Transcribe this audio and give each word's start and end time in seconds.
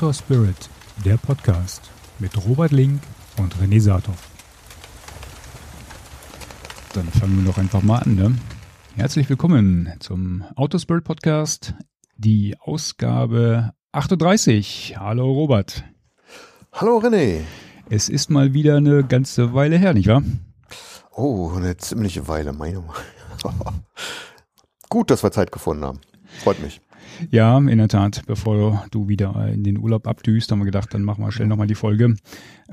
Outdoor 0.00 0.14
Spirit, 0.14 0.70
der 1.04 1.18
Podcast 1.18 1.90
mit 2.20 2.34
Robert 2.46 2.72
Link 2.72 3.02
und 3.36 3.54
René 3.56 3.82
Saathoff. 3.82 4.30
Dann 6.94 7.06
fangen 7.08 7.36
wir 7.44 7.52
doch 7.52 7.58
einfach 7.58 7.82
mal 7.82 7.98
an. 7.98 8.14
Ne? 8.14 8.34
Herzlich 8.96 9.28
willkommen 9.28 9.92
zum 10.00 10.42
Outdoor 10.56 10.80
Spirit 10.80 11.04
Podcast, 11.04 11.74
die 12.16 12.56
Ausgabe 12.60 13.74
38. 13.92 14.96
Hallo 14.98 15.30
Robert. 15.30 15.84
Hallo 16.72 16.96
René. 16.96 17.42
Es 17.90 18.08
ist 18.08 18.30
mal 18.30 18.54
wieder 18.54 18.78
eine 18.78 19.04
ganze 19.04 19.52
Weile 19.52 19.76
her, 19.76 19.92
nicht 19.92 20.08
wahr? 20.08 20.22
Oh, 21.10 21.52
eine 21.54 21.76
ziemliche 21.76 22.26
Weile, 22.26 22.54
meine 22.54 22.82
Gut, 24.88 25.10
dass 25.10 25.22
wir 25.22 25.30
Zeit 25.30 25.52
gefunden 25.52 25.84
haben. 25.84 26.00
Freut 26.42 26.58
mich. 26.62 26.80
Ja, 27.30 27.58
in 27.58 27.78
der 27.78 27.88
Tat. 27.88 28.22
Bevor 28.26 28.84
du 28.90 29.08
wieder 29.08 29.48
in 29.52 29.62
den 29.62 29.78
Urlaub 29.78 30.06
abdüst, 30.06 30.50
haben 30.50 30.60
wir 30.60 30.64
gedacht, 30.64 30.94
dann 30.94 31.02
machen 31.02 31.22
wir 31.22 31.32
schnell 31.32 31.48
nochmal 31.48 31.66
die 31.66 31.74
Folge. 31.74 32.16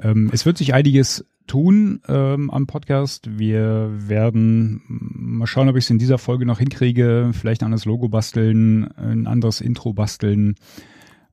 Ähm, 0.01 0.29
es 0.31 0.45
wird 0.45 0.57
sich 0.57 0.73
einiges 0.73 1.25
tun 1.47 2.01
ähm, 2.07 2.49
am 2.49 2.67
Podcast. 2.67 3.39
Wir 3.39 3.89
werden 3.91 4.81
mal 4.87 5.47
schauen, 5.47 5.69
ob 5.69 5.75
ich 5.75 5.85
es 5.85 5.89
in 5.89 5.99
dieser 5.99 6.17
Folge 6.17 6.45
noch 6.45 6.59
hinkriege. 6.59 7.31
Vielleicht 7.33 7.61
ein 7.61 7.65
anderes 7.65 7.85
Logo 7.85 8.09
basteln, 8.09 8.91
ein 8.97 9.27
anderes 9.27 9.61
Intro 9.61 9.93
basteln, 9.93 10.55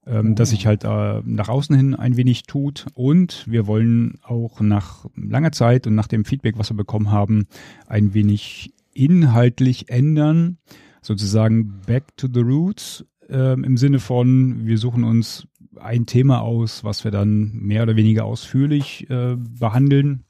ähm, 0.06 0.32
oh. 0.32 0.34
dass 0.34 0.50
sich 0.50 0.66
halt 0.66 0.84
äh, 0.84 1.20
nach 1.24 1.48
außen 1.48 1.76
hin 1.76 1.94
ein 1.94 2.16
wenig 2.16 2.44
tut. 2.44 2.86
Und 2.94 3.44
wir 3.48 3.66
wollen 3.66 4.18
auch 4.22 4.60
nach 4.60 5.06
langer 5.16 5.52
Zeit 5.52 5.86
und 5.86 5.94
nach 5.94 6.08
dem 6.08 6.24
Feedback, 6.24 6.58
was 6.58 6.70
wir 6.70 6.76
bekommen 6.76 7.10
haben, 7.10 7.46
ein 7.86 8.14
wenig 8.14 8.72
inhaltlich 8.92 9.88
ändern 9.90 10.58
sozusagen 11.04 11.80
back 11.86 12.16
to 12.16 12.28
the 12.32 12.40
roots 12.40 13.04
ähm, 13.28 13.64
im 13.64 13.76
Sinne 13.76 13.98
von, 13.98 14.66
wir 14.66 14.78
suchen 14.78 15.04
uns 15.04 15.46
ein 15.80 16.06
Thema 16.06 16.40
aus, 16.40 16.84
was 16.84 17.04
wir 17.04 17.10
dann 17.10 17.52
mehr 17.54 17.82
oder 17.82 17.96
weniger 17.96 18.24
ausführlich 18.24 19.08
äh, 19.10 19.36
behandeln 19.36 20.24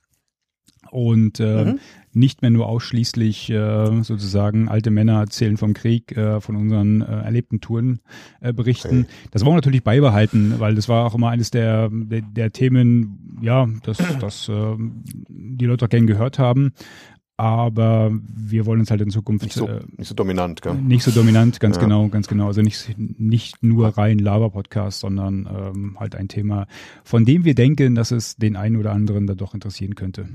und 0.90 1.40
äh, 1.40 1.64
mhm. 1.64 1.80
nicht 2.12 2.40
mehr 2.40 2.50
nur 2.50 2.66
ausschließlich 2.68 3.50
äh, 3.50 4.02
sozusagen 4.02 4.68
alte 4.68 4.90
Männer 4.90 5.18
erzählen 5.18 5.56
vom 5.56 5.74
Krieg, 5.74 6.16
äh, 6.16 6.40
von 6.40 6.56
unseren 6.56 7.02
äh, 7.02 7.22
erlebten 7.22 7.60
Touren 7.60 8.00
äh, 8.40 8.52
berichten. 8.52 9.00
Okay. 9.00 9.28
Das 9.32 9.44
wollen 9.44 9.54
wir 9.54 9.58
natürlich 9.58 9.82
beibehalten, 9.82 10.54
weil 10.58 10.76
das 10.76 10.88
war 10.88 11.06
auch 11.06 11.14
immer 11.14 11.30
eines 11.30 11.50
der, 11.50 11.90
der, 11.90 12.22
der 12.22 12.52
Themen, 12.52 13.38
ja, 13.42 13.68
das, 13.82 13.98
das 14.20 14.48
äh, 14.48 14.76
die 15.28 15.66
Leute 15.66 15.86
auch 15.86 15.90
gern 15.90 16.06
gehört 16.06 16.38
haben 16.38 16.72
aber 17.36 18.12
wir 18.12 18.64
wollen 18.64 18.80
uns 18.80 18.90
halt 18.90 19.00
in 19.00 19.10
Zukunft 19.10 19.44
nicht 19.44 19.54
so, 19.54 19.66
äh, 19.66 19.80
nicht 19.96 20.08
so 20.08 20.14
dominant, 20.14 20.62
gell? 20.62 20.74
Nicht 20.74 21.02
so 21.02 21.10
dominant, 21.10 21.58
ganz 21.58 21.76
ja. 21.76 21.82
genau, 21.82 22.08
ganz 22.08 22.28
genau. 22.28 22.46
Also 22.46 22.62
nicht 22.62 22.94
nicht 22.96 23.62
nur 23.62 23.88
rein 23.88 24.18
Laber-Podcast, 24.18 25.00
sondern 25.00 25.48
ähm, 25.52 25.96
halt 25.98 26.14
ein 26.14 26.28
Thema, 26.28 26.66
von 27.02 27.24
dem 27.24 27.44
wir 27.44 27.54
denken, 27.54 27.96
dass 27.96 28.12
es 28.12 28.36
den 28.36 28.56
einen 28.56 28.76
oder 28.76 28.92
anderen 28.92 29.26
da 29.26 29.34
doch 29.34 29.54
interessieren 29.54 29.96
könnte. 29.96 30.28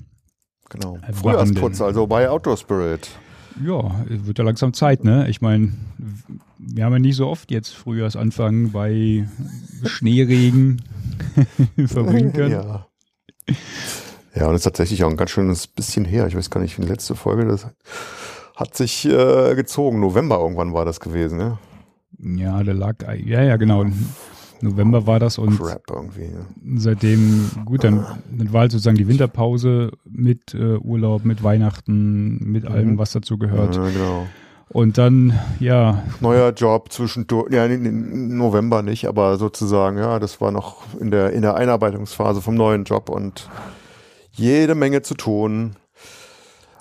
Genau. 0.69 0.97
Äh, 0.97 1.13
Frühjahrsputz, 1.13 1.81
also 1.81 2.05
bei 2.05 2.29
Outdoor 2.29 2.57
Spirit. 2.57 3.09
Ja, 3.65 4.05
wird 4.07 4.37
ja 4.37 4.43
langsam 4.43 4.73
Zeit, 4.73 5.03
ne? 5.03 5.29
Ich 5.29 5.41
meine, 5.41 5.73
wir 6.57 6.85
haben 6.85 6.93
ja 6.93 6.99
nicht 6.99 7.15
so 7.15 7.27
oft 7.27 7.51
jetzt 7.51 7.69
Frühjahrsanfang 7.69 8.71
bei 8.71 9.27
Schneeregen 9.85 10.81
verbringen 11.87 12.33
können. 12.33 12.51
Ja. 12.51 12.87
Ja, 14.39 14.47
und 14.47 14.55
es 14.55 14.61
ist 14.61 14.63
tatsächlich 14.63 15.03
auch 15.03 15.09
ein 15.09 15.17
ganz 15.17 15.31
schönes 15.31 15.67
bisschen 15.67 16.05
her. 16.05 16.27
Ich 16.27 16.35
weiß 16.35 16.49
gar 16.49 16.61
nicht, 16.61 16.77
wie 16.77 16.83
die 16.83 16.87
letzte 16.87 17.15
Folge 17.15 17.45
das 17.45 17.67
hat 18.55 18.75
sich 18.75 19.05
äh, 19.05 19.55
gezogen. 19.55 19.99
November 19.99 20.39
irgendwann 20.39 20.73
war 20.73 20.83
das 20.83 20.99
gewesen, 20.99 21.37
ne? 21.37 21.57
Ja, 22.19 22.61
der 22.61 22.73
lag, 22.73 22.95
ja, 23.23 23.41
ja, 23.41 23.55
genau. 23.55 23.85
November 24.61 25.07
war 25.07 25.19
das 25.19 25.37
und 25.37 25.57
Crap 25.57 25.83
irgendwie, 25.89 26.23
ja. 26.23 26.75
seitdem, 26.75 27.49
gut, 27.63 27.85
dann, 27.85 28.05
dann 28.29 28.51
war 28.51 28.61
halt 28.61 28.73
sozusagen 28.73 28.97
die 28.97 29.07
Winterpause 29.07 29.91
mit 30.03 30.53
äh, 30.53 30.75
Urlaub, 30.75 31.23
mit 31.23 31.43
Weihnachten, 31.43 32.39
mit 32.51 32.63
mhm. 32.63 32.71
allem, 32.71 32.97
was 32.97 33.13
dazu 33.13 33.37
gehört. 33.37 33.77
Ja, 33.77 33.87
genau. 33.87 34.27
Und 34.67 34.97
dann, 34.97 35.39
ja. 35.59 36.03
Neuer 36.19 36.51
Job 36.51 36.91
zwischendurch, 36.91 37.53
ja, 37.53 37.65
in 37.65 38.37
November 38.37 38.83
nicht, 38.83 39.07
aber 39.07 39.37
sozusagen, 39.37 39.97
ja, 39.97 40.19
das 40.19 40.41
war 40.41 40.51
noch 40.51 40.83
in 40.99 41.09
der, 41.09 41.31
in 41.31 41.41
der 41.41 41.55
Einarbeitungsphase 41.55 42.41
vom 42.41 42.55
neuen 42.55 42.83
Job 42.83 43.09
und 43.09 43.49
jede 44.39 44.75
Menge 44.75 45.01
zu 45.01 45.13
tun. 45.13 45.75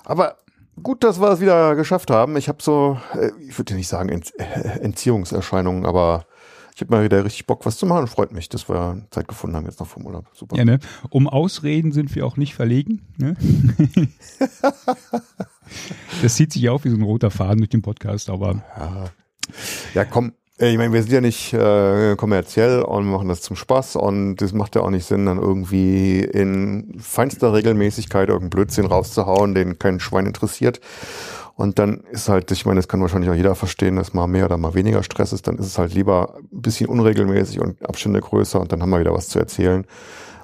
Aber 0.05 0.37
gut, 0.81 1.03
dass 1.03 1.21
wir 1.21 1.29
es 1.29 1.39
wieder 1.39 1.75
geschafft 1.75 2.09
haben. 2.09 2.37
Ich 2.37 2.47
habe 2.47 2.61
so, 2.61 2.99
äh, 3.13 3.31
ich 3.47 3.57
würde 3.57 3.75
nicht 3.75 3.87
sagen 3.87 4.09
Ent 4.09 4.33
äh, 4.39 4.79
Entziehungserscheinungen, 4.79 5.85
aber 5.85 6.25
ich 6.79 6.81
habe 6.81 6.95
mal 6.95 7.03
wieder 7.03 7.25
richtig 7.25 7.45
Bock, 7.45 7.65
was 7.65 7.77
zu 7.77 7.85
machen. 7.85 8.07
Freut 8.07 8.31
mich, 8.31 8.47
dass 8.47 8.69
wir 8.69 9.05
Zeit 9.11 9.27
gefunden 9.27 9.55
haben 9.55 9.65
jetzt 9.65 9.79
noch 9.81 9.87
vom 9.87 10.05
Urlaub. 10.05 10.27
Super. 10.33 10.55
Ja, 10.55 10.63
ne? 10.63 10.79
Um 11.09 11.27
Ausreden 11.27 11.91
sind 11.91 12.15
wir 12.15 12.25
auch 12.25 12.37
nicht 12.37 12.55
verlegen. 12.55 13.01
Ne? 13.17 13.35
das 16.21 16.35
zieht 16.35 16.53
sich 16.53 16.69
auch 16.69 16.85
wie 16.85 16.89
so 16.89 16.95
ein 16.95 17.03
roter 17.03 17.31
Faden 17.31 17.57
durch 17.57 17.69
den 17.69 17.81
Podcast, 17.81 18.29
aber. 18.29 18.63
Ja, 18.77 19.05
ja 19.93 20.05
komm, 20.05 20.33
ich 20.67 20.77
meine, 20.77 20.91
wir 20.91 21.01
sind 21.01 21.13
ja 21.13 21.21
nicht 21.21 21.53
äh, 21.53 22.15
kommerziell 22.17 22.81
und 22.81 23.05
machen 23.05 23.29
das 23.29 23.41
zum 23.41 23.55
Spaß 23.55 23.95
und 23.95 24.37
das 24.37 24.51
macht 24.51 24.75
ja 24.75 24.81
auch 24.81 24.89
nicht 24.89 25.05
Sinn, 25.05 25.25
dann 25.25 25.37
irgendwie 25.37 26.19
in 26.19 26.97
feinster 26.99 27.53
Regelmäßigkeit 27.53 28.27
irgendeinen 28.27 28.49
Blödsinn 28.49 28.85
rauszuhauen, 28.85 29.55
den 29.55 29.79
kein 29.79 30.01
Schwein 30.01 30.25
interessiert. 30.25 30.81
Und 31.55 31.79
dann 31.79 32.03
ist 32.11 32.27
halt, 32.29 32.51
ich 32.51 32.65
meine, 32.65 32.79
das 32.79 32.87
kann 32.89 33.01
wahrscheinlich 33.01 33.29
auch 33.29 33.35
jeder 33.35 33.55
verstehen, 33.55 33.95
dass 33.95 34.13
mal 34.13 34.27
mehr 34.27 34.45
oder 34.45 34.57
mal 34.57 34.73
weniger 34.73 35.03
Stress 35.03 35.33
ist, 35.33 35.47
dann 35.47 35.57
ist 35.57 35.65
es 35.65 35.77
halt 35.77 35.93
lieber 35.93 36.35
ein 36.51 36.61
bisschen 36.61 36.87
unregelmäßig 36.87 37.61
und 37.61 37.85
Abstände 37.87 38.19
größer 38.19 38.59
und 38.59 38.71
dann 38.71 38.81
haben 38.81 38.89
wir 38.89 38.99
wieder 38.99 39.13
was 39.13 39.29
zu 39.29 39.39
erzählen, 39.39 39.85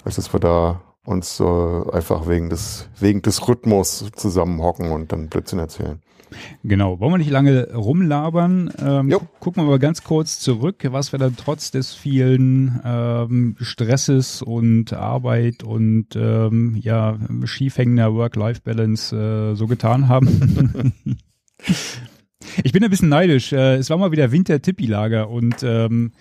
als 0.06 0.16
dass 0.16 0.34
wir 0.34 0.40
da 0.40 0.82
uns 1.06 1.40
äh, 1.40 1.92
einfach 1.92 2.28
wegen 2.28 2.50
des, 2.50 2.88
wegen 3.00 3.22
des 3.22 3.48
Rhythmus 3.48 4.06
zusammenhocken 4.16 4.92
und 4.92 5.12
dann 5.12 5.28
Blödsinn 5.28 5.60
erzählen. 5.60 6.02
Genau, 6.64 7.00
wollen 7.00 7.14
wir 7.14 7.18
nicht 7.18 7.30
lange 7.30 7.74
rumlabern. 7.74 8.72
Ähm, 8.80 9.14
gucken 9.40 9.64
wir 9.64 9.70
mal 9.70 9.80
ganz 9.80 10.04
kurz 10.04 10.40
zurück, 10.40 10.86
was 10.90 11.12
wir 11.12 11.20
dann 11.20 11.36
trotz 11.36 11.72
des 11.72 11.94
vielen 11.94 12.82
ähm, 12.84 13.56
Stresses 13.60 14.42
und 14.42 14.94
Arbeit 14.94 15.64
und 15.64 16.16
ähm, 16.16 16.76
ja, 16.80 17.18
schiefhängender 17.44 18.14
Work-Life-Balance 18.14 19.16
äh, 19.16 19.56
so 19.56 19.68
getan 19.68 20.08
haben. 20.08 20.94
ich 22.64 22.72
bin 22.72 22.84
ein 22.84 22.90
bisschen 22.90 23.10
neidisch. 23.10 23.54
Äh, 23.54 23.76
es 23.76 23.90
war 23.90 23.98
mal 23.98 24.12
wieder 24.12 24.32
Winter-Tippi-Lager 24.32 25.30
und 25.30 25.64
ähm, 25.64 26.12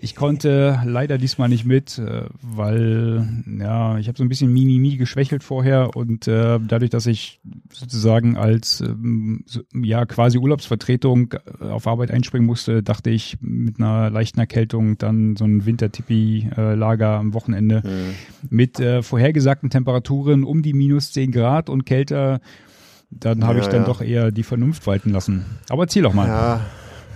ich 0.00 0.14
konnte 0.14 0.80
leider 0.84 1.18
diesmal 1.18 1.48
nicht 1.48 1.64
mit, 1.64 1.98
äh, 1.98 2.24
weil 2.40 3.26
ja, 3.58 3.98
ich 3.98 4.08
habe 4.08 4.16
so 4.16 4.24
ein 4.24 4.28
bisschen 4.28 4.52
Mimimi 4.52 4.96
geschwächelt 4.96 5.42
vorher 5.42 5.96
und 5.96 6.28
äh, 6.28 6.58
dadurch, 6.60 6.90
dass 6.90 7.06
ich 7.06 7.40
sozusagen 7.72 8.36
als 8.36 8.80
ähm, 8.80 9.42
so, 9.46 9.60
ja 9.74 10.06
quasi 10.06 10.38
Urlaubsvertretung 10.38 11.34
äh, 11.60 11.64
auf 11.64 11.86
Arbeit 11.86 12.10
einspringen 12.10 12.46
musste, 12.46 12.82
dachte 12.82 13.10
ich 13.10 13.38
mit 13.40 13.78
einer 13.78 14.10
leichten 14.10 14.38
Erkältung 14.38 14.98
dann 14.98 15.36
so 15.36 15.44
ein 15.44 15.66
Wintertippi-Lager 15.66 17.18
am 17.18 17.34
Wochenende 17.34 17.82
mhm. 17.84 18.48
mit 18.50 18.78
äh, 18.80 19.02
vorhergesagten 19.02 19.70
Temperaturen 19.70 20.44
um 20.44 20.62
die 20.62 20.74
minus 20.74 21.12
10 21.12 21.32
Grad 21.32 21.68
und 21.68 21.86
kälter. 21.86 22.40
Dann 23.10 23.44
habe 23.44 23.58
ja, 23.58 23.64
ich 23.64 23.70
dann 23.70 23.82
ja. 23.82 23.86
doch 23.86 24.02
eher 24.02 24.30
die 24.30 24.42
Vernunft 24.42 24.86
walten 24.86 25.10
lassen. 25.10 25.44
Aber 25.70 25.84
erzähl 25.84 26.02
doch 26.02 26.12
mal. 26.12 26.28
Ja. 26.28 26.60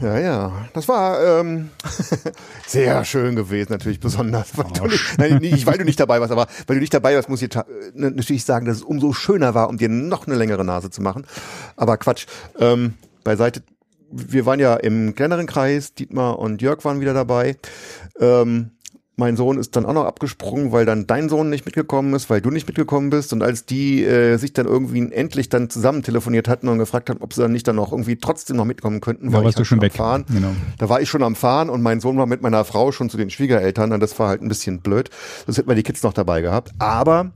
Ja, 0.01 0.19
ja. 0.19 0.53
Das 0.75 0.89
war 0.89 1.41
ähm, 1.41 1.71
sehr 2.67 3.05
schön 3.05 3.37
gewesen, 3.37 3.73
natürlich 3.73 4.01
besonders. 4.01 4.57
Weil, 4.57 4.67
oh, 4.67 4.89
du, 4.89 4.97
nein, 5.19 5.37
nicht, 5.37 5.67
weil 5.67 5.79
du 5.79 5.85
nicht 5.85 6.01
dabei 6.01 6.21
warst, 6.21 6.33
aber 6.33 6.47
weil 6.67 6.77
du 6.77 6.81
nicht 6.81 6.95
dabei 6.95 7.15
warst, 7.15 7.29
muss 7.29 7.43
ich 7.43 7.55
äh, 7.55 7.63
natürlich 7.95 8.45
sagen, 8.45 8.67
dass 8.67 8.79
es 8.79 8.83
umso 8.83 9.13
schöner 9.13 9.55
war, 9.55 9.69
um 9.69 9.79
dir 9.79 9.89
noch 9.89 10.27
eine 10.27 10.37
längere 10.37 10.65
Nase 10.65 10.91
zu 10.91 11.03
machen. 11.03 11.27
Aber 11.77 11.97
Quatsch. 11.97 12.27
Ähm, 12.59 12.95
beiseite, 13.25 13.63
wir 14.11 14.47
waren 14.47 14.61
ja 14.61 14.75
im 14.75 15.15
kleineren 15.15 15.47
Kreis, 15.47 15.95
Dietmar 15.95 16.39
und 16.39 16.61
Jörg 16.61 16.85
waren 16.85 17.01
wieder 17.01 17.15
dabei. 17.15 17.57
Ähm, 18.21 18.73
mein 19.17 19.37
Sohn 19.37 19.59
ist 19.59 19.77
dann 19.77 19.85
auch 19.85 19.93
noch 19.93 20.05
abgesprungen, 20.05 20.73
weil 20.73 20.87
dann 20.87 21.07
dein 21.07 21.29
Sohn 21.29 21.51
nicht 21.51 21.67
mitgekommen 21.67 22.15
ist, 22.15 22.31
weil 22.31 22.41
du 22.41 22.51
nicht 22.51 22.67
mitgekommen 22.67 23.11
bist. 23.11 23.33
Und 23.33 23.43
als 23.43 23.67
die 23.67 24.03
äh, 24.05 24.37
sich 24.39 24.53
dann 24.53 24.67
irgendwie 24.67 25.13
endlich 25.13 25.49
dann 25.49 25.69
zusammen 25.69 26.03
telefoniert 26.03 26.49
hatten 26.49 26.69
und 26.69 26.79
gefragt 26.79 27.11
haben, 27.11 27.21
ob 27.21 27.35
sie 27.35 27.43
dann 27.43 27.53
nicht 27.53 27.69
dann 27.69 27.77
noch 27.77 27.93
irgendwie 27.93 28.17
trotzdem 28.17 28.57
noch 28.57 28.65
mitkommen 28.65 29.01
könnten, 29.01 29.31
da 29.31 29.43
war 29.43 29.49
ich 29.49 29.57
halt 29.57 29.67
schon 29.67 29.83
weg. 29.83 29.93
Fahren. 29.93 30.25
Genau. 30.33 30.55
Da 30.79 30.89
war 30.89 31.01
ich 31.03 31.11
schon 31.11 31.23
am 31.23 31.37
Fahren 31.37 31.69
und 31.69 31.83
mein 31.83 32.01
Sohn 32.01 32.17
war 32.17 32.27
mit 32.27 32.41
meiner 32.41 32.65
Frau 32.65 32.93
schon 32.93 33.11
zu 33.11 33.19
den 33.19 33.29
Schwiegereltern 33.29 33.93
und 33.93 34.01
das 34.01 34.19
war 34.19 34.29
halt 34.29 34.41
ein 34.41 34.49
bisschen 34.49 34.81
blöd. 34.81 35.11
Das 35.47 35.59
hätten 35.59 35.69
wir 35.69 35.75
die 35.75 35.83
Kids 35.83 36.03
noch 36.03 36.15
dabei 36.15 36.41
gehabt. 36.41 36.73
Aber 36.79 37.33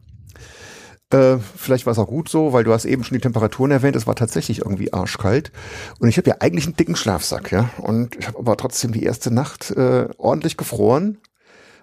äh, 1.11 1.37
vielleicht 1.57 1.87
war 1.87 1.93
es 1.93 1.99
auch 1.99 2.09
gut 2.09 2.29
so, 2.29 2.53
weil 2.53 2.65
du 2.65 2.73
hast 2.73 2.85
eben 2.85 3.05
schon 3.05 3.17
die 3.17 3.21
Temperaturen 3.21 3.71
erwähnt. 3.71 3.95
Es 3.97 4.07
war 4.07 4.17
tatsächlich 4.17 4.59
irgendwie 4.61 4.93
arschkalt. 4.93 5.53
Und 6.01 6.09
ich 6.09 6.17
habe 6.17 6.31
ja 6.31 6.37
eigentlich 6.41 6.67
einen 6.67 6.77
dicken 6.77 6.97
Schlafsack, 6.97 7.53
ja. 7.53 7.71
Und 7.79 8.17
ich 8.17 8.27
habe 8.27 8.39
aber 8.39 8.57
trotzdem 8.57 8.93
die 8.93 9.05
erste 9.05 9.33
Nacht 9.33 9.71
äh, 9.71 10.09
ordentlich 10.17 10.57
gefroren. 10.57 11.19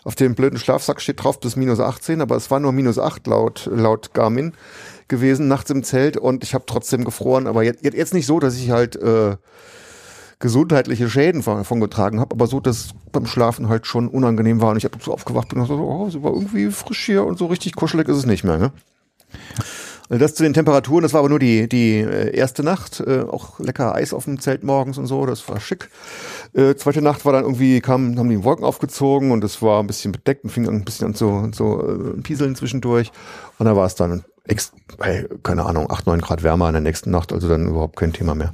Auf 0.03 0.15
dem 0.15 0.35
blöden 0.35 0.59
Schlafsack 0.59 1.01
steht 1.01 1.23
drauf 1.23 1.39
bis 1.39 1.55
minus 1.55 1.79
18, 1.79 2.21
aber 2.21 2.35
es 2.35 2.51
war 2.51 2.59
nur 2.59 2.73
minus 2.73 2.99
8 2.99 3.25
laut, 3.27 3.69
laut 3.71 4.13
Garmin 4.13 4.53
gewesen 5.07 5.47
nachts 5.47 5.69
im 5.69 5.83
Zelt 5.83 6.17
und 6.17 6.43
ich 6.43 6.53
habe 6.53 6.65
trotzdem 6.67 7.05
gefroren. 7.05 7.47
Aber 7.47 7.63
jetzt, 7.63 7.83
jetzt 7.83 8.13
nicht 8.13 8.25
so, 8.25 8.39
dass 8.39 8.57
ich 8.57 8.71
halt 8.71 8.95
äh, 8.97 9.37
gesundheitliche 10.39 11.09
Schäden 11.09 11.41
davon 11.41 11.79
getragen 11.79 12.19
habe, 12.19 12.35
aber 12.35 12.47
so, 12.47 12.59
dass 12.59 12.89
beim 13.13 13.25
Schlafen 13.25 13.69
halt 13.69 13.87
schon 13.87 14.09
unangenehm 14.09 14.59
war 14.59 14.71
und 14.71 14.77
ich 14.77 14.83
habe 14.83 14.97
so 15.01 15.13
aufgewacht 15.13 15.49
bin 15.49 15.59
und 15.59 15.67
so, 15.67 15.75
oh, 15.75 16.07
es 16.07 16.21
war 16.21 16.33
irgendwie 16.33 16.69
frisch 16.69 17.05
hier 17.05 17.23
und 17.23 17.37
so 17.37 17.45
richtig 17.45 17.75
kuschelig 17.75 18.09
ist 18.09 18.17
es 18.17 18.25
nicht 18.25 18.43
mehr. 18.43 18.57
Ne? 18.57 18.71
Das 20.19 20.35
zu 20.35 20.43
den 20.43 20.53
Temperaturen, 20.53 21.01
das 21.01 21.13
war 21.13 21.19
aber 21.19 21.29
nur 21.29 21.39
die, 21.39 21.67
die 21.67 21.99
äh, 21.99 22.35
erste 22.35 22.61
Nacht, 22.61 22.99
äh, 22.99 23.21
auch 23.21 23.59
lecker 23.59 23.95
Eis 23.95 24.13
auf 24.13 24.25
dem 24.25 24.39
Zelt 24.39 24.63
morgens 24.63 24.97
und 24.97 25.07
so, 25.07 25.25
das 25.25 25.47
war 25.49 25.59
schick. 25.59 25.89
Äh, 26.53 26.75
zweite 26.75 27.01
Nacht 27.01 27.25
war 27.25 27.33
dann 27.33 27.43
irgendwie, 27.43 27.81
kam, 27.81 28.17
haben 28.19 28.29
die 28.29 28.43
Wolken 28.43 28.63
aufgezogen 28.63 29.31
und 29.31 29.43
es 29.43 29.61
war 29.61 29.79
ein 29.79 29.87
bisschen 29.87 30.11
bedeckt 30.11 30.43
und 30.43 30.51
fing 30.51 30.67
ein 30.67 30.85
bisschen 30.85 31.07
an 31.07 31.15
zu, 31.15 31.49
zu 31.51 32.15
äh, 32.17 32.21
pieseln 32.21 32.55
zwischendurch. 32.55 33.11
Und 33.57 33.65
da 33.65 33.75
war 33.75 33.87
es 33.87 33.95
dann, 33.95 34.23
ex, 34.45 34.71
hey, 34.99 35.27
keine 35.41 35.65
Ahnung, 35.65 35.89
acht 35.89 36.05
neun 36.05 36.21
Grad 36.21 36.43
wärmer 36.43 36.67
in 36.67 36.73
der 36.73 36.81
nächsten 36.81 37.09
Nacht, 37.09 37.33
also 37.33 37.49
dann 37.49 37.67
überhaupt 37.67 37.95
kein 37.95 38.13
Thema 38.13 38.35
mehr. 38.35 38.53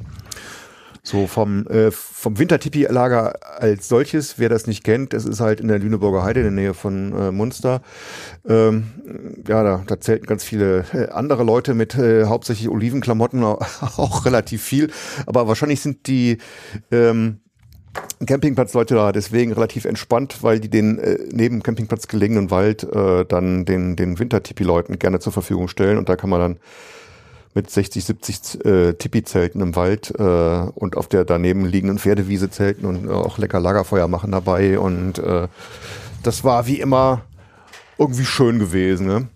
So 1.09 1.25
vom, 1.25 1.65
äh, 1.65 1.89
vom 1.89 2.37
Wintertipi-Lager 2.37 3.59
als 3.59 3.87
solches, 3.87 4.37
wer 4.37 4.47
das 4.47 4.67
nicht 4.67 4.83
kennt, 4.83 5.13
das 5.13 5.25
ist 5.25 5.39
halt 5.39 5.59
in 5.59 5.67
der 5.67 5.79
Lüneburger 5.79 6.21
Heide 6.21 6.41
in 6.41 6.43
der 6.43 6.51
Nähe 6.51 6.73
von 6.75 7.13
äh, 7.19 7.31
Munster. 7.31 7.81
Ähm, 8.47 8.91
ja, 9.47 9.63
da, 9.63 9.83
da 9.87 9.99
zählten 9.99 10.27
ganz 10.27 10.43
viele 10.43 10.85
äh, 10.93 11.09
andere 11.09 11.43
Leute 11.43 11.73
mit 11.73 11.95
äh, 11.95 12.25
hauptsächlich 12.25 12.69
Olivenklamotten 12.69 13.43
auch 13.43 14.25
relativ 14.25 14.61
viel. 14.61 14.91
Aber 15.25 15.47
wahrscheinlich 15.47 15.81
sind 15.81 16.05
die 16.05 16.37
ähm, 16.91 17.39
Campingplatzleute 18.23 18.93
da 18.93 19.11
deswegen 19.11 19.51
relativ 19.51 19.85
entspannt, 19.85 20.43
weil 20.43 20.59
die 20.59 20.69
den 20.69 20.99
äh, 20.99 21.17
neben 21.31 21.63
Campingplatz 21.63 22.07
gelegenen 22.07 22.51
Wald 22.51 22.83
äh, 22.83 23.25
dann 23.25 23.65
den, 23.65 23.95
den 23.95 24.19
Wintertipi-Leuten 24.19 24.99
gerne 24.99 25.19
zur 25.19 25.33
Verfügung 25.33 25.69
stellen. 25.69 25.97
Und 25.97 26.07
da 26.07 26.15
kann 26.15 26.29
man 26.29 26.39
dann 26.39 26.59
mit 27.53 27.69
60, 27.69 28.05
70 28.05 28.65
äh, 28.65 28.93
Tipi-Zelten 28.93 29.61
im 29.61 29.75
Wald 29.75 30.13
äh, 30.17 30.23
und 30.23 30.95
auf 30.95 31.07
der 31.07 31.25
daneben 31.25 31.65
liegenden 31.65 31.99
Pferdewiese 31.99 32.49
zelten 32.49 32.85
und 32.85 33.09
auch 33.09 33.37
lecker 33.37 33.59
Lagerfeuer 33.59 34.07
machen 34.07 34.31
dabei. 34.31 34.79
Und 34.79 35.19
äh, 35.19 35.47
das 36.23 36.43
war 36.43 36.67
wie 36.67 36.79
immer 36.79 37.21
irgendwie 37.97 38.25
schön 38.25 38.59
gewesen. 38.59 39.07
Ne? 39.07 39.27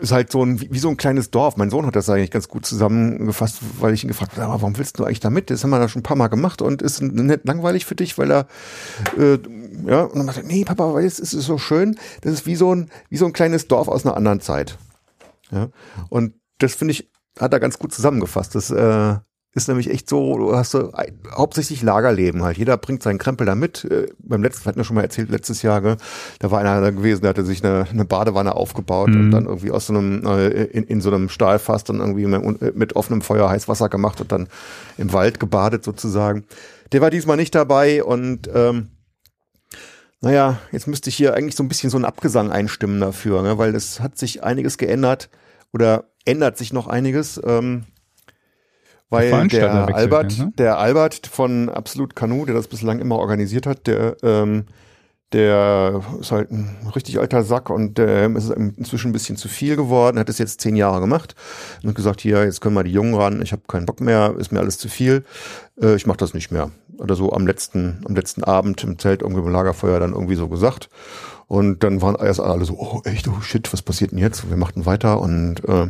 Ist 0.00 0.12
halt 0.12 0.32
so 0.32 0.44
ein, 0.44 0.60
wie 0.60 0.78
so 0.78 0.88
ein 0.88 0.96
kleines 0.96 1.30
Dorf. 1.30 1.56
Mein 1.56 1.70
Sohn 1.70 1.86
hat 1.86 1.96
das 1.96 2.08
eigentlich 2.08 2.30
ganz 2.30 2.48
gut 2.48 2.64
zusammengefasst, 2.64 3.58
weil 3.78 3.94
ich 3.94 4.04
ihn 4.04 4.08
gefragt 4.08 4.36
habe, 4.36 4.52
warum 4.52 4.76
willst 4.78 4.98
du 4.98 5.04
eigentlich 5.04 5.20
da 5.20 5.30
mit? 5.30 5.50
Das 5.50 5.62
haben 5.62 5.70
wir 5.70 5.78
da 5.78 5.88
schon 5.88 6.00
ein 6.00 6.04
paar 6.04 6.16
Mal 6.16 6.28
gemacht 6.28 6.62
und 6.62 6.80
ist 6.80 7.02
nicht 7.02 7.44
langweilig 7.44 7.86
für 7.86 7.94
dich, 7.94 8.18
weil 8.18 8.30
er 8.30 8.46
äh, 9.18 9.38
ja, 9.86 10.02
und 10.02 10.16
dann 10.16 10.26
meinte, 10.26 10.44
nee, 10.44 10.64
Papa, 10.64 10.94
weil 10.94 11.04
es 11.04 11.18
ist 11.18 11.30
so 11.32 11.58
schön, 11.58 11.96
das 12.22 12.32
ist 12.32 12.46
wie 12.46 12.56
so 12.56 12.74
ein, 12.74 12.90
wie 13.10 13.16
so 13.16 13.26
ein 13.26 13.32
kleines 13.32 13.68
Dorf 13.68 13.88
aus 13.88 14.04
einer 14.04 14.16
anderen 14.16 14.40
Zeit. 14.40 14.78
Ja. 15.50 15.68
Und 16.08 16.34
das 16.62 16.74
finde 16.74 16.92
ich, 16.92 17.10
hat 17.38 17.52
er 17.52 17.60
ganz 17.60 17.78
gut 17.78 17.92
zusammengefasst. 17.92 18.54
Das 18.54 18.70
äh, 18.70 19.16
ist 19.54 19.68
nämlich 19.68 19.90
echt 19.90 20.08
so, 20.08 20.38
du 20.38 20.56
hast 20.56 20.70
so 20.70 20.92
ein, 20.92 21.18
hauptsächlich 21.30 21.82
Lagerleben 21.82 22.42
halt. 22.42 22.56
Jeder 22.56 22.76
bringt 22.78 23.02
seinen 23.02 23.18
Krempel 23.18 23.46
da 23.46 23.54
mit. 23.54 23.84
Äh, 23.84 24.08
beim 24.18 24.42
letzten, 24.42 24.64
hatten 24.64 24.78
wir 24.78 24.84
schon 24.84 24.96
mal 24.96 25.02
erzählt, 25.02 25.30
letztes 25.30 25.62
Jahr, 25.62 25.82
gell? 25.82 25.96
da 26.38 26.50
war 26.50 26.60
einer 26.60 26.80
da 26.80 26.90
gewesen, 26.90 27.22
der 27.22 27.30
hatte 27.30 27.44
sich 27.44 27.62
eine, 27.64 27.86
eine 27.90 28.04
Badewanne 28.04 28.54
aufgebaut 28.54 29.10
mhm. 29.10 29.20
und 29.20 29.30
dann 29.30 29.46
irgendwie 29.46 29.70
aus 29.70 29.86
so 29.86 29.94
einem, 29.94 30.24
äh, 30.26 30.48
in, 30.48 30.84
in 30.84 31.00
so 31.00 31.10
einem 31.10 31.28
Stahlfass 31.28 31.84
dann 31.84 32.00
irgendwie 32.00 32.26
mit, 32.26 32.76
mit 32.76 32.96
offenem 32.96 33.20
Feuer 33.20 33.50
Heißwasser 33.50 33.88
gemacht 33.90 34.20
und 34.20 34.32
dann 34.32 34.48
im 34.96 35.12
Wald 35.12 35.38
gebadet 35.38 35.84
sozusagen. 35.84 36.44
Der 36.92 37.00
war 37.02 37.10
diesmal 37.10 37.36
nicht 37.36 37.54
dabei 37.54 38.02
und 38.02 38.48
ähm, 38.54 38.88
naja, 40.22 40.60
jetzt 40.70 40.86
müsste 40.86 41.10
ich 41.10 41.16
hier 41.16 41.34
eigentlich 41.34 41.56
so 41.56 41.62
ein 41.62 41.68
bisschen 41.68 41.90
so 41.90 41.96
einen 41.96 42.04
Abgesang 42.04 42.50
einstimmen 42.50 43.00
dafür, 43.00 43.42
ne? 43.42 43.58
weil 43.58 43.74
es 43.74 44.00
hat 44.00 44.16
sich 44.16 44.44
einiges 44.44 44.78
geändert 44.78 45.28
oder 45.72 46.11
ändert 46.24 46.58
sich 46.58 46.72
noch 46.72 46.86
einiges. 46.86 47.40
Ähm, 47.44 47.84
weil 49.12 49.48
der 49.48 49.94
Albert, 49.94 50.38
ne? 50.38 50.52
der 50.56 50.78
Albert 50.78 51.26
von 51.26 51.68
Absolut 51.68 52.16
Kanu, 52.16 52.46
der 52.46 52.54
das 52.54 52.68
bislang 52.68 52.98
immer 52.98 53.18
organisiert 53.18 53.66
hat, 53.66 53.86
der, 53.86 54.16
ähm, 54.22 54.64
der 55.34 56.02
ist 56.18 56.32
halt 56.32 56.50
ein 56.50 56.90
richtig 56.96 57.18
alter 57.18 57.42
Sack 57.42 57.68
und 57.68 57.98
der 57.98 58.34
ist 58.34 58.48
inzwischen 58.50 59.10
ein 59.10 59.12
bisschen 59.12 59.36
zu 59.36 59.48
viel 59.48 59.76
geworden, 59.76 60.18
hat 60.18 60.30
es 60.30 60.38
jetzt 60.38 60.62
zehn 60.62 60.76
Jahre 60.76 61.00
gemacht 61.00 61.34
und 61.82 61.94
gesagt, 61.94 62.22
hier, 62.22 62.42
jetzt 62.44 62.62
können 62.62 62.74
wir 62.74 62.84
die 62.84 62.92
Jungen 62.92 63.14
ran, 63.14 63.42
ich 63.42 63.52
habe 63.52 63.62
keinen 63.68 63.84
Bock 63.84 64.00
mehr, 64.00 64.34
ist 64.38 64.50
mir 64.50 64.60
alles 64.60 64.78
zu 64.78 64.88
viel, 64.88 65.24
äh, 65.80 65.94
ich 65.94 66.06
mache 66.06 66.18
das 66.18 66.32
nicht 66.32 66.50
mehr. 66.50 66.70
Oder 66.96 67.14
so 67.14 67.32
am 67.32 67.46
letzten, 67.46 68.00
am 68.06 68.14
letzten 68.14 68.44
Abend 68.44 68.82
im 68.82 68.98
Zelt 68.98 69.20
irgendwie 69.20 69.42
im 69.42 69.52
Lagerfeuer 69.52 70.00
dann 70.00 70.12
irgendwie 70.12 70.36
so 70.36 70.48
gesagt. 70.48 70.88
Und 71.48 71.82
dann 71.82 72.00
waren 72.00 72.14
erst 72.14 72.40
alle 72.40 72.64
so, 72.64 72.78
oh 72.78 73.02
echt, 73.04 73.28
oh 73.28 73.42
shit, 73.42 73.70
was 73.74 73.82
passiert 73.82 74.12
denn 74.12 74.18
jetzt? 74.18 74.48
Wir 74.48 74.56
machten 74.56 74.86
weiter 74.86 75.20
und 75.20 75.56
äh, 75.68 75.88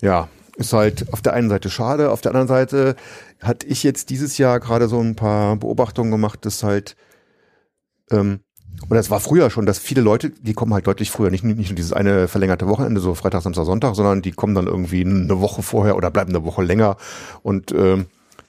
ja, 0.00 0.28
ist 0.56 0.72
halt 0.72 1.12
auf 1.12 1.22
der 1.22 1.34
einen 1.34 1.48
Seite 1.48 1.70
schade, 1.70 2.10
auf 2.10 2.20
der 2.20 2.32
anderen 2.32 2.48
Seite 2.48 2.96
hatte 3.40 3.66
ich 3.66 3.82
jetzt 3.82 4.10
dieses 4.10 4.38
Jahr 4.38 4.58
gerade 4.60 4.88
so 4.88 5.00
ein 5.00 5.14
paar 5.14 5.56
Beobachtungen 5.56 6.10
gemacht, 6.10 6.44
dass 6.44 6.62
halt, 6.62 6.96
ähm, 8.10 8.40
oder 8.90 9.00
es 9.00 9.10
war 9.10 9.20
früher 9.20 9.50
schon, 9.50 9.66
dass 9.66 9.78
viele 9.78 10.00
Leute, 10.00 10.30
die 10.30 10.54
kommen 10.54 10.74
halt 10.74 10.86
deutlich 10.86 11.10
früher, 11.10 11.30
nicht, 11.30 11.44
nicht 11.44 11.70
nur 11.70 11.76
dieses 11.76 11.92
eine 11.92 12.28
verlängerte 12.28 12.66
Wochenende, 12.68 13.00
so 13.00 13.14
Freitag, 13.14 13.42
Samstag, 13.42 13.66
Sonntag, 13.66 13.94
sondern 13.94 14.22
die 14.22 14.32
kommen 14.32 14.54
dann 14.54 14.66
irgendwie 14.66 15.04
eine 15.04 15.40
Woche 15.40 15.62
vorher 15.62 15.96
oder 15.96 16.10
bleiben 16.10 16.30
eine 16.30 16.44
Woche 16.44 16.62
länger. 16.62 16.96
Und 17.42 17.72
ähm, 17.72 18.06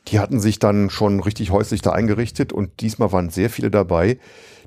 die 0.08 0.20
hatten 0.20 0.40
sich 0.40 0.60
dann 0.60 0.90
schon 0.90 1.20
richtig 1.20 1.52
häuslich 1.52 1.82
da 1.82 1.92
eingerichtet 1.92 2.54
und 2.54 2.82
diesmal 2.82 3.12
waren 3.12 3.30
sehr 3.30 3.50
viele 3.50 3.70
dabei, 3.70 4.18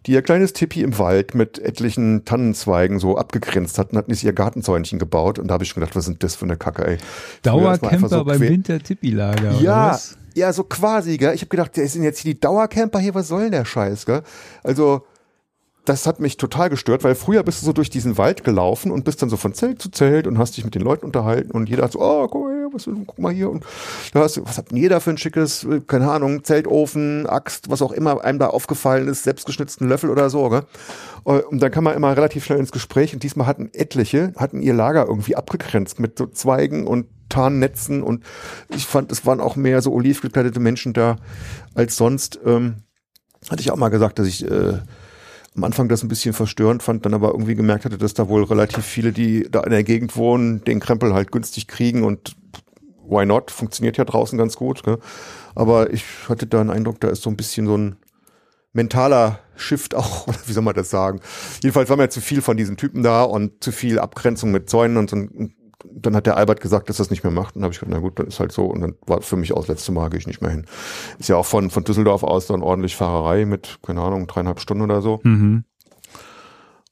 die 0.06 0.12
ihr 0.12 0.22
kleines 0.22 0.52
Tippi 0.52 0.82
im 0.82 0.98
Wald 0.98 1.34
mit 1.34 1.58
etlichen 1.58 2.24
Tannenzweigen 2.24 2.98
so 2.98 3.16
abgegrenzt 3.16 3.78
hatten, 3.78 3.96
hatten 3.96 4.12
sie 4.14 4.26
ihr 4.26 4.32
Gartenzäunchen 4.32 4.98
gebaut 4.98 5.38
und 5.38 5.48
da 5.48 5.54
habe 5.54 5.64
ich 5.64 5.70
schon 5.70 5.80
gedacht, 5.80 5.96
was 5.96 6.04
sind 6.04 6.22
das 6.22 6.34
für 6.34 6.44
eine 6.44 6.56
Kacke, 6.56 6.86
ey. 6.86 6.98
Dauercamper 7.42 8.08
so 8.08 8.24
beim 8.24 8.40
Winter-Tippi-Lager, 8.40 9.60
Ja, 9.60 9.98
ja, 10.34 10.52
so 10.52 10.64
quasi, 10.64 11.18
gell. 11.18 11.34
Ich 11.34 11.42
habe 11.42 11.50
gedacht, 11.50 11.76
der 11.76 11.86
sind 11.88 12.02
jetzt 12.02 12.20
hier 12.20 12.34
die 12.34 12.40
Dauercamper 12.40 12.98
hier, 12.98 13.14
was 13.14 13.28
soll 13.28 13.42
denn 13.42 13.52
der 13.52 13.64
Scheiß, 13.64 14.06
gell? 14.06 14.22
Also, 14.62 15.04
das 15.84 16.06
hat 16.06 16.20
mich 16.20 16.36
total 16.36 16.70
gestört, 16.70 17.02
weil 17.04 17.14
früher 17.14 17.42
bist 17.42 17.60
du 17.60 17.66
so 17.66 17.72
durch 17.72 17.90
diesen 17.90 18.16
Wald 18.16 18.44
gelaufen 18.44 18.92
und 18.92 19.04
bist 19.04 19.20
dann 19.20 19.28
so 19.28 19.36
von 19.36 19.52
Zelt 19.52 19.82
zu 19.82 19.90
Zelt 19.90 20.26
und 20.26 20.38
hast 20.38 20.56
dich 20.56 20.64
mit 20.64 20.74
den 20.74 20.82
Leuten 20.82 21.04
unterhalten 21.04 21.50
und 21.50 21.68
jeder 21.68 21.84
hat 21.84 21.92
so, 21.92 22.00
oh, 22.00 22.28
hier, 22.28 22.51
was, 22.72 22.88
guck 23.06 23.18
mal 23.18 23.32
hier 23.32 23.50
und 23.50 23.64
da 24.12 24.20
hast 24.20 24.36
du, 24.36 24.44
was 24.44 24.58
hat 24.58 24.70
denn 24.70 24.78
jeder 24.78 25.00
für 25.00 25.10
ein 25.10 25.18
schickes, 25.18 25.66
keine 25.86 26.10
Ahnung, 26.10 26.44
Zeltofen, 26.44 27.26
Axt, 27.26 27.70
was 27.70 27.82
auch 27.82 27.92
immer 27.92 28.22
einem 28.24 28.38
da 28.38 28.48
aufgefallen 28.48 29.08
ist, 29.08 29.24
selbstgeschnitzten 29.24 29.88
Löffel 29.88 30.10
oder 30.10 30.30
so, 30.30 30.48
gell? 30.48 30.62
Und 31.24 31.62
dann 31.62 31.70
kann 31.70 31.84
man 31.84 31.94
immer 31.94 32.16
relativ 32.16 32.44
schnell 32.44 32.58
ins 32.58 32.72
Gespräch 32.72 33.14
und 33.14 33.22
diesmal 33.22 33.46
hatten 33.46 33.70
etliche, 33.72 34.32
hatten 34.36 34.60
ihr 34.60 34.74
Lager 34.74 35.06
irgendwie 35.06 35.36
abgegrenzt 35.36 36.00
mit 36.00 36.18
so 36.18 36.26
Zweigen 36.26 36.86
und 36.86 37.06
Tarnnetzen 37.28 38.02
und 38.02 38.24
ich 38.68 38.86
fand, 38.86 39.10
es 39.10 39.24
waren 39.24 39.40
auch 39.40 39.56
mehr 39.56 39.80
so 39.82 39.92
oliv 39.92 40.20
gekleidete 40.20 40.60
Menschen 40.60 40.92
da 40.92 41.16
als 41.74 41.96
sonst. 41.96 42.40
Ähm, 42.44 42.82
hatte 43.50 43.62
ich 43.62 43.70
auch 43.70 43.76
mal 43.76 43.88
gesagt, 43.88 44.18
dass 44.18 44.26
ich 44.26 44.44
äh, 44.48 44.78
am 45.56 45.64
Anfang 45.64 45.88
das 45.88 46.02
ein 46.02 46.08
bisschen 46.08 46.32
verstörend 46.32 46.82
fand, 46.82 47.04
dann 47.04 47.14
aber 47.14 47.32
irgendwie 47.32 47.54
gemerkt 47.54 47.84
hatte, 47.84 47.98
dass 47.98 48.14
da 48.14 48.28
wohl 48.28 48.44
relativ 48.44 48.84
viele, 48.84 49.12
die 49.12 49.48
da 49.50 49.62
in 49.62 49.70
der 49.70 49.84
Gegend 49.84 50.16
wohnen, 50.16 50.64
den 50.64 50.80
Krempel 50.80 51.12
halt 51.12 51.32
günstig 51.32 51.68
kriegen 51.68 52.04
und 52.04 52.36
why 53.12 53.26
not? 53.26 53.50
Funktioniert 53.50 53.96
ja 53.96 54.04
draußen 54.04 54.38
ganz 54.38 54.56
gut. 54.56 54.82
Gell? 54.82 54.98
Aber 55.54 55.92
ich 55.92 56.04
hatte 56.28 56.46
da 56.46 56.60
einen 56.60 56.70
Eindruck, 56.70 57.00
da 57.00 57.08
ist 57.08 57.22
so 57.22 57.30
ein 57.30 57.36
bisschen 57.36 57.66
so 57.66 57.76
ein 57.76 57.96
mentaler 58.72 59.38
Shift 59.54 59.94
auch, 59.94 60.26
wie 60.46 60.52
soll 60.52 60.62
man 60.62 60.74
das 60.74 60.90
sagen? 60.90 61.20
Jedenfalls 61.62 61.90
war 61.90 61.96
mir 61.96 62.08
zu 62.08 62.20
viel 62.20 62.42
von 62.42 62.56
diesen 62.56 62.76
Typen 62.76 63.02
da 63.02 63.22
und 63.22 63.62
zu 63.62 63.72
viel 63.72 63.98
Abgrenzung 63.98 64.50
mit 64.50 64.68
Zäunen 64.68 64.96
und 64.96 65.10
so. 65.10 65.16
Und 65.16 65.54
dann 65.94 66.16
hat 66.16 66.26
der 66.26 66.36
Albert 66.36 66.60
gesagt, 66.60 66.88
dass 66.88 66.98
er 66.98 67.04
das 67.04 67.10
nicht 67.10 67.24
mehr 67.24 67.32
macht. 67.32 67.54
Und 67.54 67.60
dann 67.60 67.64
habe 67.64 67.74
ich 67.74 67.80
gesagt, 67.80 67.92
na 67.92 68.00
gut, 68.00 68.18
dann 68.18 68.26
ist 68.28 68.40
halt 68.40 68.52
so. 68.52 68.66
Und 68.66 68.80
dann 68.80 68.94
war 69.06 69.20
für 69.20 69.36
mich 69.36 69.52
auch 69.52 69.58
das 69.58 69.68
letzte 69.68 69.92
Mal, 69.92 70.10
gehe 70.10 70.18
ich 70.18 70.26
nicht 70.26 70.40
mehr 70.40 70.50
hin. 70.50 70.66
Ist 71.18 71.28
ja 71.28 71.36
auch 71.36 71.46
von, 71.46 71.70
von 71.70 71.84
Düsseldorf 71.84 72.22
aus 72.22 72.46
dann 72.46 72.62
ordentlich 72.62 72.96
Fahrerei 72.96 73.44
mit, 73.44 73.78
keine 73.82 74.00
Ahnung, 74.00 74.26
dreieinhalb 74.26 74.60
Stunden 74.60 74.82
oder 74.82 75.02
so. 75.02 75.20
Mhm. 75.22 75.64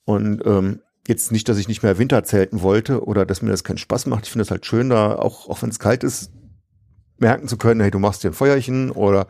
Und 0.04 0.42
ähm, 0.44 0.80
jetzt 1.10 1.30
nicht, 1.32 1.48
dass 1.48 1.58
ich 1.58 1.68
nicht 1.68 1.82
mehr 1.82 1.98
Winterzelten 1.98 2.62
wollte 2.62 3.04
oder 3.04 3.26
dass 3.26 3.42
mir 3.42 3.50
das 3.50 3.64
keinen 3.64 3.78
Spaß 3.78 4.06
macht. 4.06 4.24
Ich 4.24 4.32
finde 4.32 4.44
es 4.44 4.50
halt 4.50 4.64
schön, 4.64 4.88
da 4.88 5.16
auch, 5.16 5.48
auch 5.48 5.60
wenn 5.60 5.68
es 5.68 5.78
kalt 5.78 6.02
ist, 6.04 6.30
merken 7.18 7.48
zu 7.48 7.58
können, 7.58 7.80
hey, 7.80 7.90
du 7.90 7.98
machst 7.98 8.24
dir 8.24 8.30
ein 8.30 8.34
Feuerchen 8.34 8.90
oder 8.90 9.26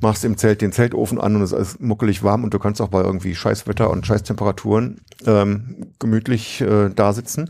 machst 0.00 0.24
im 0.24 0.36
Zelt 0.36 0.60
den 0.60 0.72
Zeltofen 0.72 1.18
an 1.18 1.36
und 1.36 1.42
es 1.42 1.52
ist 1.52 1.80
muckelig 1.80 2.22
warm 2.22 2.44
und 2.44 2.52
du 2.52 2.58
kannst 2.58 2.82
auch 2.82 2.88
bei 2.88 3.00
irgendwie 3.00 3.34
Scheißwetter 3.34 3.88
und 3.88 4.06
Scheißtemperaturen 4.06 5.00
ähm, 5.26 5.92
gemütlich 5.98 6.60
äh, 6.60 6.90
da 6.90 7.12
sitzen. 7.12 7.48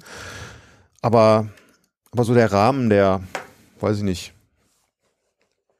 Aber, 1.02 1.48
aber 2.12 2.24
so 2.24 2.34
der 2.34 2.52
Rahmen, 2.52 2.88
der, 2.88 3.20
weiß 3.80 3.98
ich 3.98 4.04
nicht. 4.04 4.34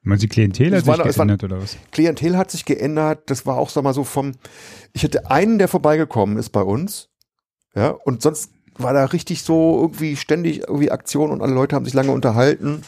Man 0.03 0.17
die 0.17 0.27
Klientel 0.27 0.71
hat 0.71 0.79
sich 0.79 0.87
war, 0.87 0.97
geändert 0.97 1.43
oder 1.43 1.61
was? 1.61 1.77
Klientel 1.91 2.35
hat 2.35 2.49
sich 2.49 2.65
geändert. 2.65 3.29
Das 3.29 3.45
war 3.45 3.57
auch, 3.57 3.69
sag 3.69 3.83
mal 3.83 3.93
so 3.93 4.03
vom, 4.03 4.31
ich 4.93 5.03
hatte 5.03 5.29
einen, 5.29 5.59
der 5.59 5.67
vorbeigekommen 5.67 6.37
ist 6.37 6.49
bei 6.49 6.63
uns. 6.63 7.10
Ja, 7.75 7.89
und 7.89 8.21
sonst 8.21 8.51
war 8.75 8.93
da 8.93 9.05
richtig 9.05 9.43
so 9.43 9.79
irgendwie 9.81 10.15
ständig 10.15 10.59
irgendwie 10.67 10.91
Aktion 10.91 11.31
und 11.31 11.41
alle 11.41 11.53
Leute 11.53 11.75
haben 11.75 11.85
sich 11.85 11.93
lange 11.93 12.11
unterhalten. 12.11 12.83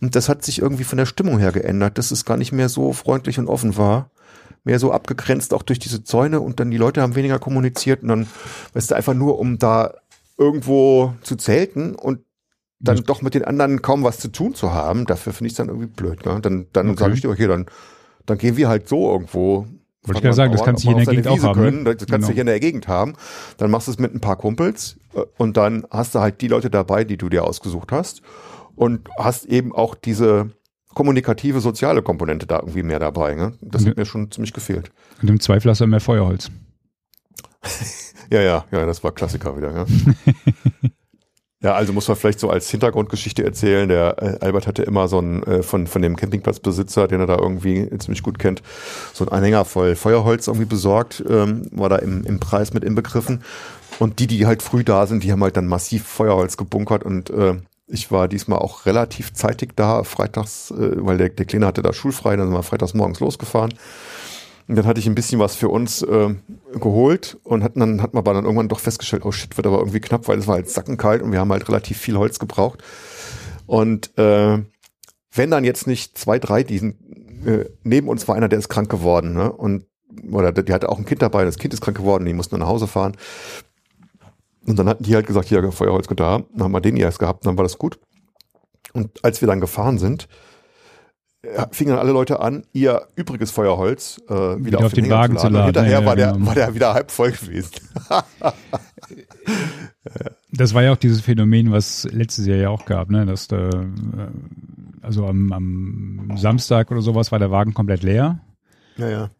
Und 0.00 0.16
das 0.16 0.28
hat 0.28 0.44
sich 0.44 0.60
irgendwie 0.60 0.84
von 0.84 0.98
der 0.98 1.06
Stimmung 1.06 1.38
her 1.38 1.52
geändert, 1.52 1.96
dass 1.96 2.10
es 2.10 2.24
gar 2.24 2.36
nicht 2.36 2.52
mehr 2.52 2.68
so 2.68 2.92
freundlich 2.92 3.38
und 3.38 3.48
offen 3.48 3.76
war. 3.76 4.10
Mehr 4.64 4.78
so 4.78 4.92
abgegrenzt 4.92 5.54
auch 5.54 5.62
durch 5.62 5.78
diese 5.78 6.04
Zäune 6.04 6.40
und 6.40 6.60
dann 6.60 6.70
die 6.70 6.76
Leute 6.76 7.02
haben 7.02 7.14
weniger 7.14 7.38
kommuniziert 7.38 8.02
und 8.02 8.08
dann, 8.08 8.26
weißt 8.74 8.90
du, 8.90 8.94
einfach 8.94 9.14
nur 9.14 9.38
um 9.38 9.58
da 9.58 9.94
irgendwo 10.38 11.14
zu 11.22 11.36
zelten 11.36 11.94
und 11.94 12.20
dann 12.82 13.04
doch 13.04 13.22
mit 13.22 13.34
den 13.34 13.44
anderen 13.44 13.80
kaum 13.80 14.02
was 14.02 14.18
zu 14.18 14.28
tun 14.28 14.54
zu 14.54 14.72
haben, 14.72 15.06
dafür 15.06 15.32
finde 15.32 15.46
ich 15.46 15.52
es 15.52 15.56
dann 15.56 15.68
irgendwie 15.68 15.86
blöd. 15.86 16.26
Ne? 16.26 16.40
Dann, 16.42 16.66
dann 16.72 16.90
okay. 16.90 17.00
sage 17.00 17.14
ich 17.14 17.20
dir, 17.20 17.30
okay, 17.30 17.46
dann, 17.46 17.66
dann 18.26 18.38
gehen 18.38 18.56
wir 18.56 18.68
halt 18.68 18.88
so 18.88 19.10
irgendwo. 19.12 19.66
Wollte 20.04 20.18
ich 20.18 20.24
ja 20.24 20.32
sagen, 20.32 20.52
das 20.52 20.64
kannst 20.64 20.84
du 20.84 20.88
hier 20.88 20.98
in 20.98 21.04
der 21.04 21.14
Gegend 21.14 21.28
auch 21.28 21.42
haben. 21.42 21.60
Können. 21.60 21.84
Das 21.84 21.94
kannst 21.94 22.08
genau. 22.08 22.26
du 22.26 22.32
hier 22.32 22.40
in 22.40 22.46
der 22.46 22.60
Gegend 22.60 22.88
haben. 22.88 23.14
Dann 23.56 23.70
machst 23.70 23.86
du 23.86 23.92
es 23.92 23.98
mit 23.98 24.12
ein 24.12 24.20
paar 24.20 24.36
Kumpels 24.36 24.96
äh, 25.14 25.22
und 25.38 25.56
dann 25.56 25.86
hast 25.90 26.14
du 26.14 26.20
halt 26.20 26.40
die 26.40 26.48
Leute 26.48 26.70
dabei, 26.70 27.04
die 27.04 27.16
du 27.16 27.28
dir 27.28 27.44
ausgesucht 27.44 27.92
hast 27.92 28.22
und 28.74 29.08
hast 29.16 29.46
eben 29.46 29.72
auch 29.72 29.94
diese 29.94 30.50
kommunikative, 30.94 31.60
soziale 31.60 32.02
Komponente 32.02 32.46
da 32.46 32.58
irgendwie 32.58 32.82
mehr 32.82 32.98
dabei. 32.98 33.34
Ne? 33.34 33.54
Das 33.60 33.86
hat 33.86 33.96
mir 33.96 34.04
schon 34.04 34.30
ziemlich 34.30 34.52
gefehlt. 34.52 34.90
Und 35.22 35.30
im 35.30 35.40
Zweifel 35.40 35.70
hast 35.70 35.80
du 35.80 35.86
mehr 35.86 36.00
Feuerholz. 36.00 36.50
ja, 38.30 38.40
ja, 38.40 38.64
ja, 38.70 38.86
das 38.86 39.04
war 39.04 39.12
Klassiker 39.12 39.56
wieder. 39.56 39.72
Ja. 39.72 39.86
Ja, 41.62 41.74
also 41.74 41.92
muss 41.92 42.08
man 42.08 42.16
vielleicht 42.16 42.40
so 42.40 42.50
als 42.50 42.68
Hintergrundgeschichte 42.70 43.44
erzählen. 43.44 43.88
Der 43.88 44.16
äh, 44.20 44.44
Albert 44.44 44.66
hatte 44.66 44.82
immer 44.82 45.06
so 45.06 45.20
ein 45.20 45.42
äh, 45.44 45.62
von 45.62 45.86
von 45.86 46.02
dem 46.02 46.16
Campingplatzbesitzer, 46.16 47.06
den 47.06 47.20
er 47.20 47.26
da 47.26 47.36
irgendwie 47.38 47.88
ziemlich 47.98 48.22
gut 48.22 48.40
kennt, 48.40 48.62
so 49.12 49.24
ein 49.24 49.28
Anhänger 49.30 49.64
voll 49.64 49.94
Feuerholz 49.94 50.48
irgendwie 50.48 50.66
besorgt, 50.66 51.22
ähm, 51.28 51.68
war 51.70 51.88
da 51.88 51.96
im, 51.96 52.24
im 52.24 52.40
Preis 52.40 52.74
mit 52.74 52.82
inbegriffen. 52.82 53.44
Und 54.00 54.18
die, 54.18 54.26
die 54.26 54.46
halt 54.46 54.62
früh 54.62 54.82
da 54.82 55.06
sind, 55.06 55.22
die 55.22 55.30
haben 55.30 55.42
halt 55.42 55.56
dann 55.56 55.68
massiv 55.68 56.04
Feuerholz 56.04 56.56
gebunkert 56.56 57.04
und 57.04 57.30
äh, 57.30 57.54
ich 57.86 58.10
war 58.10 58.26
diesmal 58.26 58.58
auch 58.58 58.86
relativ 58.86 59.32
zeitig 59.32 59.72
da, 59.76 60.02
freitags, 60.02 60.72
äh, 60.72 60.96
weil 60.96 61.18
der, 61.18 61.28
der 61.28 61.46
Kleine 61.46 61.66
hatte 61.66 61.82
da 61.82 61.92
schulfrei, 61.92 62.34
dann 62.36 62.48
sind 62.48 62.56
wir 62.56 62.62
freitags 62.62 62.94
morgens 62.94 63.20
losgefahren. 63.20 63.74
Und 64.72 64.76
dann 64.76 64.86
hatte 64.86 65.00
ich 65.00 65.06
ein 65.06 65.14
bisschen 65.14 65.38
was 65.38 65.54
für 65.54 65.68
uns 65.68 66.00
äh, 66.00 66.34
geholt 66.72 67.36
und 67.44 67.62
hatten 67.62 67.80
dann 67.80 68.00
hat 68.00 68.14
man 68.14 68.22
aber 68.22 68.32
dann 68.32 68.44
irgendwann 68.44 68.70
doch 68.70 68.80
festgestellt, 68.80 69.22
oh 69.26 69.30
shit, 69.30 69.54
wird 69.58 69.66
aber 69.66 69.76
irgendwie 69.80 70.00
knapp, 70.00 70.28
weil 70.28 70.38
es 70.38 70.46
war 70.46 70.54
halt 70.54 70.70
sackenkalt 70.70 71.20
und 71.20 71.30
wir 71.30 71.40
haben 71.40 71.52
halt 71.52 71.68
relativ 71.68 71.98
viel 71.98 72.16
Holz 72.16 72.38
gebraucht. 72.38 72.82
Und 73.66 74.16
äh, 74.16 74.62
wenn 75.34 75.50
dann 75.50 75.64
jetzt 75.64 75.86
nicht 75.86 76.16
zwei, 76.16 76.38
drei 76.38 76.62
diesen 76.62 77.44
äh, 77.44 77.66
neben 77.82 78.08
uns 78.08 78.26
war 78.26 78.34
einer, 78.34 78.48
der 78.48 78.60
ist 78.60 78.70
krank 78.70 78.88
geworden, 78.88 79.34
ne? 79.34 79.52
Und 79.52 79.84
oder 80.30 80.52
die 80.52 80.72
hatte 80.72 80.88
auch 80.88 80.96
ein 80.96 81.04
Kind 81.04 81.20
dabei, 81.20 81.44
das 81.44 81.58
Kind 81.58 81.74
ist 81.74 81.82
krank 81.82 81.98
geworden, 81.98 82.24
die 82.24 82.32
mussten 82.32 82.58
nach 82.58 82.66
Hause 82.66 82.86
fahren. 82.86 83.14
Und 84.66 84.78
dann 84.78 84.88
hatten 84.88 85.04
die 85.04 85.14
halt 85.14 85.26
gesagt, 85.26 85.48
hier, 85.48 85.70
Feuerholz 85.70 86.06
da. 86.16 86.38
Dann 86.38 86.62
haben 86.62 86.72
wir 86.72 86.80
den 86.80 86.96
erst 86.96 87.18
gehabt, 87.18 87.44
dann 87.44 87.58
war 87.58 87.64
das 87.64 87.76
gut. 87.76 88.00
Und 88.94 89.22
als 89.22 89.42
wir 89.42 89.48
dann 89.48 89.60
gefahren 89.60 89.98
sind, 89.98 90.28
fingen 91.72 91.90
dann 91.90 91.98
alle 91.98 92.12
Leute 92.12 92.40
an, 92.40 92.64
ihr 92.72 93.08
übriges 93.16 93.50
Feuerholz 93.50 94.20
äh, 94.28 94.32
wieder, 94.32 94.64
wieder 94.64 94.78
auf, 94.78 94.84
auf 94.86 94.92
den, 94.92 95.04
den 95.04 95.12
Wagen 95.12 95.36
zu 95.38 95.48
laden. 95.48 95.56
Und 95.56 95.64
hinterher 95.64 96.00
ja, 96.00 96.04
war, 96.04 96.16
der, 96.16 96.32
genau. 96.32 96.46
war 96.46 96.54
der 96.54 96.74
wieder 96.74 96.94
halb 96.94 97.10
voll 97.10 97.32
gewesen. 97.32 97.72
das 100.52 100.74
war 100.74 100.82
ja 100.82 100.92
auch 100.92 100.96
dieses 100.96 101.20
Phänomen, 101.20 101.72
was 101.72 102.04
letztes 102.04 102.46
Jahr 102.46 102.58
ja 102.58 102.68
auch 102.68 102.84
gab, 102.84 103.10
ne? 103.10 103.26
Dass 103.26 103.48
da, 103.48 103.70
äh, 103.70 103.86
also 105.00 105.26
am, 105.26 105.52
am 105.52 106.36
Samstag 106.36 106.92
oder 106.92 107.02
sowas 107.02 107.32
war 107.32 107.40
der 107.40 107.50
Wagen 107.50 107.74
komplett 107.74 108.04
leer. 108.04 108.38
Ja, 108.96 109.08
ja. 109.08 109.30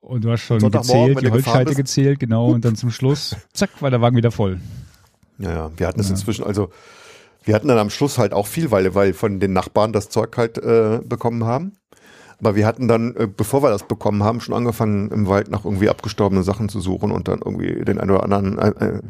Und 0.00 0.24
du 0.24 0.30
hast 0.30 0.42
schon 0.42 0.60
gezählt, 0.60 1.20
die 1.22 1.30
Holzscheite 1.30 1.74
gezählt, 1.74 2.20
genau, 2.20 2.50
und 2.50 2.64
dann 2.64 2.76
zum 2.76 2.92
Schluss, 2.92 3.36
zack, 3.52 3.82
war 3.82 3.90
der 3.90 4.00
Wagen 4.00 4.16
wieder 4.16 4.30
voll. 4.30 4.60
Ja, 5.38 5.52
ja, 5.52 5.70
wir 5.76 5.86
hatten 5.88 6.00
es 6.00 6.08
ja. 6.08 6.14
inzwischen, 6.14 6.44
also 6.44 6.70
wir 7.48 7.54
hatten 7.54 7.68
dann 7.68 7.78
am 7.78 7.88
Schluss 7.88 8.18
halt 8.18 8.34
auch 8.34 8.46
viel, 8.46 8.70
weil, 8.70 8.94
weil 8.94 9.14
von 9.14 9.40
den 9.40 9.54
Nachbarn 9.54 9.94
das 9.94 10.10
Zeug 10.10 10.36
halt 10.36 10.58
äh, 10.58 11.00
bekommen 11.02 11.44
haben. 11.44 11.72
Aber 12.40 12.54
wir 12.54 12.66
hatten 12.66 12.88
dann, 12.88 13.16
äh, 13.16 13.26
bevor 13.26 13.62
wir 13.62 13.70
das 13.70 13.88
bekommen 13.88 14.22
haben, 14.22 14.42
schon 14.42 14.54
angefangen, 14.54 15.10
im 15.10 15.28
Wald 15.28 15.50
nach 15.50 15.64
irgendwie 15.64 15.88
abgestorbenen 15.88 16.44
Sachen 16.44 16.68
zu 16.68 16.78
suchen 16.78 17.10
und 17.10 17.26
dann 17.26 17.40
irgendwie 17.42 17.82
den 17.86 17.98
einen 17.98 18.10
oder 18.10 18.22
anderen 18.22 18.58
äh, 18.58 18.68
äh 18.68 19.02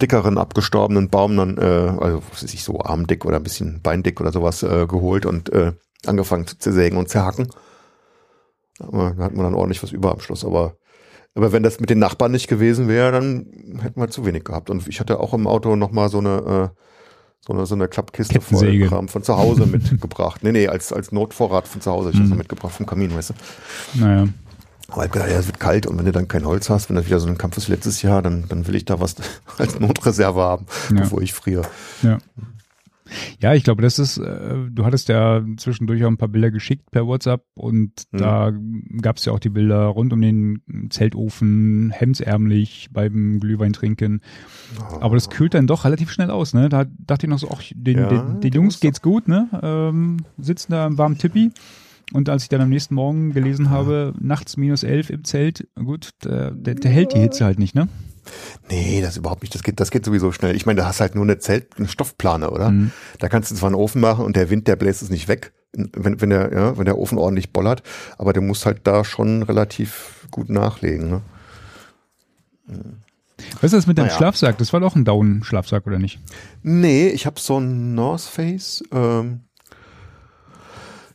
dickeren 0.00 0.38
abgestorbenen 0.38 1.10
Baum 1.10 1.36
dann, 1.36 1.58
äh, 1.58 1.60
also 2.00 2.22
was 2.30 2.42
weiß 2.42 2.54
ich, 2.54 2.64
so 2.64 2.80
armdick 2.80 3.26
oder 3.26 3.36
ein 3.36 3.42
bisschen 3.42 3.82
beindick 3.82 4.18
oder 4.20 4.32
sowas 4.32 4.62
äh, 4.62 4.86
geholt 4.86 5.26
und 5.26 5.52
äh, 5.52 5.72
angefangen 6.06 6.46
zu 6.46 6.58
zersägen 6.58 6.98
und 6.98 7.10
zerhacken. 7.10 7.48
Da 8.78 9.14
hat 9.18 9.34
man 9.34 9.44
dann 9.44 9.54
ordentlich 9.54 9.82
was 9.82 9.92
über 9.92 10.12
am 10.12 10.20
Schluss. 10.20 10.42
Aber, 10.42 10.76
aber 11.34 11.52
wenn 11.52 11.62
das 11.62 11.80
mit 11.80 11.90
den 11.90 11.98
Nachbarn 11.98 12.32
nicht 12.32 12.48
gewesen 12.48 12.88
wäre, 12.88 13.12
dann 13.12 13.78
hätten 13.82 14.00
wir 14.00 14.08
zu 14.08 14.24
wenig 14.24 14.44
gehabt. 14.44 14.70
Und 14.70 14.88
ich 14.88 15.00
hatte 15.00 15.20
auch 15.20 15.34
im 15.34 15.46
Auto 15.46 15.76
nochmal 15.76 16.08
so 16.08 16.18
eine, 16.18 16.72
äh, 16.74 16.82
so 17.48 17.54
eine, 17.54 17.66
so 17.66 17.74
eine 17.74 17.88
Klappkiste 17.88 18.40
voll 18.40 18.86
Kram 18.86 19.08
von 19.08 19.22
zu 19.22 19.36
Hause 19.36 19.66
mitgebracht. 19.66 20.44
Nee, 20.44 20.52
nee, 20.52 20.68
als, 20.68 20.92
als 20.92 21.12
Notvorrat 21.12 21.66
von 21.66 21.80
zu 21.80 21.90
Hause. 21.90 22.10
Ich 22.10 22.18
mhm. 22.18 22.28
das 22.28 22.38
mitgebracht 22.38 22.74
vom 22.74 22.84
Kamin, 22.84 23.14
weißt 23.14 23.30
du. 23.30 23.34
Naja. 23.94 24.28
Aber 24.90 25.04
ich 25.04 25.10
gedacht, 25.10 25.30
ja, 25.30 25.38
es 25.38 25.46
wird 25.46 25.58
kalt 25.58 25.86
und 25.86 25.98
wenn 25.98 26.04
du 26.04 26.12
dann 26.12 26.28
kein 26.28 26.46
Holz 26.46 26.70
hast, 26.70 26.88
wenn 26.88 26.96
das 26.96 27.06
wieder 27.06 27.20
so 27.20 27.28
ein 27.28 27.36
Kampf 27.36 27.56
ist 27.56 27.68
wie 27.68 27.72
letztes 27.72 28.02
Jahr, 28.02 28.22
dann, 28.22 28.44
dann 28.48 28.66
will 28.66 28.74
ich 28.74 28.84
da 28.84 29.00
was 29.00 29.16
als 29.58 29.80
Notreserve 29.80 30.40
haben, 30.40 30.66
ja. 30.90 31.00
bevor 31.00 31.22
ich 31.22 31.32
friere. 31.32 31.62
Ja. 32.02 32.18
Ja, 33.40 33.54
ich 33.54 33.64
glaube, 33.64 33.82
das 33.82 33.98
ist, 33.98 34.18
äh, 34.18 34.54
du 34.70 34.84
hattest 34.84 35.08
ja 35.08 35.42
zwischendurch 35.56 36.04
auch 36.04 36.08
ein 36.08 36.16
paar 36.16 36.28
Bilder 36.28 36.50
geschickt 36.50 36.90
per 36.90 37.06
WhatsApp 37.06 37.44
und 37.54 38.04
mhm. 38.10 38.18
da 38.18 38.52
gab 39.00 39.16
es 39.16 39.24
ja 39.24 39.32
auch 39.32 39.38
die 39.38 39.48
Bilder 39.48 39.86
rund 39.86 40.12
um 40.12 40.20
den 40.20 40.62
Zeltofen, 40.90 41.90
hemdsärmlich 41.90 42.88
beim 42.92 43.40
Glühwein 43.40 43.72
trinken. 43.72 44.20
Oh. 44.78 44.98
Aber 45.00 45.16
das 45.16 45.30
kühlt 45.30 45.54
dann 45.54 45.66
doch 45.66 45.84
relativ 45.84 46.10
schnell 46.10 46.30
aus, 46.30 46.54
ne? 46.54 46.68
Da 46.68 46.84
dachte 46.98 47.26
ich 47.26 47.30
noch 47.30 47.38
so, 47.38 47.48
ach, 47.50 47.62
den, 47.74 47.98
ja, 47.98 48.08
den, 48.08 48.40
den 48.40 48.52
Jungs 48.52 48.80
geht's 48.80 49.02
gut, 49.02 49.28
ne? 49.28 49.48
Ähm, 49.62 50.18
sitzen 50.38 50.72
da 50.72 50.86
im 50.86 50.98
warmen 50.98 51.18
Tippi. 51.18 51.50
Und 52.12 52.28
als 52.28 52.44
ich 52.44 52.48
dann 52.48 52.62
am 52.62 52.70
nächsten 52.70 52.94
Morgen 52.94 53.32
gelesen 53.32 53.70
habe, 53.70 54.14
nachts 54.18 54.56
minus 54.56 54.82
elf 54.82 55.10
im 55.10 55.24
Zelt, 55.24 55.68
gut, 55.74 56.10
der, 56.24 56.52
der, 56.52 56.74
der 56.74 56.90
hält 56.90 57.14
die 57.14 57.18
Hitze 57.18 57.44
halt 57.44 57.58
nicht, 57.58 57.74
ne? 57.74 57.88
Nee, 58.70 59.00
das 59.00 59.16
überhaupt 59.16 59.42
nicht. 59.42 59.54
Das 59.54 59.62
geht, 59.62 59.80
das 59.80 59.90
geht 59.90 60.04
sowieso 60.04 60.32
schnell. 60.32 60.54
Ich 60.54 60.66
meine, 60.66 60.80
da 60.80 60.86
hast 60.86 61.00
halt 61.00 61.14
nur 61.14 61.24
eine 61.24 61.38
Zelt, 61.38 61.78
eine 61.78 61.88
Stoffplane, 61.88 62.50
oder? 62.50 62.70
Mhm. 62.70 62.92
Da 63.18 63.28
kannst 63.28 63.50
du 63.50 63.54
zwar 63.54 63.68
einen 63.68 63.76
Ofen 63.76 64.00
machen 64.00 64.24
und 64.24 64.36
der 64.36 64.50
Wind, 64.50 64.68
der 64.68 64.76
bläst 64.76 65.02
es 65.02 65.10
nicht 65.10 65.28
weg, 65.28 65.52
wenn, 65.72 66.20
wenn 66.20 66.30
der, 66.30 66.52
ja, 66.52 66.78
wenn 66.78 66.84
der 66.84 66.98
Ofen 66.98 67.18
ordentlich 67.18 67.52
bollert. 67.52 67.82
Aber 68.18 68.32
du 68.32 68.40
musst 68.40 68.66
halt 68.66 68.80
da 68.84 69.04
schon 69.04 69.42
relativ 69.42 70.26
gut 70.30 70.50
nachlegen, 70.50 71.10
ne? 71.10 71.22
Was 73.54 73.64
ist 73.64 73.74
das 73.74 73.86
mit 73.86 73.98
dem 73.98 74.06
naja. 74.06 74.16
Schlafsack? 74.16 74.58
Das 74.58 74.72
war 74.72 74.80
doch 74.80 74.96
ein 74.96 75.04
Down-Schlafsack, 75.04 75.86
oder 75.86 75.98
nicht? 75.98 76.18
Nee, 76.62 77.08
ich 77.08 77.24
habe 77.24 77.40
so 77.40 77.56
einen 77.56 77.94
North 77.94 78.22
Face. 78.22 78.82
Ähm, 78.92 79.40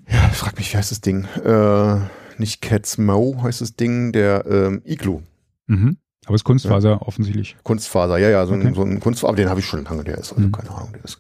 ja, 0.08 0.30
frag 0.30 0.58
mich, 0.58 0.74
wie 0.74 0.78
heißt 0.78 0.92
das 0.92 1.02
Ding? 1.02 1.26
Äh, 1.44 1.98
nicht 2.38 2.62
Cats 2.62 2.98
Mo 2.98 3.42
heißt 3.44 3.62
das 3.62 3.76
Ding, 3.76 4.12
der 4.12 4.46
ähm, 4.48 4.82
Igloo. 4.86 5.22
Mhm. 5.68 5.98
Aber 6.26 6.36
es 6.36 6.40
ist 6.40 6.46
Kunstfaser 6.46 6.90
ja. 6.90 7.02
offensichtlich. 7.02 7.58
Kunstfaser, 7.64 8.18
ja, 8.18 8.30
ja, 8.30 8.46
so 8.46 8.54
okay. 8.54 8.68
ein, 8.68 8.74
so 8.74 8.84
ein 8.84 9.00
Kunstfaser, 9.00 9.30
aber 9.30 9.38
den 9.38 9.50
habe 9.50 9.60
ich 9.60 9.66
schon 9.66 9.84
lange, 9.84 10.04
der 10.04 10.18
ist, 10.18 10.32
also 10.32 10.48
mhm. 10.48 10.52
keine 10.54 10.72
Ahnung, 10.72 10.90
der 10.94 11.04
ist, 11.04 11.20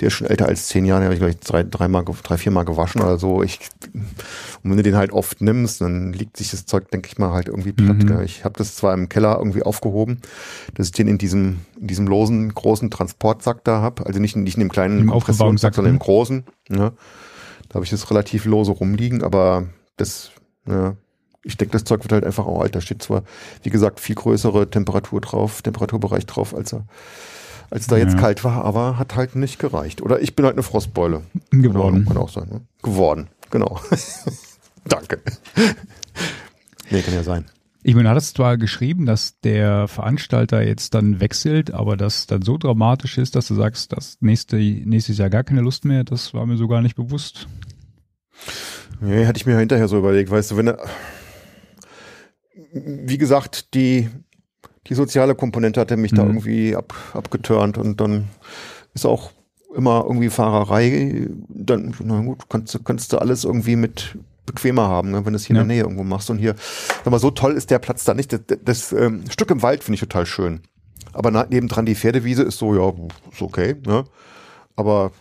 der 0.00 0.08
ist 0.08 0.14
schon 0.14 0.26
älter 0.28 0.46
als 0.46 0.68
zehn 0.68 0.86
Jahre, 0.86 1.00
den 1.00 1.04
habe 1.06 1.14
ich 1.14 1.20
gleich 1.20 1.38
drei, 1.38 1.62
dreimal, 1.62 2.04
drei, 2.22 2.38
viermal 2.38 2.64
gewaschen 2.64 3.02
oder 3.02 3.18
so. 3.18 3.42
Ich, 3.42 3.60
und 3.92 4.70
wenn 4.70 4.76
du 4.76 4.82
den 4.82 4.96
halt 4.96 5.12
oft 5.12 5.42
nimmst, 5.42 5.82
dann 5.82 6.12
liegt 6.12 6.38
sich 6.38 6.50
das 6.50 6.64
Zeug, 6.64 6.90
denke 6.90 7.08
ich 7.08 7.18
mal, 7.18 7.32
halt 7.32 7.48
irgendwie 7.48 7.72
platt. 7.72 8.02
Mhm. 8.02 8.20
Ich 8.22 8.44
habe 8.44 8.56
das 8.56 8.76
zwar 8.76 8.94
im 8.94 9.08
Keller 9.08 9.36
irgendwie 9.38 9.62
aufgehoben, 9.62 10.20
dass 10.74 10.86
ich 10.86 10.92
den 10.92 11.08
in 11.08 11.18
diesem, 11.18 11.60
in 11.78 11.86
diesem 11.88 12.06
losen, 12.06 12.54
großen 12.54 12.90
Transportsack 12.90 13.62
da 13.64 13.82
habe, 13.82 14.06
also 14.06 14.20
nicht, 14.20 14.36
nicht 14.36 14.56
in 14.56 14.60
dem 14.60 14.72
kleinen 14.72 15.06
Kompressionssack, 15.06 15.74
sondern 15.74 15.92
im 15.92 15.96
mhm. 15.96 16.04
großen. 16.04 16.44
Ne? 16.68 16.92
Da 17.68 17.74
habe 17.74 17.84
ich 17.84 17.90
das 17.90 18.10
relativ 18.10 18.46
lose 18.46 18.72
rumliegen, 18.72 19.22
aber 19.22 19.66
das, 19.96 20.30
ja, 20.66 20.96
ich 21.42 21.56
denke, 21.56 21.72
das 21.72 21.84
Zeug 21.84 22.02
wird 22.02 22.12
halt 22.12 22.24
einfach 22.24 22.46
auch 22.46 22.60
alt. 22.60 22.74
Da 22.74 22.80
steht 22.80 23.02
zwar, 23.02 23.22
wie 23.62 23.70
gesagt, 23.70 24.00
viel 24.00 24.14
größere 24.14 24.70
Temperatur 24.70 25.20
drauf, 25.20 25.62
Temperaturbereich 25.62 26.26
drauf, 26.26 26.54
als 26.54 26.72
er, 26.72 26.84
als 27.70 27.86
da 27.86 27.96
jetzt 27.96 28.14
ja. 28.14 28.20
kalt 28.20 28.44
war, 28.44 28.64
aber 28.64 28.98
hat 28.98 29.16
halt 29.16 29.36
nicht 29.36 29.58
gereicht. 29.58 30.02
Oder 30.02 30.20
ich 30.20 30.36
bin 30.36 30.44
halt 30.44 30.54
eine 30.54 30.62
Frostbeule. 30.62 31.22
Geworden. 31.50 32.04
Kann 32.06 32.16
auch 32.16 32.28
sein, 32.28 32.48
ne? 32.48 32.60
Geworden, 32.82 33.28
genau. 33.50 33.80
Danke. 34.84 35.20
nee, 36.90 37.02
kann 37.02 37.14
ja 37.14 37.22
sein. 37.22 37.46
Ich 37.82 37.94
meine, 37.94 38.04
du 38.04 38.10
hattest 38.10 38.36
zwar 38.36 38.58
geschrieben, 38.58 39.06
dass 39.06 39.40
der 39.40 39.88
Veranstalter 39.88 40.62
jetzt 40.62 40.92
dann 40.92 41.18
wechselt, 41.20 41.72
aber 41.72 41.96
das 41.96 42.26
dann 42.26 42.42
so 42.42 42.58
dramatisch 42.58 43.16
ist, 43.16 43.36
dass 43.36 43.48
du 43.48 43.54
sagst, 43.54 43.92
das 43.92 44.18
nächste, 44.20 44.56
nächstes 44.56 45.16
Jahr 45.16 45.30
gar 45.30 45.44
keine 45.44 45.62
Lust 45.62 45.86
mehr, 45.86 46.04
das 46.04 46.34
war 46.34 46.44
mir 46.44 46.58
so 46.58 46.68
gar 46.68 46.82
nicht 46.82 46.94
bewusst. 46.94 47.48
Nee, 49.00 49.26
hatte 49.26 49.38
ich 49.38 49.46
mir 49.46 49.58
hinterher 49.58 49.88
so 49.88 49.96
überlegt, 49.96 50.30
weißt 50.30 50.50
du, 50.50 50.56
wenn 50.58 50.68
er, 50.68 50.78
wie 52.72 53.18
gesagt, 53.18 53.74
die, 53.74 54.08
die 54.86 54.94
soziale 54.94 55.34
Komponente 55.34 55.80
hatte 55.80 55.96
mich 55.96 56.12
mhm. 56.12 56.16
da 56.16 56.22
irgendwie 56.24 56.76
ab, 56.76 56.94
abgeturnt 57.14 57.78
und 57.78 58.00
dann 58.00 58.28
ist 58.94 59.06
auch 59.06 59.30
immer 59.74 60.04
irgendwie 60.06 60.30
Fahrerei, 60.30 61.28
dann, 61.48 61.94
na 62.02 62.20
gut, 62.20 62.48
kannst, 62.48 62.78
kannst 62.84 63.12
du 63.12 63.18
alles 63.18 63.44
irgendwie 63.44 63.76
mit 63.76 64.16
bequemer 64.46 64.88
haben, 64.88 65.12
ne, 65.12 65.24
wenn 65.24 65.32
du 65.32 65.36
es 65.36 65.44
hier 65.44 65.54
ja. 65.54 65.62
in 65.62 65.68
der 65.68 65.76
Nähe 65.76 65.84
irgendwo 65.84 66.02
machst. 66.02 66.30
Und 66.30 66.38
hier, 66.38 66.56
sag 67.04 67.10
mal, 67.10 67.20
so 67.20 67.30
toll 67.30 67.52
ist 67.52 67.70
der 67.70 67.78
Platz 67.78 68.04
da 68.04 68.14
nicht. 68.14 68.32
Das, 68.32 68.40
das, 68.46 68.58
das 68.64 68.92
ähm, 68.92 69.24
Stück 69.30 69.50
im 69.50 69.62
Wald 69.62 69.84
finde 69.84 69.94
ich 69.94 70.00
total 70.00 70.26
schön. 70.26 70.60
Aber 71.12 71.30
na, 71.30 71.46
nebendran 71.48 71.86
die 71.86 71.94
Pferdewiese 71.94 72.42
ist 72.42 72.58
so, 72.58 72.74
ja, 72.74 72.92
ist 73.30 73.42
okay, 73.42 73.76
ne? 73.86 74.04
Aber 74.76 75.12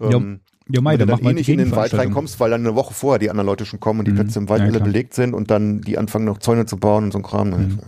ähm, 0.00 0.40
ja, 0.44 0.51
Mai, 0.80 0.98
wenn 0.98 1.08
du 1.08 1.16
dann 1.16 1.24
eh 1.24 1.32
nicht 1.34 1.48
in 1.48 1.58
den 1.58 1.70
Wald 1.72 1.94
reinkommst, 1.94 2.40
weil 2.40 2.50
dann 2.50 2.62
eine 2.62 2.74
Woche 2.74 2.94
vorher 2.94 3.18
die 3.18 3.30
anderen 3.30 3.46
Leute 3.46 3.64
schon 3.64 3.80
kommen 3.80 4.00
und 4.00 4.06
die 4.06 4.12
mhm. 4.12 4.16
Plätze 4.16 4.38
im 4.38 4.48
Wald 4.48 4.62
ja, 4.62 4.68
alle 4.68 4.80
belegt 4.80 5.14
sind 5.14 5.34
und 5.34 5.50
dann 5.50 5.80
die 5.80 5.98
anfangen 5.98 6.24
noch 6.24 6.38
Zäune 6.38 6.66
zu 6.66 6.76
bauen 6.76 7.04
und 7.04 7.12
so 7.12 7.18
ein 7.18 7.22
Kram. 7.22 7.50
Mhm. 7.50 7.78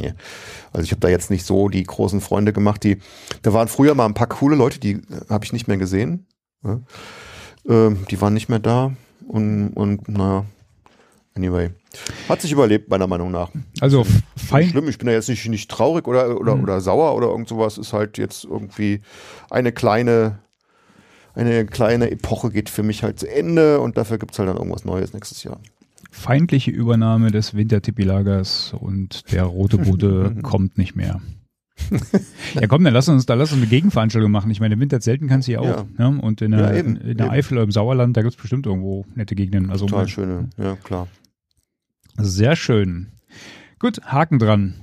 Nee. 0.00 0.14
Also 0.72 0.84
ich 0.84 0.90
habe 0.90 1.00
da 1.00 1.08
jetzt 1.08 1.30
nicht 1.30 1.44
so 1.44 1.68
die 1.68 1.82
großen 1.82 2.20
Freunde 2.20 2.52
gemacht, 2.52 2.84
die, 2.84 2.98
da 3.42 3.52
waren 3.52 3.68
früher 3.68 3.94
mal 3.94 4.06
ein 4.06 4.14
paar 4.14 4.28
coole 4.28 4.56
Leute, 4.56 4.78
die 4.78 5.00
habe 5.28 5.44
ich 5.44 5.52
nicht 5.52 5.68
mehr 5.68 5.78
gesehen. 5.78 6.26
Ja. 6.64 6.80
Ähm, 7.68 7.98
die 8.10 8.20
waren 8.20 8.34
nicht 8.34 8.48
mehr 8.48 8.58
da 8.58 8.92
und, 9.26 9.70
und 9.70 10.08
naja, 10.08 10.44
anyway. 11.34 11.70
Hat 12.28 12.40
sich 12.40 12.52
überlebt, 12.52 12.90
meiner 12.90 13.06
Meinung 13.06 13.30
nach. 13.30 13.50
Also 13.80 14.04
fein. 14.36 14.68
Schlimm, 14.68 14.88
ich 14.88 14.98
bin 14.98 15.06
da 15.06 15.12
jetzt 15.12 15.28
nicht, 15.28 15.46
nicht 15.48 15.70
traurig 15.70 16.06
oder, 16.06 16.38
oder, 16.38 16.56
mhm. 16.56 16.62
oder 16.62 16.80
sauer 16.80 17.14
oder 17.14 17.28
irgend 17.28 17.48
sowas. 17.48 17.78
Ist 17.78 17.92
halt 17.92 18.18
jetzt 18.18 18.44
irgendwie 18.44 19.00
eine 19.50 19.72
kleine, 19.72 20.38
eine 21.36 21.66
kleine 21.66 22.10
Epoche 22.10 22.50
geht 22.50 22.70
für 22.70 22.82
mich 22.82 23.02
halt 23.02 23.20
zu 23.20 23.30
Ende 23.30 23.80
und 23.80 23.96
dafür 23.96 24.18
gibt's 24.18 24.38
halt 24.38 24.48
dann 24.48 24.56
irgendwas 24.56 24.84
Neues 24.84 25.12
nächstes 25.12 25.44
Jahr. 25.44 25.60
Feindliche 26.10 26.70
Übernahme 26.70 27.30
des 27.30 27.54
Wintertippi-Lagers 27.54 28.74
und 28.78 29.30
der 29.32 29.44
rote 29.44 29.78
Bude 29.78 30.36
kommt 30.42 30.78
nicht 30.78 30.96
mehr. 30.96 31.20
ja 32.54 32.66
komm, 32.66 32.84
dann 32.84 32.94
lass 32.94 33.08
uns, 33.08 33.26
da 33.26 33.34
lass 33.34 33.52
uns 33.52 33.60
eine 33.60 33.68
Gegenveranstaltung 33.68 34.30
machen. 34.30 34.50
Ich 34.50 34.60
meine, 34.60 34.74
im 34.74 34.80
Winter 34.80 34.98
zelten 35.00 35.28
kannst 35.28 35.46
du 35.46 35.52
ja 35.52 35.60
auch. 35.60 35.86
Ja. 35.98 36.10
Ne? 36.10 36.20
Und 36.22 36.40
in 36.40 36.52
der, 36.52 36.60
ja, 36.60 36.74
eben, 36.74 36.96
in 36.96 37.18
der 37.18 37.30
Eifel 37.30 37.58
oder 37.58 37.64
im 37.64 37.70
Sauerland, 37.70 38.16
da 38.16 38.22
gibt's 38.22 38.40
bestimmt 38.40 38.64
irgendwo 38.64 39.04
nette 39.14 39.34
Gegenden. 39.34 39.70
Also 39.70 39.86
Total 39.86 40.08
schöne, 40.08 40.48
ja 40.56 40.76
klar. 40.76 41.06
Sehr 42.16 42.56
schön. 42.56 43.08
Gut, 43.78 44.00
Haken 44.06 44.38
dran. 44.38 44.74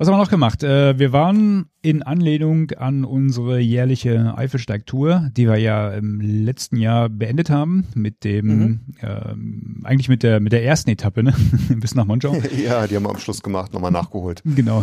Was 0.00 0.08
haben 0.08 0.14
wir 0.14 0.22
noch 0.22 0.30
gemacht? 0.30 0.62
Äh, 0.62 0.98
wir 0.98 1.12
waren 1.12 1.66
in 1.82 2.02
Anlehnung 2.02 2.70
an 2.70 3.04
unsere 3.04 3.60
jährliche 3.60 4.34
Eifelsteig-Tour, 4.34 5.28
die 5.36 5.46
wir 5.46 5.58
ja 5.58 5.90
im 5.90 6.22
letzten 6.22 6.78
Jahr 6.78 7.10
beendet 7.10 7.50
haben, 7.50 7.84
mit 7.94 8.24
dem, 8.24 8.46
mhm. 8.46 8.80
ähm, 9.02 9.82
eigentlich 9.84 10.08
mit 10.08 10.22
der, 10.22 10.40
mit 10.40 10.52
der 10.52 10.64
ersten 10.64 10.88
Etappe, 10.88 11.22
ne? 11.22 11.34
bis 11.76 11.94
nach 11.94 12.06
Monschau. 12.06 12.34
ja, 12.64 12.86
die 12.86 12.96
haben 12.96 13.02
wir 13.02 13.10
am 13.10 13.18
Schluss 13.18 13.42
gemacht, 13.42 13.74
nochmal 13.74 13.90
nachgeholt. 13.90 14.42
Genau, 14.46 14.82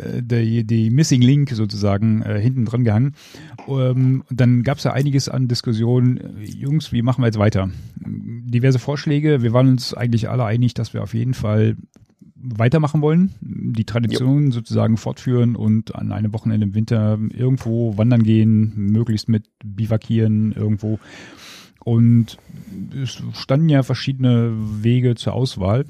äh, 0.00 0.20
die, 0.20 0.64
die 0.64 0.90
Missing 0.90 1.22
Link 1.22 1.50
sozusagen 1.50 2.22
äh, 2.22 2.40
hinten 2.40 2.64
dran 2.64 2.82
gehangen. 2.82 3.14
Ähm, 3.68 4.24
dann 4.30 4.64
gab 4.64 4.78
es 4.78 4.84
ja 4.84 4.92
einiges 4.92 5.28
an 5.28 5.46
Diskussionen. 5.46 6.40
Jungs, 6.42 6.90
wie 6.90 7.02
machen 7.02 7.22
wir 7.22 7.26
jetzt 7.26 7.38
weiter? 7.38 7.70
Diverse 8.04 8.80
Vorschläge. 8.80 9.42
Wir 9.42 9.52
waren 9.52 9.68
uns 9.68 9.94
eigentlich 9.94 10.28
alle 10.28 10.44
einig, 10.44 10.74
dass 10.74 10.92
wir 10.92 11.04
auf 11.04 11.14
jeden 11.14 11.34
Fall 11.34 11.76
weitermachen 12.56 13.02
wollen, 13.02 13.34
die 13.40 13.84
Tradition 13.84 14.46
ja. 14.46 14.52
sozusagen 14.52 14.96
fortführen 14.96 15.56
und 15.56 15.94
an 15.94 16.12
einem 16.12 16.32
Wochenende 16.32 16.66
im 16.66 16.74
Winter 16.74 17.18
irgendwo 17.30 17.96
wandern 17.96 18.22
gehen, 18.22 18.72
möglichst 18.76 19.28
mit 19.28 19.48
Bivakieren 19.64 20.52
irgendwo. 20.52 20.98
Und 21.84 22.38
es 23.00 23.22
standen 23.34 23.68
ja 23.68 23.82
verschiedene 23.82 24.52
Wege 24.82 25.14
zur 25.14 25.34
Auswahl. 25.34 25.84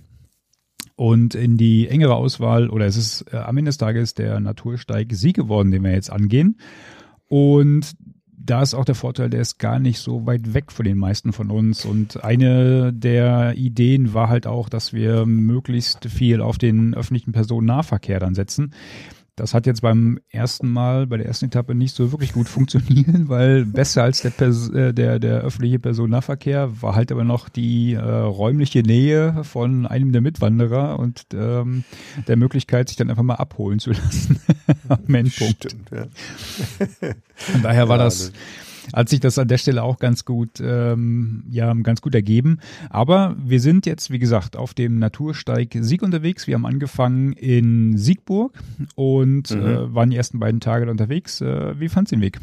Und 0.94 1.34
in 1.34 1.58
die 1.58 1.88
engere 1.88 2.14
Auswahl, 2.14 2.70
oder 2.70 2.86
es 2.86 2.96
ist 2.96 3.26
äh, 3.32 3.36
am 3.36 3.58
Ende 3.58 3.68
des 3.68 3.76
Tages 3.76 4.14
der 4.14 4.40
Natursteig 4.40 5.12
Sieg 5.12 5.36
geworden, 5.36 5.70
den 5.70 5.84
wir 5.84 5.92
jetzt 5.92 6.10
angehen. 6.10 6.58
Und 7.28 7.94
da 8.46 8.62
ist 8.62 8.74
auch 8.74 8.84
der 8.84 8.94
Vorteil, 8.94 9.28
der 9.28 9.40
ist 9.40 9.58
gar 9.58 9.78
nicht 9.78 9.98
so 9.98 10.24
weit 10.26 10.54
weg 10.54 10.72
von 10.72 10.84
den 10.84 10.98
meisten 10.98 11.32
von 11.32 11.50
uns. 11.50 11.84
Und 11.84 12.24
eine 12.24 12.92
der 12.92 13.54
Ideen 13.56 14.14
war 14.14 14.28
halt 14.28 14.46
auch, 14.46 14.68
dass 14.68 14.92
wir 14.92 15.26
möglichst 15.26 16.06
viel 16.06 16.40
auf 16.40 16.56
den 16.56 16.94
öffentlichen 16.94 17.32
Personennahverkehr 17.32 18.20
dann 18.20 18.34
setzen. 18.34 18.72
Das 19.36 19.52
hat 19.52 19.66
jetzt 19.66 19.82
beim 19.82 20.18
ersten 20.30 20.70
Mal, 20.70 21.06
bei 21.06 21.18
der 21.18 21.26
ersten 21.26 21.46
Etappe 21.46 21.74
nicht 21.74 21.94
so 21.94 22.10
wirklich 22.10 22.32
gut 22.32 22.48
funktioniert, 22.48 23.28
weil 23.28 23.66
besser 23.66 24.02
als 24.02 24.22
der, 24.22 24.30
Pers 24.30 24.70
äh, 24.70 24.94
der, 24.94 25.18
der 25.18 25.40
öffentliche 25.40 25.78
Personennahverkehr 25.78 26.82
war 26.82 26.94
halt 26.94 27.12
aber 27.12 27.22
noch 27.22 27.50
die 27.50 27.92
äh, 27.92 28.00
räumliche 28.00 28.80
Nähe 28.80 29.44
von 29.44 29.86
einem 29.86 30.12
der 30.12 30.22
Mitwanderer 30.22 30.98
und 30.98 31.26
ähm, 31.34 31.84
der 32.26 32.36
Möglichkeit, 32.36 32.88
sich 32.88 32.96
dann 32.96 33.10
einfach 33.10 33.22
mal 33.22 33.34
abholen 33.34 33.78
zu 33.78 33.90
lassen 33.90 34.40
am 34.88 35.14
Endpunkt. 35.14 35.70
Stimmt, 35.70 35.90
ja. 35.90 36.06
Von 37.34 37.62
daher 37.62 37.88
war 37.88 37.98
ja, 37.98 38.04
das 38.04 38.32
hat 38.92 39.08
sich 39.08 39.20
das 39.20 39.38
an 39.38 39.48
der 39.48 39.58
Stelle 39.58 39.82
auch 39.82 39.98
ganz 39.98 40.24
gut, 40.24 40.60
ähm, 40.60 41.44
ja, 41.48 41.72
ganz 41.74 42.00
gut 42.00 42.14
ergeben. 42.14 42.58
Aber 42.90 43.36
wir 43.38 43.60
sind 43.60 43.86
jetzt, 43.86 44.10
wie 44.10 44.18
gesagt, 44.18 44.56
auf 44.56 44.74
dem 44.74 44.98
Natursteig 44.98 45.76
Sieg 45.80 46.02
unterwegs. 46.02 46.46
Wir 46.46 46.54
haben 46.54 46.66
angefangen 46.66 47.32
in 47.32 47.96
Siegburg 47.96 48.58
und 48.94 49.50
mhm. 49.50 49.66
äh, 49.66 49.94
waren 49.94 50.10
die 50.10 50.16
ersten 50.16 50.38
beiden 50.38 50.60
Tage 50.60 50.90
unterwegs. 50.90 51.40
Äh, 51.40 51.78
wie 51.78 51.88
fand's 51.88 52.10
den 52.10 52.20
Weg? 52.20 52.38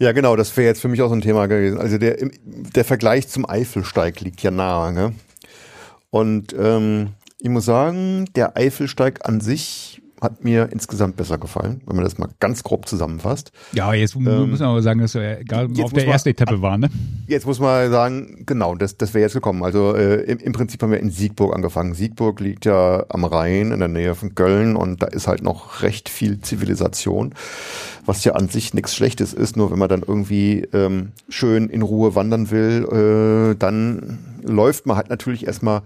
Ja, 0.00 0.12
genau, 0.12 0.36
das 0.36 0.56
wäre 0.56 0.68
jetzt 0.68 0.80
für 0.80 0.88
mich 0.88 1.02
auch 1.02 1.08
so 1.08 1.16
ein 1.16 1.20
Thema 1.20 1.46
gewesen. 1.46 1.78
Also 1.78 1.98
der, 1.98 2.18
der 2.44 2.84
Vergleich 2.84 3.28
zum 3.28 3.48
Eifelsteig 3.48 4.20
liegt 4.20 4.42
ja 4.42 4.52
nahe. 4.52 4.92
Ne? 4.92 5.12
Und 6.10 6.54
ähm, 6.56 7.08
ich 7.40 7.48
muss 7.48 7.64
sagen, 7.64 8.26
der 8.36 8.56
Eifelsteig 8.56 9.28
an 9.28 9.40
sich 9.40 9.97
hat 10.20 10.44
mir 10.44 10.68
insgesamt 10.72 11.16
besser 11.16 11.38
gefallen, 11.38 11.80
wenn 11.86 11.96
man 11.96 12.04
das 12.04 12.18
mal 12.18 12.28
ganz 12.40 12.62
grob 12.62 12.88
zusammenfasst. 12.88 13.52
Ja, 13.72 13.92
jetzt 13.94 14.16
ähm, 14.16 14.50
muss 14.50 14.60
man 14.60 14.70
aber 14.70 14.82
sagen, 14.82 15.00
dass 15.00 15.14
er 15.14 15.40
egal 15.40 15.68
auf 15.80 15.92
der 15.92 16.06
ersten 16.06 16.30
Etappe 16.30 16.60
war, 16.60 16.78
ne? 16.78 16.88
Jetzt 17.26 17.46
muss 17.46 17.60
man 17.60 17.90
sagen, 17.90 18.44
genau, 18.46 18.74
das, 18.74 18.96
das 18.96 19.14
wäre 19.14 19.22
jetzt 19.22 19.34
gekommen. 19.34 19.62
Also 19.62 19.94
äh, 19.94 20.22
im, 20.22 20.38
im 20.38 20.52
Prinzip 20.52 20.82
haben 20.82 20.90
wir 20.90 21.00
in 21.00 21.10
Siegburg 21.10 21.54
angefangen. 21.54 21.94
Siegburg 21.94 22.40
liegt 22.40 22.64
ja 22.64 23.04
am 23.08 23.24
Rhein 23.24 23.72
in 23.72 23.78
der 23.78 23.88
Nähe 23.88 24.14
von 24.14 24.34
Köln 24.34 24.76
und 24.76 25.02
da 25.02 25.06
ist 25.06 25.28
halt 25.28 25.42
noch 25.42 25.82
recht 25.82 26.08
viel 26.08 26.40
Zivilisation, 26.40 27.34
was 28.04 28.24
ja 28.24 28.32
an 28.32 28.48
sich 28.48 28.74
nichts 28.74 28.94
Schlechtes 28.94 29.34
ist, 29.34 29.56
nur 29.56 29.70
wenn 29.70 29.78
man 29.78 29.88
dann 29.88 30.02
irgendwie 30.06 30.66
ähm, 30.72 31.12
schön 31.28 31.68
in 31.68 31.82
Ruhe 31.82 32.14
wandern 32.14 32.50
will, 32.50 33.52
äh, 33.52 33.56
dann 33.56 34.18
läuft 34.42 34.86
man 34.86 34.96
halt 34.96 35.10
natürlich 35.10 35.46
erstmal 35.46 35.82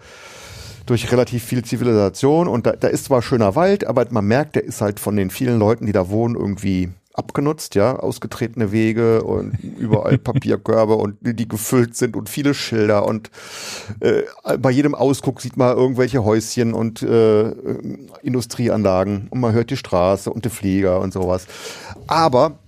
durch 0.93 1.11
relativ 1.11 1.43
viel 1.43 1.65
Zivilisation 1.65 2.49
und 2.49 2.67
da, 2.67 2.73
da 2.73 2.87
ist 2.87 3.07
zwar 3.07 3.23
schöner 3.23 3.55
Wald, 3.55 3.87
aber 3.87 4.05
man 4.11 4.27
merkt, 4.27 4.57
der 4.57 4.65
ist 4.65 4.83
halt 4.83 5.01
von 5.01 5.17
den 5.17 5.31
vielen 5.31 5.59
Leuten, 5.59 5.87
die 5.87 5.93
da 5.93 6.11
wohnen, 6.11 6.35
irgendwie 6.35 6.91
abgenutzt, 7.15 7.77
ja, 7.77 7.97
ausgetretene 7.99 8.73
Wege 8.73 9.23
und 9.25 9.55
überall 9.79 10.19
Papierkörbe 10.23 10.97
und 10.97 11.17
die 11.23 11.49
gefüllt 11.49 11.97
sind 11.97 12.15
und 12.15 12.29
viele 12.29 12.53
Schilder 12.53 13.07
und 13.07 13.31
äh, 14.01 14.25
bei 14.59 14.71
jedem 14.71 14.95
Ausguck 14.95 15.41
sieht 15.41 15.57
man 15.57 15.75
irgendwelche 15.75 16.25
Häuschen 16.25 16.75
und 16.75 17.01
äh, 17.03 17.55
Industrieanlagen 18.23 19.29
und 19.31 19.41
man 19.41 19.55
hört 19.55 19.71
die 19.71 19.79
Straße 19.79 20.31
und 20.31 20.45
die 20.45 20.51
Flieger 20.51 21.01
und 21.01 21.15
sowas. 21.15 21.47
Aber 22.07 22.59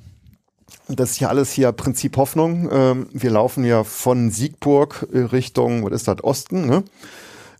das 0.89 1.11
ist 1.11 1.21
ja 1.21 1.29
alles 1.29 1.53
hier 1.53 1.73
Prinzip 1.73 2.17
Hoffnung. 2.17 2.71
Ähm, 2.73 3.07
wir 3.13 3.31
laufen 3.31 3.65
ja 3.65 3.85
von 3.85 4.31
Siegburg 4.31 5.07
Richtung, 5.13 5.85
was 5.85 5.93
ist 5.93 6.09
das, 6.09 6.25
Osten, 6.25 6.65
ne? 6.65 6.85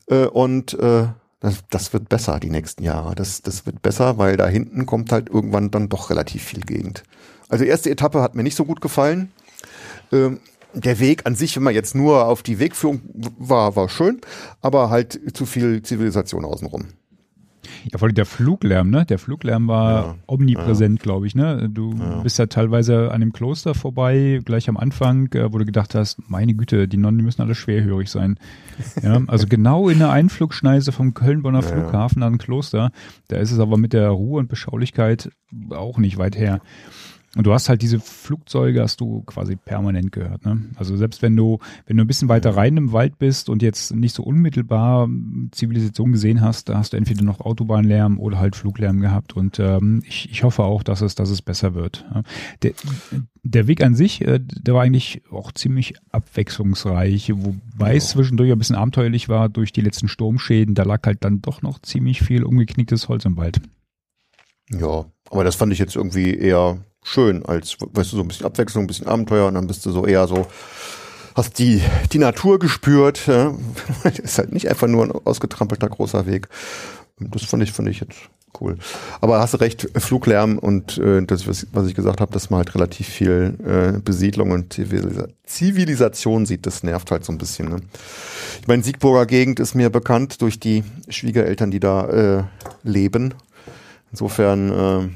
Äh, 0.09 0.27
und 0.27 0.75
äh, 0.75 1.09
das, 1.41 1.63
das 1.71 1.93
wird 1.93 2.09
besser 2.09 2.41
die 2.41 2.51
nächsten 2.51 2.83
Jahre. 2.83 3.15
Das, 3.15 3.43
das 3.43 3.67
wird 3.67 3.83
besser, 3.83 4.19
weil 4.19 4.37
da 4.37 4.47
hinten 4.47 4.87
kommt 4.87 5.13
halt 5.13 5.29
irgendwann 5.29 5.71
dann 5.71 5.89
doch 5.89 6.11
relativ 6.11 6.43
viel 6.43 6.61
Gegend. 6.61 7.03
Also 7.49 7.65
erste 7.65 7.91
Etappe 7.91 8.23
hat 8.23 8.35
mir 8.35 8.43
nicht 8.43 8.57
so 8.57 8.65
gut 8.65 8.81
gefallen. 8.81 9.31
Ähm, 10.11 10.41
der 10.73 10.99
Weg 10.99 11.27
an 11.27 11.37
sich, 11.37 11.55
wenn 11.57 11.63
man 11.63 11.75
jetzt 11.75 11.95
nur 11.95 12.27
auf 12.27 12.43
die 12.43 12.59
Wegführung 12.59 13.03
war, 13.39 13.77
war 13.77 13.89
schön, 13.89 14.21
aber 14.61 14.91
halt 14.91 15.21
zu 15.35 15.47
viel 15.47 15.83
Zivilisation 15.83 16.45
außenrum. 16.45 16.89
Ja, 17.93 17.99
vor 17.99 18.07
allem 18.07 18.15
der 18.15 18.27
Fluglärm, 18.27 18.91
ne? 18.91 19.05
Der 19.05 19.19
Fluglärm 19.19 19.69
war 19.69 19.93
ja, 19.93 20.15
omnipräsent, 20.27 21.01
ja. 21.01 21.03
glaube 21.03 21.27
ich, 21.27 21.35
ne? 21.35 21.69
Du 21.71 21.95
ja. 21.99 22.21
bist 22.23 22.39
ja 22.39 22.47
teilweise 22.47 23.11
an 23.13 23.21
dem 23.21 23.33
Kloster 23.33 23.75
vorbei, 23.75 24.41
gleich 24.45 24.69
am 24.69 24.77
Anfang, 24.77 25.33
äh, 25.35 25.53
wo 25.53 25.59
du 25.59 25.65
gedacht 25.65 25.95
hast, 25.95 26.19
meine 26.29 26.55
Güte, 26.55 26.89
die 26.89 26.97
Nonnen 26.97 27.25
müssen 27.25 27.43
alle 27.43 27.55
schwerhörig 27.55 28.11
sein. 28.11 28.39
Ja, 29.03 29.21
also 29.27 29.47
genau 29.47 29.89
in 29.89 29.99
der 29.99 30.11
Einflugschneise 30.11 30.93
vom 30.93 31.15
Köln-Bonner 31.15 31.63
Flughafen 31.63 32.23
an 32.23 32.39
Kloster, 32.39 32.91
da 33.29 33.37
ist 33.37 33.51
es 33.51 33.59
aber 33.59 33.77
mit 33.77 33.93
der 33.93 34.09
Ruhe 34.09 34.41
und 34.41 34.49
Beschaulichkeit 34.49 35.31
auch 35.71 35.99
nicht 35.99 36.17
weit 36.17 36.37
her. 36.37 36.61
Und 37.37 37.47
du 37.47 37.53
hast 37.53 37.69
halt 37.69 37.83
diese 37.83 37.99
Flugzeuge, 37.99 38.83
hast 38.83 39.01
du 39.01 39.23
quasi 39.23 39.57
permanent 39.57 40.13
gehört. 40.13 40.45
Ne? 40.45 40.67
Also 40.77 40.97
selbst 40.97 41.21
wenn 41.21 41.35
du, 41.35 41.59
wenn 41.87 41.97
du 41.97 42.05
ein 42.05 42.07
bisschen 42.07 42.29
weiter 42.29 42.57
rein 42.57 42.77
im 42.77 42.93
Wald 42.93 43.19
bist 43.19 43.49
und 43.49 43.61
jetzt 43.61 43.95
nicht 43.95 44.15
so 44.15 44.23
unmittelbar 44.23 45.09
Zivilisation 45.51 46.13
gesehen 46.13 46.41
hast, 46.41 46.69
da 46.69 46.79
hast 46.79 46.93
du 46.93 46.97
entweder 46.97 47.25
noch 47.25 47.41
Autobahnlärm 47.41 48.21
oder 48.21 48.39
halt 48.39 48.55
Fluglärm 48.55 49.01
gehabt. 49.01 49.37
Und 49.37 49.59
ähm, 49.59 50.03
ich, 50.07 50.31
ich 50.31 50.45
hoffe 50.45 50.63
auch, 50.63 50.85
dass 50.85 51.01
es, 51.01 51.17
dass 51.17 51.31
es 51.31 51.43
besser 51.43 51.75
wird. 51.75 52.05
Der, 52.63 52.73
der 53.43 53.67
Weg 53.67 53.83
an 53.83 53.97
sich, 53.97 54.23
äh, 54.23 54.39
der 54.41 54.75
war 54.75 54.83
eigentlich 54.83 55.23
auch 55.33 55.51
ziemlich 55.51 55.95
abwechslungsreich, 56.11 57.33
wobei 57.35 57.91
ja. 57.91 57.97
es 57.97 58.11
zwischendurch 58.11 58.53
ein 58.53 58.59
bisschen 58.59 58.77
abenteuerlich 58.77 59.29
war 59.29 59.49
durch 59.49 59.73
die 59.73 59.81
letzten 59.81 60.07
Sturmschäden. 60.07 60.77
Da 60.77 60.85
lag 60.85 61.01
halt 61.05 61.25
dann 61.25 61.43
doch 61.43 61.63
noch 61.63 61.81
ziemlich 61.81 62.23
viel 62.23 62.45
umgeknicktes 62.45 63.09
Holz 63.09 63.25
im 63.25 63.37
Wald. 63.37 63.61
Ja, 64.71 65.05
aber 65.35 65.45
das 65.45 65.57
fand 65.57 65.73
ich 65.73 65.81
jetzt 65.81 65.97
irgendwie 65.97 66.33
eher 66.33 66.79
schön, 67.03 67.45
als, 67.45 67.77
weißt 67.81 68.13
du, 68.13 68.17
so 68.17 68.23
ein 68.23 68.29
bisschen 68.29 68.47
Abwechslung, 68.47 68.85
ein 68.85 68.87
bisschen 68.87 69.09
Abenteuer 69.09 69.49
und 69.49 69.55
dann 69.55 69.67
bist 69.67 69.85
du 69.85 69.91
so 69.91 70.07
eher 70.07 70.29
so, 70.29 70.47
hast 71.35 71.59
die, 71.59 71.83
die 72.13 72.19
Natur 72.19 72.61
gespürt. 72.61 73.27
Ja? 73.27 73.53
ist 74.23 74.39
halt 74.39 74.53
nicht 74.53 74.69
einfach 74.69 74.87
nur 74.87 75.05
ein 75.05 75.11
ausgetrampelter 75.13 75.89
großer 75.89 76.27
Weg. 76.27 76.49
Das 77.19 77.43
fand 77.43 77.65
ich, 77.65 77.73
fand 77.73 77.89
ich 77.89 78.01
jetzt 78.01 78.15
cool. 78.61 78.77
Aber 79.21 79.41
hast 79.41 79.55
du 79.55 79.59
recht, 79.59 79.89
Fluglärm 79.97 80.57
und 80.57 80.99
äh, 80.99 81.23
das, 81.25 81.49
was, 81.49 81.67
ich 81.87 81.95
gesagt 81.97 82.21
habe, 82.21 82.33
dass 82.33 82.51
man 82.51 82.59
halt 82.59 82.75
relativ 82.77 83.09
viel 83.09 83.59
äh, 83.67 83.99
Besiedlung 83.99 84.53
und 84.53 84.73
Zivilisa 84.73 85.27
Zivilisation 85.45 86.47
sieht, 86.47 86.65
das 86.65 86.85
nervt 86.85 87.11
halt 87.11 87.25
so 87.25 87.33
ein 87.33 87.39
bisschen. 87.39 87.69
Ne? 87.69 87.81
Ich 88.61 88.69
meine, 88.69 88.85
Siegburger 88.85 89.27
Gegend 89.27 89.59
ist 89.59 89.75
mir 89.75 89.91
bekannt 89.91 90.41
durch 90.43 90.61
die 90.61 90.85
Schwiegereltern, 91.09 91.73
die 91.73 91.81
da 91.81 92.07
äh, 92.07 92.45
leben. 92.85 93.35
Insofern 94.13 94.71
äh, 94.71 95.09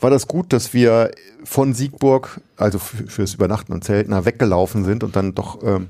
war 0.00 0.10
das 0.10 0.28
gut, 0.28 0.52
dass 0.52 0.74
wir 0.74 1.10
von 1.44 1.74
Siegburg, 1.74 2.40
also 2.56 2.78
fürs 2.78 3.34
Übernachten 3.34 3.72
und 3.72 3.84
Zelten, 3.84 4.24
weggelaufen 4.24 4.84
sind 4.84 5.04
und 5.04 5.16
dann 5.16 5.34
doch 5.34 5.62
äh, 5.62 5.80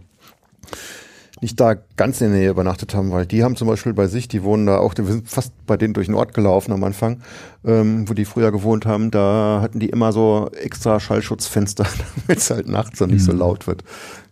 nicht 1.40 1.60
da 1.60 1.74
ganz 1.96 2.20
in 2.20 2.30
der 2.30 2.38
Nähe 2.38 2.50
übernachtet 2.50 2.94
haben, 2.94 3.10
weil 3.10 3.26
die 3.26 3.44
haben 3.44 3.56
zum 3.56 3.68
Beispiel 3.68 3.92
bei 3.92 4.06
sich, 4.06 4.28
die 4.28 4.42
wohnen 4.42 4.66
da 4.66 4.78
auch, 4.78 4.94
wir 4.96 5.04
sind 5.04 5.28
fast 5.28 5.52
bei 5.66 5.76
denen 5.76 5.92
durch 5.94 6.06
den 6.06 6.14
Ort 6.14 6.32
gelaufen 6.32 6.72
am 6.72 6.82
Anfang, 6.84 7.20
ähm, 7.64 8.08
wo 8.08 8.14
die 8.14 8.24
früher 8.24 8.50
gewohnt 8.50 8.86
haben, 8.86 9.10
da 9.10 9.60
hatten 9.60 9.78
die 9.78 9.90
immer 9.90 10.12
so 10.12 10.50
extra 10.52 11.00
Schallschutzfenster, 11.00 11.84
damit 12.26 12.38
es 12.40 12.50
halt 12.50 12.68
nachts 12.68 12.98
dann 12.98 13.10
nicht 13.10 13.22
mhm. 13.22 13.26
so 13.26 13.32
laut 13.32 13.66
wird. 13.66 13.84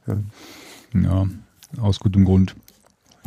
Ja. 0.07 0.17
ja, 0.95 1.27
aus 1.81 2.01
gutem 2.01 2.25
Grund. 2.25 2.55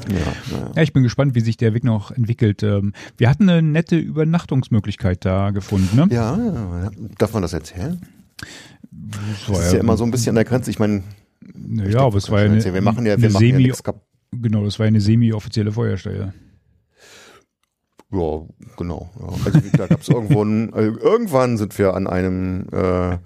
Ja, 0.10 0.18
ja. 0.18 0.72
ja, 0.76 0.82
ich 0.82 0.94
bin 0.94 1.04
gespannt, 1.04 1.36
wie 1.36 1.40
sich 1.40 1.58
der 1.58 1.74
Weg 1.74 1.84
noch 1.84 2.12
entwickelt. 2.12 2.64
Ähm, 2.64 2.94
wir 3.18 3.30
hatten 3.30 3.50
eine 3.50 3.62
nette 3.62 3.98
Übernachtungsmöglichkeit 3.98 5.24
da 5.24 5.52
gefunden, 5.52 5.96
ne? 5.96 6.08
Ja, 6.12 6.92
darf 7.18 7.34
man 7.34 7.42
das 7.42 7.54
erzählen? 7.54 8.02
Das, 8.92 9.60
ist 9.60 9.74
ja 9.74 9.80
immer 9.80 9.98
so 9.98 10.04
ein 10.04 10.12
bisschen 10.12 10.32
an 10.32 10.36
der 10.36 10.46
Grenze. 10.46 10.70
Ich 10.70 10.80
meine, 10.80 11.04
naja, 11.54 12.00
aber 12.02 12.18
es 12.18 12.30
war 12.30 12.42
ja 12.44 12.52
eine, 12.52 12.64
wir 12.64 12.82
machen 12.82 13.06
ja, 13.06 13.20
wir 13.20 13.30
machen 13.30 13.40
Semi, 13.40 13.68
ja 13.68 13.74
Genau, 14.42 14.66
das 14.66 14.80
war 14.80 14.86
eine 14.86 15.00
semi-offizielle 15.02 15.72
Feuerstelle. 15.72 16.34
Ja, 18.12 18.42
genau. 18.78 19.10
Ja. 19.20 19.28
Also 19.46 19.60
da 19.78 19.88
gab 19.88 20.02
es 20.02 20.10
irgendwo 20.10 20.44
ein, 20.44 20.74
also 20.74 21.00
irgendwann 21.02 21.58
sind 21.58 21.78
wir 21.78 21.94
an 21.94 22.08
einem 22.08 22.68
äh, 22.72 23.18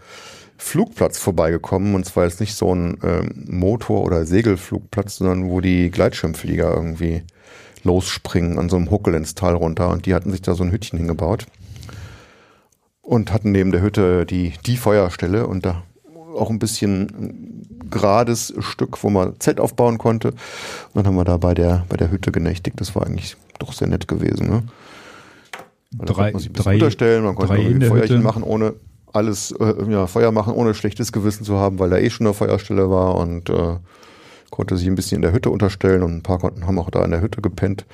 Flugplatz 0.62 1.18
vorbeigekommen 1.18 1.96
und 1.96 2.06
zwar 2.06 2.26
jetzt 2.26 2.42
nicht 2.42 2.54
so 2.54 2.76
ein 2.76 2.98
ähm, 3.02 3.46
Motor- 3.48 4.04
oder 4.04 4.26
Segelflugplatz, 4.26 5.16
sondern 5.16 5.50
wo 5.50 5.62
die 5.62 5.90
Gleitschirmflieger 5.90 6.72
irgendwie 6.72 7.24
losspringen 7.84 8.60
an 8.60 8.68
so 8.68 8.76
einem 8.76 8.92
Huckel 8.92 9.16
ins 9.16 9.36
Tal 9.36 9.56
runter 9.56 9.90
und 9.90 10.06
die 10.06 10.14
hatten 10.14 10.32
sich 10.32 10.42
da 10.42 10.56
so 10.56 10.64
ein 10.64 10.72
Hütchen 10.72 11.00
hingebaut 11.00 11.46
und 13.02 13.32
hatten 13.32 13.54
neben 13.54 13.72
der 13.72 13.82
Hütte 13.82 14.26
die, 14.26 14.54
die 14.66 14.76
Feuerstelle 14.76 15.48
und 15.48 15.66
da 15.66 15.84
auch 16.36 16.50
ein 16.50 16.60
bisschen 16.60 17.66
gerades 17.90 18.54
Stück, 18.60 19.02
wo 19.02 19.10
man 19.10 19.40
Zelt 19.40 19.60
aufbauen 19.60 19.98
konnte. 19.98 20.30
Und 20.30 20.38
dann 20.94 21.08
haben 21.08 21.16
wir 21.16 21.24
da 21.24 21.38
bei 21.38 21.54
der, 21.54 21.86
bei 21.90 21.98
der 21.98 22.12
Hütte 22.12 22.32
genächtigt. 22.32 22.80
Das 22.80 22.96
war 22.96 23.06
eigentlich 23.06 23.36
doch 23.58 23.74
sehr 23.74 23.88
nett 23.88 24.08
gewesen. 24.08 24.48
Ne? 24.48 24.64
drei, 25.92 26.32
man 26.32 26.42
sich 26.42 26.52
drei, 26.52 26.74
unterstellen, 26.76 27.24
man 27.24 27.36
konnte 27.36 27.54
ein 27.54 27.82
Feuerchen 27.82 28.18
Hütte. 28.18 28.24
machen, 28.24 28.44
ohne 28.44 28.74
alles, 29.14 29.52
äh, 29.52 29.92
ja, 29.92 30.08
Feuer 30.08 30.32
machen, 30.32 30.54
ohne 30.54 30.74
schlechtes 30.74 31.12
Gewissen 31.12 31.44
zu 31.44 31.58
haben, 31.58 31.80
weil 31.80 31.90
da 31.90 31.98
eh 31.98 32.10
schon 32.10 32.28
eine 32.28 32.34
Feuerstelle 32.34 32.90
war 32.90 33.16
und 33.16 33.50
äh, 33.50 33.78
konnte 34.50 34.78
sich 34.78 34.88
ein 34.88 34.96
bisschen 34.96 35.18
in 35.18 35.22
der 35.22 35.32
Hütte 35.32 35.50
unterstellen 35.50 36.04
und 36.04 36.18
ein 36.18 36.24
paar 36.24 36.40
konnten, 36.40 36.66
haben 36.66 36.80
auch 36.80 36.90
da 36.90 37.04
in 37.04 37.12
der 37.12 37.22
Hütte 37.22 37.42
gepennt. 37.42 37.86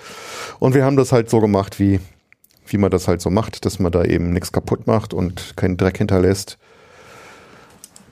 Und 0.59 0.73
wir 0.73 0.85
haben 0.85 0.97
das 0.97 1.11
halt 1.11 1.29
so 1.29 1.39
gemacht, 1.39 1.79
wie, 1.79 1.99
wie 2.67 2.77
man 2.77 2.91
das 2.91 3.07
halt 3.07 3.21
so 3.21 3.29
macht, 3.29 3.65
dass 3.65 3.79
man 3.79 3.91
da 3.91 4.03
eben 4.03 4.31
nichts 4.31 4.51
kaputt 4.51 4.87
macht 4.87 5.13
und 5.13 5.55
keinen 5.55 5.77
Dreck 5.77 5.97
hinterlässt. 5.97 6.57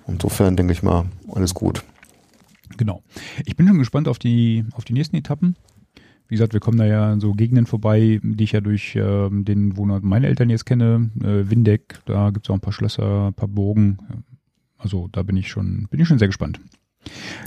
Insofern 0.07 0.57
denke 0.57 0.73
ich 0.73 0.83
mal, 0.83 1.05
alles 1.33 1.53
gut. 1.53 1.83
Genau. 2.77 3.03
Ich 3.45 3.55
bin 3.55 3.67
schon 3.67 3.77
gespannt 3.77 4.07
auf 4.07 4.19
die, 4.19 4.65
auf 4.73 4.83
die 4.83 4.93
nächsten 4.93 5.15
Etappen. 5.15 5.55
Wie 6.33 6.35
gesagt, 6.35 6.53
wir 6.53 6.61
kommen 6.61 6.79
da 6.79 6.85
ja 6.85 7.15
so 7.19 7.33
Gegenden 7.33 7.67
vorbei, 7.67 8.19
die 8.23 8.43
ich 8.43 8.53
ja 8.53 8.59
durch 8.59 8.95
äh, 8.95 9.29
den 9.29 9.77
Wohnort 9.77 10.03
meiner 10.03 10.27
Eltern 10.27 10.49
jetzt 10.49 10.65
kenne. 10.65 11.11
Äh, 11.21 11.47
Windeck, 11.47 11.99
da 12.05 12.31
gibt 12.31 12.47
es 12.47 12.49
auch 12.49 12.55
ein 12.55 12.59
paar 12.59 12.73
Schlösser, 12.73 13.27
ein 13.27 13.35
paar 13.35 13.47
Burgen. 13.47 13.99
Also 14.79 15.09
da 15.11 15.21
bin 15.21 15.37
ich 15.37 15.49
schon, 15.49 15.87
bin 15.91 15.99
ich 15.99 16.07
schon 16.07 16.17
sehr 16.17 16.27
gespannt. 16.27 16.59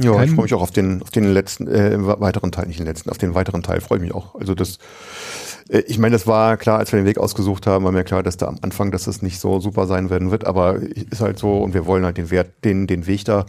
Ja, 0.01 0.13
Kein, 0.13 0.29
ich 0.29 0.35
freue 0.37 0.45
mich 0.45 0.55
auch 0.55 0.63
auf 0.63 0.71
den, 0.71 1.03
auf 1.03 1.11
den 1.11 1.25
letzten, 1.25 1.67
äh, 1.67 1.99
weiteren 2.21 2.53
Teil, 2.53 2.69
nicht 2.69 2.79
den 2.79 2.87
letzten, 2.87 3.11
auf 3.11 3.19
den 3.19 3.35
weiteren 3.35 3.65
Teil 3.65 3.81
freue 3.81 3.99
ich 3.99 4.05
mich 4.05 4.15
auch. 4.15 4.37
Also 4.37 4.55
das, 4.55 4.79
äh, 5.69 5.81
ich 5.89 5.99
meine, 5.99 6.13
das 6.13 6.29
war 6.29 6.57
klar, 6.57 6.79
als 6.79 6.93
wir 6.93 7.01
den 7.01 7.07
Weg 7.07 7.19
ausgesucht 7.19 7.67
haben, 7.67 7.85
war 7.85 7.91
mir 7.91 8.05
klar, 8.05 8.23
dass 8.23 8.37
da 8.37 8.47
am 8.47 8.59
Anfang, 8.63 8.93
dass 8.93 9.07
das 9.07 9.21
nicht 9.21 9.41
so 9.41 9.59
super 9.59 9.89
sein 9.89 10.11
werden 10.11 10.31
wird, 10.31 10.47
aber 10.47 10.77
ist 10.77 11.21
halt 11.21 11.41
so 11.41 11.59
und 11.59 11.75
wir 11.75 11.87
wollen 11.87 12.05
halt 12.05 12.19
den 12.19 12.31
Wert, 12.31 12.53
den, 12.63 12.87
den 12.87 13.09
Weg 13.09 13.25
da 13.25 13.47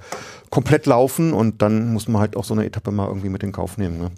komplett 0.50 0.88
laufen 0.88 1.32
und 1.32 1.62
dann 1.62 1.94
muss 1.94 2.08
man 2.08 2.22
halt 2.22 2.36
auch 2.36 2.44
so 2.44 2.56
eine 2.56 2.66
Etappe 2.66 2.90
mal 2.90 3.08
irgendwie 3.08 3.30
mit 3.30 3.44
in 3.44 3.52
Kauf 3.52 3.78
nehmen. 3.78 4.00
Ne? 4.00 4.10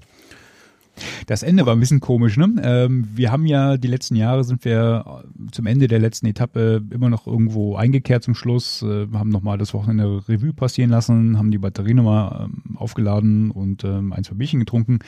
Das 1.28 1.44
Ende 1.44 1.66
war 1.66 1.76
ein 1.76 1.80
bisschen 1.80 2.00
komisch, 2.00 2.38
ne? 2.38 2.50
Ähm, 2.64 3.08
wir 3.14 3.32
haben 3.32 3.46
ja 3.46 3.78
die 3.78 3.88
letzten 3.88 4.16
Jahre 4.16 4.44
sind 4.44 4.66
wir 4.66 5.24
zum 5.52 5.66
Ende 5.66 5.88
der 5.88 6.00
letzten 6.00 6.28
Etappe 6.28 6.84
immer 6.92 7.10
noch 7.10 7.28
irgendwo 7.28 7.76
eingekehrt 7.76 8.24
zum 8.24 8.36
Schluss, 8.36 8.82
äh, 8.82 9.08
haben 9.14 9.30
nochmal 9.30 9.58
das 9.58 9.74
Wochenende 9.74 10.28
Revue 10.28 10.54
passieren 10.54 10.90
lassen, 10.90 11.38
haben 11.38 11.52
die 11.52 11.58
Batterie 11.58 11.94
nochmal 11.94 12.46
ähm, 12.46 12.78
aufgeladen 12.78 13.52
und 13.52 13.84
ähm, 13.84 14.14
ein, 14.14 14.24
zwei 14.24 14.36
Bierchen 14.36 14.60
getrunken. 14.60 15.00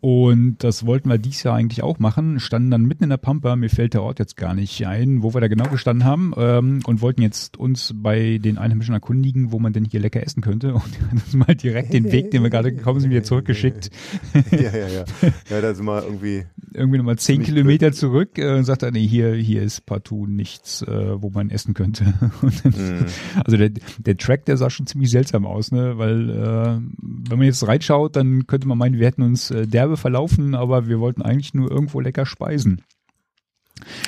Und 0.00 0.56
das 0.58 0.84
wollten 0.84 1.08
wir 1.08 1.16
dies 1.16 1.42
Jahr 1.44 1.54
eigentlich 1.54 1.82
auch 1.82 1.98
machen, 1.98 2.38
standen 2.38 2.70
dann 2.70 2.82
mitten 2.82 3.04
in 3.04 3.10
der 3.10 3.16
Pampa, 3.16 3.56
mir 3.56 3.70
fällt 3.70 3.94
der 3.94 4.02
Ort 4.02 4.18
jetzt 4.18 4.36
gar 4.36 4.54
nicht 4.54 4.86
ein, 4.86 5.22
wo 5.22 5.32
wir 5.32 5.40
da 5.40 5.48
genau 5.48 5.64
gestanden 5.68 6.04
haben 6.04 6.34
ähm, 6.36 6.80
und 6.84 7.00
wollten 7.00 7.22
jetzt 7.22 7.56
uns 7.56 7.94
bei 7.96 8.38
den 8.38 8.58
Einheimischen 8.58 8.92
erkundigen, 8.92 9.50
wo 9.50 9.58
man 9.58 9.72
denn 9.72 9.86
hier 9.86 10.00
lecker 10.00 10.22
essen 10.22 10.42
könnte 10.42 10.74
und 10.74 10.84
uns 11.10 11.32
mal 11.34 11.54
direkt 11.54 11.94
den 11.94 12.12
Weg, 12.12 12.30
den 12.30 12.42
wir 12.42 12.50
gerade 12.50 12.72
gekommen 12.74 13.00
sind, 13.00 13.10
wieder 13.10 13.22
zurückgeschickt. 13.22 13.90
ja, 14.50 14.76
ja, 14.76 14.88
ja. 14.88 15.04
Ja, 15.50 15.60
da 15.60 15.74
sind 15.74 15.84
wir 15.84 16.02
irgendwie. 16.02 16.44
Irgendwie 16.72 16.98
nochmal 16.98 17.18
zehn 17.18 17.42
Kilometer 17.42 17.86
blöd. 17.86 17.96
zurück 17.96 18.38
äh, 18.38 18.56
und 18.56 18.64
sagt 18.64 18.82
er, 18.82 18.90
nee, 18.90 19.06
hier, 19.06 19.34
hier 19.34 19.62
ist 19.62 19.86
partout 19.86 20.26
nichts, 20.26 20.82
äh, 20.82 21.22
wo 21.22 21.30
man 21.30 21.50
essen 21.50 21.74
könnte. 21.74 22.04
Dann, 22.62 23.00
mm. 23.00 23.06
Also 23.44 23.56
der, 23.56 23.70
der 23.98 24.16
Track, 24.16 24.44
der 24.46 24.56
sah 24.56 24.70
schon 24.70 24.86
ziemlich 24.86 25.10
seltsam 25.10 25.46
aus, 25.46 25.70
ne? 25.70 25.98
Weil 25.98 26.30
äh, 26.30 26.80
wenn 27.00 27.38
man 27.38 27.42
jetzt 27.42 27.66
reinschaut, 27.66 28.16
dann 28.16 28.46
könnte 28.46 28.66
man 28.66 28.78
meinen, 28.78 28.98
wir 28.98 29.06
hätten 29.06 29.22
uns 29.22 29.50
äh, 29.50 29.66
derbe 29.66 29.96
verlaufen, 29.96 30.54
aber 30.54 30.88
wir 30.88 31.00
wollten 31.00 31.22
eigentlich 31.22 31.54
nur 31.54 31.70
irgendwo 31.70 32.00
lecker 32.00 32.26
speisen. 32.26 32.82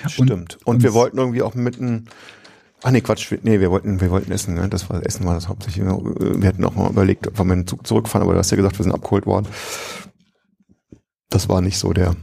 Stimmt. 0.06 0.30
Und, 0.30 0.66
und 0.66 0.82
wir 0.82 0.94
wollten 0.94 1.18
irgendwie 1.18 1.42
auch 1.42 1.54
mitten 1.54 2.06
Ach 2.82 2.90
nee, 2.90 3.00
Quatsch, 3.00 3.32
nee, 3.42 3.58
wir 3.58 3.70
wollten, 3.70 4.00
wir 4.02 4.10
wollten 4.10 4.30
essen, 4.30 4.54
ne? 4.54 4.68
Das 4.68 4.90
war 4.90 5.04
Essen 5.04 5.24
war 5.24 5.34
das 5.34 5.48
hauptsächlich. 5.48 5.84
Wir 5.84 6.46
hätten 6.46 6.64
auch 6.64 6.76
mal 6.76 6.90
überlegt, 6.90 7.26
ob 7.26 7.38
wir 7.38 7.44
mit 7.44 7.56
dem 7.56 7.66
Zug 7.66 7.86
zurückfahren, 7.86 8.22
aber 8.22 8.34
du 8.34 8.38
hast 8.38 8.50
ja 8.50 8.56
gesagt, 8.56 8.78
wir 8.78 8.82
sind 8.82 8.92
abgeholt 8.92 9.24
worden 9.26 9.46
das 11.30 11.48
war 11.48 11.60
nicht 11.60 11.78
so 11.78 11.92
der, 11.92 12.14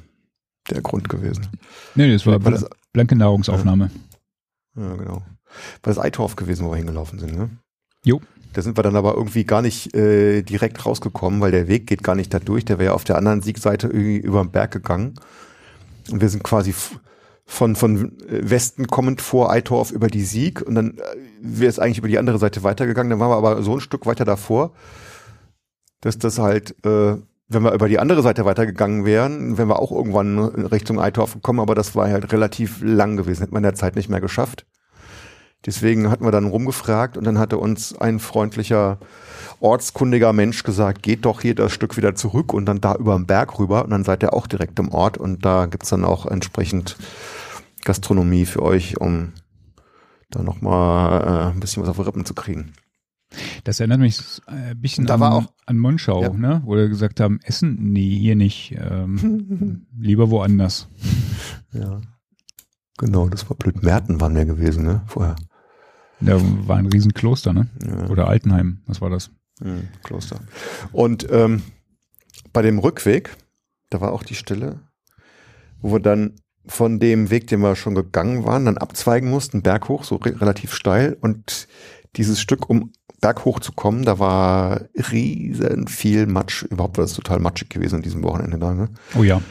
der 0.69 0.81
Grund 0.81 1.09
gewesen. 1.09 1.47
Nee, 1.95 2.11
das 2.11 2.25
war, 2.25 2.43
war 2.43 2.51
das, 2.51 2.65
blanke 2.91 3.15
Nahrungsaufnahme. 3.15 3.91
Ja, 4.75 4.83
ja, 4.83 4.95
genau. 4.95 5.13
War 5.15 5.23
das 5.83 5.99
Eitorf 5.99 6.35
gewesen, 6.35 6.65
wo 6.65 6.71
wir 6.71 6.77
hingelaufen 6.77 7.19
sind, 7.19 7.35
ne? 7.35 7.49
Jo. 8.05 8.21
Da 8.53 8.61
sind 8.61 8.77
wir 8.77 8.83
dann 8.83 8.95
aber 8.95 9.15
irgendwie 9.15 9.45
gar 9.45 9.61
nicht 9.61 9.95
äh, 9.95 10.43
direkt 10.43 10.85
rausgekommen, 10.85 11.41
weil 11.41 11.51
der 11.51 11.67
Weg 11.67 11.87
geht 11.87 12.03
gar 12.03 12.15
nicht 12.15 12.33
da 12.33 12.39
durch. 12.39 12.65
Der 12.65 12.77
wäre 12.77 12.91
ja 12.91 12.93
auf 12.93 13.03
der 13.03 13.17
anderen 13.17 13.41
Siegseite 13.41 13.87
irgendwie 13.87 14.17
über 14.17 14.43
den 14.43 14.51
Berg 14.51 14.71
gegangen. 14.71 15.15
Und 16.11 16.21
wir 16.21 16.29
sind 16.29 16.43
quasi 16.43 16.73
von, 17.45 17.75
von 17.75 18.15
Westen 18.27 18.87
kommend 18.87 19.21
vor 19.21 19.51
Eitorf 19.51 19.91
über 19.91 20.07
die 20.07 20.23
Sieg 20.23 20.61
und 20.61 20.75
dann 20.75 20.97
äh, 20.97 21.01
wäre 21.41 21.69
es 21.69 21.79
eigentlich 21.79 21.97
über 21.97 22.07
die 22.07 22.19
andere 22.19 22.37
Seite 22.37 22.63
weitergegangen. 22.63 23.09
Dann 23.09 23.19
waren 23.19 23.31
wir 23.31 23.37
aber 23.37 23.63
so 23.63 23.73
ein 23.73 23.81
Stück 23.81 24.05
weiter 24.05 24.25
davor, 24.25 24.73
dass 26.01 26.17
das 26.17 26.39
halt 26.39 26.75
äh, 26.85 27.17
wenn 27.53 27.63
wir 27.63 27.73
über 27.73 27.87
die 27.87 27.99
andere 27.99 28.21
Seite 28.21 28.45
weitergegangen 28.45 29.05
wären, 29.05 29.57
wären 29.57 29.69
wir 29.69 29.79
auch 29.79 29.91
irgendwann 29.91 30.39
Richtung 30.39 30.99
Eitorf 30.99 31.33
gekommen, 31.33 31.59
aber 31.59 31.75
das 31.75 31.95
war 31.95 32.09
halt 32.09 32.31
relativ 32.31 32.81
lang 32.81 33.17
gewesen, 33.17 33.41
hätte 33.41 33.53
man 33.53 33.61
in 33.63 33.69
der 33.69 33.75
Zeit 33.75 33.95
nicht 33.95 34.09
mehr 34.09 34.21
geschafft. 34.21 34.65
Deswegen 35.65 36.09
hatten 36.09 36.25
wir 36.25 36.31
dann 36.31 36.47
rumgefragt 36.47 37.17
und 37.17 37.23
dann 37.23 37.39
hatte 37.39 37.57
uns 37.57 37.97
ein 37.97 38.19
freundlicher, 38.19 38.97
ortskundiger 39.61 40.33
Mensch 40.33 40.63
gesagt, 40.63 41.03
geht 41.03 41.23
doch 41.23 41.39
hier 41.39 41.55
das 41.55 41.71
Stück 41.71 41.95
wieder 41.95 42.15
zurück 42.15 42.53
und 42.53 42.65
dann 42.65 42.81
da 42.81 42.95
über 42.95 43.15
den 43.15 43.25
Berg 43.25 43.57
rüber 43.59 43.85
und 43.85 43.91
dann 43.91 44.03
seid 44.03 44.23
ihr 44.23 44.33
auch 44.33 44.47
direkt 44.47 44.77
im 44.79 44.91
Ort 44.91 45.17
und 45.17 45.45
da 45.45 45.65
gibt's 45.67 45.89
dann 45.89 46.03
auch 46.03 46.25
entsprechend 46.25 46.97
Gastronomie 47.85 48.45
für 48.45 48.61
euch, 48.61 48.99
um 48.99 49.31
da 50.31 50.43
nochmal 50.43 51.21
äh, 51.21 51.53
ein 51.53 51.59
bisschen 51.59 51.81
was 51.81 51.89
auf 51.89 51.97
die 51.97 52.03
Rippen 52.03 52.25
zu 52.25 52.33
kriegen. 52.33 52.73
Das 53.63 53.79
erinnert 53.79 53.99
mich 53.99 54.19
äh, 54.47 54.71
ein 54.71 54.81
bisschen 54.81 55.05
da 55.05 55.15
an, 55.15 55.23
auch, 55.23 55.53
an 55.65 55.77
Monschau, 55.77 56.21
ja. 56.21 56.29
ne? 56.29 56.61
wo 56.65 56.75
wir 56.75 56.89
gesagt 56.89 57.19
haben, 57.19 57.39
Essen, 57.43 57.77
nee, 57.91 58.17
hier 58.17 58.35
nicht. 58.35 58.75
Ähm, 58.77 59.85
lieber 59.99 60.29
woanders. 60.29 60.87
Ja. 61.71 62.01
Genau, 62.97 63.27
das 63.27 63.49
war 63.49 63.57
blöd. 63.57 63.81
Merten 63.83 64.21
waren 64.21 64.35
wir 64.35 64.45
gewesen, 64.45 64.85
ne? 64.85 65.01
Vorher. 65.07 65.35
Da 66.19 66.39
war 66.67 66.77
ein 66.77 66.85
Riesenkloster, 66.85 67.51
ne? 67.53 67.67
Ja. 67.85 68.07
Oder 68.09 68.27
Altenheim, 68.27 68.81
was 68.85 69.01
war 69.01 69.09
das? 69.09 69.31
Mhm, 69.59 69.87
Kloster. 70.03 70.39
Und 70.91 71.27
ähm, 71.31 71.63
bei 72.53 72.61
dem 72.61 72.79
Rückweg, 72.79 73.35
da 73.89 73.99
war 74.01 74.13
auch 74.13 74.23
die 74.23 74.35
Stelle, 74.35 74.79
wo 75.81 75.93
wir 75.93 75.99
dann 75.99 76.35
von 76.65 76.99
dem 76.99 77.29
Weg, 77.29 77.47
den 77.47 77.59
wir 77.59 77.75
schon 77.75 77.95
gegangen 77.95 78.45
waren, 78.45 78.65
dann 78.65 78.77
abzweigen 78.77 79.29
mussten, 79.29 79.63
Berg 79.63 79.89
hoch, 79.89 80.03
so 80.03 80.15
re 80.15 80.39
relativ 80.39 80.73
steil. 80.73 81.17
Und 81.19 81.67
dieses 82.15 82.39
Stück, 82.39 82.69
um 82.69 82.91
Berg 83.21 83.45
hochzukommen, 83.45 84.03
da 84.03 84.19
war 84.19 84.81
riesen 85.11 85.87
viel 85.87 86.27
Matsch. 86.27 86.63
Überhaupt 86.63 86.97
war 86.97 87.05
das 87.05 87.13
total 87.13 87.39
matschig 87.39 87.69
gewesen 87.69 87.95
an 87.95 88.01
diesem 88.01 88.23
Wochenende 88.23 88.59
da. 88.59 88.73
Ne? 88.73 88.89
Oh 89.17 89.23
ja. 89.23 89.41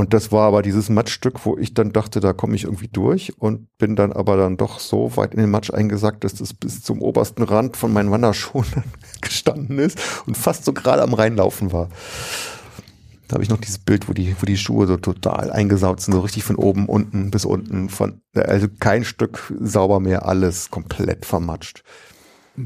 Und 0.00 0.14
das 0.14 0.32
war 0.32 0.48
aber 0.48 0.62
dieses 0.62 0.88
Matschstück, 0.88 1.44
wo 1.44 1.58
ich 1.58 1.74
dann 1.74 1.92
dachte, 1.92 2.20
da 2.20 2.32
komme 2.32 2.56
ich 2.56 2.64
irgendwie 2.64 2.88
durch 2.88 3.38
und 3.38 3.68
bin 3.76 3.96
dann 3.96 4.12
aber 4.12 4.38
dann 4.38 4.56
doch 4.56 4.80
so 4.80 5.16
weit 5.16 5.34
in 5.34 5.40
den 5.40 5.50
Matsch 5.50 5.70
eingesackt, 5.70 6.24
dass 6.24 6.34
das 6.34 6.54
bis 6.54 6.82
zum 6.82 7.02
obersten 7.02 7.42
Rand 7.42 7.76
von 7.76 7.92
meinen 7.92 8.10
Wanderschuhen 8.10 8.84
gestanden 9.20 9.78
ist 9.78 9.98
und 10.26 10.38
fast 10.38 10.64
so 10.64 10.72
gerade 10.72 11.02
am 11.02 11.12
Reinlaufen 11.12 11.72
war. 11.72 11.90
Da 13.30 13.34
habe 13.34 13.44
ich 13.44 13.48
noch 13.48 13.60
dieses 13.60 13.78
Bild, 13.78 14.08
wo 14.08 14.12
die, 14.12 14.34
wo 14.40 14.44
die 14.44 14.56
Schuhe 14.56 14.88
so 14.88 14.96
total 14.96 15.52
eingesaut 15.52 16.00
sind, 16.00 16.14
so 16.14 16.20
richtig 16.20 16.42
von 16.42 16.56
oben, 16.56 16.86
unten 16.86 17.30
bis 17.30 17.44
unten, 17.44 17.88
von, 17.88 18.22
also 18.34 18.66
kein 18.80 19.04
Stück 19.04 19.54
sauber 19.60 20.00
mehr, 20.00 20.26
alles 20.26 20.72
komplett 20.72 21.24
vermatscht. 21.24 21.84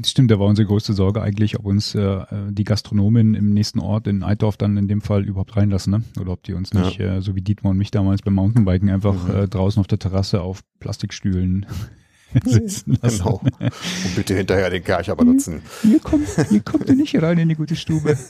Stimmt, 0.03 0.31
da 0.31 0.39
war 0.39 0.47
unsere 0.47 0.67
größte 0.67 0.93
Sorge 0.93 1.21
eigentlich, 1.21 1.59
ob 1.59 1.67
uns 1.67 1.93
äh, 1.93 2.25
die 2.49 2.63
Gastronomen 2.63 3.35
im 3.35 3.53
nächsten 3.53 3.79
Ort 3.79 4.07
in 4.07 4.23
Eitorf 4.23 4.57
dann 4.57 4.75
in 4.77 4.87
dem 4.87 5.01
Fall 5.01 5.23
überhaupt 5.23 5.55
reinlassen, 5.55 5.91
ne? 5.91 6.03
Oder 6.19 6.31
ob 6.31 6.41
die 6.41 6.53
uns 6.53 6.73
nicht, 6.73 6.97
ja. 6.97 7.17
äh, 7.17 7.21
so 7.21 7.35
wie 7.35 7.41
Dietmar 7.41 7.69
und 7.69 7.77
mich 7.77 7.91
damals 7.91 8.23
beim 8.23 8.33
Mountainbiken, 8.33 8.89
einfach 8.89 9.27
mhm. 9.27 9.35
äh, 9.35 9.47
draußen 9.47 9.79
auf 9.79 9.85
der 9.85 9.99
Terrasse 9.99 10.41
auf 10.41 10.61
Plastikstühlen 10.79 11.67
sitzen 12.43 12.97
lassen. 13.03 13.23
Genau. 13.23 13.41
Und 13.43 14.15
bitte 14.15 14.35
hinterher 14.35 14.71
den 14.71 14.83
Kercher 14.83 15.15
benutzen. 15.15 15.61
Hier 15.83 15.99
kommt, 15.99 16.27
hier 16.49 16.61
kommt 16.61 16.89
ihr 16.89 16.95
nicht 16.95 17.21
rein 17.21 17.37
in 17.37 17.49
die 17.49 17.55
gute 17.55 17.75
Stube. 17.75 18.17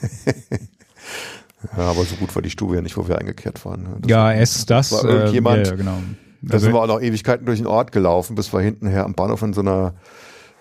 ja, 1.78 1.84
aber 1.84 2.04
so 2.04 2.15
gut 2.15 2.34
war 2.36 2.41
die 2.41 2.49
Stube 2.49 2.75
ja 2.75 2.82
nicht, 2.82 2.97
wo 2.97 3.08
wir 3.08 3.17
eingekehrt 3.17 3.63
waren. 3.65 3.84
Ne? 3.84 3.97
Das 4.01 4.10
ja, 4.10 4.34
es 4.34 4.65
das. 4.65 4.91
War 4.91 5.06
irgendjemand, 5.06 5.67
äh, 5.67 5.69
ja, 5.69 5.75
genau. 5.75 5.97
Da 6.41 6.54
also, 6.54 6.65
sind 6.65 6.73
wir 6.73 6.82
auch 6.82 6.88
noch 6.88 7.01
Ewigkeiten 7.01 7.45
durch 7.45 7.60
den 7.60 7.67
Ort 7.67 7.91
gelaufen, 7.91 8.36
bis 8.36 8.54
wir 8.54 8.62
hintenher 8.62 9.06
am 9.06 9.13
Bahnhof 9.13 9.41
in 9.41 9.54
so 9.54 9.62
einer 9.62 9.95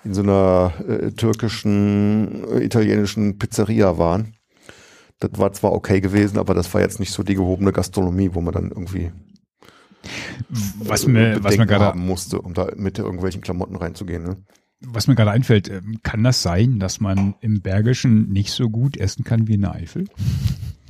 in 0.04 0.12
so 0.12 0.22
einer 0.22 0.72
äh, 0.86 1.12
türkischen, 1.12 2.44
äh, 2.50 2.62
italienischen 2.62 3.38
Pizzeria 3.38 3.96
waren. 3.96 4.34
Das 5.18 5.30
war 5.38 5.52
zwar 5.52 5.72
okay 5.72 6.00
gewesen, 6.00 6.38
aber 6.38 6.52
das 6.52 6.72
war 6.74 6.82
jetzt 6.82 7.00
nicht 7.00 7.12
so 7.12 7.22
die 7.22 7.34
gehobene 7.34 7.72
Gastronomie, 7.72 8.30
wo 8.34 8.40
man 8.42 8.52
dann 8.52 8.68
irgendwie 8.68 9.12
was 10.78 11.06
mir, 11.06 11.42
was 11.42 11.56
mir 11.56 11.66
gerade 11.66 11.86
haben 11.86 12.04
musste, 12.04 12.40
um 12.40 12.52
da 12.52 12.68
mit 12.76 12.98
irgendwelchen 12.98 13.40
Klamotten 13.40 13.76
reinzugehen. 13.76 14.22
Ne? 14.22 14.36
Was 14.80 15.06
mir 15.06 15.14
gerade 15.14 15.30
einfällt, 15.30 15.70
ähm, 15.70 16.00
kann 16.02 16.22
das 16.22 16.42
sein, 16.42 16.78
dass 16.78 17.00
man 17.00 17.34
im 17.40 17.62
Bergischen 17.62 18.28
nicht 18.30 18.50
so 18.50 18.68
gut 18.68 18.98
essen 18.98 19.24
kann 19.24 19.48
wie 19.48 19.54
in 19.54 19.62
der 19.62 19.72
Eifel? 19.72 20.04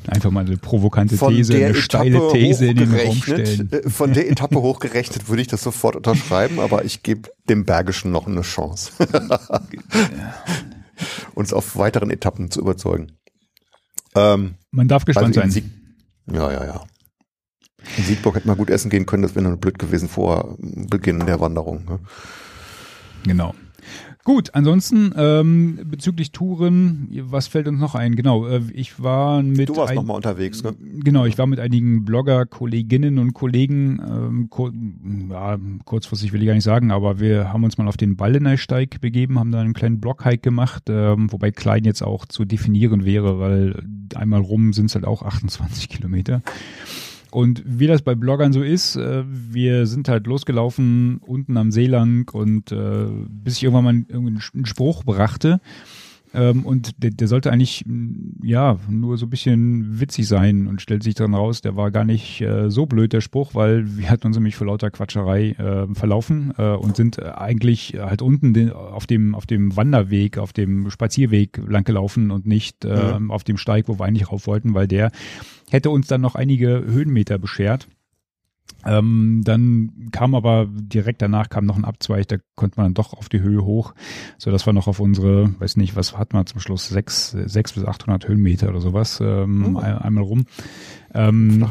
Einfach 0.08 0.30
mal 0.30 0.44
eine 0.44 0.56
provokante 0.56 1.16
von 1.16 1.34
These, 1.34 1.54
eine 1.54 1.74
steile 1.74 2.28
These 2.32 2.66
in 2.66 2.76
den 2.76 2.94
Raum 2.94 3.16
stellen. 3.16 3.70
Von 3.88 4.12
der 4.12 4.30
Etappe 4.30 4.60
hochgerechnet 4.60 5.28
würde 5.28 5.42
ich 5.42 5.48
das 5.48 5.62
sofort 5.62 5.96
unterschreiben, 5.96 6.60
aber 6.60 6.84
ich 6.84 7.02
gebe 7.02 7.30
dem 7.48 7.64
Bergischen 7.64 8.10
noch 8.10 8.26
eine 8.26 8.42
Chance. 8.42 8.92
Uns 11.34 11.52
auf 11.52 11.76
weiteren 11.76 12.10
Etappen 12.10 12.50
zu 12.50 12.60
überzeugen. 12.60 13.12
Ähm, 14.14 14.54
Man 14.70 14.88
darf 14.88 15.04
gespannt 15.04 15.36
also 15.38 15.50
sein. 15.50 15.72
ja, 16.30 16.52
ja, 16.52 16.64
ja. 16.64 16.84
In 17.96 18.04
Siegburg 18.04 18.36
hätte 18.36 18.46
man 18.46 18.56
gut 18.56 18.70
essen 18.70 18.90
gehen 18.90 19.06
können, 19.06 19.22
das 19.22 19.34
wäre 19.34 19.44
nur 19.46 19.56
blöd 19.56 19.78
gewesen 19.78 20.08
vor 20.08 20.56
Beginn 20.58 21.26
der 21.26 21.40
Wanderung. 21.40 21.84
Ne? 21.84 22.00
Genau. 23.24 23.54
Gut, 24.24 24.54
ansonsten 24.54 25.12
ähm, 25.18 25.80
bezüglich 25.84 26.32
Touren, 26.32 27.08
was 27.24 27.46
fällt 27.46 27.68
uns 27.68 27.78
noch 27.78 27.94
ein? 27.94 28.16
Genau, 28.16 28.46
äh, 28.46 28.62
ich 28.72 29.02
war 29.02 29.42
mit 29.42 29.68
Du 29.68 29.76
warst 29.76 29.94
nochmal 29.94 30.16
unterwegs, 30.16 30.62
ne? 30.62 30.74
Genau, 30.80 31.26
ich 31.26 31.36
war 31.36 31.46
mit 31.46 31.60
einigen 31.60 32.06
Blogger, 32.06 32.46
Kolleginnen 32.46 33.18
und 33.18 33.34
Kollegen, 33.34 34.00
ähm, 34.02 34.48
kur 34.48 34.72
ja, 35.28 35.58
kurzfristig 35.84 36.32
will 36.32 36.40
ich 36.40 36.46
gar 36.46 36.54
nicht 36.54 36.64
sagen, 36.64 36.90
aber 36.90 37.20
wir 37.20 37.52
haben 37.52 37.64
uns 37.64 37.76
mal 37.76 37.86
auf 37.86 37.98
den 37.98 38.16
Balleneysteig 38.16 39.02
begeben, 39.02 39.38
haben 39.38 39.52
da 39.52 39.60
einen 39.60 39.74
kleinen 39.74 40.00
Blockhike 40.00 40.38
gemacht, 40.40 40.84
ähm, 40.88 41.30
wobei 41.30 41.50
klein 41.50 41.84
jetzt 41.84 42.02
auch 42.02 42.24
zu 42.24 42.46
definieren 42.46 43.04
wäre, 43.04 43.38
weil 43.38 43.82
einmal 44.14 44.40
rum 44.40 44.72
sind 44.72 44.86
es 44.86 44.94
halt 44.94 45.04
auch 45.04 45.22
28 45.22 45.90
Kilometer. 45.90 46.40
Und 47.34 47.64
wie 47.66 47.88
das 47.88 48.02
bei 48.02 48.14
Bloggern 48.14 48.52
so 48.52 48.62
ist, 48.62 48.94
äh, 48.94 49.24
wir 49.26 49.88
sind 49.88 50.08
halt 50.08 50.28
losgelaufen 50.28 51.18
unten 51.18 51.56
am 51.56 51.72
See 51.72 51.86
lang 51.86 52.32
und 52.32 52.70
äh, 52.70 53.06
bis 53.28 53.56
ich 53.56 53.64
irgendwann 53.64 53.84
mal 53.84 53.90
einen, 53.90 54.40
einen 54.54 54.66
Spruch 54.66 55.02
brachte. 55.02 55.60
Ähm, 56.34 56.66
und 56.66 57.02
der, 57.02 57.10
der 57.10 57.28
sollte 57.28 57.52
eigentlich 57.52 57.84
ja 58.42 58.78
nur 58.88 59.16
so 59.16 59.26
ein 59.26 59.30
bisschen 59.30 60.00
witzig 60.00 60.26
sein 60.26 60.66
und 60.66 60.82
stellt 60.82 61.02
sich 61.02 61.14
dann 61.14 61.34
raus, 61.34 61.60
der 61.60 61.76
war 61.76 61.90
gar 61.90 62.04
nicht 62.04 62.40
äh, 62.40 62.70
so 62.70 62.86
blöd, 62.86 63.12
der 63.12 63.20
Spruch, 63.20 63.54
weil 63.54 63.96
wir 63.96 64.10
hatten 64.10 64.26
uns 64.26 64.36
nämlich 64.36 64.56
vor 64.56 64.66
lauter 64.66 64.90
Quatscherei 64.90 65.50
äh, 65.50 65.94
verlaufen 65.94 66.52
äh, 66.58 66.74
und 66.74 66.96
sind 66.96 67.22
eigentlich 67.22 67.94
halt 67.98 68.22
unten 68.22 68.52
den, 68.52 68.72
auf 68.72 69.06
dem 69.06 69.34
auf 69.34 69.46
dem 69.46 69.76
Wanderweg, 69.76 70.38
auf 70.38 70.52
dem 70.52 70.90
Spazierweg 70.90 71.60
lang 71.66 71.84
gelaufen 71.84 72.30
und 72.30 72.46
nicht 72.46 72.84
äh, 72.84 73.18
mhm. 73.18 73.30
auf 73.30 73.44
dem 73.44 73.56
Steig, 73.56 73.88
wo 73.88 73.98
wir 73.98 74.04
eigentlich 74.04 74.30
rauf 74.30 74.46
wollten, 74.46 74.74
weil 74.74 74.88
der 74.88 75.12
hätte 75.70 75.90
uns 75.90 76.06
dann 76.06 76.20
noch 76.20 76.34
einige 76.34 76.84
Höhenmeter 76.84 77.38
beschert. 77.38 77.88
Ähm, 78.86 79.42
dann 79.44 80.08
kam 80.12 80.34
aber 80.34 80.66
direkt 80.68 81.22
danach 81.22 81.48
kam 81.48 81.64
noch 81.64 81.76
ein 81.76 81.84
Abzweig, 81.84 82.28
da 82.28 82.36
konnte 82.54 82.76
man 82.76 82.86
dann 82.86 82.94
doch 82.94 83.14
auf 83.14 83.28
die 83.28 83.40
Höhe 83.40 83.64
hoch, 83.64 83.94
so 84.36 84.50
dass 84.50 84.66
wir 84.66 84.72
noch 84.72 84.88
auf 84.88 85.00
unsere, 85.00 85.58
weiß 85.58 85.76
nicht, 85.76 85.96
was 85.96 86.16
hat 86.18 86.34
man 86.34 86.46
zum 86.46 86.60
Schluss, 86.60 86.88
sechs, 86.88 87.30
sechs 87.30 87.72
bis 87.72 87.84
800 87.84 88.28
Höhenmeter 88.28 88.68
oder 88.68 88.80
sowas 88.80 89.20
ähm, 89.22 89.76
oh. 89.76 89.78
einmal 89.78 90.24
rum. 90.24 90.44
Ähm, 91.14 91.64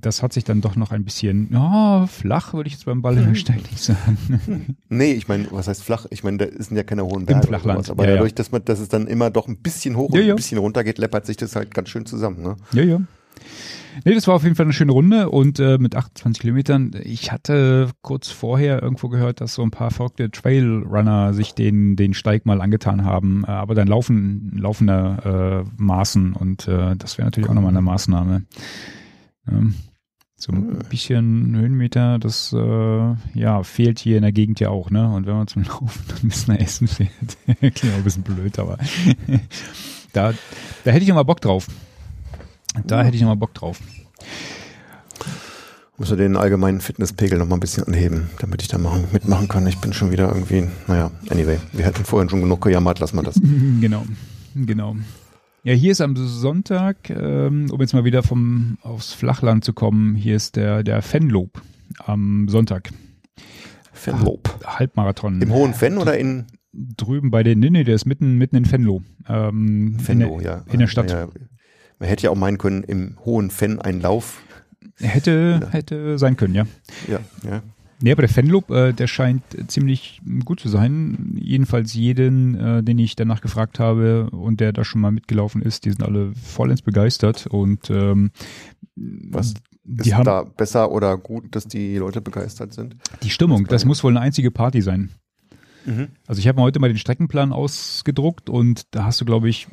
das 0.00 0.22
hat 0.22 0.32
sich 0.32 0.44
dann 0.44 0.60
doch 0.60 0.74
noch 0.74 0.90
ein 0.90 1.04
bisschen, 1.04 1.54
oh, 1.54 2.06
flach 2.06 2.52
würde 2.52 2.66
ich 2.66 2.74
jetzt 2.74 2.86
beim 2.86 3.02
Ball 3.02 3.16
in 3.18 3.26
der 3.26 3.34
Stein 3.34 3.60
nicht 3.70 3.78
sagen. 3.78 4.76
nee, 4.88 5.12
ich 5.12 5.28
meine, 5.28 5.46
was 5.50 5.68
heißt 5.68 5.84
flach? 5.84 6.06
Ich 6.10 6.24
meine, 6.24 6.38
da 6.38 6.46
sind 6.62 6.76
ja 6.76 6.82
keine 6.82 7.04
hohen 7.04 7.26
Berge. 7.26 7.42
Im 7.42 7.48
Flachland. 7.48 7.86
Sowas, 7.86 7.90
aber 7.90 8.08
ja, 8.08 8.14
dadurch, 8.14 8.34
dass 8.34 8.50
man, 8.50 8.64
dass 8.64 8.80
es 8.80 8.88
dann 8.88 9.06
immer 9.06 9.30
doch 9.30 9.46
ein 9.46 9.58
bisschen 9.58 9.96
hoch 9.96 10.12
ja, 10.14 10.22
und 10.22 10.30
ein 10.30 10.36
bisschen 10.36 10.58
runter 10.58 10.82
geht, 10.82 10.98
läppert 10.98 11.26
sich 11.26 11.36
das 11.36 11.54
halt 11.54 11.74
ganz 11.74 11.90
schön 11.90 12.06
zusammen. 12.06 12.42
Ne? 12.42 12.56
Ja, 12.72 12.82
ja. 12.82 13.00
Nee, 14.04 14.14
das 14.14 14.26
war 14.26 14.34
auf 14.34 14.44
jeden 14.44 14.56
Fall 14.56 14.66
eine 14.66 14.72
schöne 14.72 14.92
Runde 14.92 15.30
und 15.30 15.58
äh, 15.58 15.78
mit 15.78 15.94
28 15.94 16.40
Kilometern. 16.40 16.92
Ich 17.02 17.32
hatte 17.32 17.90
kurz 18.02 18.30
vorher 18.30 18.82
irgendwo 18.82 19.08
gehört, 19.08 19.40
dass 19.40 19.54
so 19.54 19.62
ein 19.62 19.70
paar 19.70 19.90
verrückte 19.90 20.30
Trailrunner 20.30 21.34
sich 21.34 21.54
den, 21.54 21.96
den 21.96 22.14
Steig 22.14 22.46
mal 22.46 22.60
angetan 22.60 23.04
haben, 23.04 23.44
äh, 23.46 23.50
aber 23.50 23.74
dann 23.74 23.88
laufen, 23.88 24.52
laufender 24.56 25.64
äh, 25.66 25.70
Maßen 25.76 26.32
und 26.32 26.66
äh, 26.68 26.96
das 26.96 27.18
wäre 27.18 27.26
natürlich 27.26 27.50
auch 27.50 27.54
nochmal 27.54 27.72
eine 27.72 27.82
Maßnahme. 27.82 28.42
Ähm, 29.48 29.74
so 30.36 30.52
ein 30.52 30.78
bisschen 30.88 31.54
Höhenmeter, 31.54 32.18
das 32.18 32.54
äh, 32.54 33.14
ja 33.34 33.62
fehlt 33.62 33.98
hier 33.98 34.16
in 34.16 34.22
der 34.22 34.32
Gegend 34.32 34.58
ja 34.58 34.70
auch, 34.70 34.90
ne? 34.90 35.06
Und 35.10 35.26
wenn 35.26 35.34
man 35.34 35.46
zum 35.48 35.62
Laufen 35.64 36.02
ein 36.22 36.28
bisschen 36.28 36.56
essen 36.56 36.88
fährt, 36.88 37.10
klingt 37.58 37.84
auch 37.84 37.98
ein 37.98 38.04
bisschen 38.04 38.22
blöd, 38.22 38.58
aber 38.58 38.78
da, 40.14 40.32
da 40.84 40.90
hätte 40.90 41.02
ich 41.02 41.10
immer 41.10 41.24
Bock 41.24 41.42
drauf. 41.42 41.66
Da 42.86 42.98
ja. 42.98 43.04
hätte 43.04 43.16
ich 43.16 43.22
nochmal 43.22 43.36
Bock 43.36 43.54
drauf. 43.54 43.80
Muss 45.98 46.10
er 46.10 46.16
den 46.16 46.36
allgemeinen 46.36 46.80
Fitnesspegel 46.80 47.38
noch 47.38 47.46
mal 47.46 47.56
ein 47.56 47.60
bisschen 47.60 47.84
anheben, 47.84 48.30
damit 48.38 48.62
ich 48.62 48.68
da 48.68 48.78
machen, 48.78 49.04
mitmachen 49.12 49.48
kann. 49.48 49.66
Ich 49.66 49.78
bin 49.78 49.92
schon 49.92 50.10
wieder 50.10 50.28
irgendwie, 50.28 50.66
naja, 50.86 51.10
anyway, 51.28 51.58
wir 51.72 51.84
hatten 51.84 52.04
vorhin 52.04 52.30
schon 52.30 52.40
genug 52.40 52.62
gejammert, 52.62 53.00
lass 53.00 53.12
mal 53.12 53.22
das. 53.22 53.38
Genau, 53.80 54.04
genau. 54.54 54.96
Ja, 55.62 55.74
hier 55.74 55.92
ist 55.92 56.00
am 56.00 56.16
Sonntag, 56.16 57.10
ähm, 57.10 57.66
um 57.70 57.80
jetzt 57.80 57.92
mal 57.92 58.04
wieder 58.04 58.22
vom 58.22 58.78
aufs 58.80 59.12
Flachland 59.12 59.62
zu 59.62 59.74
kommen, 59.74 60.14
hier 60.14 60.36
ist 60.36 60.56
der, 60.56 60.82
der 60.82 61.02
Fenlob 61.02 61.60
am 61.98 62.48
Sonntag. 62.48 62.90
Fenlob. 63.92 64.58
Halbmarathon. 64.64 65.42
Im 65.42 65.52
Hohen 65.52 65.74
Fenn 65.74 65.98
oder 65.98 66.16
in? 66.16 66.46
Drüben 66.72 67.30
bei 67.30 67.42
den, 67.42 67.58
nee, 67.58 67.68
nee, 67.68 67.84
der 67.84 67.96
ist 67.96 68.06
mitten, 68.06 68.38
mitten 68.38 68.56
in 68.56 68.64
Fenlo. 68.64 69.02
Ähm, 69.28 69.98
Fenlo, 69.98 70.38
in 70.38 70.42
der, 70.44 70.52
ja. 70.52 70.64
In 70.72 70.78
der 70.78 70.86
Stadt. 70.86 71.10
Ja, 71.10 71.28
man 72.00 72.08
hätte 72.08 72.24
ja 72.24 72.30
auch 72.30 72.36
meinen 72.36 72.58
können, 72.58 72.82
im 72.82 73.16
hohen 73.24 73.50
Fenn 73.50 73.80
ein 73.80 74.00
Lauf. 74.00 74.42
Hätte, 74.98 75.60
ja. 75.62 75.68
hätte 75.70 76.18
sein 76.18 76.36
können, 76.36 76.54
ja. 76.54 76.66
Ja, 77.08 77.20
ja. 77.44 77.62
Nee, 78.02 78.12
aber 78.12 78.22
der 78.22 78.30
Fanlob, 78.30 78.70
äh, 78.70 78.92
der 78.92 79.06
scheint 79.06 79.42
ziemlich 79.68 80.22
gut 80.46 80.58
zu 80.58 80.70
sein. 80.70 81.36
Jedenfalls 81.38 81.92
jeden, 81.92 82.54
äh, 82.54 82.82
den 82.82 82.98
ich 82.98 83.14
danach 83.14 83.42
gefragt 83.42 83.78
habe 83.78 84.30
und 84.30 84.60
der 84.60 84.72
da 84.72 84.84
schon 84.84 85.02
mal 85.02 85.12
mitgelaufen 85.12 85.60
ist, 85.60 85.84
die 85.84 85.90
sind 85.90 86.02
alle 86.02 86.32
vollends 86.34 86.80
begeistert 86.80 87.46
und 87.46 87.90
ähm, 87.90 88.30
was 88.96 89.54
ist 89.98 90.14
haben, 90.14 90.24
da 90.24 90.44
besser 90.44 90.90
oder 90.90 91.18
gut, 91.18 91.54
dass 91.54 91.66
die 91.66 91.96
Leute 91.96 92.22
begeistert 92.22 92.72
sind? 92.72 92.96
Die 93.22 93.30
Stimmung, 93.30 93.64
das, 93.64 93.82
das 93.82 93.84
muss 93.84 94.02
wohl 94.02 94.12
eine 94.12 94.20
einzige 94.20 94.50
Party 94.50 94.80
sein. 94.80 95.10
Mhm. 95.86 96.08
Also 96.26 96.40
ich 96.40 96.48
habe 96.48 96.58
mir 96.58 96.62
heute 96.62 96.78
mal 96.78 96.88
den 96.88 96.98
Streckenplan 96.98 97.52
ausgedruckt 97.52 98.50
und 98.50 98.94
da 98.94 99.04
hast 99.04 99.20
du, 99.20 99.24
glaube 99.24 99.48
ich, 99.48 99.68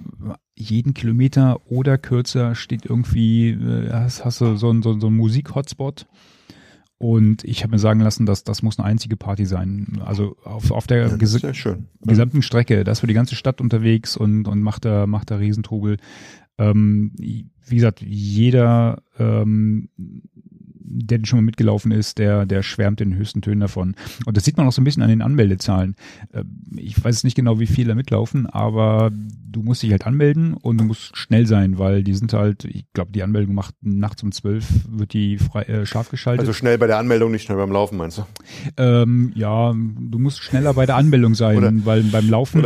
jeden 0.55 0.93
Kilometer 0.93 1.59
oder 1.69 1.97
kürzer 1.97 2.55
steht 2.55 2.85
irgendwie, 2.85 3.49
äh, 3.49 3.91
hast, 3.91 4.25
hast 4.25 4.41
du 4.41 4.55
so, 4.55 4.81
so, 4.81 4.99
so 4.99 5.07
einen 5.07 5.17
Musik-Hotspot. 5.17 6.07
Und 6.99 7.43
ich 7.43 7.61
habe 7.61 7.71
mir 7.71 7.79
sagen 7.79 7.99
lassen, 7.99 8.25
dass 8.25 8.43
das 8.43 8.63
muss 8.63 8.79
eine 8.79 8.87
einzige 8.87 9.17
Party 9.17 9.45
sein. 9.45 10.01
Also 10.03 10.35
auf, 10.43 10.71
auf 10.71 10.87
der 10.87 11.07
ja, 11.07 11.15
ges 11.15 11.39
gesamten 12.01 12.41
Strecke, 12.41 12.83
da 12.83 12.91
ist 12.91 13.01
für 13.01 13.07
die 13.07 13.13
ganze 13.13 13.35
Stadt 13.35 13.61
unterwegs 13.61 14.17
und, 14.17 14.47
und 14.47 14.61
macht 14.61 14.83
da, 14.83 15.05
macht 15.05 15.29
da 15.29 15.35
Riesentrubel. 15.35 15.97
Ähm, 16.57 17.11
wie 17.19 17.75
gesagt, 17.75 18.01
jeder 18.01 19.03
ähm, 19.19 19.89
der 20.89 21.19
schon 21.23 21.39
mal 21.39 21.43
mitgelaufen 21.45 21.91
ist, 21.91 22.17
der, 22.17 22.45
der 22.45 22.63
schwärmt 22.63 23.01
in 23.01 23.11
den 23.11 23.19
höchsten 23.19 23.41
Tönen 23.41 23.59
davon. 23.59 23.95
Und 24.25 24.37
das 24.37 24.45
sieht 24.45 24.57
man 24.57 24.67
auch 24.67 24.71
so 24.71 24.81
ein 24.81 24.85
bisschen 24.85 25.03
an 25.03 25.09
den 25.09 25.21
Anmeldezahlen. 25.21 25.95
Äh, 26.31 26.43
ich 26.75 27.01
weiß 27.03 27.23
nicht 27.23 27.35
genau, 27.35 27.59
wie 27.59 27.67
viele 27.67 27.89
da 27.89 27.95
mitlaufen, 27.95 28.45
aber 28.47 29.11
du 29.49 29.63
musst 29.63 29.83
dich 29.83 29.91
halt 29.91 30.05
anmelden 30.05 30.53
und 30.53 30.79
du 30.79 30.83
musst 30.85 31.15
schnell 31.17 31.45
sein, 31.45 31.77
weil 31.77 32.03
die 32.03 32.13
sind 32.13 32.33
halt, 32.33 32.65
ich 32.65 32.85
glaube, 32.93 33.11
die 33.11 33.23
Anmeldung 33.23 33.55
macht 33.55 33.75
nachts 33.81 34.23
um 34.23 34.31
zwölf, 34.31 34.65
wird 34.89 35.13
die 35.13 35.37
frei, 35.37 35.63
äh, 35.63 35.85
scharf 35.85 36.09
geschaltet. 36.09 36.41
Also 36.41 36.53
schnell 36.53 36.77
bei 36.77 36.87
der 36.87 36.97
Anmeldung, 36.97 37.31
nicht 37.31 37.43
schnell 37.43 37.57
beim 37.57 37.71
Laufen, 37.71 37.97
meinst 37.97 38.19
du? 38.19 38.23
Ähm, 38.77 39.31
ja, 39.35 39.71
du 39.73 40.19
musst 40.19 40.41
schneller 40.41 40.73
bei 40.73 40.85
der 40.85 40.95
Anmeldung 40.95 41.35
sein, 41.35 41.57
Oder- 41.57 41.85
weil 41.85 42.03
beim 42.03 42.29
Laufen, 42.29 42.65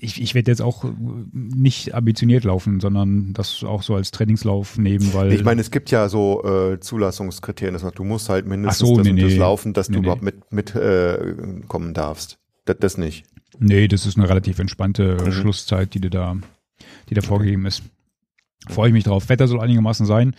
ich, 0.00 0.20
ich 0.20 0.34
werde 0.34 0.50
jetzt 0.50 0.62
auch 0.62 0.84
nicht 1.32 1.94
ambitioniert 1.94 2.44
laufen, 2.44 2.80
sondern 2.80 3.32
das 3.34 3.62
auch 3.62 3.82
so 3.82 3.94
als 3.94 4.10
Trainingslauf 4.10 4.78
nehmen, 4.78 5.12
weil 5.14 5.32
Ich 5.32 5.44
meine, 5.44 5.60
es 5.60 5.70
gibt 5.70 5.90
ja 5.90 6.08
so 6.08 6.42
äh, 6.44 6.80
Zulassungskriterien, 7.12 7.74
das 7.74 7.84
heißt, 7.84 7.98
du 7.98 8.04
musst 8.04 8.28
halt 8.28 8.46
mindestens 8.46 8.88
so, 8.88 8.96
das, 8.96 9.04
nee, 9.04 9.10
und 9.10 9.20
das 9.22 9.32
nee. 9.32 9.38
laufen, 9.38 9.72
dass 9.72 9.88
Nee, 9.88 9.96
du 9.96 10.00
nee. 10.00 10.06
überhaupt 10.06 10.22
mit, 10.22 10.52
mit 10.52 10.74
äh, 10.74 11.34
kommen 11.68 11.94
darfst. 11.94 12.38
Das, 12.64 12.76
das 12.80 12.98
nicht. 12.98 13.24
nee, 13.58 13.88
das 13.88 14.06
ist 14.06 14.16
eine 14.16 14.28
relativ 14.28 14.58
entspannte 14.58 15.16
Mhm. 15.24 15.32
Schlusszeit, 15.32 15.94
die 15.94 16.00
dir 16.00 16.10
da, 16.10 16.36
die 17.10 17.14
da 17.14 17.20
vorgegeben 17.20 17.66
ist. 17.66 17.82
Freue 18.66 18.88
ich 18.88 18.94
mich 18.94 19.04
drauf. 19.04 19.28
Wetter 19.28 19.46
soll 19.46 19.60
einigermaßen 19.60 20.06
sein. 20.06 20.34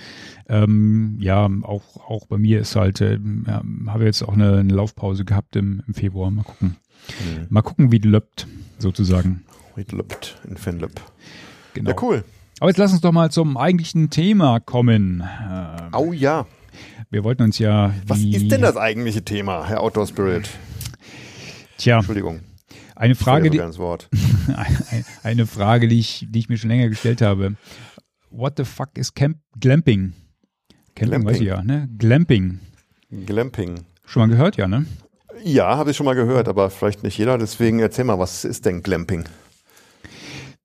Ähm, 0.50 1.18
ja, 1.20 1.48
auch, 1.62 1.84
auch 2.10 2.26
bei 2.26 2.40
mir 2.40 2.60
ist 2.60 2.76
halt, 2.76 3.00
äh, 3.00 3.20
ja, 3.46 3.62
habe 3.88 4.06
jetzt 4.06 4.24
auch 4.24 4.34
eine, 4.34 4.58
eine 4.58 4.74
Laufpause 4.74 5.26
gehabt 5.26 5.56
im, 5.56 5.84
im 5.88 5.94
Februar. 5.94 6.32
Mal 6.32 6.44
gucken. 6.44 6.78
Mhm. 7.20 7.46
Mal 7.50 7.62
gucken, 7.62 7.92
wie 7.92 8.00
löppt, 8.00 8.48
sozusagen. 8.80 9.44
Riedlöpt 9.78 10.40
in 10.50 10.58
Fenlöp. 10.58 11.00
Genau. 11.76 11.92
Ja, 11.92 11.96
cool. 12.02 12.24
Aber 12.60 12.70
jetzt 12.70 12.78
lass 12.78 12.94
uns 12.94 13.02
doch 13.02 13.12
mal 13.12 13.30
zum 13.30 13.58
eigentlichen 13.58 14.10
Thema 14.10 14.60
kommen. 14.62 15.22
Äh, 15.22 15.82
Au 15.92 16.12
ja. 16.14 16.48
Wir 17.16 17.24
wollten 17.24 17.44
uns 17.44 17.60
ja. 17.60 17.94
Was 18.08 18.20
ist 18.20 18.52
denn 18.52 18.62
das 18.62 18.76
eigentliche 18.76 19.24
Thema, 19.24 19.66
Herr 19.66 19.80
Outdoor 19.80 20.06
Spirit? 20.06 20.50
Tja, 21.78 22.00
Entschuldigung. 22.00 22.42
eine 22.94 23.16
Frage, 23.16 23.50
die, 23.50 23.62
eine 25.24 25.48
Frage, 25.48 25.88
die 25.88 25.98
ich, 25.98 26.28
die 26.30 26.40
ich 26.40 26.50
mir 26.50 26.58
schon 26.58 26.70
länger 26.70 26.90
gestellt 26.90 27.22
habe. 27.22 27.56
What 28.32 28.56
the 28.58 28.66
fuck 28.66 28.90
is 28.98 29.14
Camp 29.14 29.38
Glamping? 29.58 30.12
Camping 30.94 31.08
Glamping. 31.08 31.30
weiß 31.30 31.40
ich 31.40 31.48
ja, 31.48 31.64
ne? 31.64 31.88
Glamping. 31.98 32.60
Glamping. 33.26 33.86
Schon 34.06 34.24
mal 34.24 34.28
gehört, 34.28 34.58
ja, 34.58 34.68
ne? 34.68 34.86
Ja, 35.42 35.78
habe 35.78 35.92
ich 35.92 35.98
schon 35.98 36.06
mal 36.06 36.16
gehört, 36.16 36.50
aber 36.50 36.70
vielleicht 36.70 37.04
nicht 37.04 37.18
jeder. 37.18 37.38
Deswegen 37.38 37.80
erzähl 37.80 38.04
mal, 38.04 38.20
was 38.20 38.44
ist 38.44 38.66
denn 38.66 38.84
Glamping? 38.84 39.24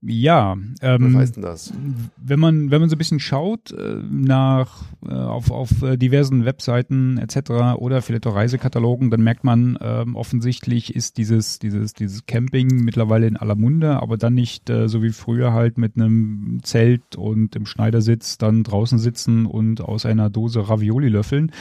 Ja, 0.02 0.56
Was 0.80 1.00
ähm, 1.00 1.14
heißt 1.14 1.36
denn 1.36 1.42
das? 1.42 1.74
wenn 2.16 2.40
man 2.40 2.70
wenn 2.70 2.80
man 2.80 2.88
so 2.88 2.96
ein 2.96 2.98
bisschen 2.98 3.20
schaut 3.20 3.70
äh, 3.72 3.96
nach 4.10 4.84
äh, 5.06 5.12
auf 5.12 5.50
auf 5.50 5.82
äh, 5.82 5.98
diversen 5.98 6.46
Webseiten 6.46 7.18
etc. 7.18 7.76
oder 7.76 8.00
vielleicht 8.00 8.26
auch 8.26 8.34
Reisekatalogen, 8.34 9.10
dann 9.10 9.20
merkt 9.20 9.44
man 9.44 9.78
ähm, 9.82 10.16
offensichtlich 10.16 10.94
ist 10.96 11.18
dieses 11.18 11.58
dieses 11.58 11.92
dieses 11.92 12.24
Camping 12.24 12.82
mittlerweile 12.82 13.26
in 13.26 13.36
aller 13.36 13.56
Munde, 13.56 14.00
aber 14.00 14.16
dann 14.16 14.32
nicht 14.32 14.70
äh, 14.70 14.88
so 14.88 15.02
wie 15.02 15.10
früher 15.10 15.52
halt 15.52 15.76
mit 15.76 15.96
einem 15.96 16.60
Zelt 16.62 17.16
und 17.16 17.54
im 17.54 17.66
Schneidersitz 17.66 18.38
dann 18.38 18.62
draußen 18.62 18.98
sitzen 18.98 19.44
und 19.44 19.82
aus 19.82 20.06
einer 20.06 20.30
Dose 20.30 20.66
Ravioli 20.66 21.08
löffeln, 21.08 21.52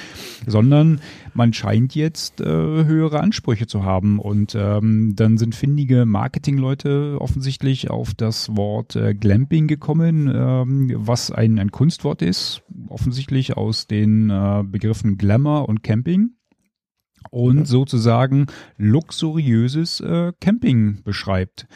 sondern 0.47 1.01
man 1.33 1.51
scheint 1.51 1.93
jetzt 1.93 2.39
äh, 2.39 2.45
höhere 2.45 3.19
Ansprüche 3.19 3.67
zu 3.67 3.83
haben 3.83 4.17
und 4.17 4.55
ähm, 4.55 5.13
dann 5.17 5.37
sind 5.37 5.55
findige 5.55 6.05
Marketingleute 6.05 7.17
offensichtlich 7.19 7.89
auf 7.89 8.13
das 8.13 8.28
Wort 8.55 8.95
äh, 8.95 9.13
Glamping 9.13 9.67
gekommen, 9.67 10.31
ähm, 10.33 10.91
was 10.95 11.31
ein, 11.31 11.59
ein 11.59 11.71
Kunstwort 11.71 12.21
ist, 12.21 12.63
offensichtlich 12.87 13.57
aus 13.57 13.87
den 13.87 14.29
äh, 14.29 14.63
Begriffen 14.65 15.17
Glamour 15.17 15.67
und 15.67 15.83
Camping 15.83 16.31
und 17.31 17.67
sozusagen 17.67 18.47
luxuriöses 18.77 19.99
äh, 19.99 20.33
Camping 20.39 21.03
beschreibt. 21.03 21.67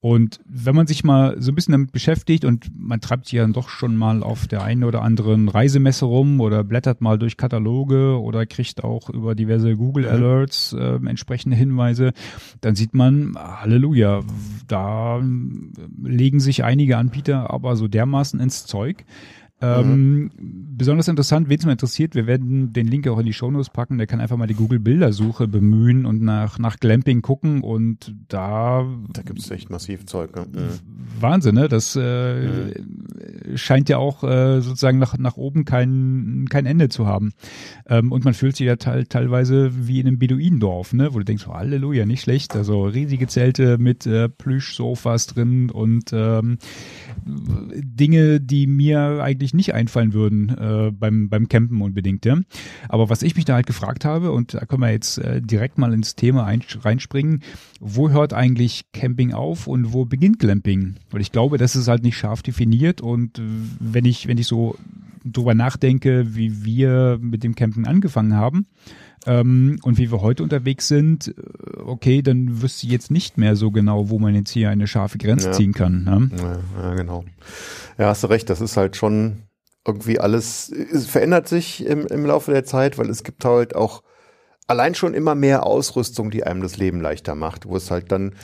Und 0.00 0.40
wenn 0.46 0.74
man 0.74 0.86
sich 0.86 1.04
mal 1.04 1.40
so 1.40 1.52
ein 1.52 1.54
bisschen 1.54 1.72
damit 1.72 1.92
beschäftigt 1.92 2.44
und 2.44 2.70
man 2.76 3.00
treibt 3.00 3.26
sich 3.26 3.34
ja 3.34 3.46
doch 3.46 3.68
schon 3.68 3.96
mal 3.96 4.22
auf 4.22 4.46
der 4.46 4.62
einen 4.62 4.84
oder 4.84 5.02
anderen 5.02 5.48
Reisemesse 5.48 6.04
rum 6.04 6.40
oder 6.40 6.64
blättert 6.64 7.00
mal 7.00 7.18
durch 7.18 7.36
Kataloge 7.36 8.20
oder 8.20 8.46
kriegt 8.46 8.84
auch 8.84 9.10
über 9.10 9.34
diverse 9.34 9.76
Google 9.76 10.08
Alerts 10.08 10.72
äh, 10.72 10.96
entsprechende 11.06 11.56
Hinweise, 11.56 12.12
dann 12.60 12.74
sieht 12.74 12.94
man, 12.94 13.34
Halleluja, 13.36 14.22
da 14.66 15.20
legen 16.02 16.40
sich 16.40 16.64
einige 16.64 16.96
Anbieter 16.96 17.50
aber 17.50 17.76
so 17.76 17.88
dermaßen 17.88 18.40
ins 18.40 18.66
Zeug. 18.66 19.04
Ähm, 19.60 20.30
Besonders 20.76 21.08
interessant, 21.08 21.48
wen 21.48 21.58
es 21.58 21.64
mal 21.64 21.72
interessiert, 21.72 22.14
wir 22.14 22.26
werden 22.26 22.74
den 22.74 22.86
Link 22.86 23.08
auch 23.08 23.18
in 23.18 23.24
die 23.24 23.32
Shownotes 23.32 23.70
packen, 23.70 23.96
der 23.96 24.06
kann 24.06 24.20
einfach 24.20 24.36
mal 24.36 24.46
die 24.46 24.54
Google-Bildersuche 24.54 25.48
bemühen 25.48 26.04
und 26.04 26.20
nach, 26.20 26.58
nach 26.58 26.76
Glamping 26.76 27.22
gucken 27.22 27.62
und 27.62 28.14
da 28.28 28.86
Da 29.14 29.22
gibt 29.22 29.38
es 29.38 29.50
echt 29.50 29.70
massiv 29.70 30.04
Zeug. 30.04 30.36
Ne? 30.36 30.46
Mhm. 30.52 31.20
Wahnsinn, 31.20 31.54
ne? 31.54 31.68
Das 31.68 31.96
äh, 31.96 32.74
scheint 33.54 33.88
ja 33.88 33.96
auch 33.96 34.22
äh, 34.22 34.60
sozusagen 34.60 34.98
nach, 34.98 35.16
nach 35.16 35.38
oben 35.38 35.64
kein, 35.64 36.44
kein 36.50 36.66
Ende 36.66 36.90
zu 36.90 37.06
haben. 37.06 37.32
Ähm, 37.88 38.12
und 38.12 38.26
man 38.26 38.34
fühlt 38.34 38.56
sich 38.56 38.66
ja 38.66 38.76
teil, 38.76 39.06
teilweise 39.06 39.70
wie 39.88 40.00
in 40.00 40.06
einem 40.06 40.18
Beduinendorf, 40.18 40.92
ne? 40.92 41.14
Wo 41.14 41.18
du 41.18 41.24
denkst, 41.24 41.46
oh, 41.48 41.54
Halleluja, 41.54 42.04
nicht 42.04 42.20
schlecht. 42.20 42.54
Also 42.54 42.84
riesige 42.84 43.28
Zelte 43.28 43.78
mit 43.78 44.04
äh, 44.04 44.28
Plüschsofas 44.28 45.26
drin 45.26 45.70
und 45.70 46.10
ähm, 46.12 46.58
Dinge, 47.24 48.40
die 48.40 48.66
mir 48.66 49.20
eigentlich 49.22 49.54
nicht 49.54 49.74
einfallen 49.74 50.12
würden 50.12 50.48
äh, 50.50 50.90
beim, 50.90 51.28
beim 51.28 51.48
Campen 51.48 51.80
unbedingt. 51.80 52.24
Ja? 52.24 52.38
Aber 52.88 53.08
was 53.08 53.22
ich 53.22 53.36
mich 53.36 53.44
da 53.44 53.54
halt 53.54 53.66
gefragt 53.66 54.04
habe, 54.04 54.32
und 54.32 54.54
da 54.54 54.64
können 54.64 54.82
wir 54.82 54.90
jetzt 54.90 55.18
äh, 55.18 55.40
direkt 55.40 55.78
mal 55.78 55.92
ins 55.92 56.14
Thema 56.14 56.44
ein, 56.44 56.62
reinspringen, 56.80 57.42
wo 57.80 58.10
hört 58.10 58.32
eigentlich 58.32 58.92
Camping 58.92 59.32
auf 59.32 59.66
und 59.66 59.92
wo 59.92 60.04
beginnt 60.04 60.38
Glamping? 60.38 60.96
Weil 61.10 61.20
ich 61.20 61.32
glaube, 61.32 61.58
das 61.58 61.76
ist 61.76 61.88
halt 61.88 62.02
nicht 62.02 62.16
scharf 62.16 62.42
definiert 62.42 63.00
und 63.00 63.38
äh, 63.38 63.42
wenn 63.80 64.04
ich, 64.04 64.28
wenn 64.28 64.38
ich 64.38 64.46
so 64.46 64.76
drüber 65.24 65.54
nachdenke, 65.54 66.36
wie 66.36 66.64
wir 66.64 67.18
mit 67.20 67.42
dem 67.42 67.54
Camping 67.54 67.86
angefangen 67.86 68.34
haben, 68.34 68.66
ähm, 69.26 69.78
und 69.82 69.98
wie 69.98 70.10
wir 70.10 70.20
heute 70.22 70.42
unterwegs 70.42 70.88
sind, 70.88 71.28
äh, 71.28 71.32
okay, 71.84 72.22
dann 72.22 72.62
wüsste 72.62 72.86
ich 72.86 72.92
jetzt 72.92 73.10
nicht 73.10 73.38
mehr 73.38 73.56
so 73.56 73.70
genau, 73.70 74.08
wo 74.10 74.18
man 74.18 74.34
jetzt 74.34 74.50
hier 74.50 74.70
eine 74.70 74.86
scharfe 74.86 75.18
Grenze 75.18 75.48
Ja. 75.48 75.52
ziehen 75.52 75.72
kann. 75.72 76.04
Ne? 76.04 76.30
Ja, 76.36 76.82
ja, 76.82 76.94
genau. 76.94 77.24
Ja, 77.98 78.08
hast 78.08 78.22
du 78.22 78.28
recht, 78.28 78.48
das 78.50 78.60
ist 78.60 78.76
halt 78.76 78.96
schon 78.96 79.42
irgendwie 79.86 80.18
alles, 80.18 80.70
es 80.70 81.06
verändert 81.06 81.48
sich 81.48 81.84
im, 81.86 82.06
im 82.06 82.26
Laufe 82.26 82.50
der 82.50 82.64
Zeit, 82.64 82.98
weil 82.98 83.08
es 83.08 83.22
gibt 83.22 83.44
halt 83.44 83.76
auch 83.76 84.02
allein 84.66 84.96
schon 84.96 85.14
immer 85.14 85.36
mehr 85.36 85.64
Ausrüstung, 85.64 86.30
die 86.32 86.42
einem 86.44 86.60
das 86.60 86.76
Leben 86.76 87.00
leichter 87.00 87.36
macht, 87.36 87.66
wo 87.66 87.76
es 87.76 87.90
halt 87.92 88.10
dann 88.10 88.34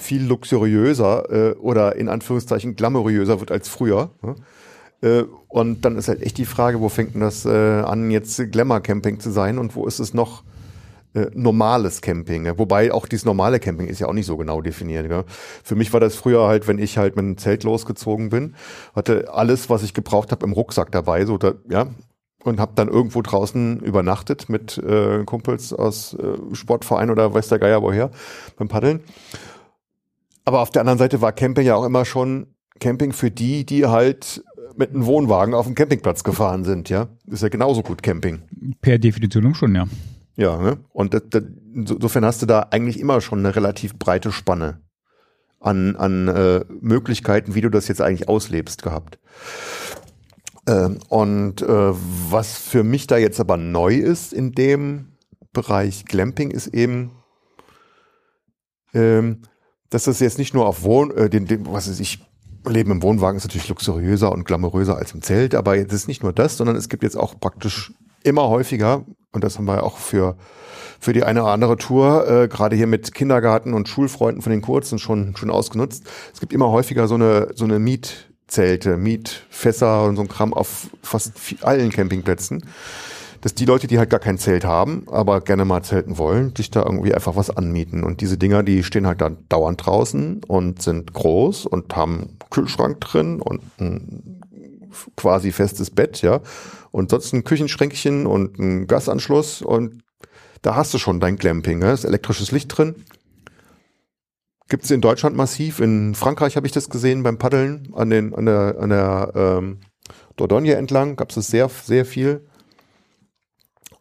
viel 0.00 0.24
luxuriöser 0.24 1.30
äh, 1.30 1.52
oder 1.54 1.94
in 1.96 2.08
Anführungszeichen 2.08 2.74
glamouröser 2.74 3.38
wird 3.38 3.52
als 3.52 3.68
früher. 3.68 4.10
Ne? 4.22 4.34
Äh, 5.02 5.24
und 5.48 5.84
dann 5.84 5.96
ist 5.96 6.08
halt 6.08 6.22
echt 6.22 6.38
die 6.38 6.44
Frage, 6.44 6.80
wo 6.80 6.88
fängt 6.88 7.14
denn 7.14 7.20
das 7.20 7.44
äh, 7.44 7.48
an, 7.48 8.10
jetzt 8.10 8.40
Glamour-Camping 8.50 9.20
zu 9.20 9.30
sein 9.30 9.58
und 9.58 9.76
wo 9.76 9.86
ist 9.86 9.98
es 9.98 10.14
noch 10.14 10.42
äh, 11.14 11.26
normales 11.34 12.00
Camping? 12.00 12.46
Wobei 12.58 12.92
auch 12.92 13.06
dieses 13.06 13.24
normale 13.24 13.60
Camping 13.60 13.86
ist 13.86 14.00
ja 14.00 14.08
auch 14.08 14.12
nicht 14.12 14.26
so 14.26 14.36
genau 14.36 14.60
definiert. 14.60 15.10
Ja? 15.10 15.24
Für 15.62 15.76
mich 15.76 15.92
war 15.92 16.00
das 16.00 16.16
früher 16.16 16.46
halt, 16.46 16.68
wenn 16.68 16.78
ich 16.78 16.98
halt 16.98 17.16
mit 17.16 17.24
einem 17.24 17.38
Zelt 17.38 17.64
losgezogen 17.64 18.30
bin, 18.30 18.54
hatte 18.94 19.32
alles, 19.32 19.70
was 19.70 19.82
ich 19.82 19.94
gebraucht 19.94 20.32
habe, 20.32 20.44
im 20.44 20.52
Rucksack 20.52 20.90
dabei, 20.90 21.24
so 21.24 21.38
da, 21.38 21.54
ja, 21.70 21.88
und 22.44 22.60
habe 22.60 22.72
dann 22.74 22.88
irgendwo 22.88 23.22
draußen 23.22 23.80
übernachtet 23.80 24.48
mit 24.48 24.78
äh, 24.78 25.24
Kumpels 25.24 25.72
aus 25.72 26.14
äh, 26.14 26.54
Sportverein 26.54 27.10
oder 27.10 27.34
weiß 27.34 27.48
der 27.48 27.58
Geier 27.58 27.82
woher 27.82 28.10
beim 28.56 28.68
Paddeln. 28.68 29.00
Aber 30.44 30.60
auf 30.60 30.70
der 30.70 30.80
anderen 30.80 30.98
Seite 30.98 31.20
war 31.20 31.32
Camping 31.32 31.66
ja 31.66 31.74
auch 31.74 31.84
immer 31.84 32.04
schon 32.04 32.54
Camping 32.80 33.12
für 33.12 33.30
die, 33.30 33.66
die 33.66 33.86
halt 33.86 34.44
mit 34.78 34.94
einem 34.94 35.06
Wohnwagen 35.06 35.54
auf 35.54 35.66
dem 35.66 35.74
Campingplatz 35.74 36.24
gefahren 36.24 36.64
sind, 36.64 36.88
ja. 36.88 37.08
Ist 37.26 37.42
ja 37.42 37.48
genauso 37.48 37.82
gut 37.82 38.02
Camping. 38.02 38.42
Per 38.80 38.98
Definition 38.98 39.54
schon, 39.54 39.74
ja. 39.74 39.86
Ja, 40.36 40.56
ne? 40.56 40.78
Und 40.92 41.14
das, 41.14 41.22
das, 41.30 41.42
insofern 41.74 42.24
hast 42.24 42.42
du 42.42 42.46
da 42.46 42.68
eigentlich 42.70 43.00
immer 43.00 43.20
schon 43.20 43.40
eine 43.40 43.56
relativ 43.56 43.96
breite 43.98 44.30
Spanne 44.30 44.80
an, 45.60 45.96
an 45.96 46.28
äh, 46.28 46.64
Möglichkeiten, 46.80 47.56
wie 47.56 47.60
du 47.60 47.70
das 47.70 47.88
jetzt 47.88 48.00
eigentlich 48.00 48.28
auslebst 48.28 48.82
gehabt. 48.82 49.18
Ähm, 50.68 50.98
und 51.08 51.62
äh, 51.62 51.66
was 51.66 52.56
für 52.58 52.84
mich 52.84 53.08
da 53.08 53.16
jetzt 53.16 53.40
aber 53.40 53.56
neu 53.56 53.94
ist 53.94 54.32
in 54.32 54.52
dem 54.52 55.12
Bereich 55.52 56.04
Glamping, 56.04 56.52
ist 56.52 56.68
eben, 56.68 57.10
ähm, 58.94 59.42
dass 59.90 60.04
das 60.04 60.20
jetzt 60.20 60.38
nicht 60.38 60.54
nur 60.54 60.66
auf 60.66 60.84
Wohn, 60.84 61.10
äh, 61.10 61.28
den, 61.28 61.46
den, 61.46 61.66
was 61.66 61.88
weiß 61.88 61.98
ich, 61.98 62.20
Leben 62.70 62.90
im 62.90 63.02
Wohnwagen 63.02 63.36
ist 63.36 63.44
natürlich 63.44 63.68
luxuriöser 63.68 64.32
und 64.32 64.44
glamouröser 64.44 64.96
als 64.96 65.12
im 65.12 65.22
Zelt, 65.22 65.54
aber 65.54 65.76
es 65.76 65.92
ist 65.92 66.08
nicht 66.08 66.22
nur 66.22 66.32
das, 66.32 66.56
sondern 66.56 66.76
es 66.76 66.88
gibt 66.88 67.02
jetzt 67.02 67.16
auch 67.16 67.38
praktisch 67.38 67.92
immer 68.22 68.48
häufiger, 68.48 69.04
und 69.32 69.44
das 69.44 69.58
haben 69.58 69.66
wir 69.66 69.82
auch 69.82 69.98
für, 69.98 70.36
für 70.98 71.12
die 71.12 71.24
eine 71.24 71.42
oder 71.42 71.52
andere 71.52 71.76
Tour, 71.76 72.28
äh, 72.28 72.48
gerade 72.48 72.76
hier 72.76 72.86
mit 72.86 73.14
Kindergarten 73.14 73.74
und 73.74 73.88
Schulfreunden 73.88 74.42
von 74.42 74.50
den 74.50 74.62
Kurzen 74.62 74.98
schon, 74.98 75.36
schon 75.36 75.50
ausgenutzt. 75.50 76.04
Es 76.32 76.40
gibt 76.40 76.52
immer 76.52 76.70
häufiger 76.70 77.08
so 77.08 77.14
eine, 77.14 77.48
so 77.54 77.64
eine 77.64 77.78
Mietzelte, 77.78 78.96
Mietfässer 78.96 80.04
und 80.04 80.16
so 80.16 80.22
ein 80.22 80.28
Kram 80.28 80.54
auf 80.54 80.88
fast 81.02 81.32
allen 81.62 81.90
Campingplätzen, 81.90 82.64
dass 83.40 83.54
die 83.54 83.66
Leute, 83.66 83.86
die 83.86 83.98
halt 83.98 84.10
gar 84.10 84.20
kein 84.20 84.38
Zelt 84.38 84.64
haben, 84.64 85.06
aber 85.10 85.40
gerne 85.40 85.64
mal 85.64 85.82
zelten 85.82 86.18
wollen, 86.18 86.54
sich 86.56 86.70
da 86.70 86.82
irgendwie 86.82 87.14
einfach 87.14 87.36
was 87.36 87.50
anmieten. 87.50 88.02
Und 88.02 88.20
diese 88.20 88.36
Dinger, 88.36 88.62
die 88.62 88.82
stehen 88.82 89.06
halt 89.06 89.20
dann 89.20 89.38
dauernd 89.48 89.84
draußen 89.86 90.42
und 90.46 90.82
sind 90.82 91.12
groß 91.12 91.66
und 91.66 91.94
haben 91.94 92.37
Kühlschrank 92.50 93.00
drin 93.00 93.40
und 93.40 93.62
ein 93.80 94.40
quasi 95.16 95.52
festes 95.52 95.90
Bett, 95.90 96.22
ja. 96.22 96.40
Und 96.90 97.10
sonst 97.10 97.32
ein 97.32 97.44
Küchenschränkchen 97.44 98.26
und 98.26 98.58
ein 98.58 98.86
Gasanschluss 98.86 99.62
und 99.62 100.02
da 100.62 100.74
hast 100.74 100.92
du 100.94 100.98
schon 100.98 101.20
dein 101.20 101.36
Glamping, 101.36 101.78
ne? 101.78 101.92
ist 101.92 102.04
elektrisches 102.04 102.50
Licht 102.50 102.76
drin. 102.76 103.04
Gibt 104.68 104.84
es 104.84 104.90
in 104.90 105.00
Deutschland 105.00 105.36
massiv. 105.36 105.80
In 105.80 106.14
Frankreich 106.14 106.56
habe 106.56 106.66
ich 106.66 106.72
das 106.72 106.90
gesehen 106.90 107.22
beim 107.22 107.38
Paddeln 107.38 107.88
an, 107.94 108.10
den, 108.10 108.34
an 108.34 108.44
der, 108.44 108.76
an 108.78 108.90
der 108.90 109.32
ähm, 109.34 109.80
Dordogne 110.36 110.74
entlang. 110.74 111.16
Gab 111.16 111.34
es 111.34 111.46
sehr, 111.46 111.68
sehr 111.68 112.04
viel. 112.04 112.46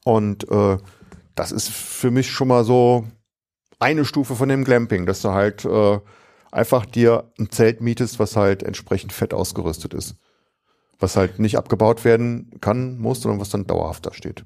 Und 0.04 0.50
äh, 0.52 0.78
das 1.36 1.52
ist 1.52 1.70
für 1.70 2.12
mich 2.12 2.32
schon 2.32 2.50
mal 2.50 2.66
so 2.66 3.06
eine 3.80 4.04
Stufe 4.04 4.36
von 4.36 4.50
dem 4.50 4.64
Glamping, 4.66 5.06
dass 5.06 5.22
du 5.22 5.30
halt 5.30 5.64
äh, 5.64 6.00
einfach 6.58 6.86
dir 6.86 7.32
ein 7.40 7.50
Zelt 7.50 7.82
mietest, 7.82 8.20
was 8.20 8.36
halt 8.36 8.64
entsprechend 8.64 9.14
fett 9.14 9.34
ausgerüstet 9.34 9.94
ist. 9.94 10.18
Was 11.00 11.16
halt 11.16 11.40
nicht 11.40 11.58
abgebaut 11.58 12.04
werden 12.04 12.50
kann, 12.60 12.98
muss, 12.98 13.22
sondern 13.22 13.40
was 13.40 13.50
dann 13.50 13.68
dauerhaft 13.68 14.06
da 14.06 14.14
steht. 14.14 14.44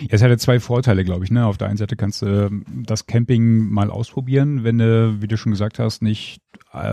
Ja, 0.00 0.08
es 0.10 0.22
hat 0.22 0.30
ja 0.30 0.36
zwei 0.36 0.60
Vorteile, 0.60 1.04
glaube 1.04 1.24
ich. 1.24 1.30
Ne? 1.30 1.46
Auf 1.46 1.56
der 1.56 1.68
einen 1.68 1.76
Seite 1.76 1.96
kannst 1.96 2.22
du 2.22 2.26
ähm, 2.26 2.64
das 2.68 3.06
Camping 3.06 3.70
mal 3.70 3.90
ausprobieren, 3.90 4.64
wenn 4.64 4.78
du, 4.78 5.22
wie 5.22 5.28
du 5.28 5.36
schon 5.36 5.52
gesagt 5.52 5.78
hast, 5.78 6.02
nicht 6.02 6.40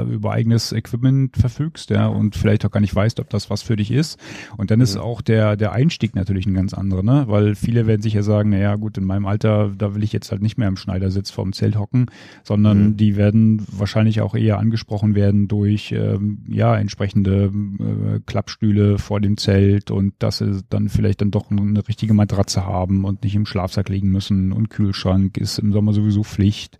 über 0.09 0.31
eigenes 0.31 0.71
Equipment 0.71 1.37
verfügst, 1.37 1.91
ja, 1.91 2.07
und 2.07 2.35
vielleicht 2.35 2.65
auch 2.65 2.71
gar 2.71 2.79
nicht 2.79 2.95
weißt, 2.95 3.19
ob 3.19 3.29
das 3.29 3.49
was 3.51 3.61
für 3.61 3.75
dich 3.75 3.91
ist. 3.91 4.19
Und 4.57 4.71
dann 4.71 4.81
ist 4.81 4.95
mhm. 4.95 5.01
auch 5.01 5.21
der, 5.21 5.55
der 5.55 5.71
Einstieg 5.71 6.15
natürlich 6.15 6.47
ein 6.47 6.55
ganz 6.55 6.73
anderer, 6.73 7.03
ne? 7.03 7.25
Weil 7.27 7.53
viele 7.53 7.85
werden 7.85 8.01
sich 8.01 8.13
ja 8.13 8.23
sagen, 8.23 8.49
naja, 8.49 8.75
gut, 8.75 8.97
in 8.97 9.05
meinem 9.05 9.27
Alter, 9.27 9.71
da 9.77 9.93
will 9.93 10.03
ich 10.03 10.13
jetzt 10.13 10.31
halt 10.31 10.41
nicht 10.41 10.57
mehr 10.57 10.67
im 10.67 10.77
Schneidersitz 10.77 11.29
vorm 11.29 11.53
Zelt 11.53 11.77
hocken, 11.77 12.07
sondern 12.43 12.83
mhm. 12.83 12.97
die 12.97 13.15
werden 13.17 13.65
wahrscheinlich 13.71 14.21
auch 14.21 14.33
eher 14.33 14.57
angesprochen 14.57 15.13
werden 15.13 15.47
durch 15.47 15.91
ähm, 15.91 16.39
ja, 16.47 16.75
entsprechende 16.75 17.45
äh, 17.45 18.19
Klappstühle 18.25 18.97
vor 18.97 19.21
dem 19.21 19.37
Zelt 19.37 19.91
und 19.91 20.13
dass 20.19 20.39
sie 20.39 20.63
dann 20.69 20.89
vielleicht 20.89 21.21
dann 21.21 21.31
doch 21.31 21.51
eine 21.51 21.87
richtige 21.87 22.15
Matratze 22.15 22.65
haben 22.65 23.05
und 23.05 23.23
nicht 23.23 23.35
im 23.35 23.45
Schlafsack 23.45 23.89
liegen 23.89 24.09
müssen 24.09 24.51
und 24.51 24.69
Kühlschrank 24.69 25.37
ist 25.37 25.59
im 25.59 25.71
Sommer 25.71 25.93
sowieso 25.93 26.23
Pflicht 26.23 26.79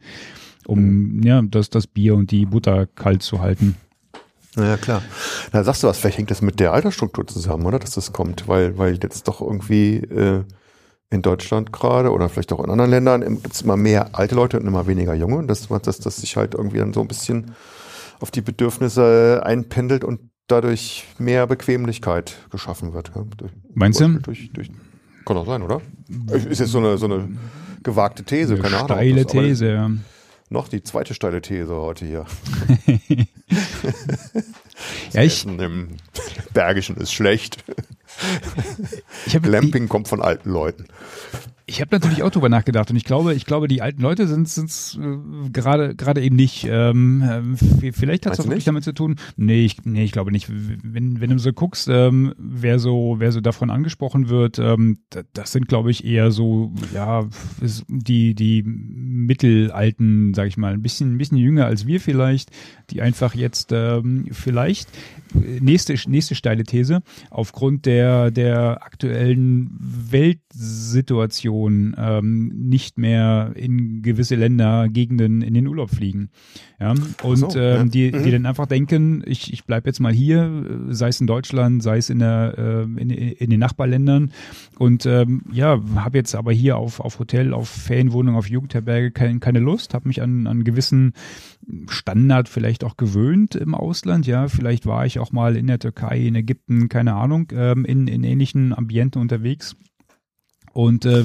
um 0.67 1.21
ja, 1.23 1.41
das, 1.41 1.69
das 1.69 1.87
Bier 1.87 2.15
und 2.15 2.31
die 2.31 2.45
Butter 2.45 2.85
kalt 2.87 3.23
zu 3.23 3.41
halten. 3.41 3.75
Ja, 4.55 4.75
klar. 4.77 5.01
Da 5.51 5.63
sagst 5.63 5.83
du 5.83 5.87
was, 5.87 5.99
vielleicht 5.99 6.17
hängt 6.17 6.31
das 6.31 6.41
mit 6.41 6.59
der 6.59 6.73
Altersstruktur 6.73 7.25
zusammen, 7.27 7.65
oder? 7.65 7.79
Dass 7.79 7.91
das 7.91 8.11
kommt, 8.11 8.47
weil, 8.47 8.77
weil 8.77 8.99
jetzt 9.01 9.27
doch 9.27 9.39
irgendwie 9.39 9.97
äh, 9.97 10.43
in 11.09 11.21
Deutschland 11.21 11.71
gerade 11.71 12.11
oder 12.11 12.27
vielleicht 12.27 12.51
auch 12.51 12.63
in 12.63 12.69
anderen 12.69 12.91
Ländern 12.91 13.41
gibt 13.41 13.53
es 13.53 13.61
immer 13.61 13.77
mehr 13.77 14.09
alte 14.13 14.35
Leute 14.35 14.59
und 14.59 14.67
immer 14.67 14.87
weniger 14.87 15.13
junge 15.13 15.37
und 15.37 15.47
dass, 15.47 15.67
dass, 15.67 15.99
dass 15.99 16.17
sich 16.17 16.35
halt 16.35 16.55
irgendwie 16.55 16.79
dann 16.79 16.91
so 16.91 17.01
ein 17.01 17.07
bisschen 17.07 17.51
auf 18.19 18.31
die 18.31 18.41
Bedürfnisse 18.41 19.41
einpendelt 19.45 20.03
und 20.03 20.19
dadurch 20.47 21.05
mehr 21.19 21.45
Bequemlichkeit 21.45 22.35
geschaffen 22.49 22.93
wird. 22.93 23.11
Ja? 23.15 23.23
Durch, 23.37 23.51
Meinst 23.73 23.99
du? 23.99 24.07
Durch, 24.19 24.51
durch, 24.53 24.71
kann 25.23 25.37
auch 25.37 25.45
sein, 25.45 25.61
oder? 25.61 25.81
Ist 26.31 26.59
jetzt 26.59 26.71
so 26.71 26.79
eine, 26.79 26.97
so 26.97 27.05
eine 27.05 27.29
gewagte 27.83 28.23
These, 28.23 28.53
eine 28.53 28.63
keine 28.63 28.77
Ahnung. 28.77 28.87
Steile 28.87 29.25
These, 29.25 29.69
ja 29.69 29.91
noch 30.49 30.67
die 30.67 30.83
zweite 30.83 31.13
steile 31.13 31.41
These 31.41 31.75
heute 31.75 32.05
hier. 32.05 32.25
ja, 35.13 35.21
ich, 35.21 35.45
im 35.45 35.89
Bergischen 36.53 36.97
ist 36.97 37.13
schlecht. 37.13 37.63
Glamping 39.41 39.89
kommt 39.89 40.07
von 40.07 40.21
alten 40.21 40.49
Leuten. 40.49 40.85
Ich 41.69 41.81
habe 41.81 41.93
natürlich 41.93 42.23
auch 42.23 42.31
drüber 42.31 42.47
nachgedacht 42.47 42.89
und 42.89 42.95
ich 42.95 43.03
glaube, 43.03 43.33
ich 43.33 43.45
glaube, 43.45 43.67
die 43.67 43.81
alten 43.81 44.01
Leute 44.01 44.25
sind 44.25 44.47
es 44.47 44.97
äh, 44.97 45.49
gerade 45.49 45.95
gerade 45.95 46.21
eben 46.21 46.37
nicht. 46.37 46.65
Ähm, 46.69 47.21
äh, 47.81 47.91
vielleicht 47.91 48.25
hat 48.25 48.31
es 48.31 48.39
auch 48.39 48.45
wirklich 48.45 48.63
damit 48.63 48.85
zu 48.85 48.93
tun. 48.93 49.17
Nee, 49.35 49.65
ich, 49.65 49.83
nee, 49.83 50.05
ich 50.05 50.13
glaube 50.13 50.31
nicht. 50.31 50.47
Wenn, 50.49 51.19
wenn 51.19 51.29
du 51.29 51.37
so 51.39 51.51
guckst, 51.51 51.89
ähm, 51.89 52.33
wer 52.37 52.79
so 52.79 53.15
wer 53.19 53.33
so 53.33 53.41
davon 53.41 53.69
angesprochen 53.69 54.29
wird, 54.29 54.59
ähm, 54.59 54.99
das 55.33 55.51
sind 55.51 55.67
glaube 55.67 55.91
ich 55.91 56.05
eher 56.05 56.31
so 56.31 56.71
ja 56.93 57.27
die 57.89 58.33
die 58.33 58.63
mittelalten, 58.63 60.33
sag 60.33 60.47
ich 60.47 60.55
mal, 60.55 60.71
ein 60.71 60.81
bisschen 60.81 61.15
ein 61.15 61.17
bisschen 61.17 61.37
jünger 61.37 61.65
als 61.65 61.85
wir 61.85 61.99
vielleicht, 61.99 62.49
die 62.91 63.01
einfach 63.01 63.35
jetzt 63.35 63.73
ähm, 63.73 64.27
vielleicht 64.31 64.87
nächste 65.33 65.95
nächste 66.09 66.35
steile 66.35 66.63
These 66.63 67.01
aufgrund 67.29 67.85
der 67.85 68.31
der 68.31 68.85
aktuellen 68.85 69.75
Weltsituation 69.77 71.56
Generation 71.57 71.95
ähm, 71.97 72.51
nicht 72.55 72.97
mehr 72.97 73.51
in 73.55 74.01
gewisse 74.01 74.35
Länder, 74.35 74.87
Gegenden 74.89 75.41
in 75.41 75.53
den 75.53 75.67
Urlaub 75.67 75.89
fliegen. 75.89 76.29
Ja? 76.79 76.93
Und 77.23 77.37
so, 77.37 77.59
ähm, 77.59 77.75
ja. 77.75 77.83
die, 77.85 78.11
die 78.11 78.17
mhm. 78.17 78.31
dann 78.31 78.45
einfach 78.45 78.67
denken, 78.67 79.23
ich, 79.25 79.51
ich 79.51 79.65
bleib 79.65 79.85
jetzt 79.85 79.99
mal 79.99 80.13
hier, 80.13 80.79
sei 80.89 81.09
es 81.09 81.21
in 81.21 81.27
Deutschland, 81.27 81.83
sei 81.83 81.97
es 81.97 82.09
in, 82.09 82.19
der, 82.19 82.55
äh, 82.57 83.01
in, 83.01 83.09
in 83.09 83.49
den 83.49 83.59
Nachbarländern 83.59 84.31
und 84.77 85.05
ähm, 85.05 85.43
ja, 85.51 85.81
habe 85.95 86.17
jetzt 86.17 86.35
aber 86.35 86.51
hier 86.51 86.77
auf, 86.77 86.99
auf 86.99 87.19
Hotel, 87.19 87.53
auf 87.53 87.69
Ferienwohnung, 87.69 88.35
auf 88.35 88.49
Jugendherberge 88.49 89.11
keine, 89.11 89.39
keine 89.39 89.59
Lust, 89.59 89.93
habe 89.93 90.07
mich 90.07 90.21
an, 90.21 90.47
an 90.47 90.63
gewissen 90.63 91.13
Standard 91.89 92.47
vielleicht 92.47 92.83
auch 92.83 92.97
gewöhnt 92.97 93.55
im 93.55 93.75
Ausland. 93.75 94.25
Ja, 94.27 94.47
vielleicht 94.47 94.85
war 94.85 95.05
ich 95.05 95.19
auch 95.19 95.31
mal 95.31 95.57
in 95.57 95.67
der 95.67 95.79
Türkei, 95.79 96.19
in 96.19 96.35
Ägypten, 96.35 96.87
keine 96.87 97.15
Ahnung, 97.15 97.51
ähm, 97.53 97.83
in, 97.83 98.07
in 98.07 98.23
ähnlichen 98.23 98.73
Ambienten 98.73 99.19
unterwegs 99.19 99.75
und 100.77 101.05
äh, 101.05 101.23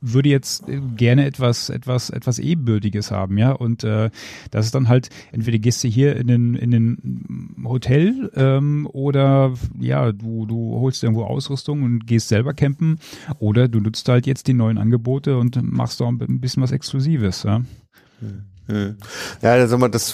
würde 0.00 0.28
jetzt 0.28 0.62
gerne 0.96 1.26
etwas 1.26 1.70
etwas 1.70 2.08
etwas 2.08 2.38
ebenbürtiges 2.38 3.10
haben, 3.10 3.36
ja 3.36 3.50
und 3.50 3.82
äh, 3.82 4.10
das 4.52 4.66
ist 4.66 4.76
dann 4.76 4.86
halt 4.86 5.08
entweder 5.32 5.58
gehst 5.58 5.82
du 5.82 5.88
hier 5.88 6.14
in 6.14 6.28
den 6.28 6.54
in 6.54 6.70
den 6.70 7.56
Hotel 7.64 8.30
ähm, 8.36 8.88
oder 8.92 9.54
ja 9.80 10.12
du 10.12 10.46
du 10.46 10.78
holst 10.78 11.02
irgendwo 11.02 11.24
Ausrüstung 11.24 11.82
und 11.82 12.06
gehst 12.06 12.28
selber 12.28 12.54
campen 12.54 13.00
oder 13.40 13.66
du 13.66 13.80
nutzt 13.80 14.08
halt 14.08 14.28
jetzt 14.28 14.46
die 14.46 14.54
neuen 14.54 14.78
Angebote 14.78 15.36
und 15.36 15.60
machst 15.60 16.00
auch 16.00 16.08
ein 16.08 16.40
bisschen 16.40 16.62
was 16.62 16.70
Exklusives, 16.70 17.42
ja. 17.42 17.62
Hm. 18.68 18.96
Ja, 19.42 19.50
also 19.54 19.88
das 19.88 20.12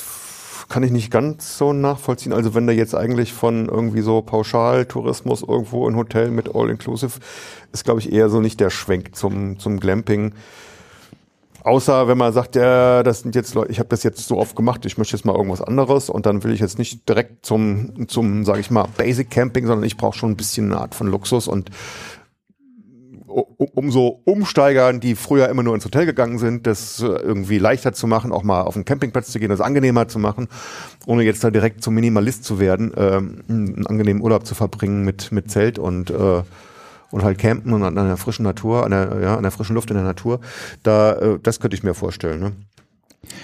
kann 0.69 0.83
ich 0.83 0.91
nicht 0.91 1.11
ganz 1.11 1.57
so 1.57 1.73
nachvollziehen. 1.73 2.33
Also 2.33 2.55
wenn 2.55 2.66
da 2.66 2.73
jetzt 2.73 2.95
eigentlich 2.95 3.33
von 3.33 3.69
irgendwie 3.69 4.03
so 4.03 4.21
Pauschaltourismus 4.21 5.43
irgendwo 5.43 5.89
ein 5.89 5.97
Hotel 5.97 6.31
mit 6.31 6.55
All-Inclusive 6.55 7.19
ist, 7.73 7.85
glaube 7.85 8.01
ich, 8.01 8.12
eher 8.12 8.29
so 8.29 8.41
nicht 8.41 8.61
der 8.61 8.71
Schwenk 8.71 9.16
zum, 9.16 9.59
zum 9.59 9.81
Glamping. 9.81 10.35
Außer 11.64 12.07
wenn 12.07 12.19
man 12.19 12.33
sagt, 12.33 12.55
ja, 12.55 13.03
das 13.03 13.21
sind 13.21 13.35
jetzt 13.35 13.55
Leute, 13.55 13.73
ich 13.73 13.79
habe 13.79 13.89
das 13.89 14.03
jetzt 14.03 14.27
so 14.27 14.39
oft 14.39 14.57
gemacht, 14.57 14.87
ich 14.87 14.97
möchte 14.97 15.16
jetzt 15.16 15.25
mal 15.25 15.35
irgendwas 15.35 15.61
anderes 15.61 16.09
und 16.09 16.25
dann 16.25 16.45
will 16.45 16.53
ich 16.53 16.61
jetzt 16.61 16.79
nicht 16.79 17.09
direkt 17.09 17.45
zum, 17.45 18.09
zum, 18.09 18.45
sage 18.45 18.61
ich 18.61 18.71
mal, 18.71 18.87
Basic 18.97 19.29
Camping, 19.29 19.66
sondern 19.66 19.85
ich 19.85 19.97
brauche 19.97 20.16
schon 20.16 20.31
ein 20.31 20.37
bisschen 20.37 20.73
eine 20.73 20.81
Art 20.81 20.95
von 20.95 21.09
Luxus 21.09 21.49
und 21.49 21.71
um 23.29 23.91
so 23.91 24.20
Umsteigern, 24.24 25.01
die 25.01 25.14
früher 25.14 25.49
immer 25.49 25.62
nur 25.62 25.74
ins 25.74 25.85
Hotel 25.85 26.07
gegangen 26.07 26.39
sind, 26.39 26.66
das 26.66 27.01
irgendwie 27.01 27.59
leichter 27.59 27.93
zu 27.93 28.07
machen, 28.07 28.33
auch 28.33 28.43
mal 28.43 28.62
auf 28.62 28.74
den 28.74 28.85
Campingplatz 28.85 29.31
zu 29.31 29.39
gehen, 29.39 29.51
das 29.51 29.61
angenehmer 29.61 30.09
zu 30.09 30.18
machen, 30.18 30.49
ohne 31.07 31.22
jetzt 31.22 31.45
da 31.45 31.51
direkt 31.51 31.83
zum 31.83 31.95
Minimalist 31.95 32.45
zu 32.45 32.59
werden, 32.59 32.93
ähm, 32.97 33.43
einen 33.49 33.87
angenehmen 33.87 34.22
Urlaub 34.22 34.47
zu 34.47 34.55
verbringen 34.55 35.05
mit, 35.05 35.33
mit 35.33 35.51
Zelt 35.51 35.79
und, 35.79 36.11
äh, 36.11 36.43
und 37.11 37.22
halt 37.22 37.39
campen 37.39 37.72
und 37.72 37.83
an 37.83 37.95
der 37.95 38.16
frischen 38.16 38.45
Natur, 38.45 38.85
an 38.85 38.91
der, 38.91 39.20
ja, 39.22 39.37
an 39.37 39.43
der 39.43 39.53
frischen 39.53 39.74
Luft 39.74 39.91
in 39.91 39.97
der 39.97 40.05
Natur. 40.05 40.41
Da, 40.83 41.12
äh, 41.12 41.39
das 41.43 41.61
könnte 41.61 41.76
ich 41.76 41.83
mir 41.83 41.95
vorstellen. 41.95 42.41
Ne? 42.41 42.53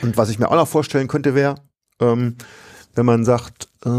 Und 0.02 0.16
was 0.16 0.30
ich 0.30 0.38
mir 0.38 0.50
auch 0.50 0.56
noch 0.56 0.68
vorstellen 0.68 1.08
könnte, 1.08 1.34
wäre, 1.34 1.56
ähm, 2.00 2.36
wenn 2.94 3.06
man 3.06 3.24
sagt, 3.24 3.68
äh, 3.84 3.90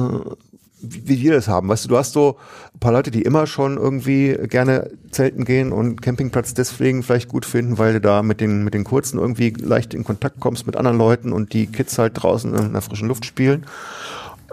wie 0.89 1.21
wir 1.21 1.33
das 1.33 1.47
haben. 1.47 1.67
Weißt 1.67 1.85
du, 1.85 1.89
du 1.89 1.97
hast 1.97 2.13
so 2.13 2.37
ein 2.73 2.79
paar 2.79 2.91
Leute, 2.91 3.11
die 3.11 3.21
immer 3.21 3.47
schon 3.47 3.77
irgendwie 3.77 4.37
gerne 4.47 4.91
zelten 5.11 5.45
gehen 5.45 5.71
und 5.71 6.01
Campingplatz 6.01 6.53
deswegen 6.53 7.03
vielleicht 7.03 7.29
gut 7.29 7.45
finden, 7.45 7.77
weil 7.77 7.93
du 7.93 8.01
da 8.01 8.23
mit 8.23 8.41
den, 8.41 8.63
mit 8.63 8.73
den 8.73 8.83
Kurzen 8.83 9.19
irgendwie 9.19 9.49
leicht 9.49 9.93
in 9.93 10.03
Kontakt 10.03 10.39
kommst 10.39 10.65
mit 10.65 10.75
anderen 10.75 10.97
Leuten 10.97 11.33
und 11.33 11.53
die 11.53 11.67
Kids 11.67 11.97
halt 11.97 12.21
draußen 12.21 12.53
in 12.53 12.73
der 12.73 12.81
frischen 12.81 13.07
Luft 13.07 13.25
spielen. 13.25 13.65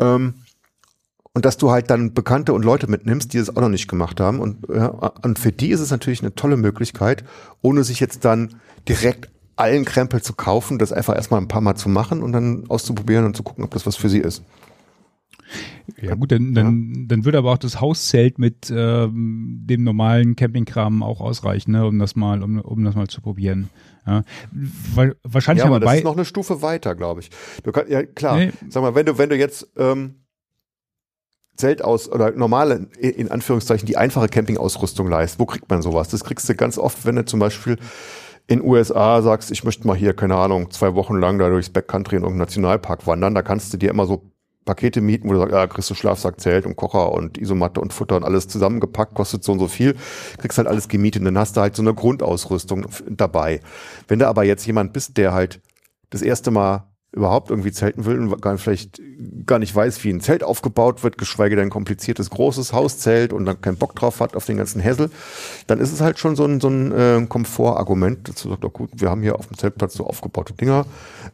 Ähm, 0.01 0.35
und 1.35 1.45
dass 1.47 1.57
du 1.57 1.70
halt 1.70 1.89
dann 1.91 2.12
Bekannte 2.12 2.53
und 2.53 2.64
Leute 2.64 2.91
mitnimmst, 2.91 3.33
die 3.33 3.39
das 3.39 3.57
auch 3.57 3.62
noch 3.62 3.70
nicht 3.70 3.89
gemacht 3.89 4.20
haben. 4.20 4.41
Und, 4.41 4.66
ja, 4.68 4.89
und 4.89 5.39
für 5.39 5.51
die 5.51 5.70
ist 5.70 5.80
es 5.80 5.91
natürlich 5.91 6.20
eine 6.20 6.35
tolle 6.35 6.59
Möglichkeit, 6.59 7.24
ohne 7.62 7.85
sich 7.85 8.01
jetzt 8.01 8.24
dann 8.24 8.61
direkt 8.87 9.30
allen 9.57 9.85
Krempel 9.85 10.22
zu 10.22 10.35
kaufen, 10.35 10.78
das 10.78 10.93
einfach 10.93 11.14
erstmal 11.14 11.41
ein 11.41 11.49
paar 11.49 11.61
Mal 11.61 11.74
zu 11.74 11.89
machen 11.89 12.22
und 12.22 12.33
dann 12.33 12.64
auszuprobieren 12.68 13.24
und 13.24 13.37
zu 13.37 13.43
gucken, 13.43 13.64
ob 13.64 13.70
das 13.70 13.87
was 13.87 13.97
für 13.97 14.09
sie 14.09 14.18
ist. 14.18 14.43
Ja 16.00 16.14
gut, 16.14 16.32
dann, 16.32 16.55
dann, 16.55 16.94
ja. 16.94 17.03
dann 17.09 17.24
würde 17.24 17.38
aber 17.38 17.53
auch 17.53 17.59
das 17.59 17.80
Hauszelt 17.80 18.38
mit 18.38 18.72
ähm, 18.74 19.62
dem 19.64 19.84
normalen 19.84 20.36
Campingkram 20.36 21.03
auch 21.03 21.20
ausreichen, 21.20 21.72
ne, 21.72 21.86
um 21.86 21.98
das 21.98 22.16
mal, 22.16 22.42
um, 22.42 22.61
um 22.61 22.84
das 22.84 22.94
mal 22.94 23.09
zu 23.09 23.20
probieren. 23.20 23.68
Ja. 24.07 24.24
Wahrscheinlich 25.22 25.64
ja, 25.64 25.70
aber 25.70 25.80
das 25.80 25.94
ist 25.94 26.05
noch 26.05 26.16
eine 26.16 26.24
Stufe 26.24 26.62
weiter, 26.62 26.94
glaube 26.94 27.20
ich. 27.20 27.30
Du 27.62 27.72
kannst, 27.72 27.90
ja 27.90 28.03
klar, 28.03 28.36
nee. 28.36 28.53
sag 28.68 28.82
mal, 28.82 28.94
wenn 28.94 29.07
du, 29.07 29.18
wenn 29.18 29.28
du 29.28 29.36
jetzt 29.36 29.68
ähm, 29.76 30.22
Zelt 31.57 31.84
aus 31.84 32.11
oder 32.11 32.30
normale, 32.32 32.88
in 32.98 33.30
Anführungszeichen, 33.30 33.86
die 33.86 33.96
einfache 33.96 34.28
Campingausrüstung 34.28 35.07
leist. 35.07 35.38
Wo 35.38 35.44
kriegt 35.44 35.68
man 35.68 35.82
sowas? 35.82 36.09
Das 36.09 36.24
kriegst 36.24 36.48
du 36.48 36.55
ganz 36.55 36.78
oft, 36.78 37.05
wenn 37.05 37.16
du 37.16 37.24
zum 37.24 37.40
Beispiel 37.40 37.76
in 38.46 38.62
USA 38.62 39.20
sagst, 39.22 39.50
ich 39.50 39.62
möchte 39.62 39.86
mal 39.86 39.96
hier, 39.96 40.14
keine 40.14 40.36
Ahnung, 40.36 40.70
zwei 40.70 40.94
Wochen 40.94 41.16
lang 41.16 41.38
da 41.38 41.48
durchs 41.48 41.70
Backcountry 41.70 42.16
in 42.16 42.22
irgendeinem 42.22 42.46
Nationalpark 42.46 43.07
wandern, 43.07 43.34
da 43.34 43.42
kannst 43.42 43.72
du 43.72 43.76
dir 43.76 43.90
immer 43.90 44.07
so 44.07 44.32
Pakete 44.64 45.00
mieten, 45.00 45.28
wo 45.28 45.32
du 45.32 45.40
sagst, 45.40 45.54
ja, 45.54 45.66
kriegst 45.66 45.90
du 45.90 45.94
Schlafsack, 45.94 46.40
Zelt 46.40 46.66
und 46.66 46.76
Kocher 46.76 47.12
und 47.12 47.38
Isomatte 47.38 47.80
und 47.80 47.92
Futter 47.92 48.16
und 48.16 48.24
alles 48.24 48.48
zusammengepackt, 48.48 49.14
kostet 49.14 49.42
so 49.42 49.52
und 49.52 49.58
so 49.58 49.68
viel, 49.68 49.96
kriegst 50.38 50.58
halt 50.58 50.68
alles 50.68 50.88
gemietet 50.88 51.20
und 51.20 51.26
dann 51.26 51.38
hast 51.38 51.56
du 51.56 51.60
halt 51.60 51.74
so 51.74 51.82
eine 51.82 51.94
Grundausrüstung 51.94 52.86
dabei. 53.08 53.60
Wenn 54.08 54.18
du 54.18 54.28
aber 54.28 54.44
jetzt 54.44 54.66
jemand 54.66 54.92
bist, 54.92 55.16
der 55.16 55.32
halt 55.32 55.60
das 56.10 56.22
erste 56.22 56.50
Mal 56.50 56.91
überhaupt 57.12 57.50
irgendwie 57.50 57.72
zelten 57.72 58.06
will 58.06 58.18
und 58.18 58.40
gar, 58.40 58.56
vielleicht 58.56 59.00
gar 59.44 59.58
nicht 59.58 59.74
weiß, 59.74 60.02
wie 60.02 60.10
ein 60.10 60.20
Zelt 60.20 60.42
aufgebaut 60.42 61.02
wird, 61.04 61.18
geschweige 61.18 61.56
denn 61.56 61.66
ein 61.66 61.70
kompliziertes 61.70 62.30
großes 62.30 62.72
Hauszelt 62.72 63.34
und 63.34 63.44
dann 63.44 63.60
keinen 63.60 63.76
Bock 63.76 63.94
drauf 63.94 64.20
hat 64.20 64.34
auf 64.34 64.46
den 64.46 64.56
ganzen 64.56 64.80
Hessel, 64.80 65.10
dann 65.66 65.78
ist 65.78 65.92
es 65.92 66.00
halt 66.00 66.18
schon 66.18 66.36
so 66.36 66.46
ein, 66.46 66.58
so 66.58 66.68
ein 66.68 66.92
äh, 66.92 67.26
Komfortargument, 67.28 68.28
dazu 68.30 68.48
sagt, 68.48 68.64
doch 68.64 68.72
gut, 68.72 68.90
wir 68.94 69.10
haben 69.10 69.20
hier 69.20 69.38
auf 69.38 69.46
dem 69.46 69.58
Zeltplatz 69.58 69.92
so 69.92 70.06
aufgebaute 70.06 70.54
Dinger, 70.54 70.86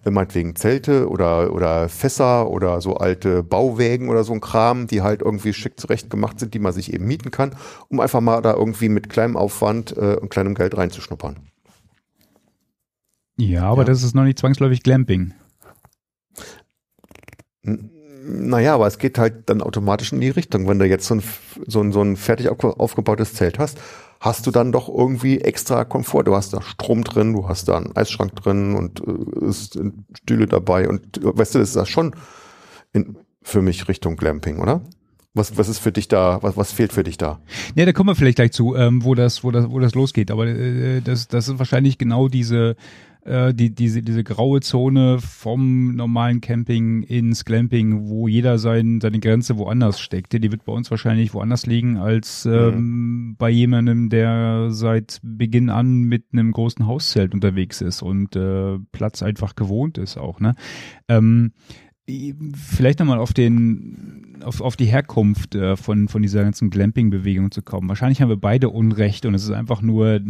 äh, 0.04 0.10
meinetwegen 0.10 0.56
Zelte 0.56 1.08
oder, 1.08 1.52
oder 1.52 1.88
Fässer 1.88 2.50
oder 2.50 2.80
so 2.80 2.96
alte 2.96 3.44
Bauwägen 3.44 4.08
oder 4.08 4.24
so 4.24 4.32
ein 4.32 4.40
Kram, 4.40 4.88
die 4.88 5.02
halt 5.02 5.22
irgendwie 5.22 5.52
schick 5.52 5.78
zurecht 5.78 6.10
gemacht 6.10 6.40
sind, 6.40 6.54
die 6.54 6.58
man 6.58 6.72
sich 6.72 6.92
eben 6.92 7.06
mieten 7.06 7.30
kann, 7.30 7.52
um 7.88 8.00
einfach 8.00 8.20
mal 8.20 8.42
da 8.42 8.52
irgendwie 8.52 8.88
mit 8.88 9.08
kleinem 9.08 9.36
Aufwand 9.36 9.96
äh, 9.96 10.16
und 10.20 10.28
kleinem 10.28 10.56
Geld 10.56 10.76
reinzuschnuppern. 10.76 11.36
Ja, 13.36 13.70
aber 13.70 13.82
ja. 13.82 13.84
das 13.84 14.02
ist 14.02 14.16
noch 14.16 14.24
nicht 14.24 14.40
zwangsläufig 14.40 14.82
Glamping. 14.82 15.34
Naja, 18.30 18.74
aber 18.74 18.86
es 18.86 18.98
geht 18.98 19.18
halt 19.18 19.48
dann 19.48 19.62
automatisch 19.62 20.12
in 20.12 20.20
die 20.20 20.28
Richtung. 20.28 20.68
Wenn 20.68 20.78
du 20.78 20.86
jetzt 20.86 21.06
so 21.06 21.14
ein, 21.14 21.22
so 21.66 21.80
ein, 21.80 21.92
so 21.92 22.02
ein 22.02 22.16
fertig 22.16 22.48
aufgebautes 22.48 23.34
Zelt 23.34 23.58
hast, 23.58 23.78
hast 24.20 24.46
du 24.46 24.50
dann 24.50 24.72
doch 24.72 24.88
irgendwie 24.88 25.40
extra 25.40 25.84
Komfort. 25.84 26.24
Du 26.24 26.34
hast 26.34 26.52
da 26.52 26.60
Strom 26.60 27.04
drin, 27.04 27.32
du 27.32 27.48
hast 27.48 27.68
da 27.68 27.76
einen 27.78 27.96
Eisschrank 27.96 28.34
drin 28.36 28.74
und 28.74 29.00
äh, 29.00 29.46
ist 29.46 29.78
Stühle 30.14 30.46
dabei 30.46 30.88
und 30.88 31.20
weißt 31.22 31.54
du, 31.54 31.58
das 31.60 31.68
ist 31.68 31.76
das 31.76 31.88
schon 31.88 32.14
in, 32.92 33.16
für 33.42 33.62
mich 33.62 33.88
Richtung 33.88 34.16
Glamping, 34.16 34.58
oder? 34.58 34.82
Was, 35.34 35.56
was 35.56 35.68
ist 35.68 35.78
für 35.78 35.92
dich 35.92 36.08
da, 36.08 36.42
was, 36.42 36.56
was 36.56 36.72
fehlt 36.72 36.92
für 36.92 37.04
dich 37.04 37.16
da? 37.16 37.40
Ja, 37.76 37.84
da 37.86 37.92
kommen 37.92 38.10
wir 38.10 38.16
vielleicht 38.16 38.36
gleich 38.36 38.50
zu, 38.52 38.74
ähm, 38.74 39.04
wo 39.04 39.14
das, 39.14 39.44
wo 39.44 39.50
das, 39.50 39.70
wo 39.70 39.78
das 39.78 39.94
losgeht. 39.94 40.30
Aber 40.30 40.46
äh, 40.46 41.00
das, 41.00 41.28
das 41.28 41.48
ist 41.48 41.58
wahrscheinlich 41.58 41.96
genau 41.96 42.28
diese 42.28 42.76
äh, 43.28 43.54
die, 43.54 43.74
diese, 43.74 44.02
diese 44.02 44.24
graue 44.24 44.60
Zone 44.60 45.18
vom 45.20 45.94
normalen 45.94 46.40
Camping 46.40 47.02
ins 47.02 47.44
Glamping, 47.44 48.08
wo 48.08 48.26
jeder 48.26 48.58
sein, 48.58 49.00
seine 49.00 49.20
Grenze 49.20 49.58
woanders 49.58 50.00
steckt. 50.00 50.32
Die 50.32 50.50
wird 50.50 50.64
bei 50.64 50.72
uns 50.72 50.90
wahrscheinlich 50.90 51.34
woanders 51.34 51.66
liegen 51.66 51.98
als 51.98 52.46
ähm, 52.46 52.74
mhm. 52.74 53.36
bei 53.36 53.50
jemandem, 53.50 54.08
der 54.08 54.68
seit 54.70 55.20
Beginn 55.22 55.70
an 55.70 56.02
mit 56.04 56.24
einem 56.32 56.52
großen 56.52 56.86
Hauszelt 56.86 57.34
unterwegs 57.34 57.80
ist 57.80 58.02
und 58.02 58.34
äh, 58.34 58.78
Platz 58.92 59.22
einfach 59.22 59.54
gewohnt 59.54 59.98
ist 59.98 60.16
auch. 60.16 60.40
Ne? 60.40 60.54
Ähm, 61.08 61.52
vielleicht 62.54 62.98
nochmal 62.98 63.18
auf 63.18 63.32
den 63.32 64.18
auf, 64.44 64.60
auf 64.60 64.76
die 64.76 64.86
Herkunft 64.86 65.54
äh, 65.54 65.76
von, 65.76 66.08
von 66.08 66.22
dieser 66.22 66.42
ganzen 66.42 66.70
Glamping-Bewegung 66.70 67.50
zu 67.50 67.62
kommen. 67.62 67.88
Wahrscheinlich 67.88 68.20
haben 68.20 68.28
wir 68.28 68.36
beide 68.36 68.68
Unrecht 68.68 69.26
und 69.26 69.34
es 69.34 69.44
ist 69.44 69.50
einfach 69.50 69.82
nur 69.82 70.06
äh, 70.06 70.20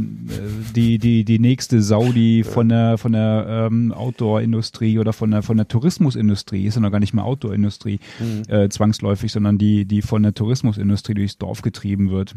die, 0.74 0.98
die, 0.98 1.24
die 1.24 1.38
nächste 1.38 1.82
Saudi 1.82 2.44
von 2.44 2.68
der, 2.68 2.98
von 2.98 3.12
der 3.12 3.68
ähm, 3.70 3.92
Outdoor-Industrie 3.92 4.98
oder 4.98 5.12
von 5.12 5.30
der, 5.30 5.42
von 5.42 5.56
der 5.56 5.68
Tourismusindustrie, 5.68 6.66
ist 6.66 6.76
ja 6.76 6.80
noch 6.80 6.90
gar 6.90 7.00
nicht 7.00 7.14
mehr 7.14 7.24
Outdoor-Industrie 7.24 8.00
mhm. 8.18 8.42
äh, 8.52 8.68
zwangsläufig, 8.68 9.32
sondern 9.32 9.58
die, 9.58 9.84
die 9.84 10.02
von 10.02 10.22
der 10.22 10.34
Tourismusindustrie 10.34 11.14
durchs 11.14 11.38
Dorf 11.38 11.62
getrieben 11.62 12.10
wird 12.10 12.34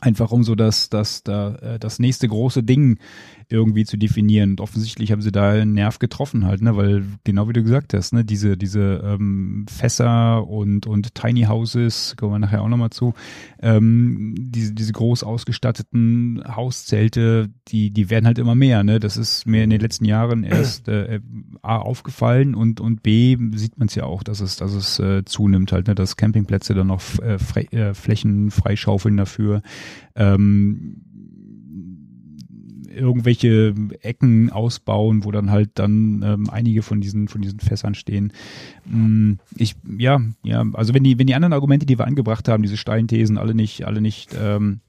einfach 0.00 0.32
um 0.32 0.44
so 0.44 0.54
das, 0.54 0.90
das, 0.90 1.22
das, 1.22 1.56
äh, 1.62 1.78
das 1.78 1.98
nächste 1.98 2.28
große 2.28 2.62
Ding 2.62 2.98
irgendwie 3.50 3.84
zu 3.84 3.96
definieren. 3.96 4.50
Und 4.50 4.60
offensichtlich 4.60 5.10
haben 5.12 5.22
sie 5.22 5.32
da 5.32 5.50
einen 5.50 5.72
Nerv 5.72 5.98
getroffen 5.98 6.44
halt, 6.44 6.60
ne, 6.60 6.76
weil 6.76 7.04
genau 7.24 7.48
wie 7.48 7.54
du 7.54 7.62
gesagt 7.62 7.94
hast, 7.94 8.12
ne, 8.12 8.24
diese, 8.24 8.56
diese 8.56 9.02
ähm, 9.04 9.66
Fässer 9.68 10.46
und, 10.46 10.86
und 10.86 11.14
Tiny 11.14 11.44
Houses, 11.44 12.14
kommen 12.16 12.32
wir 12.32 12.38
nachher 12.38 12.62
auch 12.62 12.68
nochmal 12.68 12.90
zu, 12.90 13.14
ähm, 13.60 14.34
diese, 14.38 14.74
diese 14.74 14.92
groß 14.92 15.24
ausgestatteten 15.24 16.42
Hauszelte, 16.46 17.48
die, 17.68 17.90
die 17.90 18.10
werden 18.10 18.26
halt 18.26 18.38
immer 18.38 18.54
mehr, 18.54 18.84
ne? 18.84 19.00
Das 19.00 19.16
ist 19.16 19.46
mir 19.46 19.64
in 19.64 19.70
den 19.70 19.80
letzten 19.80 20.04
Jahren 20.04 20.44
erst 20.44 20.88
äh, 20.88 21.20
A 21.62 21.78
aufgefallen 21.78 22.54
und, 22.54 22.80
und 22.80 23.02
B 23.02 23.36
sieht 23.54 23.78
man 23.78 23.88
es 23.88 23.94
ja 23.94 24.04
auch, 24.04 24.22
dass 24.22 24.40
es, 24.40 24.56
dass 24.56 24.74
es 24.74 24.98
äh, 24.98 25.24
zunimmt 25.24 25.72
halt, 25.72 25.88
ne, 25.88 25.94
dass 25.94 26.16
Campingplätze 26.16 26.74
dann 26.74 26.88
noch 26.88 27.02
äh, 27.20 27.38
äh, 27.70 27.94
Flächen 27.94 28.50
freischaufeln 28.50 29.16
dafür. 29.16 29.62
Ähm, 30.14 31.02
irgendwelche 32.98 33.74
Ecken 34.02 34.50
ausbauen, 34.50 35.24
wo 35.24 35.30
dann 35.30 35.50
halt 35.50 35.70
dann 35.74 36.22
ähm, 36.24 36.50
einige 36.50 36.82
von 36.82 37.00
diesen 37.00 37.28
von 37.28 37.40
diesen 37.40 37.60
Fässern 37.60 37.94
stehen. 37.94 38.32
Mm, 38.84 39.34
ich 39.56 39.76
ja 39.98 40.20
ja 40.42 40.64
also 40.72 40.94
wenn 40.94 41.04
die 41.04 41.18
wenn 41.18 41.26
die 41.26 41.34
anderen 41.34 41.52
Argumente, 41.52 41.86
die 41.86 41.98
wir 41.98 42.06
angebracht 42.06 42.48
haben, 42.48 42.62
diese 42.62 42.76
Steinthesen 42.76 43.38
alle 43.38 43.54
nicht 43.54 43.84
alle 43.84 44.00
nicht 44.00 44.30
ähm, 44.38 44.80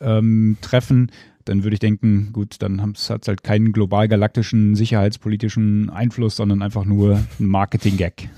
ähm, 0.00 0.56
treffen, 0.60 1.10
dann 1.44 1.64
würde 1.64 1.74
ich 1.74 1.80
denken, 1.80 2.30
gut, 2.32 2.56
dann 2.60 2.82
hat 2.82 2.96
es 2.96 3.10
halt 3.10 3.42
keinen 3.42 3.72
global 3.72 4.08
galaktischen 4.08 4.74
sicherheitspolitischen 4.74 5.90
Einfluss, 5.90 6.36
sondern 6.36 6.62
einfach 6.62 6.84
nur 6.84 7.16
ein 7.38 7.46
Marketing-Gag 7.46 8.28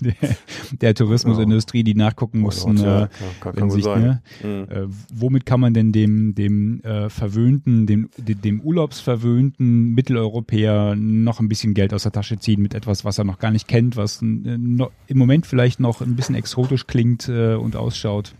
der, 0.00 0.14
der, 0.80 0.94
Tourismusindustrie, 0.94 1.82
die 1.84 1.94
nachgucken 1.94 2.40
mussten, 2.40 2.76
ja, 2.76 3.08
kann, 3.40 3.54
kann 3.54 3.70
sich, 3.70 3.84
ne, 3.84 4.22
mhm. 4.42 4.48
äh, 4.48 4.86
womit 5.12 5.46
kann 5.46 5.60
man 5.60 5.74
denn 5.74 5.92
dem, 5.92 6.34
dem 6.34 6.80
äh, 6.82 7.08
verwöhnten, 7.08 7.86
dem, 7.86 8.08
dem 8.18 8.60
urlaubsverwöhnten 8.60 9.94
Mitteleuropäer 9.94 10.94
noch 10.96 11.40
ein 11.40 11.48
bisschen 11.48 11.74
Geld 11.74 11.94
aus 11.94 12.04
der 12.04 12.12
Tasche 12.12 12.38
ziehen 12.38 12.62
mit 12.62 12.74
etwas, 12.74 13.04
was 13.04 13.18
er 13.18 13.24
noch 13.24 13.38
gar 13.38 13.50
nicht 13.50 13.68
kennt, 13.68 13.96
was 13.96 14.22
äh, 14.22 14.24
no, 14.24 14.90
im 15.06 15.18
Moment 15.18 15.46
vielleicht 15.46 15.80
noch 15.80 16.00
ein 16.00 16.16
bisschen 16.16 16.34
exotisch 16.34 16.86
klingt 16.86 17.28
äh, 17.28 17.54
und 17.54 17.76
ausschaut. 17.76 18.34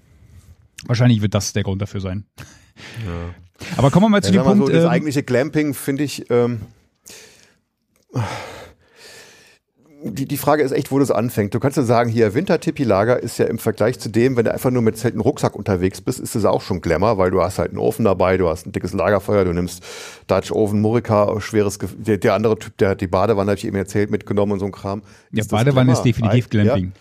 Wahrscheinlich 0.86 1.22
wird 1.22 1.34
das 1.34 1.53
der 1.53 1.62
Grund 1.62 1.80
dafür 1.82 2.01
sein. 2.01 2.24
Ja. 3.07 3.34
Aber 3.76 3.90
kommen 3.90 4.07
wir 4.07 4.11
mal 4.11 4.22
zu 4.22 4.32
ja, 4.32 4.42
dem 4.42 4.46
Punkt. 4.46 4.66
So, 4.66 4.72
das 4.72 4.84
ähm, 4.84 4.90
eigentliche 4.90 5.22
Glamping 5.22 5.74
finde 5.74 6.04
ich. 6.04 6.30
Ähm, 6.30 6.61
die, 10.02 10.26
die 10.26 10.36
Frage 10.36 10.62
ist 10.62 10.72
echt, 10.72 10.90
wo 10.90 10.98
das 10.98 11.11
anfängt. 11.11 11.54
Du 11.54 11.61
kannst 11.61 11.76
ja 11.76 11.82
sagen, 11.82 12.11
hier 12.11 12.34
Wintertippi-Lager 12.34 13.20
ist 13.22 13.38
ja 13.38 13.46
im 13.46 13.59
Vergleich 13.59 13.98
zu 13.98 14.09
dem, 14.09 14.36
wenn 14.36 14.44
du 14.44 14.52
einfach 14.52 14.70
nur 14.70 14.82
mit 14.82 14.96
Zelten 14.96 15.20
Rucksack 15.20 15.57
unterwegs 15.57 16.00
bist, 16.00 16.20
ist 16.20 16.34
es 16.34 16.44
auch 16.44 16.62
schon 16.62 16.80
Glamour, 16.80 17.18
weil 17.18 17.30
du 17.30 17.42
hast 17.42 17.59
halt 17.59 17.70
einen 17.70 17.78
Ofen 17.78 18.04
dabei, 18.04 18.36
du 18.36 18.48
hast 18.48 18.66
ein 18.66 18.72
dickes 18.72 18.92
Lagerfeuer, 18.92 19.44
du 19.44 19.52
nimmst 19.52 19.82
Dutch 20.26 20.52
Oven, 20.52 20.80
Murika, 20.80 21.40
schweres, 21.40 21.78
der, 21.96 22.18
der 22.18 22.34
andere 22.34 22.59
Typ, 22.59 22.76
der 22.78 22.90
hat 22.90 23.00
die 23.00 23.07
Badewanne, 23.07 23.50
habe 23.50 23.59
ich 23.59 23.66
eben 23.66 23.76
erzählt, 23.76 24.11
mitgenommen 24.11 24.52
und 24.52 24.61
so 24.61 24.66
ein 24.66 24.72
Kram. 24.72 25.02
Ja, 25.32 25.44
Badewanne 25.48 25.92
ist 25.92 26.02
definitiv 26.02 26.50
Glamping. 26.50 26.92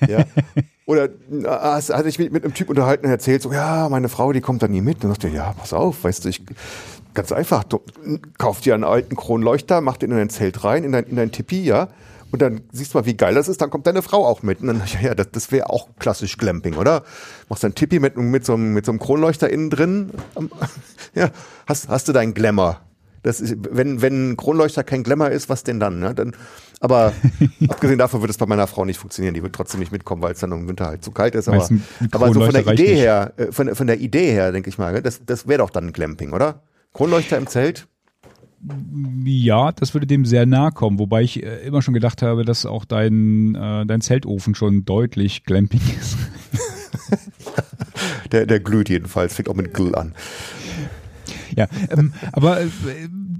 Ja. 0.00 0.18
ja. 0.20 0.24
Oder 0.90 1.04
äh, 1.04 1.46
hatte 1.46 2.08
ich 2.08 2.18
mich 2.18 2.32
mit 2.32 2.42
einem 2.42 2.52
Typ 2.52 2.68
unterhalten 2.68 3.06
und 3.06 3.12
erzählt, 3.12 3.42
so, 3.42 3.52
ja, 3.52 3.88
meine 3.88 4.08
Frau, 4.08 4.32
die 4.32 4.40
kommt 4.40 4.60
da 4.60 4.66
nie 4.66 4.80
mit. 4.80 5.04
Und 5.04 5.10
dachte 5.10 5.28
ja, 5.28 5.54
pass 5.56 5.72
auf, 5.72 6.02
weißt 6.02 6.24
du, 6.24 6.28
ich, 6.28 6.42
ganz 7.14 7.30
einfach, 7.30 7.62
du 7.62 7.80
kauf 8.38 8.60
dir 8.60 8.74
einen 8.74 8.82
alten 8.82 9.14
Kronleuchter, 9.14 9.82
mach 9.82 9.98
den 9.98 10.10
in 10.10 10.16
dein 10.16 10.30
Zelt 10.30 10.64
rein, 10.64 10.82
in 10.82 10.90
dein, 10.90 11.04
in 11.04 11.14
dein 11.14 11.30
Tipi, 11.30 11.62
ja. 11.62 11.90
Und 12.32 12.42
dann 12.42 12.62
siehst 12.72 12.92
du 12.92 12.98
mal, 12.98 13.06
wie 13.06 13.16
geil 13.16 13.34
das 13.34 13.46
ist, 13.46 13.60
dann 13.60 13.70
kommt 13.70 13.86
deine 13.86 14.02
Frau 14.02 14.26
auch 14.26 14.42
mit. 14.42 14.62
Und 14.62 14.66
dann, 14.66 14.82
ja, 15.00 15.10
ja 15.10 15.14
das, 15.14 15.28
das 15.30 15.52
wäre 15.52 15.70
auch 15.70 15.90
klassisch 16.00 16.36
Glamping, 16.38 16.74
oder? 16.74 17.04
Machst 17.48 17.62
dein 17.62 17.76
Tipi 17.76 18.00
mit, 18.00 18.16
mit, 18.16 18.44
so 18.44 18.54
einem, 18.54 18.72
mit 18.74 18.84
so 18.84 18.90
einem 18.90 18.98
Kronleuchter 18.98 19.48
innen 19.48 19.70
drin. 19.70 20.10
Ja, 21.14 21.30
hast, 21.66 21.88
hast 21.88 22.08
du 22.08 22.12
deinen 22.12 22.34
Glamour. 22.34 22.80
Das 23.22 23.40
ist, 23.40 23.56
wenn, 23.70 24.02
wenn 24.02 24.30
ein 24.30 24.36
Kronleuchter 24.36 24.82
kein 24.82 25.04
Glamour 25.04 25.30
ist, 25.30 25.48
was 25.48 25.62
denn 25.62 25.78
dann? 25.78 26.00
Ne? 26.00 26.14
dann 26.14 26.34
aber 26.80 27.12
abgesehen 27.68 27.98
davon 27.98 28.22
wird 28.22 28.30
es 28.30 28.38
bei 28.38 28.46
meiner 28.46 28.66
Frau 28.66 28.84
nicht 28.84 28.98
funktionieren. 28.98 29.34
Die 29.34 29.42
wird 29.42 29.54
trotzdem 29.54 29.80
nicht 29.80 29.92
mitkommen, 29.92 30.22
weil 30.22 30.32
es 30.32 30.40
dann 30.40 30.50
im 30.50 30.66
Winter 30.66 30.86
halt 30.86 31.04
zu 31.04 31.10
kalt 31.12 31.34
ist. 31.34 31.48
Aber, 31.48 31.68
aber 32.10 32.32
so 32.32 32.40
von 32.40 32.52
der 32.52 32.66
Idee 32.66 32.94
her, 32.96 33.34
äh, 33.36 33.52
von, 33.52 33.74
von 33.74 33.86
der 33.86 34.00
Idee 34.00 34.32
her, 34.32 34.50
denke 34.50 34.70
ich 34.70 34.78
mal, 34.78 35.00
das, 35.02 35.24
das 35.24 35.46
wäre 35.46 35.58
doch 35.58 35.70
dann 35.70 35.92
Glamping, 35.92 36.32
oder? 36.32 36.62
Kronleuchter 36.94 37.36
im 37.36 37.46
Zelt? 37.46 37.86
Ja, 39.24 39.72
das 39.72 39.94
würde 39.94 40.06
dem 40.06 40.24
sehr 40.24 40.44
nahe 40.44 40.70
kommen, 40.72 40.98
wobei 40.98 41.22
ich 41.22 41.42
äh, 41.42 41.60
immer 41.66 41.82
schon 41.82 41.94
gedacht 41.94 42.22
habe, 42.22 42.44
dass 42.44 42.66
auch 42.66 42.84
dein, 42.84 43.54
äh, 43.54 43.86
dein 43.86 44.00
Zeltofen 44.00 44.54
schon 44.54 44.84
deutlich 44.84 45.44
Glamping 45.44 45.80
ist. 45.98 46.16
der, 48.32 48.46
der 48.46 48.60
glüht 48.60 48.88
jedenfalls, 48.88 49.34
fängt 49.34 49.48
auch 49.48 49.54
mit 49.54 49.72
Grill 49.72 49.94
an. 49.94 50.14
Ja, 51.56 51.68
ähm, 51.90 52.12
aber 52.32 52.60
äh, 52.60 52.66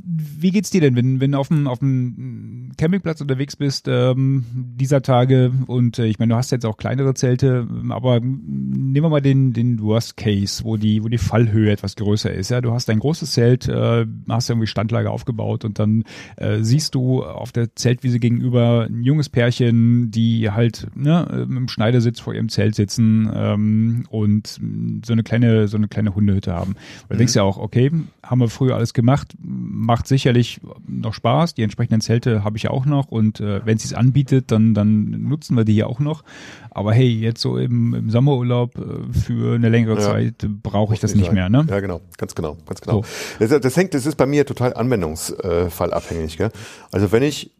wie 0.04 0.50
geht's 0.50 0.70
dir 0.70 0.80
denn, 0.80 0.96
wenn, 0.96 1.20
wenn 1.20 1.34
auf 1.34 1.48
dem, 1.48 1.66
auf 1.66 1.78
dem 1.80 2.72
Campingplatz 2.76 3.20
unterwegs 3.20 3.56
bist 3.56 3.86
ähm, 3.88 4.44
dieser 4.52 5.02
Tage 5.02 5.52
und 5.66 5.98
äh, 5.98 6.06
ich 6.06 6.18
meine, 6.18 6.32
du 6.32 6.36
hast 6.36 6.50
jetzt 6.50 6.66
auch 6.66 6.76
kleinere 6.76 7.14
Zelte, 7.14 7.66
aber 7.90 8.20
nehmen 8.20 9.04
wir 9.04 9.08
mal 9.08 9.20
den 9.20 9.52
den 9.52 9.80
Worst 9.80 10.16
Case, 10.16 10.64
wo 10.64 10.76
die 10.76 11.02
wo 11.02 11.08
die 11.08 11.18
Fallhöhe 11.18 11.70
etwas 11.70 11.96
größer 11.96 12.32
ist. 12.32 12.50
Ja, 12.50 12.60
du 12.60 12.72
hast 12.72 12.88
ein 12.90 12.98
großes 12.98 13.32
Zelt, 13.32 13.68
äh, 13.68 14.06
hast 14.28 14.50
irgendwie 14.50 14.66
Standlage 14.66 15.10
aufgebaut 15.10 15.64
und 15.64 15.78
dann 15.78 16.04
äh, 16.36 16.58
siehst 16.60 16.94
du 16.94 17.24
auf 17.24 17.52
der 17.52 17.74
Zeltwiese 17.74 18.18
gegenüber 18.18 18.86
ein 18.88 19.02
junges 19.02 19.28
Pärchen, 19.28 20.10
die 20.10 20.50
halt 20.50 20.88
ne, 20.94 21.46
im 21.48 21.68
Schneidersitz 21.68 22.20
vor 22.20 22.34
ihrem 22.34 22.48
Zelt 22.48 22.74
sitzen 22.74 23.30
ähm, 23.34 24.06
und 24.10 24.58
so 25.04 25.12
eine 25.12 25.22
kleine 25.22 25.68
so 25.68 25.76
eine 25.76 25.88
kleine 25.88 26.14
Hundehütte 26.14 26.52
haben. 26.52 26.74
Da 27.08 27.14
mhm. 27.14 27.18
denkst 27.18 27.34
du 27.34 27.40
ja 27.40 27.44
auch, 27.44 27.58
okay, 27.58 27.90
haben 28.30 28.38
wir 28.38 28.48
früher 28.48 28.76
alles 28.76 28.94
gemacht, 28.94 29.34
macht 29.42 30.06
sicherlich 30.06 30.60
noch 30.86 31.14
Spaß. 31.14 31.54
Die 31.54 31.64
entsprechenden 31.64 32.00
Zelte 32.00 32.44
habe 32.44 32.56
ich 32.58 32.70
auch 32.70 32.86
noch 32.86 33.08
und 33.08 33.40
äh, 33.40 33.66
wenn 33.66 33.76
sie 33.76 33.86
es 33.86 33.92
anbietet, 33.92 34.52
dann, 34.52 34.72
dann 34.72 35.10
nutzen 35.10 35.56
wir 35.56 35.64
die 35.64 35.74
ja 35.74 35.86
auch 35.86 35.98
noch. 35.98 36.22
Aber 36.70 36.92
hey, 36.92 37.08
jetzt 37.08 37.40
so 37.40 37.58
im, 37.58 37.92
im 37.92 38.08
Sommerurlaub 38.08 38.78
äh, 38.78 39.12
für 39.12 39.56
eine 39.56 39.68
längere 39.68 39.96
ja. 39.96 40.00
Zeit 40.00 40.46
brauche 40.62 40.94
ich 40.94 41.00
das 41.00 41.16
nicht, 41.16 41.24
nicht 41.24 41.32
mehr. 41.32 41.48
Ne? 41.48 41.66
Ja, 41.68 41.80
genau, 41.80 42.00
ganz 42.18 42.36
genau, 42.36 42.56
ganz 42.66 42.80
genau. 42.80 43.02
So. 43.02 43.44
Das, 43.44 43.60
das, 43.60 43.76
hängt, 43.76 43.94
das 43.94 44.06
ist 44.06 44.14
bei 44.14 44.26
mir 44.26 44.46
total 44.46 44.74
anwendungsfallabhängig. 44.74 46.36
Gell? 46.36 46.52
Also 46.92 47.10
wenn 47.10 47.24
ich 47.24 47.50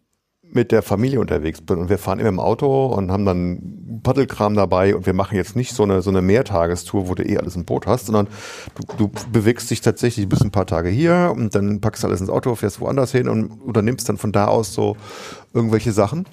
mit 0.53 0.73
der 0.73 0.83
Familie 0.83 1.21
unterwegs 1.21 1.61
bin. 1.61 1.79
Und 1.79 1.89
wir 1.89 1.99
fahren 1.99 2.19
immer 2.19 2.29
im 2.29 2.41
Auto 2.41 2.87
und 2.87 3.11
haben 3.11 3.25
dann 3.25 4.01
Paddelkram 4.03 4.55
dabei. 4.55 4.95
Und 4.95 5.07
wir 5.07 5.13
machen 5.13 5.37
jetzt 5.37 5.57
nicht 5.57 5.75
so 5.75 5.83
eine, 5.83 6.03
so 6.03 6.11
eine 6.11 6.23
Mehrtagestour, 6.23 7.09
wo 7.09 7.15
du 7.15 7.23
eh 7.23 7.39
alles 7.39 7.57
im 7.57 7.65
Boot 7.65 7.87
hast, 7.87 8.07
sondern 8.07 8.29
du, 8.75 9.09
du 9.09 9.11
bewegst 9.33 9.71
dich 9.71 9.81
tatsächlich 9.81 10.29
bis 10.29 10.41
ein 10.41 10.51
paar 10.51 10.67
Tage 10.67 10.89
hier 10.89 11.33
und 11.35 11.55
dann 11.55 11.81
packst 11.81 12.05
alles 12.05 12.21
ins 12.21 12.31
Auto, 12.31 12.55
fährst 12.55 12.81
woanders 12.81 13.13
hin 13.13 13.29
und 13.29 13.51
unternimmst 13.51 14.09
dann 14.09 14.17
von 14.17 14.33
da 14.33 14.47
aus 14.47 14.73
so 14.75 14.97
irgendwelche 15.53 15.93
Sachen 15.93 16.27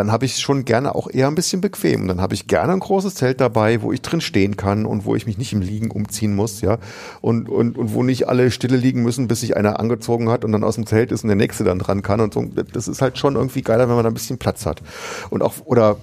dann 0.00 0.10
habe 0.10 0.24
ich 0.24 0.38
schon 0.38 0.64
gerne 0.64 0.94
auch 0.94 1.10
eher 1.10 1.28
ein 1.28 1.34
bisschen 1.34 1.60
bequem. 1.60 2.08
Dann 2.08 2.22
habe 2.22 2.32
ich 2.32 2.46
gerne 2.46 2.72
ein 2.72 2.80
großes 2.80 3.14
Zelt 3.14 3.40
dabei, 3.40 3.82
wo 3.82 3.92
ich 3.92 4.00
drin 4.00 4.22
stehen 4.22 4.56
kann 4.56 4.86
und 4.86 5.04
wo 5.04 5.14
ich 5.14 5.26
mich 5.26 5.36
nicht 5.36 5.52
im 5.52 5.60
Liegen 5.60 5.90
umziehen 5.90 6.34
muss, 6.34 6.62
ja. 6.62 6.78
Und, 7.20 7.50
und, 7.50 7.76
und 7.76 7.92
wo 7.92 8.02
nicht 8.02 8.26
alle 8.26 8.50
stille 8.50 8.78
liegen 8.78 9.02
müssen, 9.02 9.28
bis 9.28 9.40
sich 9.40 9.56
einer 9.56 9.78
angezogen 9.78 10.30
hat 10.30 10.42
und 10.42 10.52
dann 10.52 10.64
aus 10.64 10.76
dem 10.76 10.86
Zelt 10.86 11.12
ist 11.12 11.22
und 11.22 11.28
der 11.28 11.36
nächste 11.36 11.64
dann 11.64 11.78
dran 11.78 12.00
kann 12.00 12.20
und 12.20 12.32
so. 12.32 12.46
Das 12.72 12.88
ist 12.88 13.02
halt 13.02 13.18
schon 13.18 13.36
irgendwie 13.36 13.60
geiler, 13.60 13.88
wenn 13.88 13.94
man 13.94 14.04
da 14.04 14.10
ein 14.10 14.14
bisschen 14.14 14.38
Platz 14.38 14.64
hat. 14.64 14.80
Und 15.28 15.42
auch, 15.42 15.54
oder 15.66 15.98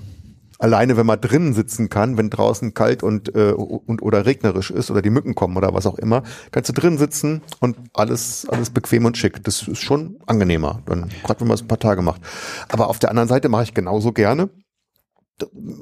alleine, 0.60 0.98
wenn 0.98 1.06
man 1.06 1.20
drinnen 1.20 1.54
sitzen 1.54 1.90
kann, 1.90 2.18
wenn 2.18 2.30
draußen 2.30 2.74
kalt 2.74 3.04
und, 3.04 3.34
äh, 3.36 3.52
und 3.52 4.02
oder 4.02 4.26
regnerisch 4.26 4.72
ist 4.72 4.92
oder 4.92 5.02
die 5.02 5.10
Mücken 5.10 5.36
kommen 5.36 5.58
oder 5.58 5.74
was 5.74 5.86
auch 5.86 5.98
immer, 5.98 6.24
kannst 6.52 6.70
du 6.70 6.74
drinnen 6.74 6.98
sitzen 6.98 7.42
und 7.60 7.78
alles, 7.94 8.48
alles 8.50 8.70
bequem 8.70 9.06
und 9.06 9.18
schick. 9.18 9.44
Das 9.44 9.68
ist 9.68 9.82
schon 9.82 10.18
angenehmer, 10.26 10.82
dann 10.86 11.10
gerade 11.24 11.42
wenn 11.42 11.48
man 11.48 11.56
es 11.56 11.62
ein 11.62 11.68
paar 11.68 11.80
Tage 11.80 12.02
macht. 12.02 12.22
Aber 12.70 12.88
auf 12.88 13.00
der 13.00 13.10
anderen 13.10 13.30
Seite 13.30 13.50
mache 13.50 13.64
ich 13.64 13.74
genauso 13.74 14.12
gerne. 14.12 14.50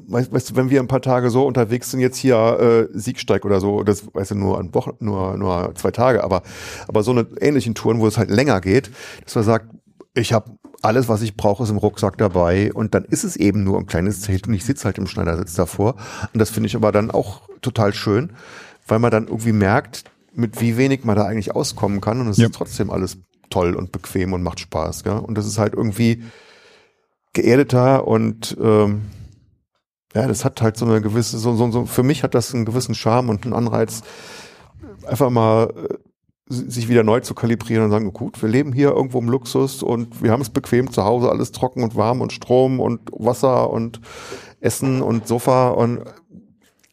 Weißt, 0.08 0.34
weißt 0.34 0.50
du, 0.50 0.56
wenn 0.56 0.68
wir 0.68 0.80
ein 0.80 0.86
paar 0.86 1.00
Tage 1.00 1.30
so 1.30 1.46
unterwegs 1.46 1.90
sind, 1.90 2.00
jetzt 2.00 2.18
hier 2.18 2.90
äh, 2.92 2.98
Siegsteig 2.98 3.46
oder 3.46 3.58
so, 3.58 3.84
das 3.84 4.14
weißt 4.14 4.32
du 4.32 4.34
nur 4.34 4.58
an 4.58 4.74
Wochen, 4.74 4.92
nur 5.00 5.38
nur 5.38 5.74
zwei 5.76 5.90
Tage, 5.92 6.22
aber 6.22 6.42
aber 6.88 7.02
so 7.02 7.12
eine 7.12 7.26
ähnlichen 7.40 7.74
Touren, 7.74 7.98
wo 8.00 8.06
es 8.06 8.18
halt 8.18 8.30
länger 8.30 8.60
geht, 8.60 8.90
dass 9.24 9.34
man 9.34 9.44
sagt, 9.44 9.70
ich 10.16 10.32
habe 10.32 10.58
alles, 10.82 11.08
was 11.08 11.22
ich 11.22 11.36
brauche, 11.36 11.62
ist 11.62 11.70
im 11.70 11.76
Rucksack 11.76 12.16
dabei 12.18 12.72
und 12.72 12.94
dann 12.94 13.04
ist 13.04 13.24
es 13.24 13.36
eben 13.36 13.64
nur 13.64 13.78
ein 13.78 13.86
kleines 13.86 14.22
Zelt 14.22 14.48
und 14.48 14.54
ich 14.54 14.64
sitze 14.64 14.84
halt 14.84 14.98
im 14.98 15.06
Schneidersitz 15.06 15.54
davor. 15.54 15.96
Und 16.32 16.38
das 16.38 16.50
finde 16.50 16.68
ich 16.68 16.76
aber 16.76 16.92
dann 16.92 17.10
auch 17.10 17.42
total 17.60 17.92
schön, 17.92 18.32
weil 18.86 18.98
man 18.98 19.10
dann 19.10 19.26
irgendwie 19.26 19.52
merkt, 19.52 20.04
mit 20.32 20.60
wie 20.60 20.76
wenig 20.76 21.04
man 21.04 21.16
da 21.16 21.24
eigentlich 21.24 21.54
auskommen 21.54 22.00
kann 22.00 22.20
und 22.20 22.28
es 22.28 22.36
ja. 22.36 22.46
ist 22.46 22.54
trotzdem 22.54 22.90
alles 22.90 23.18
toll 23.50 23.74
und 23.74 23.92
bequem 23.92 24.32
und 24.32 24.42
macht 24.42 24.60
Spaß. 24.60 25.04
Gell? 25.04 25.18
Und 25.18 25.36
das 25.36 25.46
ist 25.46 25.58
halt 25.58 25.74
irgendwie 25.74 26.22
geerdeter 27.32 28.06
und 28.06 28.56
ähm, 28.60 29.02
ja, 30.14 30.26
das 30.26 30.44
hat 30.44 30.62
halt 30.62 30.76
so 30.78 30.86
eine 30.86 31.02
gewisse, 31.02 31.38
so, 31.38 31.54
so, 31.56 31.70
so, 31.70 31.84
für 31.84 32.02
mich 32.02 32.22
hat 32.22 32.34
das 32.34 32.54
einen 32.54 32.64
gewissen 32.64 32.94
Charme 32.94 33.28
und 33.28 33.44
einen 33.44 33.52
Anreiz, 33.52 34.02
einfach 35.06 35.28
mal 35.28 35.72
äh, 35.76 35.94
sich 36.48 36.88
wieder 36.88 37.02
neu 37.02 37.20
zu 37.20 37.34
kalibrieren 37.34 37.84
und 37.84 37.90
sagen, 37.90 38.12
gut, 38.12 38.40
wir 38.40 38.48
leben 38.48 38.72
hier 38.72 38.90
irgendwo 38.90 39.18
im 39.18 39.28
Luxus 39.28 39.82
und 39.82 40.22
wir 40.22 40.30
haben 40.30 40.42
es 40.42 40.50
bequem 40.50 40.90
zu 40.92 41.04
Hause, 41.04 41.28
alles 41.28 41.52
trocken 41.52 41.82
und 41.82 41.96
warm 41.96 42.20
und 42.20 42.32
Strom 42.32 42.78
und 42.78 43.00
Wasser 43.12 43.70
und 43.70 44.00
Essen 44.60 45.02
und 45.02 45.26
Sofa 45.26 45.70
und 45.70 46.00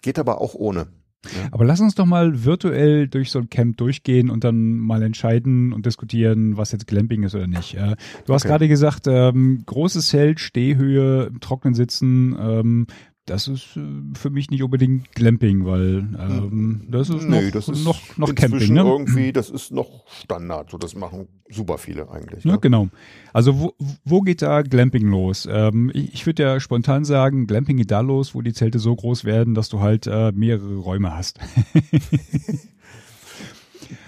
geht 0.01 0.17
aber 0.17 0.41
auch 0.41 0.55
ohne. 0.55 0.87
Ja. 1.25 1.47
Aber 1.51 1.63
lass 1.63 1.79
uns 1.79 1.95
doch 1.95 2.05
mal 2.05 2.43
virtuell 2.43 3.07
durch 3.07 3.31
so 3.31 3.39
ein 3.39 3.49
Camp 3.49 3.77
durchgehen 3.77 4.29
und 4.29 4.43
dann 4.43 4.77
mal 4.77 5.01
entscheiden 5.01 5.71
und 5.71 5.85
diskutieren, 5.85 6.57
was 6.57 6.73
jetzt 6.73 6.87
Glamping 6.87 7.23
ist 7.23 7.33
oder 7.33 7.47
nicht. 7.47 7.75
Du 7.75 8.33
hast 8.33 8.43
okay. 8.43 8.49
gerade 8.49 8.67
gesagt, 8.67 9.07
ähm, 9.07 9.63
großes 9.65 10.07
Zelt, 10.09 10.41
Stehhöhe, 10.41 11.31
Trocknen 11.39 11.75
sitzen. 11.75 12.35
Ähm, 12.37 12.87
das 13.26 13.47
ist 13.47 13.78
äh, 13.78 13.82
für 14.15 14.30
mich 14.30 14.49
nicht 14.49 14.63
unbedingt 14.63 15.11
Glamping, 15.13 15.65
weil 15.65 16.07
ähm, 16.19 16.88
das 16.89 17.09
ist 17.09 17.24
nee, 17.24 17.41
noch, 17.41 17.51
das 17.51 17.69
ist 17.69 17.86
noch, 17.86 18.17
noch 18.17 18.34
Camping. 18.34 18.74
Ne? 18.74 18.82
Irgendwie, 18.82 19.32
das 19.32 19.49
ist 19.49 19.71
noch 19.71 20.05
Standard. 20.09 20.71
So, 20.71 20.78
das 20.78 20.95
machen 20.95 21.28
super 21.49 21.78
viele 21.78 22.09
eigentlich. 22.09 22.43
Ne? 22.43 22.51
Ja, 22.51 22.57
genau. 22.57 22.89
Also 23.34 23.59
wo, 23.59 23.74
wo 24.03 24.21
geht 24.21 24.41
da 24.41 24.61
Glamping 24.61 25.07
los? 25.07 25.47
Ähm, 25.49 25.91
ich 25.93 26.24
ich 26.24 26.26
würde 26.26 26.43
ja 26.43 26.59
spontan 26.61 27.03
sagen, 27.03 27.47
Glamping 27.47 27.76
geht 27.76 27.91
da 27.91 27.99
los, 27.99 28.34
wo 28.34 28.41
die 28.41 28.53
Zelte 28.53 28.80
so 28.80 28.95
groß 28.95 29.26
werden, 29.26 29.55
dass 29.55 29.67
du 29.67 29.82
halt 29.82 30.07
äh, 30.07 30.32
mehrere 30.32 30.78
Räume 30.78 31.13
hast. 31.13 31.38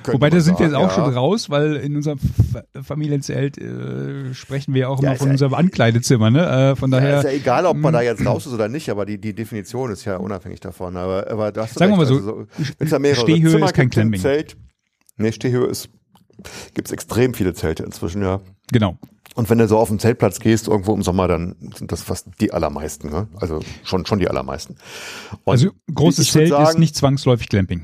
Wobei, 0.05 0.29
da 0.29 0.39
sind 0.39 0.57
sagen, 0.57 0.59
wir 0.59 0.65
jetzt 0.67 0.75
auch 0.75 0.97
ja. 0.97 1.05
schon 1.05 1.13
raus, 1.13 1.49
weil 1.49 1.75
in 1.75 1.95
unserem 1.95 2.19
Familienzelt 2.81 3.57
äh, 3.57 4.33
sprechen 4.33 4.73
wir 4.73 4.89
auch 4.89 4.99
immer 5.01 5.11
ja, 5.11 5.17
von 5.17 5.29
unserem 5.31 5.53
Ankleidezimmer. 5.53 6.29
Ne? 6.29 6.71
Äh, 6.71 6.75
von 6.75 6.91
daher. 6.91 7.09
Ja, 7.09 7.17
ist 7.19 7.25
ja 7.25 7.31
egal, 7.31 7.65
ob 7.65 7.77
man 7.77 7.93
da 7.93 8.01
jetzt 8.01 8.25
raus 8.25 8.45
ist 8.45 8.53
oder 8.53 8.67
nicht, 8.67 8.89
aber 8.89 9.05
die, 9.05 9.19
die 9.19 9.33
Definition 9.33 9.91
ist 9.91 10.05
ja 10.05 10.17
unabhängig 10.17 10.59
davon. 10.59 10.97
Aber, 10.97 11.29
aber 11.29 11.51
das 11.51 11.73
Sagen 11.73 11.93
wir 11.93 11.97
mal 11.97 12.05
so, 12.05 12.15
also 12.15 12.47
so 12.57 12.97
ja 12.97 13.15
Stehhöhe 13.15 13.51
Zimmer 13.51 13.65
ist 13.65 13.73
kein. 13.73 13.91
Zelt. 14.15 14.57
Nee, 15.17 15.31
Stehhöhe 15.31 15.67
ist, 15.67 15.89
gibt's 16.73 16.91
extrem 16.91 17.33
viele 17.33 17.53
Zelte 17.53 17.83
inzwischen, 17.83 18.21
ja. 18.21 18.41
Genau. 18.71 18.97
Und 19.35 19.49
wenn 19.49 19.57
du 19.57 19.67
so 19.67 19.77
auf 19.77 19.89
den 19.89 19.99
Zeltplatz 19.99 20.39
gehst, 20.39 20.67
irgendwo 20.67 20.93
im 20.93 21.03
Sommer, 21.03 21.27
dann 21.27 21.55
sind 21.75 21.91
das 21.91 22.01
fast 22.01 22.27
die 22.39 22.53
allermeisten. 22.53 23.09
Ne? 23.09 23.27
Also 23.35 23.59
schon, 23.83 24.05
schon 24.05 24.19
die 24.19 24.29
allermeisten. 24.29 24.77
Und 25.43 25.51
also 25.51 25.71
großes 25.93 26.31
Zelt 26.31 26.49
sagen, 26.49 26.69
ist 26.69 26.79
nicht 26.79 26.95
zwangsläufig 26.95 27.49
Clamping. 27.49 27.83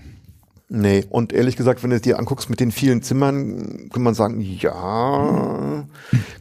Nee, 0.74 1.04
und 1.10 1.34
ehrlich 1.34 1.58
gesagt, 1.58 1.84
wenn 1.84 1.90
du 1.90 1.98
es 1.98 2.02
dir 2.02 2.18
anguckst 2.18 2.50
mit 2.50 2.62
den 2.62 2.72
vielen 2.72 3.02
Zimmern, 3.02 3.90
kann 3.92 4.04
man 4.04 4.14
sagen, 4.14 4.40
ja, 4.40 5.86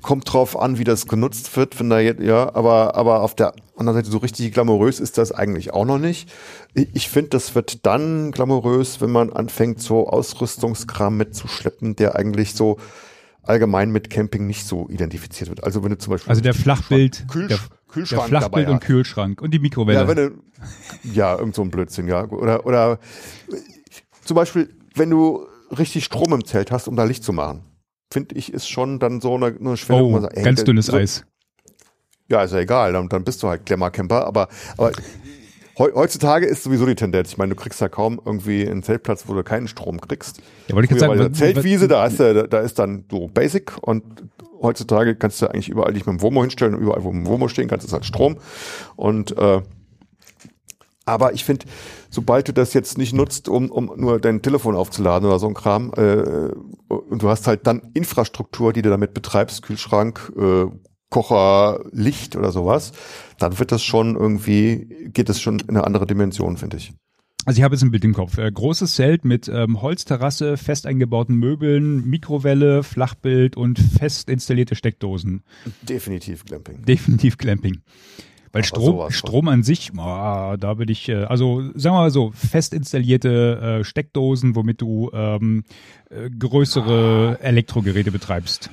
kommt 0.03 0.33
drauf 0.33 0.57
an, 0.57 0.78
wie 0.78 0.85
das 0.85 1.09
genutzt 1.09 1.57
wird, 1.57 1.81
wenn 1.81 1.91
da 1.91 1.99
jetzt, 1.99 2.22
ja, 2.22 2.55
aber, 2.55 2.95
aber 2.95 3.22
auf 3.22 3.35
der 3.35 3.55
anderen 3.76 3.99
Seite 3.99 4.09
so 4.09 4.18
richtig 4.18 4.53
glamourös 4.53 5.01
ist 5.01 5.18
das 5.18 5.33
eigentlich 5.33 5.72
auch 5.72 5.85
noch 5.85 5.99
nicht. 5.99 6.31
Ich 6.74 7.09
finde, 7.09 7.31
das 7.31 7.57
wird 7.57 7.85
dann 7.87 8.31
glamourös, 8.31 9.01
wenn 9.01 9.11
man 9.11 9.33
anfängt, 9.33 9.83
so 9.83 10.07
Ausrüstungskram 10.07 11.16
mitzuschleppen, 11.16 11.97
der 11.97 12.14
eigentlich 12.14 12.55
so 12.55 12.78
allgemein 13.43 13.91
mit 13.91 14.11
Camping 14.11 14.47
nicht 14.47 14.64
so 14.64 14.89
identifiziert 14.91 15.51
wird. 15.51 15.64
Also 15.64 15.83
wenn 15.83 15.91
du 15.91 15.99
zum 15.99 16.12
Beispiel 16.12 16.31
also 16.31 16.41
der 16.41 16.55
Flachbild, 16.55 17.26
der, 17.35 17.59
Kühlschrank 17.89 18.31
der 18.31 18.41
Flachbild 18.41 18.68
und 18.68 18.81
Kühlschrank 18.81 19.43
und 19.43 19.53
die 19.53 19.59
Mikrowelle. 19.59 19.99
Ja, 19.99 20.07
wenn 20.07 20.16
du, 20.16 20.31
ja, 21.12 21.37
irgend 21.37 21.57
so 21.57 21.62
ein 21.62 21.70
Blödsinn, 21.72 22.07
ja, 22.07 22.28
oder 22.28 22.64
oder 22.64 23.01
zum 24.24 24.34
Beispiel, 24.34 24.74
wenn 24.94 25.10
du 25.10 25.46
richtig 25.76 26.04
Strom 26.04 26.32
im 26.32 26.44
Zelt 26.44 26.70
hast, 26.70 26.88
um 26.88 26.96
da 26.96 27.04
Licht 27.04 27.24
zu 27.24 27.32
machen, 27.32 27.62
finde 28.12 28.34
ich, 28.34 28.52
ist 28.52 28.68
schon 28.68 28.98
dann 28.98 29.20
so 29.20 29.34
eine, 29.34 29.46
eine 29.46 29.76
Schwelle, 29.76 30.02
oh, 30.02 30.20
sagt, 30.20 30.36
ey, 30.36 30.42
ganz 30.42 30.64
dünnes 30.64 30.86
so, 30.86 30.96
Eis. 30.96 31.24
Ja, 32.28 32.42
ist 32.42 32.52
ja 32.52 32.60
egal, 32.60 32.92
dann, 32.92 33.08
dann 33.08 33.24
bist 33.24 33.42
du 33.42 33.48
halt 33.48 33.66
Klemmercamper, 33.66 34.24
aber, 34.26 34.48
aber 34.76 34.92
heutzutage 35.78 36.46
ist 36.46 36.62
sowieso 36.62 36.86
die 36.86 36.94
Tendenz. 36.94 37.30
Ich 37.30 37.38
meine, 37.38 37.54
du 37.54 37.60
kriegst 37.60 37.80
ja 37.80 37.88
kaum 37.88 38.20
irgendwie 38.24 38.68
einen 38.68 38.82
Zeltplatz, 38.82 39.24
wo 39.26 39.34
du 39.34 39.42
keinen 39.42 39.66
Strom 39.66 40.00
kriegst. 40.00 40.40
Ja, 40.68 40.76
wollte 40.76 40.92
ich 40.92 41.00
sagen, 41.00 41.18
bei 41.18 41.28
Zeltwiese, 41.30 41.88
da 41.88 42.06
ist, 42.06 42.20
da, 42.20 42.46
da 42.46 42.60
ist 42.60 42.78
dann 42.78 43.04
so 43.10 43.28
Basic 43.28 43.72
und 43.80 44.04
heutzutage 44.60 45.16
kannst 45.16 45.40
du 45.42 45.46
eigentlich 45.46 45.68
überall 45.68 45.92
dich 45.92 46.06
mit 46.06 46.18
dem 46.18 46.22
Womo 46.22 46.42
hinstellen 46.42 46.74
und 46.74 46.82
überall, 46.82 47.02
wo 47.02 47.12
mit 47.12 47.26
dem 47.26 47.30
Womo 47.30 47.48
stehen 47.48 47.68
kannst, 47.68 47.86
ist 47.86 47.92
halt 47.92 48.04
Strom. 48.04 48.36
Und 48.96 49.36
äh, 49.36 49.62
aber 51.06 51.32
ich 51.32 51.44
finde, 51.44 51.66
sobald 52.11 52.48
du 52.48 52.52
das 52.52 52.74
jetzt 52.74 52.98
nicht 52.98 53.14
nutzt, 53.14 53.48
um, 53.48 53.70
um 53.70 53.92
nur 53.96 54.20
dein 54.20 54.42
Telefon 54.42 54.74
aufzuladen 54.74 55.28
oder 55.28 55.38
so 55.38 55.48
ein 55.48 55.54
Kram, 55.54 55.92
äh, 55.96 56.50
und 56.88 57.22
du 57.22 57.28
hast 57.28 57.46
halt 57.46 57.66
dann 57.66 57.90
Infrastruktur, 57.94 58.72
die 58.72 58.82
du 58.82 58.90
damit 58.90 59.14
betreibst, 59.14 59.62
Kühlschrank, 59.62 60.32
äh, 60.36 60.66
Kocher, 61.08 61.84
Licht 61.90 62.36
oder 62.36 62.52
sowas, 62.52 62.92
dann 63.38 63.58
wird 63.58 63.72
das 63.72 63.82
schon 63.82 64.16
irgendwie, 64.16 65.08
geht 65.12 65.28
das 65.28 65.40
schon 65.40 65.58
in 65.61 65.70
eine 65.70 65.84
andere 65.84 66.06
Dimension, 66.06 66.56
finde 66.56 66.76
ich. 66.76 66.92
Also 67.46 67.58
ich 67.58 67.64
habe 67.64 67.74
jetzt 67.74 67.82
ein 67.82 67.90
Bild 67.90 68.04
im 68.04 68.14
Kopf. 68.14 68.36
Äh, 68.38 68.52
großes 68.52 68.94
Zelt 68.94 69.24
mit 69.24 69.48
ähm, 69.48 69.80
Holzterrasse, 69.80 70.56
fest 70.56 70.86
eingebauten 70.86 71.36
Möbeln, 71.36 72.06
Mikrowelle, 72.06 72.82
Flachbild 72.82 73.56
und 73.56 73.78
fest 73.78 74.28
installierte 74.28 74.74
Steckdosen. 74.74 75.42
Definitiv 75.82 76.44
Glamping. 76.44 76.84
Definitiv 76.84 77.38
Glamping. 77.38 77.80
Weil 78.53 78.64
Strom, 78.64 79.11
Strom 79.11 79.46
an 79.46 79.62
sich, 79.62 79.92
oh, 79.96 80.57
da 80.59 80.78
würde 80.78 80.90
ich, 80.90 81.09
äh, 81.09 81.24
also 81.24 81.62
sagen 81.74 81.94
wir 81.94 82.01
mal 82.01 82.11
so, 82.11 82.32
fest 82.32 82.74
installierte 82.74 83.80
äh, 83.80 83.84
Steckdosen, 83.84 84.57
womit 84.57 84.80
du 84.80 85.09
ähm, 85.12 85.62
äh, 86.11 86.28
größere 86.30 87.38
Elektrogeräte 87.40 88.11
betreibst. 88.11 88.70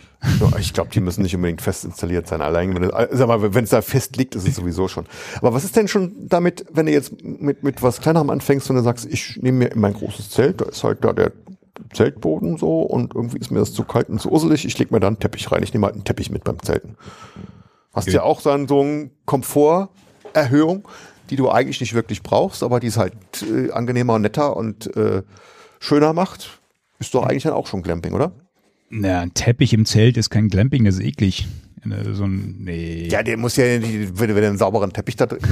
Ich 0.59 0.73
glaube, 0.73 0.89
die 0.91 0.99
müssen 0.99 1.21
nicht 1.21 1.36
unbedingt 1.36 1.61
fest 1.61 1.86
installiert 1.86 2.28
sein. 2.28 2.41
Allein, 2.41 2.73
wenn 2.73 2.84
es, 2.84 2.91
sag 3.11 3.28
mal, 3.28 3.53
wenn 3.53 3.63
es 3.63 3.69
da 3.69 3.84
fest 3.84 4.17
liegt, 4.17 4.34
ist 4.34 4.47
es 4.47 4.55
sowieso 4.55 4.88
schon. 4.88 5.05
Aber 5.38 5.53
was 5.53 5.63
ist 5.63 5.75
denn 5.75 5.88
schon 5.88 6.28
damit, 6.28 6.65
wenn 6.71 6.88
du 6.88 6.91
jetzt 6.91 7.23
mit, 7.23 7.61
mit 7.61 7.84
was 7.84 8.01
kleinerem 8.01 8.32
anfängst 8.32 8.67
und 8.71 8.78
du 8.78 8.82
sagst, 8.82 9.05
ich 9.05 9.38
nehme 9.43 9.59
mir 9.59 9.71
mein 9.75 9.93
großes 9.93 10.32
Zelt, 10.32 10.59
da 10.61 10.65
ist 10.65 10.84
halt 10.84 11.03
da 11.03 11.13
der 11.13 11.34
Zeltboden 11.93 12.57
so 12.57 12.82
und 12.82 13.13
irgendwie 13.13 13.38
ist 13.38 13.51
mir 13.51 13.59
das 13.59 13.73
zu 13.73 13.84
kalt 13.84 14.09
und 14.09 14.19
zu 14.19 14.32
urselig, 14.32 14.65
ich 14.65 14.78
leg 14.80 14.89
mir 14.89 14.99
da 14.99 15.05
einen 15.05 15.19
Teppich 15.19 15.51
rein. 15.51 15.61
Ich 15.61 15.73
nehme 15.73 15.86
halt 15.86 15.93
einen 15.93 16.03
Teppich 16.03 16.32
mit 16.32 16.43
beim 16.43 16.61
Zelten. 16.63 16.97
Hast 17.97 18.13
ja 18.13 18.23
auch 18.23 18.41
dann 18.41 18.67
so 18.67 18.81
eine 18.81 19.09
Komforterhöhung, 19.25 20.87
die 21.29 21.35
du 21.35 21.49
eigentlich 21.49 21.79
nicht 21.81 21.93
wirklich 21.93 22.21
brauchst, 22.21 22.63
aber 22.63 22.79
die 22.79 22.87
es 22.87 22.97
halt 22.97 23.13
äh, 23.41 23.71
angenehmer 23.71 24.13
und 24.13 24.21
netter 24.21 24.55
und 24.55 24.95
äh, 24.95 25.23
schöner 25.79 26.13
macht. 26.13 26.59
Ist 26.99 27.13
doch 27.13 27.23
eigentlich 27.23 27.43
dann 27.43 27.53
auch 27.53 27.67
schon 27.67 27.81
Glamping, 27.81 28.13
oder? 28.13 28.31
Na, 28.89 29.21
ein 29.21 29.33
Teppich 29.33 29.73
im 29.73 29.85
Zelt 29.85 30.17
ist 30.17 30.29
kein 30.29 30.47
Glamping, 30.47 30.85
das 30.85 30.95
ist 30.95 31.03
eklig. 31.03 31.47
So 32.13 32.25
ein, 32.25 32.57
nee. 32.59 33.07
Ja, 33.07 33.23
der 33.23 33.37
muss 33.37 33.55
ja, 33.55 33.65
wenn, 33.65 34.13
wenn 34.13 34.27
du 34.27 34.47
einen 34.47 34.57
sauberen 34.57 34.91
Teppich 34.91 35.15
da 35.15 35.25
drin. 35.25 35.41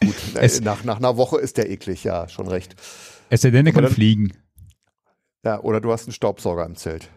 Gut, 0.00 0.14
es, 0.34 0.60
nach, 0.60 0.84
nach 0.84 0.98
einer 0.98 1.16
Woche 1.16 1.38
ist 1.38 1.56
der 1.56 1.70
eklig, 1.70 2.04
ja, 2.04 2.28
schon 2.28 2.46
recht. 2.46 2.76
Es 3.30 3.42
sei 3.42 3.50
denn, 3.50 3.66
er 3.66 3.72
kann 3.72 3.88
fliegen. 3.88 4.32
Ja, 5.44 5.60
oder 5.60 5.80
du 5.80 5.92
hast 5.92 6.06
einen 6.06 6.12
Staubsauger 6.12 6.64
im 6.64 6.76
Zelt. 6.76 7.10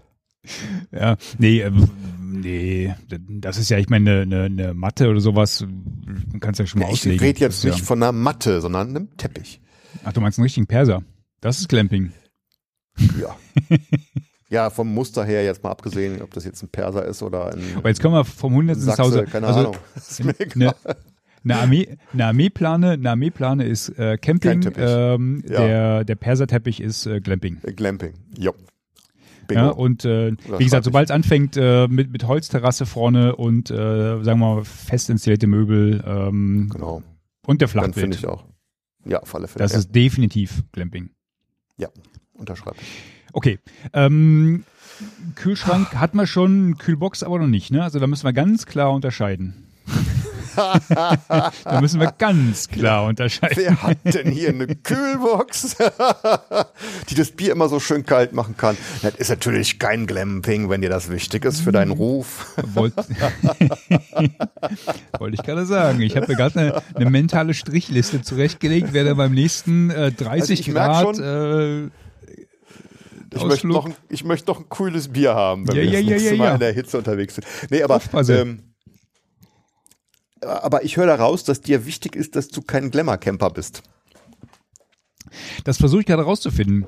Ja, 0.92 1.18
nee, 1.38 1.62
äh, 1.62 1.72
nee, 2.22 2.96
das 3.08 3.58
ist 3.58 3.70
ja, 3.70 3.78
ich 3.78 3.90
meine, 3.90 4.22
eine, 4.22 4.44
eine, 4.44 4.74
Matte 4.74 5.10
oder 5.10 5.20
sowas, 5.20 5.66
man 5.66 6.40
kann 6.40 6.54
es 6.54 6.60
ja 6.60 6.66
schon 6.66 6.80
mal 6.80 6.88
ja, 6.88 6.92
auslegen. 6.92 7.16
Ich 7.16 7.22
rede 7.22 7.40
jetzt 7.40 7.64
nicht 7.64 7.80
ja. 7.80 7.86
von 7.86 8.02
einer 8.02 8.12
Matte, 8.12 8.62
sondern 8.62 8.90
einem 8.90 9.18
Teppich. 9.18 9.62
Ach, 10.04 10.14
du 10.14 10.22
meinst 10.22 10.38
einen 10.38 10.44
richtigen 10.44 10.68
Perser? 10.68 11.04
Das 11.42 11.60
ist 11.60 11.70
Glamping. 11.70 12.12
Ja. 13.20 13.36
ja, 14.50 14.70
vom 14.70 14.94
Muster 14.94 15.24
her 15.24 15.44
jetzt 15.44 15.64
mal 15.64 15.72
abgesehen, 15.72 16.22
ob 16.22 16.34
das 16.34 16.46
jetzt 16.46 16.64
ein 16.64 16.70
Perser 16.70 17.06
ist 17.06 17.22
oder 17.22 17.54
ein. 17.54 17.62
Aber 17.76 17.90
jetzt 17.90 18.02
kommen 18.02 18.16
wir 18.16 18.26
vom 18.26 18.54
Hundertsten 18.54 18.90
ins 18.90 19.00
Hause. 19.00 19.26
Keine 19.26 19.48
also, 19.48 19.60
Ahnung. 19.60 19.78
ist 19.96 20.24
mir 20.24 20.40
egal. 20.40 20.76
Eine 21.44 21.60
Armee, 21.60 21.98
eine 22.12 22.26
Armeeplane, 22.26 22.92
eine 22.92 23.10
Armeeplane 23.10 23.66
ist 23.66 23.90
äh, 23.98 24.18
Camping, 24.18 24.70
ähm, 24.76 25.44
ja. 25.48 25.60
der, 25.60 26.04
der 26.04 26.16
Perserteppich 26.16 26.82
ist 26.82 27.06
äh, 27.06 27.22
Glamping. 27.22 27.62
Glamping, 27.76 28.14
jo. 28.38 28.54
Ja, 29.56 29.70
und 29.70 30.06
äh, 30.06 30.34
wie 30.58 30.64
gesagt, 30.64 30.86
sobald 30.86 31.10
es 31.10 31.12
anfängt 31.12 31.58
äh, 31.58 31.88
mit, 31.88 32.12
mit 32.12 32.28
Holzterrasse 32.28 32.86
vorne 32.86 33.36
und 33.36 33.72
äh, 33.72 34.24
sagen 34.24 34.40
wir 34.40 34.56
mal 34.56 34.66
fest 34.66 35.10
installierte 35.10 35.48
Möbel 35.48 36.04
ähm, 36.06 36.70
genau. 36.72 37.04
und 37.46 37.62
der 37.62 37.68
Flachbild. 37.68 37.96
Finde 37.96 38.18
ich 38.18 38.28
auch. 38.28 38.46
Ja, 39.06 39.22
auf 39.22 39.34
alle 39.36 39.48
Fälle. 39.48 39.64
Das 39.64 39.74
ja. 39.74 39.80
ist 39.80 39.94
definitiv 39.94 40.64
Glamping. 40.72 41.12
Ja, 41.78 41.90
unterschreibe 42.34 42.78
Okay. 43.34 43.60
Ähm, 43.94 44.64
Kühlschrank 45.36 45.96
hat 45.96 46.16
man 46.16 46.26
schon, 46.28 46.78
Kühlbox 46.78 47.24
aber 47.24 47.40
noch 47.40 47.48
nicht, 47.48 47.72
ne? 47.72 47.84
Also 47.84 48.00
da 48.00 48.08
müssen 48.08 48.26
wir 48.26 48.34
ganz 48.34 48.66
klar 48.66 48.92
unterscheiden. 48.92 49.68
da 51.64 51.82
müssen 51.82 52.00
wir 52.00 52.12
ganz 52.18 52.68
klar 52.68 53.06
unterscheiden. 53.06 53.58
Wer 53.58 53.82
hat 53.82 53.98
denn 54.04 54.32
hier 54.32 54.50
eine 54.50 54.68
Kühlbox, 54.84 55.78
die 57.10 57.16
das 57.16 57.32
Bier 57.32 57.52
immer 57.52 57.70
so 57.70 57.80
schön 57.80 58.06
kalt 58.06 58.34
machen 58.34 58.58
kann? 58.58 58.78
Das 59.02 59.16
ist 59.16 59.30
natürlich 59.30 59.80
kein 59.80 60.08
Glamping, 60.08 60.70
wenn 60.70 60.82
dir 60.82 60.90
das 60.90 61.10
wichtig 61.10 61.46
ist 61.46 61.62
für 61.62 61.72
deinen 61.72 61.92
Ruf. 61.92 62.54
Wollte 62.74 63.06
Wollt 65.20 65.34
ich 65.34 65.44
gerade 65.44 65.66
sagen. 65.66 66.02
Ich 66.02 66.16
habe 66.16 66.28
mir 66.28 66.36
gerade 66.36 66.60
eine, 66.60 66.82
eine, 66.96 67.10
mentale 67.10 67.54
Strichliste 67.54 68.22
zurechtgelegt, 68.22 68.90
wer 68.92 69.04
da 69.04 69.14
beim 69.14 69.34
nächsten 69.34 69.90
äh, 69.90 70.12
30 70.12 70.60
also 70.60 70.72
Grad 70.72 71.16
schon, 71.16 71.24
äh, 71.24 71.90
ich 73.36 73.44
möchte, 73.44 73.68
noch 73.68 73.86
ein, 73.86 73.96
ich 74.10 74.24
möchte 74.24 74.50
noch 74.50 74.60
ein 74.60 74.70
cooles 74.70 75.10
Bier 75.10 75.36
haben, 75.36 75.68
wenn 75.68 75.76
ja, 75.76 75.82
wir 75.82 75.90
ja, 75.90 76.00
das 76.00 76.10
nächste 76.10 76.36
ja, 76.36 76.38
Mal 76.38 76.54
in 76.54 76.60
der 76.60 76.74
Hitze 76.74 76.98
unterwegs 76.98 77.36
sind. 77.36 77.46
Nee, 77.70 77.84
aber 77.84 78.02
ähm, 78.30 78.60
aber 80.48 80.84
ich 80.84 80.98
höre 80.98 81.08
daraus, 81.08 81.44
dass 81.44 81.62
dir 81.62 81.86
wichtig 81.86 82.16
ist, 82.16 82.36
dass 82.36 82.48
du 82.48 82.62
kein 82.62 82.92
Glamour-Camper 82.92 83.50
bist. 83.52 83.84
Das 85.64 85.78
versuche 85.78 86.02
ich 86.02 86.08
gerade 86.08 86.24
rauszufinden. 86.24 86.88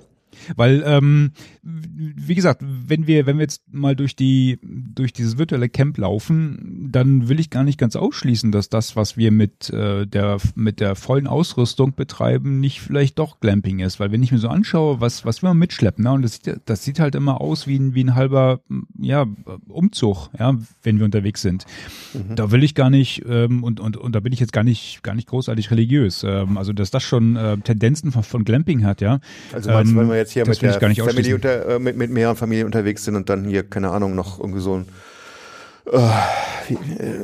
Weil, 0.55 0.83
ähm, 0.85 1.31
wie 1.63 2.35
gesagt, 2.35 2.63
wenn 2.63 3.07
wir, 3.07 3.25
wenn 3.25 3.37
wir 3.37 3.43
jetzt 3.43 3.63
mal 3.71 3.95
durch 3.95 4.15
die, 4.15 4.59
durch 4.61 5.13
dieses 5.13 5.37
virtuelle 5.37 5.69
Camp 5.69 5.97
laufen, 5.97 6.89
dann 6.91 7.29
will 7.29 7.39
ich 7.39 7.49
gar 7.49 7.63
nicht 7.63 7.77
ganz 7.77 7.95
ausschließen, 7.95 8.51
dass 8.51 8.69
das, 8.69 8.95
was 8.95 9.17
wir 9.17 9.31
mit 9.31 9.69
äh, 9.69 10.05
der, 10.05 10.37
mit 10.55 10.79
der 10.79 10.95
vollen 10.95 11.27
Ausrüstung 11.27 11.93
betreiben, 11.95 12.59
nicht 12.59 12.81
vielleicht 12.81 13.19
doch 13.19 13.39
Glamping 13.39 13.79
ist. 13.79 13.99
Weil 13.99 14.11
wenn 14.11 14.23
ich 14.23 14.31
mir 14.31 14.39
so 14.39 14.49
anschaue, 14.49 15.01
was, 15.01 15.25
was 15.25 15.41
wir 15.41 15.53
mitschleppen, 15.53 16.03
ne, 16.03 16.11
und 16.11 16.21
das 16.21 16.35
sieht, 16.43 16.61
das 16.65 16.83
sieht 16.83 16.99
halt 16.99 17.15
immer 17.15 17.41
aus 17.41 17.67
wie 17.67 17.77
ein, 17.77 17.93
wie 17.93 18.03
ein 18.03 18.15
halber, 18.15 18.61
ja, 18.99 19.25
Umzug, 19.67 20.29
ja, 20.37 20.57
wenn 20.83 20.99
wir 20.99 21.05
unterwegs 21.05 21.41
sind. 21.41 21.65
Mhm. 22.13 22.35
Da 22.35 22.51
will 22.51 22.63
ich 22.63 22.75
gar 22.75 22.89
nicht, 22.89 23.23
ähm, 23.27 23.63
und, 23.63 23.79
und, 23.79 23.97
und 23.97 24.13
da 24.13 24.19
bin 24.19 24.33
ich 24.33 24.39
jetzt 24.39 24.53
gar 24.53 24.63
nicht, 24.63 25.03
gar 25.03 25.15
nicht 25.15 25.27
großartig 25.27 25.71
religiös. 25.71 26.23
Ähm, 26.23 26.57
also, 26.57 26.73
dass 26.73 26.91
das 26.91 27.03
schon 27.03 27.35
äh, 27.35 27.57
Tendenzen 27.57 28.11
von, 28.11 28.23
von 28.23 28.43
Glamping 28.43 28.83
hat, 28.83 29.01
ja. 29.01 29.19
Also, 29.53 29.71
meinst, 29.71 29.91
ähm, 29.91 29.99
wenn 29.99 30.09
wir 30.09 30.17
jetzt 30.17 30.31
hier 30.31 30.38
mit 30.45 30.61
der 30.61 30.73
Family 30.79 31.33
unter, 31.33 31.67
äh, 31.67 31.79
mit, 31.79 31.97
mit 31.97 32.11
mehreren 32.11 32.35
Familien 32.35 32.65
unterwegs 32.65 33.03
sind 33.03 33.15
und 33.15 33.29
dann 33.29 33.45
hier, 33.45 33.63
keine 33.63 33.91
Ahnung, 33.91 34.15
noch 34.15 34.39
irgendwie 34.39 34.61
so 34.61 34.77
ein 34.77 34.85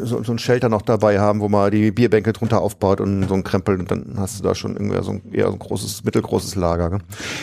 so, 0.03 0.23
so 0.23 0.31
ein 0.31 0.39
Shelter 0.39 0.69
noch 0.69 0.81
dabei 0.81 1.19
haben, 1.19 1.39
wo 1.39 1.49
man 1.49 1.71
die 1.71 1.91
Bierbänke 1.91 2.33
drunter 2.33 2.61
aufbaut 2.61 3.01
und 3.01 3.27
so 3.27 3.33
ein 3.33 3.43
Krempel 3.43 3.79
und 3.79 3.91
dann 3.91 4.15
hast 4.17 4.39
du 4.39 4.43
da 4.43 4.55
schon 4.55 4.73
irgendwie 4.73 5.01
so 5.03 5.11
ein 5.11 5.21
eher 5.31 5.47
so 5.47 5.53
ein 5.53 5.59
großes, 5.59 6.03
mittelgroßes 6.03 6.55
Lager. 6.55 6.89
Gell? 6.89 6.99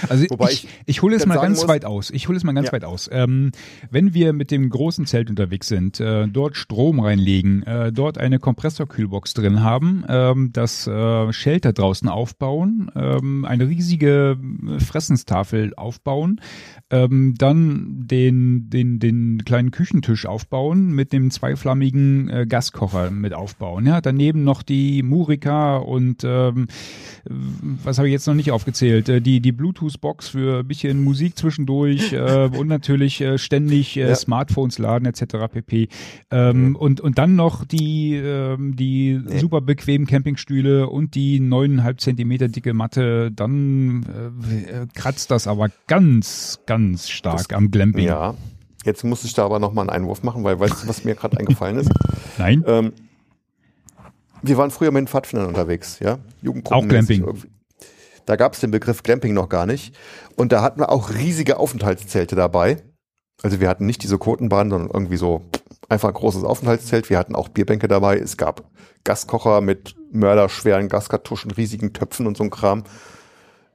Also 0.08 0.26
Wobei 0.30 0.50
ich, 0.50 0.64
ich, 0.64 0.70
ich 0.86 1.02
hole 1.02 1.16
es 1.16 1.26
mal 1.26 1.38
ganz 1.38 1.60
muss, 1.60 1.68
weit 1.68 1.84
aus. 1.84 2.10
Ich 2.10 2.28
hole 2.28 2.36
es 2.36 2.44
mal 2.44 2.52
ganz 2.52 2.68
ja. 2.68 2.72
weit 2.72 2.84
aus. 2.84 3.08
Ähm, 3.12 3.52
wenn 3.90 4.14
wir 4.14 4.32
mit 4.32 4.50
dem 4.50 4.68
großen 4.68 5.06
Zelt 5.06 5.30
unterwegs 5.30 5.68
sind, 5.68 6.00
äh, 6.00 6.26
dort 6.28 6.56
Strom 6.56 7.00
reinlegen, 7.00 7.62
äh, 7.64 7.92
dort 7.92 8.18
eine 8.18 8.38
Kompressorkühlbox 8.38 9.34
drin 9.34 9.62
haben, 9.62 10.04
ähm, 10.08 10.50
das 10.52 10.86
äh, 10.86 11.32
Shelter 11.32 11.72
draußen 11.72 12.08
aufbauen, 12.08 12.90
ähm, 12.94 13.44
eine 13.44 13.68
riesige 13.68 14.36
Fressenstafel 14.78 15.74
aufbauen, 15.76 16.40
ähm, 16.90 17.34
dann 17.38 18.06
den, 18.06 18.70
den, 18.70 18.98
den 18.98 19.44
kleinen 19.44 19.70
Küchentisch 19.70 20.26
aufbauen 20.26 20.92
mit 20.92 21.11
dem 21.12 21.30
zweiflammigen 21.30 22.28
äh, 22.28 22.46
Gaskocher 22.46 23.10
mit 23.10 23.34
aufbauen. 23.34 23.86
Ja, 23.86 24.00
daneben 24.00 24.44
noch 24.44 24.62
die 24.62 25.02
Murika 25.02 25.76
und 25.76 26.24
ähm, 26.24 26.66
was 27.24 27.98
habe 27.98 28.08
ich 28.08 28.12
jetzt 28.12 28.26
noch 28.26 28.34
nicht 28.34 28.50
aufgezählt? 28.50 29.08
Äh, 29.08 29.20
die 29.20 29.40
die 29.40 29.52
Bluetooth-Box 29.52 30.30
für 30.30 30.60
ein 30.60 30.66
bisschen 30.66 31.02
Musik 31.04 31.36
zwischendurch 31.36 32.12
äh, 32.12 32.50
und 32.58 32.68
natürlich 32.68 33.20
äh, 33.20 33.38
ständig 33.38 33.96
äh, 33.96 34.08
ja. 34.08 34.14
Smartphones 34.14 34.78
laden 34.78 35.06
etc. 35.06 35.52
pp. 35.52 35.88
Ähm, 36.30 36.68
mhm. 36.68 36.76
Und 36.76 37.00
und 37.00 37.18
dann 37.18 37.36
noch 37.36 37.64
die 37.64 38.14
ähm, 38.14 38.76
die 38.76 39.20
nee. 39.24 39.38
super 39.38 39.60
bequemen 39.60 40.06
Campingstühle 40.06 40.88
und 40.88 41.14
die 41.14 41.40
neuneinhalb 41.40 42.00
Zentimeter 42.00 42.48
dicke 42.48 42.74
Matte. 42.74 43.30
Dann 43.32 44.04
äh, 44.50 44.86
kratzt 44.94 45.30
das 45.30 45.46
aber 45.46 45.70
ganz 45.86 46.60
ganz 46.66 47.08
stark 47.08 47.48
das, 47.48 47.56
am 47.56 47.70
Glamping. 47.70 48.06
Ja, 48.06 48.34
Jetzt 48.84 49.04
muss 49.04 49.24
ich 49.24 49.34
da 49.34 49.44
aber 49.44 49.58
nochmal 49.58 49.88
einen 49.88 50.04
Einwurf 50.04 50.22
machen, 50.22 50.44
weil 50.44 50.58
weißt 50.58 50.84
du, 50.84 50.88
was 50.88 51.04
mir 51.04 51.14
gerade 51.14 51.38
eingefallen 51.38 51.78
ist? 51.78 51.90
Nein. 52.38 52.64
Ähm, 52.66 52.92
wir 54.42 54.56
waren 54.56 54.70
früher 54.70 54.90
mit 54.90 55.02
den 55.02 55.08
Pfadfindern 55.08 55.48
unterwegs, 55.48 55.98
ja? 56.00 56.18
Jugendgruppen. 56.40 56.84
Auch 56.84 56.88
Glamping. 56.88 57.24
Da 58.26 58.36
gab 58.36 58.54
es 58.54 58.60
den 58.60 58.70
Begriff 58.70 59.02
Glamping 59.02 59.34
noch 59.34 59.48
gar 59.48 59.66
nicht. 59.66 59.96
Und 60.36 60.52
da 60.52 60.62
hatten 60.62 60.80
wir 60.80 60.90
auch 60.90 61.10
riesige 61.10 61.58
Aufenthaltszelte 61.58 62.34
dabei. 62.34 62.82
Also 63.42 63.60
wir 63.60 63.68
hatten 63.68 63.86
nicht 63.86 64.02
diese 64.02 64.18
Kotenbahn, 64.18 64.70
sondern 64.70 64.90
irgendwie 64.92 65.16
so 65.16 65.42
einfach 65.88 66.08
ein 66.08 66.14
großes 66.14 66.44
Aufenthaltszelt. 66.44 67.10
Wir 67.10 67.18
hatten 67.18 67.34
auch 67.34 67.48
Bierbänke 67.48 67.88
dabei. 67.88 68.18
Es 68.18 68.36
gab 68.36 68.70
Gaskocher 69.04 69.60
mit 69.60 69.96
mörderschweren 70.12 70.88
Gaskartuschen, 70.88 71.50
riesigen 71.50 71.92
Töpfen 71.92 72.26
und 72.26 72.36
so 72.36 72.44
ein 72.44 72.50
Kram 72.50 72.84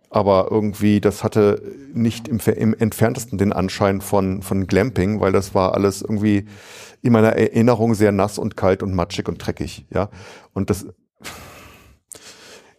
aber 0.10 0.48
irgendwie, 0.52 1.02
das 1.02 1.24
hatte 1.24 1.62
nicht 1.94 2.28
im, 2.28 2.40
im 2.40 2.74
entferntesten 2.74 3.38
den 3.38 3.54
Anschein 3.54 4.02
von, 4.02 4.42
von 4.42 4.68
Glamping, 4.68 5.20
weil 5.20 5.32
das 5.32 5.54
war 5.54 5.74
alles 5.74 6.02
irgendwie 6.02 6.46
in 7.02 7.14
meiner 7.14 7.34
Erinnerung 7.34 7.94
sehr 7.94 8.12
nass 8.12 8.38
und 8.38 8.58
kalt 8.58 8.84
und 8.84 8.94
matschig 8.94 9.28
und 9.28 9.38
dreckig, 9.38 9.86
ja. 9.94 10.10
Und 10.54 10.70
das, 10.70 10.88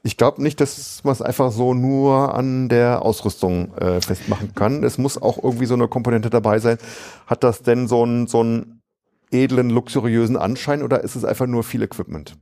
ich 0.02 0.16
glaube 0.16 0.42
nicht, 0.42 0.60
dass 0.60 1.04
man 1.04 1.12
es 1.12 1.22
einfach 1.22 1.52
so 1.52 1.74
nur 1.74 2.34
an 2.34 2.68
der 2.68 3.02
Ausrüstung 3.02 3.74
äh, 3.74 4.00
festmachen 4.00 4.54
kann. 4.54 4.82
Es 4.82 4.96
muss 4.96 5.20
auch 5.20 5.42
irgendwie 5.42 5.66
so 5.66 5.74
eine 5.74 5.88
Komponente 5.88 6.30
dabei 6.30 6.58
sein. 6.60 6.78
Hat 7.26 7.44
das 7.44 7.62
denn 7.62 7.88
so 7.88 8.04
ein, 8.04 8.26
so 8.26 8.42
ein 8.42 8.82
edlen, 9.30 9.70
luxuriösen 9.70 10.36
Anschein 10.36 10.82
oder 10.82 11.04
ist 11.04 11.16
es 11.16 11.24
einfach 11.24 11.46
nur 11.46 11.62
viel 11.62 11.82
Equipment? 11.82 12.38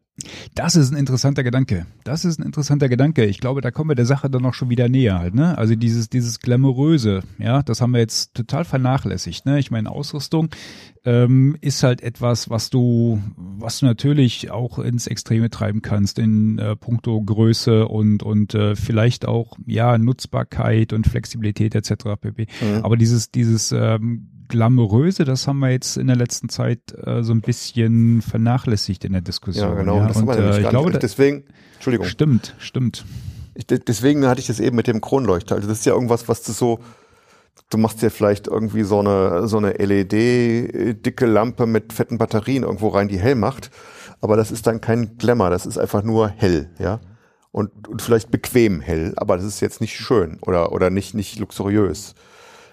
Das 0.54 0.76
ist 0.76 0.92
ein 0.92 0.96
interessanter 0.96 1.42
Gedanke. 1.42 1.86
Das 2.04 2.24
ist 2.24 2.38
ein 2.38 2.44
interessanter 2.44 2.88
Gedanke. 2.88 3.24
Ich 3.24 3.40
glaube, 3.40 3.60
da 3.60 3.70
kommen 3.70 3.90
wir 3.90 3.94
der 3.94 4.06
Sache 4.06 4.30
dann 4.30 4.42
noch 4.42 4.54
schon 4.54 4.70
wieder 4.70 4.88
näher 4.88 5.18
halt, 5.18 5.34
ne? 5.34 5.56
Also 5.58 5.74
dieses, 5.74 6.08
dieses 6.08 6.40
Glamouröse, 6.40 7.22
ja, 7.38 7.62
das 7.62 7.80
haben 7.80 7.92
wir 7.92 8.00
jetzt 8.00 8.34
total 8.34 8.64
vernachlässigt, 8.64 9.46
ne? 9.46 9.58
Ich 9.58 9.70
meine, 9.70 9.90
Ausrüstung 9.90 10.50
ähm, 11.04 11.56
ist 11.60 11.82
halt 11.82 12.02
etwas, 12.02 12.50
was 12.50 12.68
du, 12.68 13.20
was 13.36 13.78
du 13.78 13.86
natürlich 13.86 14.50
auch 14.50 14.78
ins 14.78 15.06
Extreme 15.06 15.50
treiben 15.50 15.80
kannst 15.80 16.18
in 16.18 16.58
äh, 16.58 16.74
puncto 16.76 17.20
Größe 17.22 17.86
und, 17.86 18.22
und 18.22 18.54
äh, 18.54 18.74
vielleicht 18.74 19.26
auch, 19.26 19.56
ja, 19.66 19.96
Nutzbarkeit 19.98 20.92
und 20.92 21.06
Flexibilität 21.06 21.74
etc. 21.74 22.18
pp. 22.20 22.46
Mhm. 22.60 22.84
Aber 22.84 22.96
dieses, 22.96 23.30
dieses, 23.30 23.72
ähm, 23.72 24.28
Glamouröse, 24.48 25.24
das 25.24 25.46
haben 25.46 25.58
wir 25.60 25.70
jetzt 25.70 25.96
in 25.96 26.06
der 26.06 26.16
letzten 26.16 26.48
Zeit 26.48 26.80
äh, 27.04 27.22
so 27.22 27.32
ein 27.32 27.40
bisschen 27.40 28.22
vernachlässigt 28.22 29.04
in 29.04 29.12
der 29.12 29.22
Diskussion. 29.22 29.68
Ja, 29.68 29.74
genau. 29.74 29.98
Ja. 29.98 30.08
Das 30.08 30.16
und, 30.16 30.28
haben 30.28 30.38
wir 30.38 30.54
äh, 30.54 30.60
ich 30.62 30.68
glaube, 30.68 30.92
deswegen, 30.92 31.44
Entschuldigung. 31.74 32.06
Stimmt, 32.06 32.54
stimmt. 32.58 33.04
Ich, 33.54 33.66
deswegen 33.66 34.26
hatte 34.26 34.40
ich 34.40 34.46
das 34.46 34.60
eben 34.60 34.76
mit 34.76 34.86
dem 34.86 35.00
Kronleuchter. 35.00 35.54
Also 35.54 35.68
das 35.68 35.78
ist 35.78 35.86
ja 35.86 35.94
irgendwas, 35.94 36.28
was 36.28 36.42
du 36.42 36.52
so, 36.52 36.80
du 37.70 37.78
machst 37.78 38.02
ja 38.02 38.10
vielleicht 38.10 38.46
irgendwie 38.46 38.82
so 38.82 39.00
eine, 39.00 39.48
so 39.48 39.56
eine 39.56 39.72
LED-dicke 39.72 41.26
Lampe 41.26 41.66
mit 41.66 41.92
fetten 41.92 42.18
Batterien 42.18 42.62
irgendwo 42.62 42.88
rein, 42.88 43.08
die 43.08 43.18
hell 43.18 43.34
macht. 43.34 43.70
Aber 44.20 44.36
das 44.36 44.50
ist 44.50 44.66
dann 44.66 44.80
kein 44.80 45.18
Glamour, 45.18 45.50
das 45.50 45.66
ist 45.66 45.78
einfach 45.78 46.02
nur 46.02 46.28
hell, 46.28 46.70
ja. 46.78 47.00
Und, 47.52 47.88
und 47.88 48.02
vielleicht 48.02 48.30
bequem 48.30 48.80
hell, 48.80 49.14
aber 49.16 49.36
das 49.36 49.46
ist 49.46 49.60
jetzt 49.60 49.80
nicht 49.80 49.96
schön 49.96 50.38
oder, 50.42 50.72
oder 50.72 50.90
nicht, 50.90 51.14
nicht 51.14 51.38
luxuriös. 51.38 52.14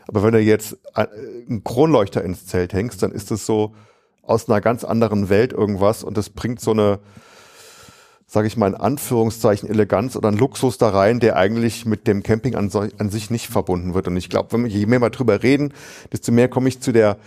Aber 0.07 0.23
wenn 0.23 0.33
du 0.33 0.39
jetzt 0.39 0.77
einen 0.93 1.63
Kronleuchter 1.63 2.23
ins 2.23 2.45
Zelt 2.45 2.73
hängst, 2.73 3.03
dann 3.03 3.11
ist 3.11 3.31
es 3.31 3.45
so 3.45 3.73
aus 4.21 4.49
einer 4.49 4.61
ganz 4.61 4.83
anderen 4.83 5.29
Welt 5.29 5.53
irgendwas 5.53 6.03
und 6.03 6.17
das 6.17 6.29
bringt 6.29 6.59
so 6.61 6.71
eine, 6.71 6.99
sage 8.25 8.47
ich 8.47 8.57
mal 8.57 8.67
in 8.67 8.75
Anführungszeichen, 8.75 9.69
Eleganz 9.69 10.15
oder 10.15 10.29
einen 10.29 10.37
Luxus 10.37 10.77
da 10.77 10.89
rein, 10.89 11.19
der 11.19 11.35
eigentlich 11.35 11.85
mit 11.85 12.07
dem 12.07 12.23
Camping 12.23 12.55
an, 12.55 12.71
an 12.97 13.09
sich 13.09 13.29
nicht 13.29 13.47
verbunden 13.47 13.93
wird. 13.93 14.07
Und 14.07 14.17
ich 14.17 14.29
glaube, 14.29 14.57
wir 14.57 14.67
je 14.67 14.85
mehr 14.85 14.99
mal 14.99 15.09
drüber 15.09 15.43
reden, 15.43 15.73
desto 16.11 16.31
mehr 16.31 16.47
komme 16.47 16.69
ich 16.69 16.79
zu 16.79 16.93
der 16.93 17.17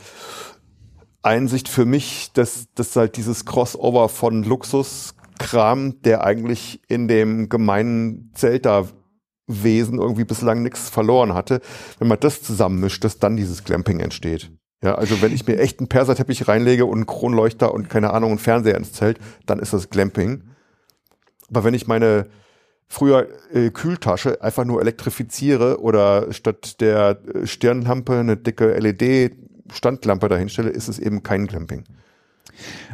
Einsicht 1.22 1.68
für 1.68 1.84
mich, 1.84 2.30
dass, 2.32 2.66
dass 2.74 2.96
halt 2.96 3.16
dieses 3.16 3.44
Crossover 3.44 4.08
von 4.08 4.42
Luxuskram, 4.42 6.00
der 6.02 6.24
eigentlich 6.24 6.80
in 6.88 7.08
dem 7.08 7.48
gemeinen 7.48 8.30
Zelt 8.34 8.64
da 8.64 8.86
Wesen 9.46 9.98
irgendwie 9.98 10.24
bislang 10.24 10.62
nichts 10.62 10.88
verloren 10.88 11.34
hatte, 11.34 11.60
wenn 11.98 12.08
man 12.08 12.20
das 12.20 12.42
zusammenmischt, 12.42 13.04
dass 13.04 13.18
dann 13.18 13.36
dieses 13.36 13.64
Glamping 13.64 14.00
entsteht. 14.00 14.50
Ja, 14.82 14.94
also 14.96 15.22
wenn 15.22 15.32
ich 15.32 15.46
mir 15.46 15.58
echt 15.58 15.80
einen 15.80 15.88
Perserteppich 15.88 16.48
reinlege 16.48 16.84
und 16.84 16.94
einen 16.94 17.06
Kronleuchter 17.06 17.72
und 17.72 17.88
keine 17.88 18.12
Ahnung, 18.12 18.30
einen 18.30 18.38
Fernseher 18.38 18.76
ins 18.76 18.92
Zelt, 18.92 19.18
dann 19.46 19.58
ist 19.58 19.72
das 19.72 19.90
Glamping. 19.90 20.42
Aber 21.48 21.64
wenn 21.64 21.74
ich 21.74 21.86
meine 21.86 22.26
früher 22.88 23.28
äh, 23.52 23.70
Kühltasche 23.70 24.42
einfach 24.42 24.64
nur 24.64 24.80
elektrifiziere 24.80 25.80
oder 25.80 26.32
statt 26.32 26.80
der 26.80 27.20
äh, 27.34 27.46
Stirnlampe 27.46 28.18
eine 28.18 28.36
dicke 28.36 28.78
LED-Standlampe 28.78 30.28
dahinstelle, 30.28 30.70
ist 30.70 30.88
es 30.88 30.98
eben 30.98 31.22
kein 31.22 31.46
Glamping. 31.46 31.84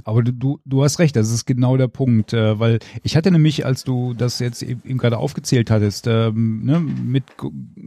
Aber 0.05 0.23
du, 0.23 0.33
du, 0.33 0.61
du 0.65 0.85
hast 0.85 0.99
recht, 0.99 1.17
das 1.17 1.31
ist 1.31 1.47
genau 1.47 1.77
der 1.77 1.89
Punkt, 1.89 2.33
äh, 2.33 2.59
weil 2.59 2.79
ich 3.03 3.17
hatte 3.17 3.31
nämlich, 3.31 3.65
als 3.67 3.85
du 3.85 4.15
das 4.15 4.39
jetzt 4.39 4.63
eben, 4.63 4.83
eben 4.85 4.99
gerade 4.99 5.19
aufgezählt 5.19 5.71
hattest, 5.71 6.07
ähm, 6.07 6.65
ne, 6.65 6.81
mit 6.81 7.25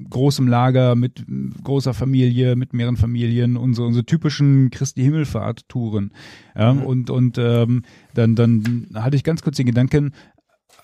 großem 0.09 0.47
Lager, 0.47 0.95
mit 0.95 1.26
großer 1.63 1.93
Familie, 1.93 2.55
mit 2.55 2.73
mehreren 2.73 2.97
Familien, 2.97 3.57
unsere, 3.57 3.88
unsere 3.88 4.05
typischen 4.05 4.69
Christi 4.71 5.03
Himmelfahrt-Touren. 5.03 6.11
Ja, 6.55 6.73
mhm. 6.73 6.84
Und, 6.84 7.09
und 7.09 7.38
ähm, 7.38 7.84
dann, 8.13 8.36
dann 8.36 8.88
hatte 8.93 9.15
ich 9.15 9.23
ganz 9.23 9.41
kurz 9.41 9.57
den 9.57 9.65
Gedanken, 9.65 10.13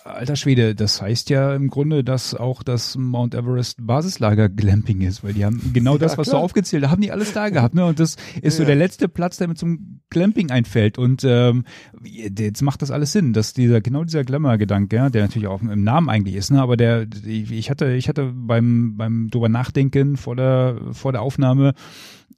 Alter 0.04 0.36
Schwede, 0.36 0.76
das 0.76 1.02
heißt 1.02 1.30
ja 1.30 1.54
im 1.56 1.70
Grunde, 1.70 2.04
dass 2.04 2.34
auch 2.34 2.64
das 2.64 2.98
Mount 2.98 3.36
Everest 3.36 3.78
Basislager 3.86 4.50
Glamping 4.50 5.02
ist, 5.02 5.24
weil 5.24 5.34
die 5.34 5.46
haben 5.46 5.72
genau 5.74 5.98
das, 5.98 6.14
ja, 6.14 6.18
was 6.18 6.30
du 6.30 6.38
aufgezählt 6.38 6.84
hast, 6.84 6.92
haben 6.92 7.02
die 7.02 7.12
alles 7.12 7.34
da 7.34 7.50
gehabt, 7.50 7.76
ne? 7.76 7.86
Und 7.86 8.00
das 8.00 8.16
ist 8.42 8.58
ja. 8.58 8.64
so 8.64 8.66
der 8.66 8.76
letzte 8.76 9.08
Platz, 9.08 9.38
der 9.38 9.48
mit 9.48 9.58
zum 9.58 10.02
Glamping 10.10 10.50
einfällt. 10.50 10.98
Und 10.98 11.24
ähm, 11.24 11.66
jetzt 12.04 12.62
macht 12.62 12.82
das 12.82 12.92
alles 12.92 13.12
Sinn, 13.12 13.34
dass 13.34 13.54
dieser 13.54 13.82
genau 13.82 14.04
dieser 14.04 14.24
Glamour-Gedanke, 14.24 14.96
ja, 14.96 15.10
der 15.10 15.24
natürlich 15.24 15.48
auch 15.48 15.62
im 15.62 15.84
Namen 15.84 16.10
eigentlich 16.10 16.36
ist, 16.36 16.52
ne? 16.52 16.62
Aber 16.62 16.78
der, 16.78 17.08
ich 17.26 17.70
hatte, 17.70 17.94
ich 17.94 18.10
hatte 18.10 18.32
beim 18.34 18.98
beim 18.98 19.30
drüber 19.30 19.50
nachdenken 19.50 20.18
vor 20.18 20.36
der 20.36 20.78
vor 20.92 21.12
der 21.12 21.22
Aufnahme 21.22 21.74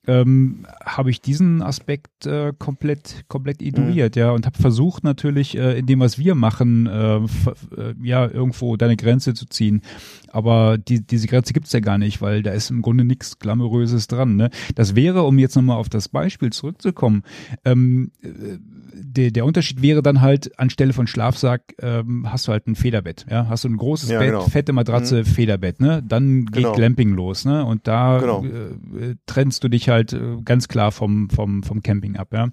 ähm, 0.07 0.65
habe 0.85 1.09
ich 1.09 1.21
diesen 1.21 1.61
Aspekt 1.61 2.25
äh, 2.25 2.53
komplett 2.57 3.25
komplett 3.27 3.61
ignoriert, 3.61 4.15
mhm. 4.15 4.19
ja, 4.19 4.31
und 4.31 4.45
habe 4.45 4.57
versucht 4.57 5.03
natürlich 5.03 5.57
äh, 5.57 5.79
in 5.79 5.85
dem, 5.85 5.99
was 5.99 6.17
wir 6.17 6.35
machen, 6.35 6.87
äh, 6.87 7.17
äh, 7.17 7.95
ja 8.01 8.29
irgendwo 8.29 8.75
deine 8.75 8.97
Grenze 8.97 9.33
zu 9.33 9.45
ziehen. 9.45 9.81
Aber 10.29 10.77
die, 10.77 11.05
diese 11.05 11.27
Grenze 11.27 11.53
gibt's 11.53 11.71
ja 11.71 11.79
gar 11.79 11.97
nicht, 11.97 12.21
weil 12.21 12.43
da 12.43 12.51
ist 12.51 12.69
im 12.69 12.81
Grunde 12.81 13.05
nichts 13.05 13.39
Glamouröses 13.39 14.07
dran. 14.07 14.35
Ne? 14.35 14.49
Das 14.75 14.95
wäre, 14.95 15.23
um 15.23 15.39
jetzt 15.39 15.55
nochmal 15.55 15.77
auf 15.77 15.89
das 15.89 16.09
Beispiel 16.09 16.51
zurückzukommen, 16.51 17.23
ähm, 17.63 18.11
äh, 18.21 18.57
der, 18.93 19.31
der 19.31 19.45
Unterschied 19.45 19.81
wäre 19.81 20.01
dann 20.01 20.21
halt, 20.21 20.57
anstelle 20.59 20.93
von 20.93 21.07
Schlafsack 21.07 21.75
ähm, 21.81 22.31
hast 22.31 22.47
du 22.47 22.51
halt 22.51 22.67
ein 22.67 22.75
Federbett. 22.75 23.25
Ja? 23.29 23.47
Hast 23.49 23.63
du 23.63 23.69
ein 23.69 23.77
großes 23.77 24.09
ja, 24.09 24.19
Bett, 24.19 24.29
genau. 24.29 24.43
fette 24.43 24.73
Matratze, 24.73 25.19
mhm. 25.19 25.25
Federbett. 25.25 25.79
Ne? 25.79 26.03
Dann 26.07 26.45
geht 26.45 26.63
genau. 26.63 26.73
Glamping 26.73 27.13
los. 27.13 27.45
Ne? 27.45 27.65
Und 27.65 27.87
da 27.87 28.19
genau. 28.19 28.43
äh, 28.43 29.15
trennst 29.25 29.63
du 29.63 29.67
dich 29.67 29.89
halt 29.89 30.13
äh, 30.13 30.37
ganz 30.43 30.67
klar 30.67 30.91
vom, 30.91 31.29
vom, 31.29 31.63
vom 31.63 31.81
Camping 31.81 32.15
ab. 32.15 32.29
Ja? 32.33 32.49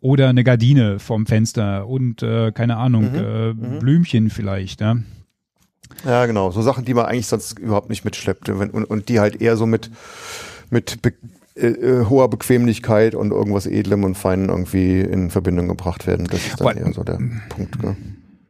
Oder 0.00 0.28
eine 0.28 0.44
Gardine 0.44 0.98
vom 0.98 1.26
Fenster 1.26 1.86
und 1.86 2.22
äh, 2.22 2.52
keine 2.52 2.76
Ahnung, 2.76 3.12
mhm. 3.12 3.18
Äh, 3.18 3.54
mhm. 3.54 3.78
Blümchen 3.78 4.30
vielleicht. 4.30 4.80
Ja? 4.80 4.96
Ja, 6.04 6.26
genau. 6.26 6.50
So 6.50 6.62
Sachen, 6.62 6.84
die 6.84 6.94
man 6.94 7.06
eigentlich 7.06 7.26
sonst 7.26 7.58
überhaupt 7.58 7.88
nicht 7.88 8.04
mitschleppt. 8.04 8.48
Und, 8.50 8.72
und, 8.74 8.84
und 8.84 9.08
die 9.08 9.20
halt 9.20 9.40
eher 9.40 9.56
so 9.56 9.66
mit, 9.66 9.90
mit 10.70 10.98
äh, 11.58 11.66
äh, 11.66 12.06
hoher 12.06 12.28
Bequemlichkeit 12.28 13.14
und 13.14 13.32
irgendwas 13.32 13.66
Edlem 13.66 14.04
und 14.04 14.16
Feinen 14.16 14.48
irgendwie 14.48 15.00
in 15.00 15.30
Verbindung 15.30 15.68
gebracht 15.68 16.06
werden. 16.06 16.26
Das 16.30 16.46
ist 16.46 16.60
dann 16.60 16.76
eher 16.76 16.92
so 16.92 17.02
der 17.02 17.18
Punkt. 17.48 17.82
Ne? 17.82 17.96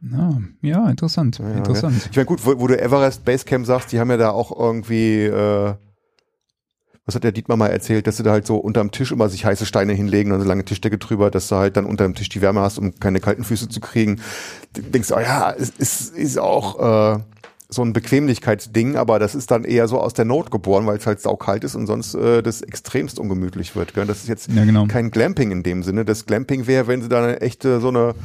Ja, 0.01 0.37
ja, 0.61 0.89
interessant. 0.89 1.39
Ja, 1.39 1.51
interessant. 1.51 1.95
Ja. 1.95 2.07
Ich 2.09 2.15
meine, 2.15 2.25
gut, 2.25 2.45
wo, 2.45 2.59
wo, 2.59 2.67
du 2.67 2.79
Everest 2.79 3.25
Basecamp 3.25 3.65
sagst, 3.65 3.91
die 3.91 3.99
haben 3.99 4.09
ja 4.09 4.17
da 4.17 4.29
auch 4.29 4.57
irgendwie, 4.57 5.25
äh, 5.25 5.73
was 7.05 7.15
hat 7.15 7.23
der 7.23 7.31
Dietmar 7.31 7.57
mal 7.57 7.67
erzählt, 7.67 8.07
dass 8.07 8.17
sie 8.17 8.23
da 8.23 8.31
halt 8.31 8.45
so 8.45 8.57
unterm 8.57 8.91
Tisch 8.91 9.11
immer 9.11 9.27
sich 9.27 9.43
heiße 9.43 9.65
Steine 9.65 9.93
hinlegen 9.93 10.31
und 10.31 10.39
eine 10.39 10.47
lange 10.47 10.63
Tischdecke 10.63 10.97
drüber, 10.97 11.31
dass 11.31 11.47
du 11.49 11.55
halt 11.55 11.75
dann 11.75 11.85
unterm 11.85 12.15
Tisch 12.15 12.29
die 12.29 12.41
Wärme 12.41 12.61
hast, 12.61 12.77
um 12.77 12.97
keine 12.99 13.19
kalten 13.19 13.43
Füße 13.43 13.67
zu 13.67 13.79
kriegen. 13.81 14.21
Du 14.73 14.81
denkst, 14.81 15.11
oh 15.11 15.19
ja, 15.19 15.51
es 15.51 15.69
ist, 15.71 16.15
ist 16.15 16.37
auch 16.37 17.17
äh, 17.17 17.19
so 17.71 17.83
ein 17.83 17.93
Bequemlichkeitsding, 17.93 18.95
aber 18.95 19.19
das 19.19 19.35
ist 19.35 19.51
dann 19.51 19.63
eher 19.63 19.87
so 19.87 19.99
aus 19.99 20.15
der 20.15 20.25
Not 20.25 20.49
geboren, 20.49 20.87
weil 20.87 20.97
es 20.97 21.05
halt 21.05 21.21
saukalt 21.21 21.63
ist 21.63 21.75
und 21.75 21.85
sonst 21.85 22.15
äh, 22.15 22.41
das 22.41 22.61
extremst 22.61 23.19
ungemütlich 23.19 23.75
wird. 23.75 23.93
Gell? 23.93 24.07
Das 24.07 24.21
ist 24.21 24.27
jetzt 24.27 24.51
ja, 24.51 24.65
genau. 24.65 24.87
kein 24.87 25.11
Glamping 25.11 25.51
in 25.51 25.61
dem 25.61 25.83
Sinne. 25.83 26.03
Das 26.03 26.25
Glamping 26.25 26.65
wäre, 26.65 26.87
wenn 26.87 27.03
sie 27.03 27.09
da 27.09 27.23
eine 27.23 27.41
echte 27.41 27.79
so 27.79 27.89
eine 27.89 28.15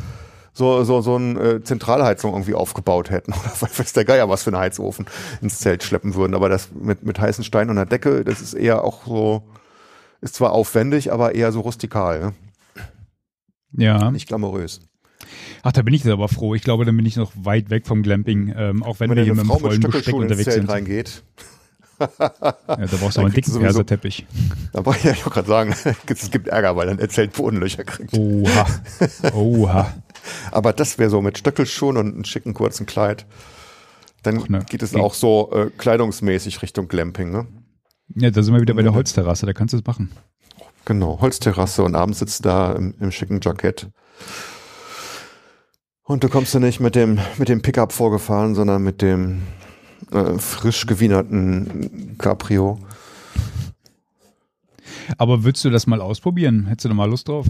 so 0.54 0.82
so 0.84 1.02
so 1.02 1.16
eine 1.16 1.38
äh, 1.40 1.62
Zentralheizung 1.62 2.32
irgendwie 2.32 2.54
aufgebaut 2.54 3.10
hätten 3.10 3.32
oder 3.34 3.52
weiß 3.60 3.92
der 3.92 4.06
Geier 4.06 4.30
was 4.30 4.44
für 4.44 4.50
einen 4.50 4.60
Heizofen 4.60 5.04
ins 5.42 5.58
Zelt 5.58 5.82
schleppen 5.82 6.14
würden. 6.14 6.34
Aber 6.34 6.48
das 6.48 6.70
mit 6.72 7.04
mit 7.04 7.20
heißen 7.20 7.44
Steinen 7.44 7.70
und 7.70 7.76
einer 7.76 7.86
Decke, 7.86 8.24
das 8.24 8.40
ist 8.40 8.54
eher 8.54 8.82
auch 8.82 9.04
so 9.04 9.42
ist 10.22 10.36
zwar 10.36 10.52
aufwendig, 10.52 11.12
aber 11.12 11.34
eher 11.34 11.52
so 11.52 11.60
rustikal. 11.60 12.20
Ne? 12.20 12.32
Ja. 13.72 14.10
Nicht 14.10 14.26
glamourös. 14.26 14.80
Ach, 15.62 15.72
da 15.72 15.82
bin 15.82 15.94
ich 15.94 16.04
jetzt 16.04 16.12
aber 16.12 16.28
froh. 16.28 16.54
Ich 16.54 16.62
glaube, 16.62 16.84
dann 16.84 16.96
bin 16.96 17.06
ich 17.06 17.16
noch 17.16 17.32
weit 17.36 17.70
weg 17.70 17.86
vom 17.86 18.02
Glamping, 18.02 18.54
ähm, 18.56 18.82
auch 18.82 19.00
wenn, 19.00 19.10
wenn 19.10 19.16
wir 19.16 19.24
hier 19.24 19.34
mit 19.34 19.50
einem 19.50 19.58
vollen 19.58 19.80
Besteck 19.80 20.14
unterwegs 20.14 20.54
sind. 20.54 20.68
Reingeht. 20.68 21.22
ja, 22.00 22.06
da 22.18 22.96
brauchst 23.00 23.16
du 23.16 23.20
aber 23.20 23.26
einen 23.26 23.34
dicken 23.34 23.58
Perserteppich. 23.58 24.26
Da 24.72 24.82
brauche 24.82 24.96
ich 24.98 25.04
ja 25.04 25.12
auch 25.12 25.30
gerade 25.30 25.48
sagen, 25.48 25.74
es 26.06 26.30
gibt 26.30 26.48
Ärger, 26.48 26.76
weil 26.76 26.86
dann 26.86 26.98
erzählt 26.98 27.32
Bodenlöcher 27.32 27.84
kriegt. 27.84 28.14
Oha. 28.16 28.66
Oha. 29.32 29.94
aber 30.50 30.72
das 30.72 30.98
wäre 30.98 31.10
so 31.10 31.22
mit 31.22 31.38
Stöckelschuhen 31.38 31.96
und 31.96 32.14
einem 32.14 32.24
schicken 32.24 32.54
kurzen 32.54 32.86
Kleid. 32.86 33.26
Dann 34.22 34.40
Ach, 34.42 34.48
ne. 34.48 34.64
geht 34.68 34.82
es 34.82 34.94
auch 34.94 35.14
so 35.14 35.50
äh, 35.52 35.70
kleidungsmäßig 35.76 36.62
Richtung 36.62 36.88
Glamping, 36.88 37.30
ne? 37.30 37.46
Ja, 38.14 38.30
da 38.30 38.42
sind 38.42 38.54
wir 38.54 38.60
wieder 38.60 38.74
bei 38.74 38.82
der 38.82 38.92
mhm. 38.92 38.96
Holzterrasse, 38.96 39.46
da 39.46 39.52
kannst 39.52 39.74
du 39.74 39.78
es 39.78 39.84
machen. 39.84 40.10
Genau, 40.84 41.20
Holzterrasse 41.20 41.82
und 41.82 41.94
abends 41.94 42.18
sitzt 42.18 42.44
da 42.44 42.72
im, 42.72 42.94
im 43.00 43.10
schicken 43.10 43.40
Jackett. 43.42 43.88
Und 46.06 46.22
du 46.22 46.28
kommst 46.28 46.52
ja 46.52 46.60
nicht 46.60 46.80
mit 46.80 46.94
dem, 46.94 47.18
mit 47.38 47.48
dem 47.48 47.62
Pickup 47.62 47.92
vorgefahren, 47.92 48.54
sondern 48.54 48.82
mit 48.82 49.00
dem 49.00 49.42
äh, 50.12 50.38
frisch 50.38 50.86
gewienerten 50.86 52.16
Cabrio. 52.18 52.78
Aber 55.16 55.44
würdest 55.44 55.64
du 55.64 55.70
das 55.70 55.86
mal 55.86 56.02
ausprobieren? 56.02 56.66
Hättest 56.66 56.84
du 56.84 56.88
da 56.90 56.94
mal 56.94 57.08
Lust 57.08 57.28
drauf? 57.28 57.46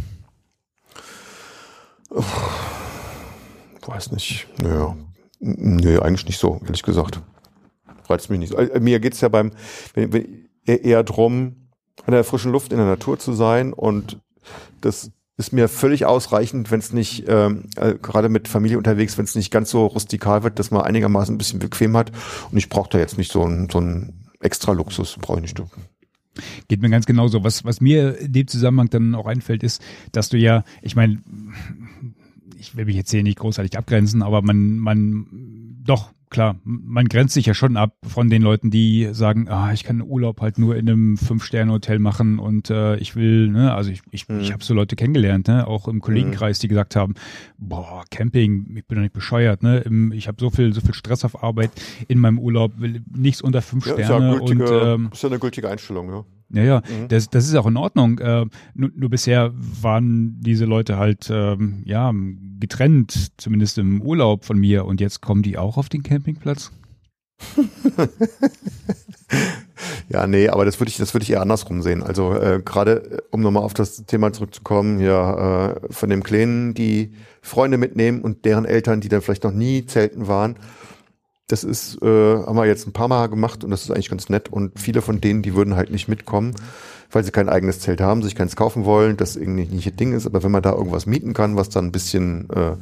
Weiß 3.87 4.13
nicht. 4.13 4.47
Naja. 4.63 4.97
Nee, 5.41 5.99
eigentlich 5.99 6.27
nicht 6.27 6.39
so, 6.39 6.61
ehrlich 6.65 6.85
gesagt. 6.85 7.21
Reizt 8.09 8.31
mich 8.31 8.39
nicht 8.39 8.51
so. 8.51 8.57
Äh, 8.57 8.79
mir 8.79 9.01
geht's 9.01 9.21
ja 9.21 9.29
beim 9.29 9.51
wenn, 9.95 10.49
eher 10.65 11.03
drum, 11.03 11.57
in 12.07 12.13
der 12.13 12.23
frischen 12.23 12.53
Luft 12.53 12.73
in 12.73 12.79
der 12.79 12.87
Natur 12.87 13.19
zu 13.19 13.33
sein 13.33 13.73
und 13.73 14.21
das 14.81 15.11
ist 15.37 15.53
mir 15.53 15.69
völlig 15.69 16.07
ausreichend, 16.07 16.71
wenn 16.71 16.79
es 16.79 16.93
nicht, 16.93 17.25
ähm, 17.27 17.65
äh, 17.77 17.95
gerade 17.95 18.29
mit 18.29 18.47
Familie 18.47 18.79
unterwegs, 18.79 19.19
wenn 19.19 19.25
es 19.25 19.35
nicht 19.35 19.51
ganz 19.51 19.71
so 19.71 19.87
rustikal 19.87 20.45
wird, 20.45 20.59
dass 20.59 20.71
man 20.71 20.83
einigermaßen 20.83 21.35
ein 21.35 21.39
bisschen 21.39 21.59
bequem 21.59 21.97
hat. 21.97 22.13
Und 22.51 22.59
ich 22.59 22.69
brauche 22.69 22.91
da 22.91 22.99
jetzt 22.99 23.19
nicht 23.19 23.33
so 23.33 23.45
ein, 23.45 23.69
so 23.71 23.81
ein 23.81 24.25
extra 24.41 24.73
Luxus, 24.73 25.17
brauche 25.21 25.41
ich 25.41 25.43
nicht. 25.43 25.63
Geht 26.69 26.83
mir 26.83 26.91
ganz 26.91 27.07
genauso. 27.07 27.43
Was, 27.43 27.65
was 27.65 27.81
mir 27.81 28.19
in 28.19 28.33
dem 28.33 28.47
Zusammenhang 28.47 28.91
dann 28.91 29.15
auch 29.15 29.27
einfällt, 29.27 29.63
ist, 29.63 29.83
dass 30.13 30.29
du 30.29 30.37
ja, 30.37 30.65
ich 30.83 30.95
meine, 30.95 31.21
ich 32.59 32.77
will 32.77 32.85
mich 32.85 32.97
jetzt 32.97 33.11
hier 33.11 33.23
nicht 33.23 33.39
großartig 33.39 33.77
abgrenzen, 33.77 34.23
aber 34.23 34.43
man, 34.43 34.79
man, 34.79 35.27
doch, 35.85 36.13
klar, 36.31 36.57
man 36.65 37.07
grenzt 37.07 37.35
sich 37.35 37.47
ja 37.47 37.55
schon 37.55 37.77
ab 37.77 37.97
von 38.07 38.29
den 38.29 38.43
Leuten, 38.43 38.71
die 38.71 39.09
sagen, 39.13 39.49
ah, 39.49 39.73
ich 39.73 39.85
kann 39.85 40.03
Urlaub 40.03 40.41
halt 40.41 40.59
nur 40.59 40.77
in 40.77 40.89
einem 40.89 41.17
Fünf-Sterne-Hotel 41.17 41.99
machen 41.99 42.39
und 42.39 42.71
äh, 42.71 42.97
ich 42.97 43.17
will, 43.17 43.49
ne, 43.49 43.75
also 43.75 43.91
ich, 43.91 44.03
ich, 44.11 44.29
mhm. 44.29 44.41
ich 44.41 44.53
habe 44.53 44.65
so 44.65 44.75
Leute 44.75 44.97
kennengelernt, 44.97 45.49
ne, 45.49 45.67
auch 45.67 45.89
im 45.89 46.01
Kollegenkreis, 46.01 46.59
die 46.59 46.69
gesagt 46.69 46.97
haben, 46.97 47.15
boah, 47.59 48.05
Camping, 48.11 48.77
ich 48.77 48.87
bin 48.87 48.97
doch 48.97 49.03
nicht 49.03 49.15
bescheuert, 49.15 49.63
ne, 49.63 49.85
ich 50.13 50.29
habe 50.29 50.39
so 50.41 50.51
viel, 50.51 50.73
so 50.73 50.81
viel 50.81 50.95
Stress 50.95 51.25
auf 51.25 51.43
Arbeit 51.43 51.71
in 52.09 52.19
meinem 52.19 52.39
Urlaub, 52.39 52.73
will 52.79 53.03
nichts 53.15 53.43
unter 53.43 53.63
fünf 53.63 53.87
ja, 53.87 53.95
Sterne 53.95 54.35
ist 54.35 54.35
ja 54.35 54.39
gültige, 54.39 54.65
und 54.65 55.01
ähm, 55.01 55.11
ist 55.13 55.23
ja 55.23 55.29
eine 55.29 55.39
gültige 55.39 55.71
Einstellung, 55.71 56.09
ja. 56.09 56.25
Ja, 56.51 56.63
ja, 56.63 56.79
mhm. 56.81 57.09
das, 57.09 57.31
das 57.31 57.49
ist 57.49 57.55
auch 57.57 57.67
in 57.67 57.77
Ordnung. 57.77 58.19
Äh, 58.19 58.47
nur, 58.75 58.91
nur 58.95 59.11
bisher 59.11 59.53
waren 59.55 60.39
diese 60.41 60.67
Leute 60.67 60.99
halt 60.99 61.29
ähm, 61.31 61.83
ja 61.85 62.13
getrennt, 62.65 63.33
zumindest 63.37 63.77
im 63.77 64.01
Urlaub 64.01 64.45
von 64.45 64.59
mir. 64.59 64.87
Und 64.87 65.01
jetzt 65.01 65.21
kommen 65.21 65.43
die 65.43 65.59
auch 65.59 65.77
auf 65.77 65.91
den 65.91 66.03
Campingplatz. 66.03 66.73
ja, 70.09 70.27
nee, 70.27 70.49
aber 70.49 70.65
das 70.65 70.81
würde 70.81 70.89
ich, 70.89 70.97
das 70.97 71.15
ich 71.15 71.31
eher 71.31 71.43
andersrum 71.43 71.83
sehen. 71.83 72.03
Also 72.03 72.35
äh, 72.35 72.63
gerade, 72.65 72.93
äh, 72.93 73.19
um 73.31 73.43
nochmal 73.43 73.65
auf 73.65 73.75
das 73.75 74.07
Thema 74.07 74.33
zurückzukommen, 74.33 74.99
ja, 74.99 75.73
äh, 75.73 75.81
von 75.91 76.09
dem 76.09 76.23
Kleinen, 76.23 76.73
die 76.73 77.13
Freunde 77.43 77.77
mitnehmen 77.77 78.23
und 78.23 78.47
deren 78.47 78.65
Eltern, 78.65 79.03
die 79.03 79.09
dann 79.09 79.21
vielleicht 79.21 79.45
noch 79.45 79.53
nie 79.53 79.85
zelten 79.85 80.27
waren 80.27 80.57
das 81.47 81.63
ist, 81.63 82.01
äh, 82.03 82.07
haben 82.07 82.57
wir 82.57 82.65
jetzt 82.65 82.87
ein 82.87 82.93
paar 82.93 83.09
Mal 83.09 83.29
gemacht 83.29 83.65
und 83.65 83.71
das 83.71 83.83
ist 83.83 83.91
eigentlich 83.91 84.09
ganz 84.09 84.29
nett. 84.29 84.49
Und 84.49 84.79
viele 84.79 85.03
von 85.03 85.21
denen, 85.21 85.43
die 85.43 85.55
würden 85.55 85.77
halt 85.77 85.91
nicht 85.91 86.09
mitkommen, 86.09 86.55
weil 87.11 87.23
sie 87.23 87.33
kein 87.33 87.49
eigenes 87.49 87.81
Zelt 87.81 88.01
haben, 88.01 88.23
sich 88.23 88.35
keins 88.35 88.57
kaufen 88.57 88.85
wollen, 88.85 89.17
das 89.17 89.37
irgendwie 89.37 89.67
nicht 89.67 89.87
ihr 89.87 89.93
Ding 89.93 90.15
ist. 90.15 90.27
Aber 90.27 90.43
wenn 90.43 90.51
man 90.51 90.63
da 90.63 90.73
irgendwas 90.73 91.07
mieten 91.07 91.35
kann, 91.35 91.57
was 91.57 91.69
dann 91.69 91.87
ein 91.87 91.93
bisschen 91.93 92.49
äh, 92.51 92.77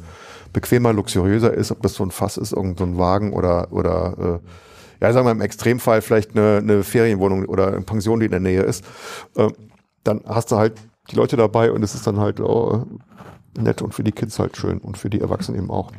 bequemer, 0.53 0.93
luxuriöser 0.93 1.53
ist, 1.53 1.71
ob 1.71 1.81
das 1.81 1.95
so 1.95 2.03
ein 2.03 2.11
Fass 2.11 2.37
ist, 2.37 2.53
irgendein 2.53 2.95
so 2.95 3.03
ein 3.03 3.33
oder, 3.33 3.71
oder 3.71 4.41
äh, 4.41 5.05
ja, 5.05 5.11
sagen 5.11 5.27
wir 5.27 5.31
im 5.31 5.41
Extremfall 5.41 6.01
vielleicht 6.01 6.31
eine, 6.31 6.59
eine 6.59 6.83
Ferienwohnung 6.83 7.45
oder 7.45 7.67
eine 7.67 7.81
Pension, 7.81 8.21
die 8.21 8.27
in 8.27 8.31
der 8.31 8.39
Nähe 8.39 8.61
ist, 8.61 8.85
äh, 9.35 9.49
dann 10.05 10.21
hast 10.25 10.51
du 10.51 10.55
halt 10.55 10.75
die 11.11 11.17
Leute 11.17 11.35
dabei 11.35 11.71
und 11.71 11.83
es 11.83 11.95
ist 11.95 12.07
dann 12.07 12.17
halt 12.17 12.39
oh, 12.39 12.85
nett 13.57 13.81
und 13.81 13.93
für 13.93 14.03
die 14.03 14.13
Kids 14.13 14.39
halt 14.39 14.55
schön 14.55 14.77
und 14.77 14.97
für 14.97 15.09
die 15.09 15.19
Erwachsenen 15.19 15.59
eben 15.59 15.69
auch. 15.69 15.91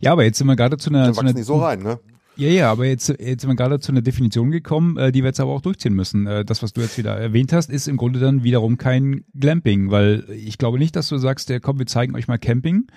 Ja, 0.00 0.12
aber 0.12 0.24
jetzt 0.24 0.38
sind 0.38 0.46
wir 0.46 0.56
gerade 0.56 0.76
zu 0.76 0.90
einer. 0.90 1.06
Dann 1.06 1.16
wachsen 1.16 1.36
die 1.36 1.42
so 1.42 1.56
rein, 1.56 1.82
ne? 1.82 1.98
Ja, 2.38 2.48
ja, 2.48 2.70
aber 2.70 2.84
jetzt, 2.84 3.08
jetzt 3.08 3.40
sind 3.40 3.48
wir 3.48 3.56
gerade 3.56 3.80
zu 3.80 3.92
einer 3.92 4.02
Definition 4.02 4.50
gekommen, 4.50 4.98
äh, 4.98 5.10
die 5.10 5.22
wir 5.22 5.28
jetzt 5.28 5.40
aber 5.40 5.52
auch 5.52 5.62
durchziehen 5.62 5.94
müssen. 5.94 6.26
Äh, 6.26 6.44
das, 6.44 6.62
was 6.62 6.74
du 6.74 6.82
jetzt 6.82 6.98
wieder 6.98 7.16
erwähnt 7.16 7.54
hast, 7.54 7.70
ist 7.70 7.88
im 7.88 7.96
Grunde 7.96 8.20
dann 8.20 8.44
wiederum 8.44 8.76
kein 8.76 9.24
Glamping, 9.34 9.90
weil 9.90 10.24
ich 10.30 10.58
glaube 10.58 10.78
nicht, 10.78 10.96
dass 10.96 11.08
du 11.08 11.16
sagst, 11.16 11.48
ja, 11.48 11.60
komm, 11.60 11.78
wir 11.78 11.86
zeigen 11.86 12.14
euch 12.14 12.28
mal 12.28 12.36
Camping. 12.36 12.88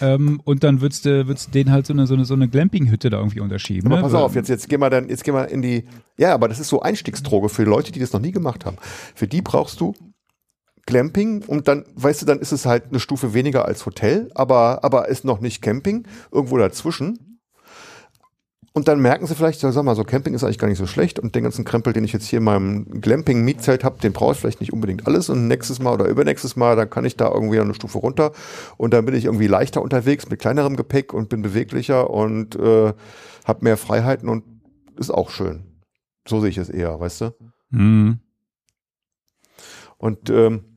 Ähm, 0.00 0.40
und 0.44 0.64
dann 0.64 0.80
würdest 0.80 1.04
du 1.04 1.28
würdest 1.28 1.54
denen 1.54 1.70
halt 1.70 1.86
so 1.86 1.92
eine 1.92 2.06
so 2.06 2.14
eine 2.14 2.24
so 2.24 2.34
eine 2.34 2.48
Glamping-Hütte 2.48 3.10
da 3.10 3.18
irgendwie 3.18 3.40
unterschieben. 3.40 3.86
Aber 3.86 3.96
ne? 3.96 4.02
pass 4.02 4.14
auf, 4.14 4.34
jetzt 4.34 4.48
jetzt 4.48 4.68
gehen 4.68 4.80
wir 4.80 4.90
dann 4.90 5.08
jetzt 5.08 5.22
gehen 5.24 5.34
wir 5.34 5.48
in 5.48 5.62
die 5.62 5.84
ja, 6.16 6.34
aber 6.34 6.48
das 6.48 6.58
ist 6.58 6.68
so 6.68 6.80
Einstiegsdroge 6.80 7.48
für 7.50 7.64
Leute, 7.64 7.92
die 7.92 8.00
das 8.00 8.12
noch 8.12 8.20
nie 8.20 8.32
gemacht 8.32 8.64
haben. 8.64 8.78
Für 9.14 9.28
die 9.28 9.42
brauchst 9.42 9.80
du 9.80 9.94
Glamping 10.86 11.44
und 11.44 11.68
dann, 11.68 11.84
weißt 11.96 12.22
du, 12.22 12.26
dann 12.26 12.38
ist 12.38 12.52
es 12.52 12.64
halt 12.64 12.84
eine 12.88 13.00
Stufe 13.00 13.34
weniger 13.34 13.64
als 13.66 13.84
Hotel, 13.84 14.30
aber, 14.34 14.84
aber 14.84 15.08
ist 15.08 15.24
noch 15.24 15.40
nicht 15.40 15.60
Camping, 15.60 16.06
irgendwo 16.30 16.56
dazwischen. 16.56 17.40
Und 18.72 18.88
dann 18.88 19.00
merken 19.00 19.26
sie 19.26 19.34
vielleicht, 19.34 19.60
sag 19.60 19.82
mal, 19.82 19.96
so 19.96 20.04
Camping 20.04 20.34
ist 20.34 20.44
eigentlich 20.44 20.58
gar 20.58 20.68
nicht 20.68 20.76
so 20.76 20.86
schlecht 20.86 21.18
und 21.18 21.34
den 21.34 21.44
ganzen 21.44 21.64
Krempel, 21.64 21.94
den 21.94 22.04
ich 22.04 22.12
jetzt 22.12 22.26
hier 22.26 22.40
in 22.40 22.44
meinem 22.44 23.00
Glamping-Mietzelt 23.00 23.84
habe, 23.84 23.98
den 24.00 24.12
brauche 24.12 24.32
ich 24.32 24.38
vielleicht 24.38 24.60
nicht 24.60 24.72
unbedingt 24.72 25.06
alles 25.06 25.30
und 25.30 25.48
nächstes 25.48 25.80
Mal 25.80 25.94
oder 25.94 26.04
übernächstes 26.06 26.56
Mal, 26.56 26.76
dann 26.76 26.90
kann 26.90 27.06
ich 27.06 27.16
da 27.16 27.32
irgendwie 27.32 27.58
eine 27.58 27.72
Stufe 27.72 27.96
runter 27.96 28.32
und 28.76 28.92
dann 28.92 29.06
bin 29.06 29.14
ich 29.14 29.24
irgendwie 29.24 29.46
leichter 29.46 29.80
unterwegs 29.80 30.28
mit 30.28 30.40
kleinerem 30.40 30.76
Gepäck 30.76 31.14
und 31.14 31.30
bin 31.30 31.40
beweglicher 31.40 32.10
und 32.10 32.54
äh, 32.56 32.92
habe 33.46 33.64
mehr 33.64 33.78
Freiheiten 33.78 34.28
und 34.28 34.44
ist 34.96 35.10
auch 35.10 35.30
schön. 35.30 35.64
So 36.28 36.40
sehe 36.40 36.50
ich 36.50 36.58
es 36.58 36.68
eher, 36.68 37.00
weißt 37.00 37.22
du? 37.22 37.34
Mhm. 37.70 38.20
Und 39.96 40.28
ähm, 40.28 40.75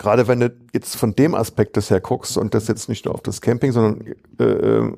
gerade 0.00 0.26
wenn 0.28 0.40
du 0.40 0.50
jetzt 0.72 0.96
von 0.96 1.14
dem 1.14 1.34
Aspekt 1.34 1.76
das 1.76 1.90
her 1.90 2.00
guckst 2.00 2.38
und 2.38 2.54
das 2.54 2.68
jetzt 2.68 2.88
nicht 2.88 3.04
nur 3.04 3.14
auf 3.14 3.20
das 3.20 3.42
Camping, 3.42 3.70
sondern 3.70 4.06
äh, 4.38 4.44
äh, 4.44 4.92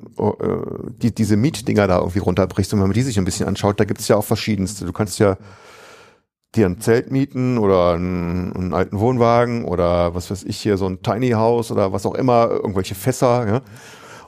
die, 1.01 1.13
diese 1.13 1.35
Mietdinger 1.35 1.87
da 1.87 1.99
irgendwie 1.99 2.19
runterbrichst 2.19 2.73
und 2.73 2.79
wenn 2.79 2.87
man 2.87 2.93
die 2.93 3.01
sich 3.01 3.17
ein 3.17 3.25
bisschen 3.25 3.45
anschaut, 3.45 3.81
da 3.81 3.83
gibt 3.83 3.99
es 3.99 4.07
ja 4.07 4.15
auch 4.15 4.23
verschiedenste. 4.23 4.85
Du 4.85 4.93
kannst 4.93 5.19
ja 5.19 5.37
dir 6.55 6.67
ein 6.67 6.79
Zelt 6.79 7.11
mieten 7.11 7.57
oder 7.57 7.95
einen, 7.95 8.53
einen, 8.53 8.73
alten 8.73 8.97
Wohnwagen 8.97 9.65
oder 9.65 10.15
was 10.15 10.31
weiß 10.31 10.45
ich 10.45 10.57
hier, 10.57 10.77
so 10.77 10.87
ein 10.87 11.01
Tiny 11.01 11.31
House 11.31 11.69
oder 11.69 11.91
was 11.91 12.05
auch 12.05 12.15
immer, 12.15 12.49
irgendwelche 12.49 12.95
Fässer. 12.95 13.45
Ja? 13.45 13.61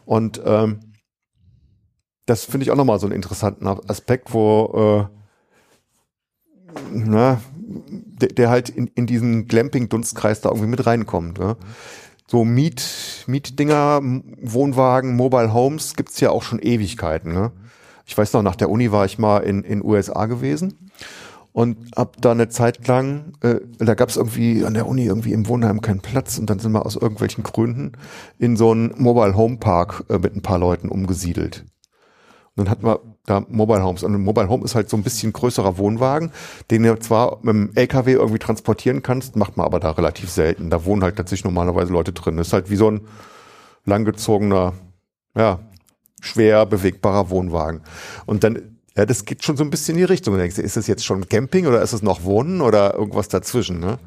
Und 0.04 0.42
ähm, 0.44 0.82
das 2.26 2.44
finde 2.44 2.66
ich 2.66 2.72
auch 2.72 2.76
nochmal 2.76 3.00
so 3.00 3.08
einen 3.08 3.16
interessanten 3.16 3.66
Aspekt, 3.66 4.34
wo 4.34 5.08
äh, 5.10 5.16
na, 6.92 7.40
der, 8.22 8.30
der 8.30 8.50
halt 8.50 8.70
in, 8.70 8.88
in 8.88 9.06
diesen 9.06 9.48
Glamping-Dunstkreis 9.48 10.42
da 10.42 10.50
irgendwie 10.50 10.70
mit 10.70 10.86
reinkommt. 10.86 11.40
Ja. 11.40 11.58
So 12.28 12.44
Miet, 12.44 13.24
Mietdinger, 13.28 14.02
Wohnwagen, 14.42 15.16
Mobile 15.16 15.54
Homes 15.54 15.96
gibt's 15.96 16.20
ja 16.20 16.32
auch 16.32 16.44
schon 16.44 16.60
Ewigkeiten. 16.60 17.34
Ne? 17.34 17.52
Ich 18.06 18.18
weiß 18.18 18.34
noch, 18.34 18.42
nach 18.42 18.56
der 18.56 18.70
Uni 18.70 18.92
war 18.92 19.06
ich 19.06 19.20
mal 19.20 19.40
in 19.40 19.64
in 19.64 19.84
USA 19.84 20.26
gewesen 20.26 20.92
und 21.56 21.96
hab 21.96 22.22
da 22.22 22.32
eine 22.32 22.50
Zeit 22.50 22.86
lang, 22.86 23.32
äh, 23.40 23.62
da 23.78 23.94
gab's 23.94 24.18
irgendwie 24.18 24.66
an 24.66 24.74
der 24.74 24.88
Uni 24.88 25.06
irgendwie 25.06 25.32
im 25.32 25.48
Wohnheim 25.48 25.80
keinen 25.80 26.02
Platz 26.02 26.38
und 26.38 26.50
dann 26.50 26.60
sind 26.60 26.74
wir 26.74 26.86
aus 26.86 26.98
irgendwelchen 26.98 27.46
Gründen 27.46 27.94
in 28.38 28.58
so 28.58 28.72
einen 28.72 28.94
Mobile 28.98 29.38
Home 29.38 29.56
Park 29.56 30.04
äh, 30.10 30.18
mit 30.18 30.36
ein 30.36 30.42
paar 30.42 30.60
Leuten 30.60 30.90
umgesiedelt. 30.90 31.64
Und 32.56 32.66
dann 32.66 32.70
hatten 32.70 32.86
wir 32.86 33.00
da 33.26 33.44
Mobile 33.50 33.84
Homes. 33.84 34.04
Und 34.04 34.14
ein 34.14 34.22
Mobile 34.22 34.50
Home 34.50 34.64
ist 34.64 34.76
halt 34.76 34.90
so 34.90 34.98
ein 34.98 35.04
bisschen 35.04 35.34
größerer 35.34 35.78
Wohnwagen, 35.78 36.32
den 36.72 36.84
du 36.84 37.00
zwar 37.00 37.40
mit 37.42 37.54
dem 37.54 37.72
LKW 37.76 38.14
irgendwie 38.14 38.40
transportieren 38.40 39.02
kannst, 39.02 39.36
macht 39.36 39.58
man 39.58 39.66
aber 39.66 39.80
da 39.80 39.92
relativ 39.92 40.30
selten. 40.30 40.70
Da 40.70 40.86
wohnen 40.86 41.04
halt 41.04 41.16
tatsächlich 41.16 41.46
normalerweise 41.46 41.92
Leute 41.92 42.14
drin. 42.14 42.38
Ist 42.38 42.54
halt 42.54 42.70
wie 42.70 42.76
so 42.76 42.92
ein 42.92 43.02
langgezogener, 43.86 44.74
ja, 45.36 45.60
schwer 46.22 46.66
bewegbarer 46.66 47.30
Wohnwagen. 47.30 47.82
Und 48.26 48.44
dann, 48.44 48.78
ja, 48.96 49.06
das 49.06 49.26
geht 49.26 49.44
schon 49.44 49.58
so 49.58 49.64
ein 49.64 49.70
bisschen 49.70 49.96
in 49.96 50.00
die 50.00 50.06
Richtung. 50.06 50.34
Du 50.34 50.40
denkst, 50.40 50.58
ist 50.58 50.78
das 50.78 50.88
jetzt 50.88 51.06
schon 51.06 51.28
Camping 51.28 51.68
oder 51.68 51.82
ist 51.82 51.94
es 51.94 52.02
noch 52.02 52.24
Wohnen 52.24 52.62
oder 52.62 52.96
irgendwas 52.96 53.28
dazwischen, 53.28 53.80
ne? 53.80 54.00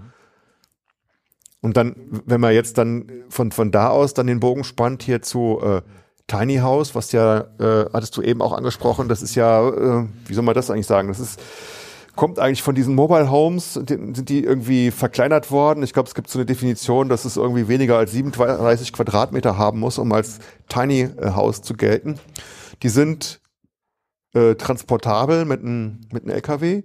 Und 1.60 1.76
dann, 1.76 1.96
wenn 2.24 2.40
man 2.40 2.54
jetzt 2.54 2.78
dann 2.78 3.24
von, 3.28 3.50
von 3.50 3.72
da 3.72 3.88
aus 3.88 4.14
dann 4.14 4.28
den 4.28 4.38
Bogen 4.38 4.62
spannt 4.62 5.02
hier 5.02 5.22
zu, 5.22 5.60
äh, 5.60 5.82
Tiny 6.28 6.56
House, 6.58 6.94
was 6.94 7.10
ja, 7.12 7.46
äh, 7.58 7.86
hattest 7.92 8.16
du 8.16 8.22
eben 8.22 8.42
auch 8.42 8.52
angesprochen, 8.52 9.08
das 9.08 9.22
ist 9.22 9.34
ja, 9.34 9.66
äh, 9.68 10.06
wie 10.26 10.34
soll 10.34 10.44
man 10.44 10.54
das 10.54 10.70
eigentlich 10.70 10.86
sagen? 10.86 11.08
Das 11.08 11.18
ist, 11.18 11.40
kommt 12.14 12.38
eigentlich 12.38 12.62
von 12.62 12.74
diesen 12.74 12.94
Mobile 12.94 13.30
Homes, 13.30 13.74
sind 13.74 14.28
die 14.28 14.44
irgendwie 14.44 14.90
verkleinert 14.90 15.50
worden. 15.50 15.82
Ich 15.82 15.92
glaube, 15.92 16.06
es 16.06 16.14
gibt 16.14 16.28
so 16.28 16.38
eine 16.38 16.46
Definition, 16.46 17.08
dass 17.08 17.24
es 17.24 17.36
irgendwie 17.36 17.66
weniger 17.68 17.96
als 17.96 18.12
37 18.12 18.92
Quadratmeter 18.92 19.56
haben 19.56 19.80
muss, 19.80 19.98
um 19.98 20.12
als 20.12 20.38
Tiny 20.68 21.08
äh, 21.16 21.30
House 21.30 21.62
zu 21.62 21.74
gelten. 21.74 22.20
Die 22.82 22.90
sind 22.90 23.40
äh, 24.34 24.54
transportabel 24.54 25.46
mit 25.46 25.60
einem 25.60 26.00
mit 26.12 26.24
einem 26.24 26.34
LKW 26.34 26.82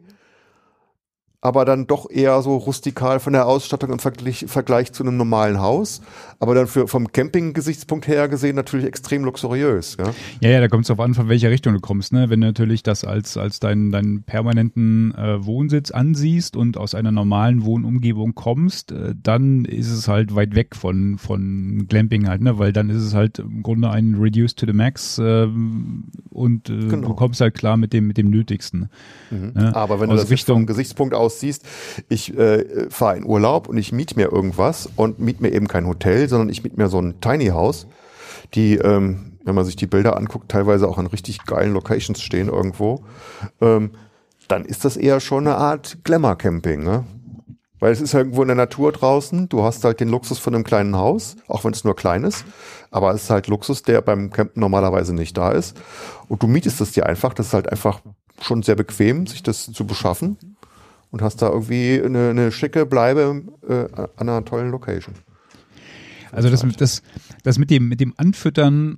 aber 1.43 1.65
dann 1.65 1.87
doch 1.87 2.09
eher 2.09 2.41
so 2.41 2.55
rustikal 2.55 3.19
von 3.19 3.33
der 3.33 3.45
Ausstattung 3.45 3.91
im 3.91 3.99
Vergleich, 3.99 4.45
Vergleich 4.47 4.93
zu 4.93 5.03
einem 5.03 5.17
normalen 5.17 5.59
Haus. 5.59 5.99
Aber 6.39 6.55
dann 6.55 6.67
für, 6.67 6.87
vom 6.87 7.11
Camping-Gesichtspunkt 7.11 8.07
her 8.07 8.29
gesehen 8.29 8.55
natürlich 8.55 8.85
extrem 8.85 9.25
luxuriös. 9.25 9.97
Ja, 9.99 10.05
ja, 10.39 10.49
ja 10.51 10.61
da 10.61 10.69
kommt 10.69 10.83
es 10.83 10.87
darauf 10.87 11.03
an, 11.03 11.13
von 11.13 11.27
welcher 11.27 11.49
Richtung 11.49 11.73
du 11.73 11.81
kommst. 11.81 12.13
Ne? 12.13 12.29
Wenn 12.29 12.39
du 12.39 12.47
natürlich 12.47 12.81
das 12.81 13.03
als, 13.03 13.35
als 13.35 13.59
deinen, 13.59 13.91
deinen 13.91 14.23
permanenten 14.23 15.13
äh, 15.15 15.45
Wohnsitz 15.45 15.91
ansiehst 15.91 16.55
und 16.55 16.77
aus 16.77 16.95
einer 16.95 17.11
normalen 17.11 17.65
Wohnumgebung 17.65 18.35
kommst, 18.35 18.93
äh, 18.93 19.13
dann 19.21 19.65
ist 19.65 19.91
es 19.91 20.07
halt 20.07 20.35
weit 20.35 20.55
weg 20.55 20.77
von, 20.77 21.17
von 21.17 21.87
Glamping 21.89 22.29
halt, 22.29 22.41
ne? 22.41 22.57
weil 22.57 22.71
dann 22.71 22.89
ist 22.89 23.03
es 23.03 23.13
halt 23.13 23.39
im 23.39 23.63
Grunde 23.63 23.89
ein 23.89 24.15
Reduced 24.15 24.59
to 24.59 24.65
the 24.65 24.73
Max 24.73 25.17
äh, 25.17 25.49
und 26.29 26.69
äh, 26.69 26.87
genau. 26.87 27.09
du 27.09 27.13
kommst 27.15 27.41
halt 27.41 27.53
klar 27.53 27.75
mit 27.75 27.91
dem, 27.91 28.07
mit 28.07 28.15
dem 28.15 28.29
Nötigsten. 28.29 28.89
Mhm. 29.29 29.51
Ne? 29.55 29.75
Aber 29.75 29.99
wenn 29.99 30.09
du 30.09 30.15
das 30.15 30.29
Richtung, 30.29 30.59
vom 30.59 30.65
Gesichtspunkt 30.67 31.13
aus 31.13 31.32
siehst, 31.39 31.63
ich 32.09 32.37
äh, 32.37 32.89
fahre 32.89 33.17
in 33.17 33.25
Urlaub 33.25 33.67
und 33.67 33.77
ich 33.77 33.91
miete 33.91 34.15
mir 34.15 34.31
irgendwas 34.31 34.89
und 34.95 35.19
miete 35.19 35.41
mir 35.41 35.51
eben 35.51 35.67
kein 35.67 35.87
Hotel, 35.87 36.27
sondern 36.27 36.49
ich 36.49 36.63
miete 36.63 36.77
mir 36.77 36.89
so 36.89 36.99
ein 36.99 37.19
Tiny 37.21 37.47
House, 37.47 37.87
die, 38.53 38.75
ähm, 38.75 39.37
wenn 39.43 39.55
man 39.55 39.65
sich 39.65 39.75
die 39.75 39.87
Bilder 39.87 40.17
anguckt, 40.17 40.49
teilweise 40.49 40.87
auch 40.87 40.97
an 40.97 41.07
richtig 41.07 41.45
geilen 41.45 41.73
Locations 41.73 42.21
stehen 42.21 42.49
irgendwo, 42.49 43.03
ähm, 43.61 43.91
dann 44.47 44.65
ist 44.65 44.85
das 44.85 44.97
eher 44.97 45.19
schon 45.19 45.47
eine 45.47 45.57
Art 45.57 45.99
Glamour-Camping. 46.03 46.83
Ne? 46.83 47.05
Weil 47.83 47.91
es 47.91 47.99
ist 47.99 48.13
irgendwo 48.13 48.41
in 48.41 48.47
der 48.47 48.55
Natur 48.55 48.93
draußen. 48.93 49.49
Du 49.49 49.63
hast 49.63 49.83
halt 49.83 49.99
den 49.99 50.07
Luxus 50.07 50.39
von 50.39 50.55
einem 50.55 50.63
kleinen 50.63 50.95
Haus, 50.95 51.35
auch 51.49 51.65
wenn 51.65 51.73
es 51.73 51.83
nur 51.83 51.97
klein 51.97 52.23
ist. 52.23 52.45
Aber 52.91 53.13
es 53.13 53.23
ist 53.23 53.29
halt 53.29 53.47
Luxus, 53.47 53.83
der 53.83 54.01
beim 54.01 54.29
Campen 54.29 54.61
normalerweise 54.61 55.13
nicht 55.13 55.35
da 55.35 55.51
ist. 55.51 55.75
Und 56.29 56.41
du 56.41 56.47
mietest 56.47 56.79
es 56.79 56.93
dir 56.93 57.05
einfach. 57.05 57.33
Das 57.33 57.47
ist 57.47 57.53
halt 57.53 57.69
einfach 57.69 57.99
schon 58.41 58.63
sehr 58.63 58.75
bequem, 58.75 59.27
sich 59.27 59.43
das 59.43 59.69
zu 59.71 59.85
beschaffen. 59.85 60.52
Und 61.13 61.21
hast 61.21 61.43
da 61.43 61.49
irgendwie 61.51 62.01
eine, 62.03 62.31
eine 62.31 62.51
schicke 62.51 62.87
Bleibe 62.87 63.43
äh, 63.69 63.85
an 64.17 64.29
einer 64.29 64.43
tollen 64.43 64.71
Location. 64.71 65.13
Also 66.31 66.49
das, 66.49 66.65
das, 66.77 67.03
das 67.43 67.59
mit 67.59 67.69
dem, 67.69 67.87
mit 67.87 67.99
dem 67.99 68.15
Anfüttern 68.17 68.97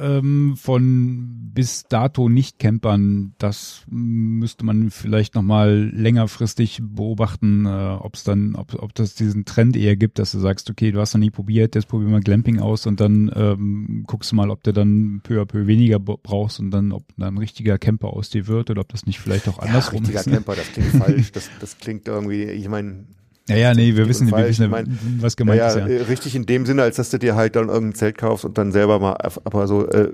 ähm, 0.00 0.54
von 0.56 1.50
bis 1.54 1.84
dato 1.88 2.28
Nicht-Campern, 2.28 3.34
das 3.38 3.82
müsste 3.88 4.64
man 4.64 4.90
vielleicht 4.90 5.34
nochmal 5.34 5.90
längerfristig 5.94 6.80
beobachten, 6.82 7.66
äh, 7.66 7.96
ob 8.00 8.14
es 8.14 8.24
dann, 8.24 8.54
ob, 8.54 8.74
ob 8.82 8.94
das 8.94 9.14
diesen 9.14 9.44
Trend 9.44 9.76
eher 9.76 9.96
gibt, 9.96 10.18
dass 10.18 10.32
du 10.32 10.38
sagst, 10.38 10.70
okay, 10.70 10.92
du 10.92 11.00
hast 11.00 11.14
noch 11.14 11.20
nie 11.20 11.30
probiert, 11.30 11.74
jetzt 11.74 11.88
probier 11.88 12.08
mal 12.08 12.20
Glamping 12.20 12.58
aus 12.58 12.86
und 12.86 13.00
dann 13.00 13.30
ähm, 13.34 14.04
guckst 14.06 14.32
du 14.32 14.36
mal, 14.36 14.50
ob 14.50 14.62
du 14.62 14.72
dann 14.72 15.20
peu 15.22 15.40
à 15.40 15.44
peu 15.44 15.66
weniger 15.66 15.98
brauchst 15.98 16.58
und 16.60 16.70
dann, 16.70 16.92
ob 16.92 17.04
dann 17.16 17.34
ein 17.34 17.38
richtiger 17.38 17.78
Camper 17.78 18.08
aus 18.08 18.30
dir 18.30 18.46
wird 18.46 18.70
oder 18.70 18.80
ob 18.80 18.88
das 18.88 19.06
nicht 19.06 19.18
vielleicht 19.18 19.48
auch 19.48 19.58
andersrum 19.58 20.04
ja, 20.04 20.20
richtiger 20.20 20.20
ist. 20.20 20.26
Richtiger 20.26 20.36
Camper, 20.36 20.56
das 20.56 20.72
klingt 20.72 21.04
falsch, 21.04 21.32
das, 21.32 21.50
das 21.60 21.78
klingt 21.78 22.08
irgendwie, 22.08 22.44
ich 22.44 22.68
meine, 22.68 23.04
ja, 23.48 23.56
ja, 23.56 23.74
nee, 23.74 23.96
wir 23.96 24.08
wissen, 24.08 24.30
wir 24.30 24.46
wissen, 24.46 24.70
mein, 24.70 24.98
was 25.20 25.36
gemeint 25.36 25.58
ja, 25.58 25.68
ist. 25.68 25.76
Ja. 25.76 25.86
Äh, 25.86 26.02
richtig 26.02 26.36
in 26.36 26.46
dem 26.46 26.64
Sinne, 26.64 26.82
als 26.82 26.96
dass 26.96 27.10
du 27.10 27.18
dir 27.18 27.34
halt 27.34 27.56
dann 27.56 27.68
irgendein 27.68 27.94
Zelt 27.94 28.18
kaufst 28.18 28.44
und 28.44 28.56
dann 28.56 28.70
selber 28.70 29.00
mal, 29.00 29.16
aber 29.44 29.66
so 29.66 29.86
äh, 29.88 30.10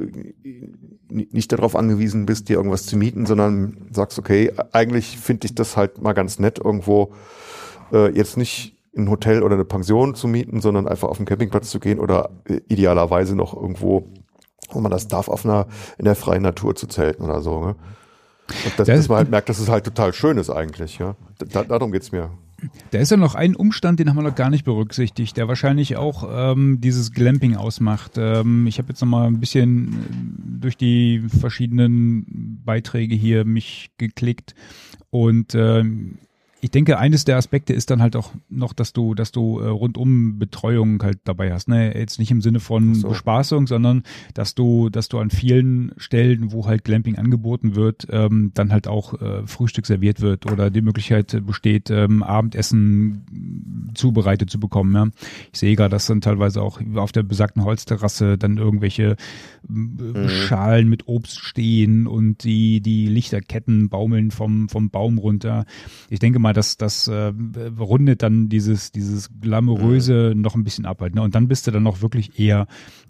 nicht 1.11 1.53
darauf 1.53 1.77
angewiesen 1.77 2.27
bist, 2.27 2.49
dir 2.49 2.57
irgendwas 2.57 2.87
zu 2.87 2.97
mieten, 2.97 3.27
sondern 3.27 3.89
sagst, 3.93 4.19
okay, 4.19 4.53
eigentlich 4.73 5.19
finde 5.19 5.47
ich 5.47 5.55
das 5.55 5.77
halt 5.77 6.01
mal 6.01 6.15
ganz 6.15 6.39
nett, 6.39 6.59
irgendwo 6.59 7.13
äh, 7.93 8.11
jetzt 8.15 8.37
nicht 8.37 8.75
ein 8.97 9.11
Hotel 9.11 9.43
oder 9.43 9.55
eine 9.55 9.65
Pension 9.65 10.15
zu 10.15 10.27
mieten, 10.27 10.61
sondern 10.61 10.89
einfach 10.89 11.09
auf 11.09 11.19
den 11.19 11.27
Campingplatz 11.27 11.71
zu 11.71 11.81
gehen 11.81 12.01
oder 12.01 12.31
äh, 12.49 12.61
idealerweise 12.69 13.37
noch 13.37 13.55
irgendwo, 13.55 14.09
wo 14.71 14.81
man 14.81 14.91
das 14.91 15.09
darf, 15.09 15.29
auf 15.29 15.45
einer 15.45 15.67
in 15.99 16.07
der 16.07 16.15
freien 16.15 16.43
Natur 16.43 16.75
zu 16.75 16.87
zelten 16.87 17.23
oder 17.23 17.41
so. 17.43 17.61
Ne? 17.61 17.77
Und 18.65 18.79
das, 18.79 18.87
das 18.87 18.87
dass 18.87 19.09
man 19.09 19.19
halt 19.19 19.31
merkt, 19.31 19.49
dass 19.51 19.59
es 19.59 19.69
halt 19.69 19.85
total 19.85 20.15
schön 20.15 20.39
ist 20.39 20.51
eigentlich. 20.51 20.99
Ja, 20.99 21.15
da, 21.39 21.65
darum 21.65 21.93
geht's 21.93 22.13
mir. 22.13 22.31
Da 22.91 22.99
ist 22.99 23.11
ja 23.11 23.17
noch 23.17 23.35
ein 23.35 23.55
Umstand, 23.55 24.01
den 24.01 24.09
haben 24.09 24.17
wir 24.17 24.23
noch 24.23 24.35
gar 24.35 24.51
nicht 24.51 24.65
berücksichtigt, 24.65 25.37
der 25.37 25.47
wahrscheinlich 25.47 25.97
auch 25.97 26.29
ähm, 26.31 26.81
dieses 26.81 27.13
Glamping 27.13 27.57
ausmacht. 27.57 28.13
Ähm, 28.17 28.67
ich 28.67 28.79
habe 28.79 28.89
jetzt 28.89 29.01
noch 29.01 29.09
mal 29.09 29.27
ein 29.27 29.41
bisschen 29.41 29.89
äh, 29.89 30.61
durch 30.61 30.77
die 30.77 31.21
verschiedenen 31.29 32.61
Beiträge 32.65 33.15
hier 33.15 33.45
mich 33.45 33.91
geklickt 33.99 34.55
und 35.11 35.55
ähm, 35.55 36.19
ich 36.61 36.71
denke, 36.71 36.99
eines 36.99 37.25
der 37.25 37.37
Aspekte 37.37 37.73
ist 37.73 37.91
dann 37.91 38.03
halt 38.03 38.17
auch 38.17 38.33
noch, 38.49 38.73
dass 38.73 38.93
du, 38.93 39.15
dass 39.15 39.31
du 39.31 39.61
äh, 39.61 39.69
rundum 39.69 40.39
Betreuung 40.39 41.03
halt 41.03 41.21
dabei 41.25 41.53
hast. 41.53 41.69
Ne? 41.69 41.97
Jetzt 41.97 42.19
nicht 42.19 42.33
im 42.33 42.41
Sinne 42.41 42.59
von 42.59 42.95
so. 42.95 43.09
Bespaßung, 43.09 43.67
sondern 43.69 44.03
dass 44.35 44.55
du, 44.57 44.89
dass 44.89 45.09
du 45.09 45.19
an 45.19 45.31
vielen 45.31 45.93
Stellen, 45.99 46.53
wo 46.53 46.67
halt 46.67 46.85
Glamping 46.85 47.17
angeboten 47.17 47.77
wird, 47.77 48.09
ähm, 48.11 48.51
dann 48.55 48.73
halt 48.73 48.89
auch 48.89 49.21
äh, 49.21 49.47
Frühstück 49.47 49.87
serviert 49.87 50.21
wird 50.21 50.51
oder 50.51 50.71
die 50.71 50.81
Möglichkeit 50.81 51.47
besteht, 51.47 51.91
ähm, 51.91 52.25
Abendessen 52.25 53.93
zubereitet 53.95 54.51
zu 54.51 54.59
bekommen. 54.59 54.95
Ja? 54.95 55.07
Ich 55.53 55.61
sehe 55.61 55.77
gerade, 55.77 55.91
dass 55.91 56.07
dann 56.07 56.21
teilweise 56.21 56.61
auch 56.63 56.81
auf 56.97 57.13
der 57.13 57.23
besagten 57.23 57.63
Holzterrasse 57.63 58.37
dann 58.37 58.59
irgendwelche 58.59 59.13
äh, 59.13 59.17
mhm. 59.69 60.29
Schalen 60.29 60.89
mit 60.89 61.07
Obst 61.07 61.39
stehen 61.39 62.09
und 62.09 62.43
die, 62.43 62.81
die 62.81 63.07
Lichterketten 63.07 63.89
baumeln 63.89 64.33
vom, 64.33 64.69
vom 64.69 64.91
Baum 64.91 65.19
runter. 65.19 65.65
Ich 66.11 66.19
denke 66.19 66.41
mal, 66.41 66.48
mal, 66.49 66.55
das, 66.55 66.77
das 66.77 67.09
äh, 67.09 67.33
rundet 67.79 68.23
dann 68.23 68.49
dieses, 68.49 68.93
dieses 68.93 69.31
glamouröse 69.41 70.33
mhm. 70.35 70.41
noch 70.41 70.55
ein 70.55 70.65
bisschen 70.65 70.87
ab 70.87 71.01
halt, 71.01 71.15
ne? 71.15 71.23
Und 71.23 71.35
dann 71.35 71.49
bist 71.49 71.67
du 71.67 71.71
dann 71.71 71.83
noch 71.83 72.03
wirklich 72.03 72.39
eher 72.39 72.67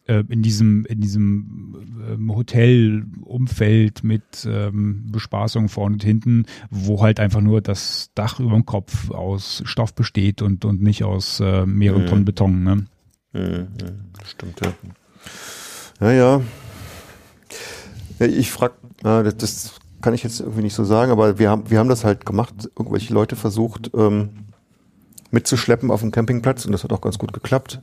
äh, 0.06 0.24
in 0.28 0.42
diesem, 0.42 0.84
in 0.86 1.00
diesem 1.00 1.86
ähm, 2.08 2.34
Hotelumfeld 2.34 4.02
mit 4.02 4.46
ähm, 4.46 5.06
Bespaßung 5.10 5.68
vorne 5.68 5.94
und 5.94 6.04
hinten, 6.04 6.46
wo 6.70 7.02
halt 7.02 7.20
einfach 7.20 7.40
nur 7.40 7.60
das 7.60 8.10
Dach 8.14 8.40
über 8.40 8.54
dem 8.54 8.66
Kopf 8.66 9.10
aus 9.10 9.62
Stoff 9.64 9.94
besteht 9.94 10.42
und, 10.42 10.64
und 10.64 10.82
nicht 10.82 11.04
aus 11.04 11.40
äh, 11.40 11.66
mehreren 11.66 12.02
mhm. 12.02 12.06
Tonnen 12.06 12.24
Beton. 12.24 12.64
Ne? 12.64 12.86
Mhm. 13.32 13.68
Stimmt, 14.24 14.60
ja. 14.64 14.72
Ja, 16.00 16.12
ja. 16.12 16.40
ich 18.26 18.50
frag, 18.50 18.72
das, 19.02 19.36
das 19.36 19.80
kann 20.00 20.14
ich 20.14 20.22
jetzt 20.22 20.40
irgendwie 20.40 20.62
nicht 20.62 20.74
so 20.74 20.84
sagen, 20.84 21.10
aber 21.10 21.38
wir 21.38 21.50
haben, 21.50 21.70
wir 21.70 21.78
haben 21.78 21.88
das 21.88 22.04
halt 22.04 22.24
gemacht, 22.24 22.70
irgendwelche 22.76 23.12
Leute 23.12 23.36
versucht 23.36 23.90
ähm, 23.94 24.30
mitzuschleppen 25.30 25.90
auf 25.90 26.00
dem 26.00 26.10
Campingplatz 26.10 26.64
und 26.64 26.72
das 26.72 26.84
hat 26.84 26.92
auch 26.92 27.00
ganz 27.00 27.18
gut 27.18 27.32
geklappt. 27.32 27.80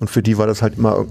Und 0.00 0.08
für 0.10 0.22
die 0.22 0.38
war 0.38 0.46
das 0.46 0.62
halt 0.62 0.78
immer 0.78 1.06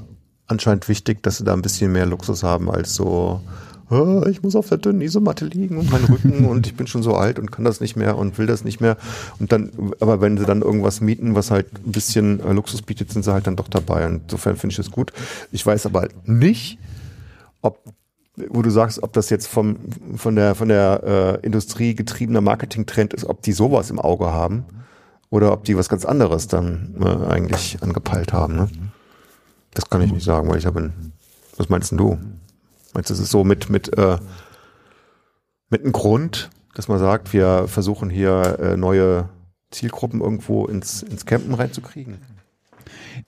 anscheinend 0.48 0.88
wichtig, 0.90 1.22
dass 1.24 1.38
sie 1.38 1.44
da 1.44 1.54
ein 1.54 1.62
bisschen 1.62 1.92
mehr 1.92 2.06
Luxus 2.06 2.44
haben 2.44 2.72
als 2.72 2.96
so, 2.96 3.42
oh, 3.90 4.24
ich 4.30 4.44
muss 4.44 4.56
auf 4.56 4.70
der 4.70 4.78
dünnen 4.78 5.02
Isomatte 5.02 5.46
liegen 5.46 5.78
und 5.78 5.92
mein 5.92 6.04
Rücken 6.06 6.46
und 6.50 6.68
ich 6.68 6.76
bin 6.76 6.88
schon 6.88 7.04
so 7.04 7.16
alt 7.16 7.40
und 7.40 7.52
kann 7.52 7.66
das 7.66 7.80
nicht 7.80 7.96
mehr 7.96 8.18
und 8.18 8.38
will 8.38 8.48
das 8.48 8.64
nicht 8.64 8.82
mehr. 8.82 8.98
Und 9.40 9.52
dann, 9.52 9.72
aber 10.00 10.22
wenn 10.22 10.38
sie 10.38 10.46
dann 10.46 10.62
irgendwas 10.62 11.02
mieten, 11.02 11.36
was 11.36 11.52
halt 11.52 11.68
ein 11.86 11.92
bisschen 11.92 12.40
äh, 12.40 12.54
Luxus 12.54 12.82
bietet, 12.82 13.12
sind 13.12 13.24
sie 13.24 13.32
halt 13.32 13.48
dann 13.48 13.56
doch 13.56 13.68
dabei. 13.68 14.06
Und 14.06 14.24
insofern 14.24 14.58
finde 14.58 14.72
ich 14.72 14.78
das 14.78 14.92
gut. 14.92 15.14
Ich 15.52 15.66
weiß 15.66 15.86
aber 15.86 16.02
halt 16.02 16.28
nicht, 16.28 16.80
ob 17.62 17.80
wo 18.50 18.62
du 18.62 18.70
sagst, 18.70 19.02
ob 19.02 19.14
das 19.14 19.30
jetzt 19.30 19.48
vom, 19.48 19.78
von 20.16 20.36
der, 20.36 20.54
von 20.56 20.68
der 20.68 21.40
äh, 21.42 21.46
Industrie 21.46 21.96
getriebener 21.96 22.42
Marketingtrend 22.42 23.14
ist, 23.14 23.26
ob 23.26 23.42
die 23.42 23.52
sowas 23.52 23.90
im 23.90 24.00
Auge 24.00 24.28
haben 24.28 24.66
oder 25.30 25.52
ob 25.52 25.64
die 25.64 25.76
was 25.76 25.90
ganz 25.90 26.06
anderes 26.06 26.48
dann 26.48 26.96
äh, 27.02 27.32
eigentlich 27.32 27.82
angepeilt 27.82 28.34
haben. 28.34 28.56
Ne? 28.56 28.70
Das 29.74 29.90
kann 29.90 30.02
ich 30.02 30.12
nicht 30.12 30.24
sagen, 30.24 30.48
weil 30.50 30.60
ich 30.60 30.66
habe 30.66 30.94
Was 31.58 31.70
meinst 31.70 31.92
denn 31.92 31.98
du? 31.98 32.20
Meinst 32.94 33.10
du, 33.10 33.14
es 33.16 33.20
ist 33.20 33.32
so 33.32 33.44
mit, 33.44 33.70
mit, 33.70 33.98
äh, 33.98 34.18
mit 35.70 35.84
einem 35.84 35.92
Grund, 35.92 36.50
dass 36.76 36.88
man 36.88 37.00
sagt, 37.00 37.34
wir 37.34 37.68
versuchen 37.68 38.10
hier 38.10 38.60
äh, 38.60 38.78
neue 38.78 39.30
Zielgruppen 39.72 40.22
irgendwo 40.22 40.68
ins, 40.68 41.02
ins 41.02 41.26
Campen 41.26 41.56
reinzukriegen? 41.56 42.20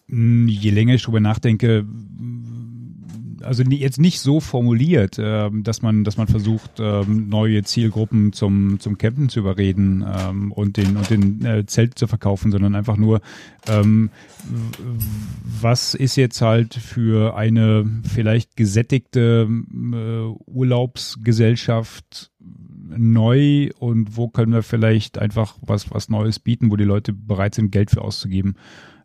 Je 0.07 0.69
länger 0.69 0.93
ich 0.93 1.03
drüber 1.03 1.19
nachdenke, 1.19 1.85
also 3.49 3.63
jetzt 3.63 3.99
nicht 3.99 4.19
so 4.19 4.39
formuliert, 4.39 5.17
äh, 5.17 5.49
dass 5.51 5.81
man, 5.81 6.03
dass 6.03 6.17
man 6.17 6.27
versucht, 6.27 6.79
ähm, 6.79 7.29
neue 7.29 7.63
Zielgruppen 7.63 8.31
zum, 8.31 8.79
zum 8.79 8.99
Campen 8.99 9.27
zu 9.27 9.39
überreden 9.39 10.05
ähm, 10.07 10.51
und 10.51 10.77
den, 10.77 10.95
und 10.95 11.09
den 11.09 11.43
äh, 11.43 11.65
Zelt 11.65 11.97
zu 11.97 12.05
verkaufen, 12.05 12.51
sondern 12.51 12.75
einfach 12.75 12.95
nur, 12.95 13.21
ähm, 13.67 14.11
was 15.43 15.95
ist 15.95 16.15
jetzt 16.15 16.43
halt 16.43 16.75
für 16.75 17.35
eine 17.35 17.89
vielleicht 18.03 18.55
gesättigte 18.55 19.49
äh, 19.49 20.39
Urlaubsgesellschaft 20.45 22.31
neu 22.95 23.71
und 23.79 24.15
wo 24.15 24.27
können 24.27 24.53
wir 24.53 24.61
vielleicht 24.61 25.17
einfach 25.17 25.57
was, 25.61 25.89
was 25.89 26.09
Neues 26.09 26.37
bieten, 26.37 26.69
wo 26.69 26.75
die 26.75 26.83
Leute 26.83 27.13
bereit 27.13 27.55
sind, 27.55 27.71
Geld 27.71 27.89
für 27.89 28.03
auszugeben 28.03 28.55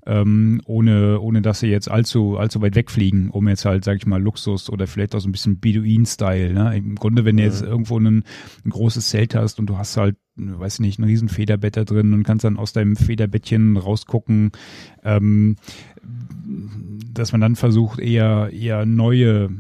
ähm, 0.07 0.61
ohne, 0.67 1.21
ohne 1.21 1.43
dass 1.43 1.61
sie 1.61 1.69
jetzt 1.69 1.91
allzu, 1.91 2.37
allzu 2.37 2.61
weit 2.61 2.75
wegfliegen, 2.75 3.31
um 3.31 3.49
jetzt 3.49 3.65
halt, 3.65 3.85
sag 3.85 3.97
ich 3.97 4.07
mal, 4.07 4.23
Luxus 4.23 4.71
oder 4.71 4.87
vielleicht 4.87 5.15
auch 5.15 5.21
so 5.21 5.29
ein 5.29 5.33
bisschen 5.33 5.61
Beduin-Style. 5.61 6.53
Ne? 6.53 6.77
Im 6.77 6.97
Grunde, 6.97 7.25
wenn 7.25 7.37
du 7.37 7.43
jetzt 7.43 7.63
irgendwo 7.63 7.99
ein, 7.99 8.25
ein 8.65 8.71
großes 8.71 9.09
Zelt 9.09 9.35
hast 9.35 9.59
und 9.59 9.67
du 9.67 9.79
hast 9.79 9.97
halt 9.97 10.17
weiß 10.37 10.81
nicht, 10.81 10.99
ein 10.99 11.05
riesen 11.05 11.29
Federbett 11.29 11.77
da 11.77 11.85
drin 11.85 12.13
und 12.13 12.25
kannst 12.25 12.45
dann 12.45 12.57
aus 12.57 12.73
deinem 12.73 12.97
Federbettchen 12.97 13.77
rausgucken, 13.77 14.51
ähm, 15.05 15.55
dass 17.13 17.33
man 17.33 17.41
dann 17.41 17.57
versucht, 17.57 18.01
eher, 18.01 18.51
eher 18.53 18.85
neue 18.85 19.51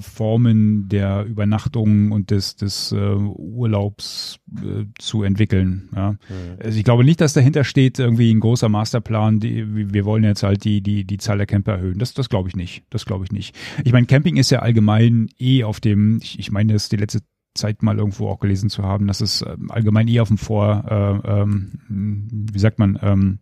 Formen 0.00 0.88
der 0.88 1.24
Übernachtung 1.24 2.12
und 2.12 2.30
des, 2.30 2.54
des 2.54 2.92
äh, 2.92 2.96
Urlaubs 2.96 4.38
äh, 4.56 4.84
zu 4.98 5.24
entwickeln. 5.24 5.88
Ja. 5.94 6.12
Mhm. 6.12 6.16
Also 6.62 6.78
ich 6.78 6.84
glaube 6.84 7.04
nicht, 7.04 7.20
dass 7.20 7.32
dahinter 7.32 7.64
steht 7.64 7.98
irgendwie 7.98 8.32
ein 8.32 8.38
großer 8.38 8.68
Masterplan, 8.68 9.40
die, 9.40 9.92
wir 9.92 10.04
wollen 10.04 10.22
jetzt 10.22 10.44
halt 10.44 10.64
die, 10.64 10.80
die, 10.80 11.04
die 11.04 11.18
Zahl 11.18 11.38
der 11.38 11.46
Camper 11.46 11.72
erhöhen. 11.72 11.98
Das, 11.98 12.14
das 12.14 12.28
glaube 12.28 12.48
ich 12.48 12.54
nicht. 12.54 12.84
Das 12.90 13.04
glaube 13.04 13.24
ich 13.24 13.32
nicht. 13.32 13.56
Ich 13.84 13.92
meine, 13.92 14.06
Camping 14.06 14.36
ist 14.36 14.50
ja 14.50 14.60
allgemein 14.60 15.28
eh 15.38 15.64
auf 15.64 15.80
dem, 15.80 16.20
ich, 16.22 16.38
ich 16.38 16.52
meine, 16.52 16.72
das 16.72 16.84
ist 16.84 16.92
die 16.92 16.96
letzte 16.96 17.20
Zeit 17.54 17.82
mal 17.82 17.98
irgendwo 17.98 18.28
auch 18.28 18.38
gelesen 18.38 18.70
zu 18.70 18.84
haben, 18.84 19.08
dass 19.08 19.20
es 19.20 19.42
ähm, 19.42 19.70
allgemein 19.70 20.06
eh 20.06 20.20
auf 20.20 20.28
dem 20.28 20.38
Vor, 20.38 20.84
äh, 20.88 21.40
ähm, 21.40 21.72
wie 21.88 22.58
sagt 22.58 22.78
man, 22.78 22.98
ähm, 23.02 23.40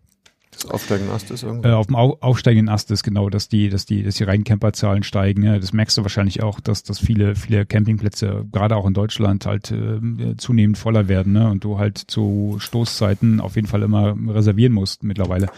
das 0.57 0.70
aufsteigende 0.70 1.12
Ast 1.12 1.30
ist 1.30 1.42
irgendwie? 1.42 1.68
Äh, 1.68 1.72
auf 1.72 1.86
dem 1.86 1.96
Au 1.96 2.16
aufsteigenden 2.20 2.72
Ast 2.72 2.90
ist 2.90 3.02
genau, 3.02 3.28
dass 3.28 3.48
die, 3.48 3.68
dass 3.68 3.84
die, 3.84 4.02
dass 4.02 4.16
die 4.16 4.24
Reincamperzahlen 4.24 5.02
steigen. 5.02 5.42
Ja. 5.42 5.59
Das 5.59 5.72
merkst 5.72 5.96
du 5.98 6.02
wahrscheinlich 6.02 6.42
auch, 6.42 6.61
dass, 6.61 6.82
dass 6.82 6.98
viele, 6.98 7.34
viele 7.34 7.66
Campingplätze, 7.66 8.47
gerade 8.51 8.76
auch 8.76 8.86
in 8.86 8.94
Deutschland, 8.94 9.47
halt 9.47 9.70
äh, 9.70 10.36
zunehmend 10.36 10.78
voller 10.78 11.09
werden, 11.09 11.32
ne? 11.32 11.48
Und 11.51 11.64
du 11.64 11.78
halt 11.78 11.98
zu 11.98 12.56
Stoßzeiten 12.59 13.40
auf 13.40 13.56
jeden 13.56 13.68
Fall 13.68 13.82
immer 13.82 14.16
reservieren 14.28 14.72
musst 14.72 15.02
mittlerweile. 15.02 15.48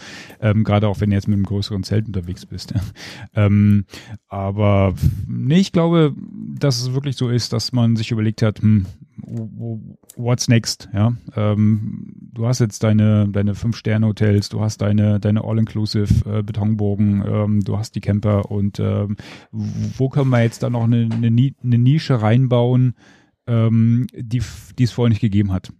Ähm, 0.41 0.63
gerade 0.63 0.87
auch 0.87 0.99
wenn 0.99 1.09
du 1.09 1.15
jetzt 1.15 1.27
mit 1.27 1.35
einem 1.35 1.45
größeren 1.45 1.83
Zelt 1.83 2.07
unterwegs 2.07 2.45
bist. 2.45 2.71
Ja. 2.71 2.81
Ähm, 3.45 3.85
aber 4.27 4.93
nee, 5.27 5.59
ich 5.59 5.71
glaube, 5.71 6.13
dass 6.59 6.81
es 6.81 6.93
wirklich 6.93 7.15
so 7.15 7.29
ist, 7.29 7.53
dass 7.53 7.71
man 7.71 7.95
sich 7.95 8.11
überlegt 8.11 8.41
hat, 8.41 8.59
hm, 8.59 8.85
what's 10.15 10.47
next? 10.47 10.89
Ja. 10.93 11.13
Ähm, 11.35 12.15
du 12.33 12.47
hast 12.47 12.59
jetzt 12.59 12.83
deine, 12.83 13.27
deine 13.29 13.55
Fünf-Sterne-Hotels, 13.55 14.49
du 14.49 14.61
hast 14.61 14.81
deine, 14.81 15.19
deine 15.19 15.43
All-Inclusive 15.43 16.39
äh, 16.39 16.43
Betonburgen, 16.43 17.23
ähm, 17.25 17.61
du 17.61 17.77
hast 17.77 17.95
die 17.95 18.01
Camper 18.01 18.51
und 18.51 18.79
ähm, 18.79 19.17
wo 19.51 20.09
können 20.09 20.29
wir 20.29 20.41
jetzt 20.41 20.63
da 20.63 20.69
noch 20.69 20.83
eine, 20.83 21.09
eine, 21.11 21.27
eine 21.27 21.77
Nische 21.77 22.21
reinbauen, 22.21 22.95
ähm, 23.47 24.07
die, 24.13 24.41
die 24.77 24.83
es 24.83 24.91
vorher 24.91 25.09
nicht 25.09 25.21
gegeben 25.21 25.51
hat? 25.51 25.71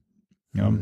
Ja. 0.54 0.74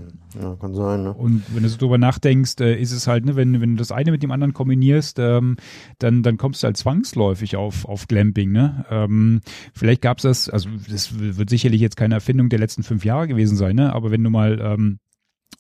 ja, 0.41 0.55
kann 0.55 0.73
sein. 0.73 1.03
Ne? 1.03 1.13
Und 1.13 1.43
wenn 1.53 1.63
du 1.63 1.69
so 1.69 1.77
drüber 1.77 1.97
nachdenkst, 1.97 2.61
äh, 2.61 2.79
ist 2.79 2.93
es 2.93 3.05
halt, 3.05 3.25
ne, 3.25 3.35
wenn, 3.35 3.59
wenn 3.59 3.71
du 3.71 3.79
das 3.79 3.91
eine 3.91 4.11
mit 4.11 4.23
dem 4.23 4.31
anderen 4.31 4.53
kombinierst, 4.53 5.19
ähm, 5.19 5.57
dann, 5.99 6.23
dann 6.23 6.37
kommst 6.37 6.63
du 6.63 6.67
halt 6.67 6.77
zwangsläufig 6.77 7.57
auf, 7.57 7.83
auf 7.83 8.07
Glamping. 8.07 8.53
Ne? 8.53 8.85
Ähm, 8.89 9.41
vielleicht 9.73 10.01
gab's 10.01 10.23
das, 10.23 10.49
also 10.49 10.69
das 10.89 11.19
wird 11.19 11.49
sicherlich 11.49 11.81
jetzt 11.81 11.97
keine 11.97 12.13
Erfindung 12.13 12.47
der 12.47 12.59
letzten 12.59 12.83
fünf 12.83 13.03
Jahre 13.03 13.27
gewesen 13.27 13.57
sein, 13.57 13.75
ne? 13.75 13.93
aber 13.93 14.09
wenn 14.09 14.23
du 14.23 14.29
mal 14.29 14.59
ähm, 14.61 14.99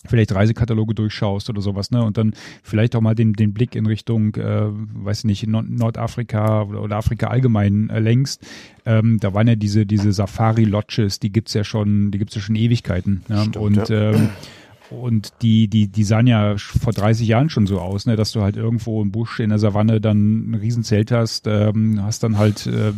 vielleicht 0.05 0.33
Reisekataloge 0.33 0.93
durchschaust 0.93 1.49
oder 1.49 1.61
sowas, 1.61 1.91
ne? 1.91 2.03
Und 2.03 2.17
dann 2.17 2.33
vielleicht 2.63 2.95
auch 2.95 3.01
mal 3.01 3.15
den, 3.15 3.33
den 3.33 3.53
Blick 3.53 3.75
in 3.75 3.85
Richtung, 3.85 4.35
äh, 4.35 4.67
weiß 4.69 5.23
nicht, 5.23 5.47
Nordafrika 5.47 6.63
oder, 6.63 6.83
oder 6.83 6.95
Afrika 6.97 7.27
allgemein 7.27 7.89
äh, 7.89 7.99
lenkst. 7.99 8.45
Ähm, 8.85 9.17
da 9.19 9.33
waren 9.33 9.47
ja 9.47 9.55
diese, 9.55 9.85
diese 9.85 10.11
Safari-Lodges, 10.13 11.19
die 11.19 11.31
gibt's 11.31 11.53
ja 11.53 11.63
schon, 11.63 12.11
die 12.11 12.19
gibt's 12.19 12.35
ja 12.35 12.41
schon 12.41 12.55
Ewigkeiten. 12.55 13.23
Ne? 13.27 13.39
Stimmt, 13.39 13.57
und 13.57 13.89
ja. 13.89 14.11
ähm, 14.11 14.29
und 14.89 15.33
die, 15.41 15.67
die, 15.67 15.87
die 15.87 16.03
sahen 16.03 16.27
ja 16.27 16.55
vor 16.57 16.93
30 16.93 17.27
Jahren 17.27 17.49
schon 17.49 17.67
so 17.67 17.79
aus, 17.79 18.05
ne, 18.05 18.15
dass 18.15 18.31
du 18.31 18.41
halt 18.41 18.55
irgendwo 18.55 19.01
im 19.01 19.11
Busch 19.11 19.39
in 19.39 19.49
der 19.49 19.59
Savanne 19.59 19.99
dann 19.99 20.51
ein 20.51 20.53
Riesenzelt 20.55 21.11
hast, 21.11 21.47
ähm, 21.47 22.01
hast 22.03 22.23
dann 22.23 22.37
halt 22.37 22.67
äh, 22.67 22.93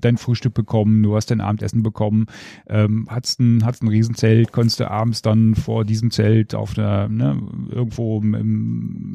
dein 0.00 0.16
Frühstück 0.16 0.54
bekommen, 0.54 1.02
du 1.02 1.16
hast 1.16 1.30
dein 1.30 1.40
Abendessen 1.40 1.82
bekommen, 1.82 2.26
ähm, 2.68 3.06
hast 3.10 3.40
ein, 3.40 3.64
hast 3.64 3.82
ein 3.82 3.88
Riesenzelt, 3.88 4.52
konntest 4.52 4.80
du 4.80 4.90
abends 4.90 5.22
dann 5.22 5.54
vor 5.54 5.84
diesem 5.84 6.10
Zelt 6.10 6.54
auf 6.54 6.74
der, 6.74 7.08
ne, 7.08 7.40
irgendwo 7.70 8.20
im, 8.20 8.34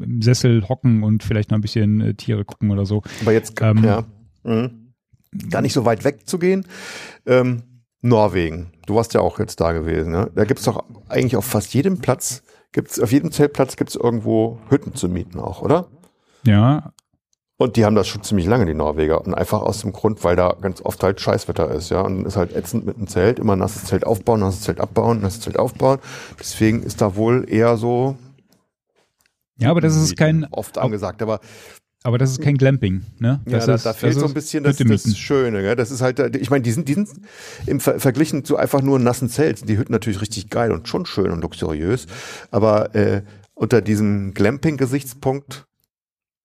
im 0.02 0.22
Sessel 0.22 0.68
hocken 0.68 1.02
und 1.02 1.22
vielleicht 1.22 1.50
noch 1.50 1.58
ein 1.58 1.62
bisschen 1.62 2.00
äh, 2.00 2.14
Tiere 2.14 2.44
gucken 2.44 2.70
oder 2.70 2.86
so. 2.86 3.02
Aber 3.22 3.32
jetzt, 3.32 3.60
ähm, 3.60 3.82
ja, 3.82 4.04
mh. 4.44 4.70
gar 5.50 5.62
nicht 5.62 5.72
so 5.72 5.84
weit 5.84 6.04
weg 6.04 6.28
zu 6.28 6.38
gehen. 6.38 6.64
Ähm, 7.26 7.62
Norwegen. 8.04 8.70
Du 8.86 8.96
warst 8.96 9.14
ja 9.14 9.20
auch 9.20 9.38
jetzt 9.38 9.60
da 9.60 9.72
gewesen. 9.72 10.12
Ne? 10.12 10.30
Da 10.34 10.44
gibt's 10.44 10.64
doch 10.64 10.84
eigentlich 11.08 11.36
auf 11.36 11.46
fast 11.46 11.72
jedem 11.72 11.98
Platz, 12.00 12.42
gibt's 12.72 13.00
auf 13.00 13.10
jedem 13.10 13.32
Zeltplatz 13.32 13.76
gibt's 13.76 13.94
irgendwo 13.94 14.58
Hütten 14.68 14.94
zu 14.94 15.08
mieten 15.08 15.40
auch, 15.40 15.62
oder? 15.62 15.86
Ja. 16.44 16.92
Und 17.56 17.76
die 17.76 17.84
haben 17.86 17.94
das 17.94 18.06
schon 18.06 18.22
ziemlich 18.22 18.46
lange, 18.46 18.66
die 18.66 18.74
Norweger. 18.74 19.24
Und 19.24 19.32
einfach 19.32 19.62
aus 19.62 19.80
dem 19.80 19.92
Grund, 19.92 20.22
weil 20.22 20.36
da 20.36 20.54
ganz 20.60 20.82
oft 20.82 21.02
halt 21.02 21.18
Scheißwetter 21.18 21.70
ist, 21.70 21.90
ja. 21.90 22.02
Und 22.02 22.26
ist 22.26 22.36
halt 22.36 22.54
ätzend 22.54 22.84
mit 22.84 22.98
dem 22.98 23.06
Zelt, 23.06 23.38
immer 23.38 23.56
nasses 23.56 23.84
Zelt 23.84 24.04
aufbauen, 24.04 24.40
nasses 24.40 24.60
Zelt 24.60 24.80
abbauen, 24.80 25.22
nasses 25.22 25.40
Zelt 25.40 25.58
aufbauen. 25.58 25.98
Deswegen 26.38 26.82
ist 26.82 27.00
da 27.00 27.16
wohl 27.16 27.46
eher 27.48 27.78
so. 27.78 28.16
Ja, 29.56 29.70
aber 29.70 29.80
das 29.80 29.96
ist 29.96 30.16
kein. 30.18 30.46
Oft 30.50 30.76
angesagt, 30.76 31.22
aber 31.22 31.40
aber 32.04 32.18
das 32.18 32.32
ist 32.32 32.42
kein 32.42 32.58
Glamping, 32.58 33.02
ne? 33.18 33.40
Das 33.46 33.62
ja, 33.62 33.66
da, 33.66 33.74
ist, 33.76 33.86
da 33.86 33.92
fehlt 33.94 34.14
so 34.14 34.26
ein 34.26 34.34
bisschen 34.34 34.62
das, 34.62 34.76
das 34.76 35.16
Schöne. 35.16 35.62
Gell? 35.62 35.74
Das 35.74 35.90
ist 35.90 36.02
halt, 36.02 36.36
ich 36.36 36.50
meine, 36.50 36.62
die 36.62 36.70
sind, 36.70 36.86
die 36.86 36.94
sind 36.94 37.08
im 37.66 37.80
Ver 37.80 37.98
verglichen 37.98 38.44
zu 38.44 38.58
einfach 38.58 38.82
nur 38.82 38.98
nassen 38.98 39.30
Zelt, 39.30 39.58
sind 39.58 39.70
die 39.70 39.78
Hütten 39.78 39.92
natürlich 39.92 40.20
richtig 40.20 40.50
geil 40.50 40.70
und 40.70 40.86
schon 40.86 41.06
schön 41.06 41.30
und 41.30 41.40
luxuriös. 41.40 42.06
Aber 42.50 42.94
äh, 42.94 43.22
unter 43.54 43.80
diesem 43.80 44.34
Glamping-Gesichtspunkt 44.34 45.64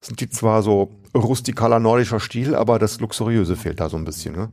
sind 0.01 0.21
die 0.21 0.29
zwar 0.29 0.63
so 0.63 0.91
rustikaler 1.13 1.79
nordischer 1.79 2.21
Stil, 2.21 2.55
aber 2.55 2.79
das 2.79 3.01
Luxuriöse 3.01 3.57
fehlt 3.57 3.81
da 3.81 3.89
so 3.89 3.97
ein 3.97 4.05
bisschen. 4.05 4.35
Ne? 4.35 4.51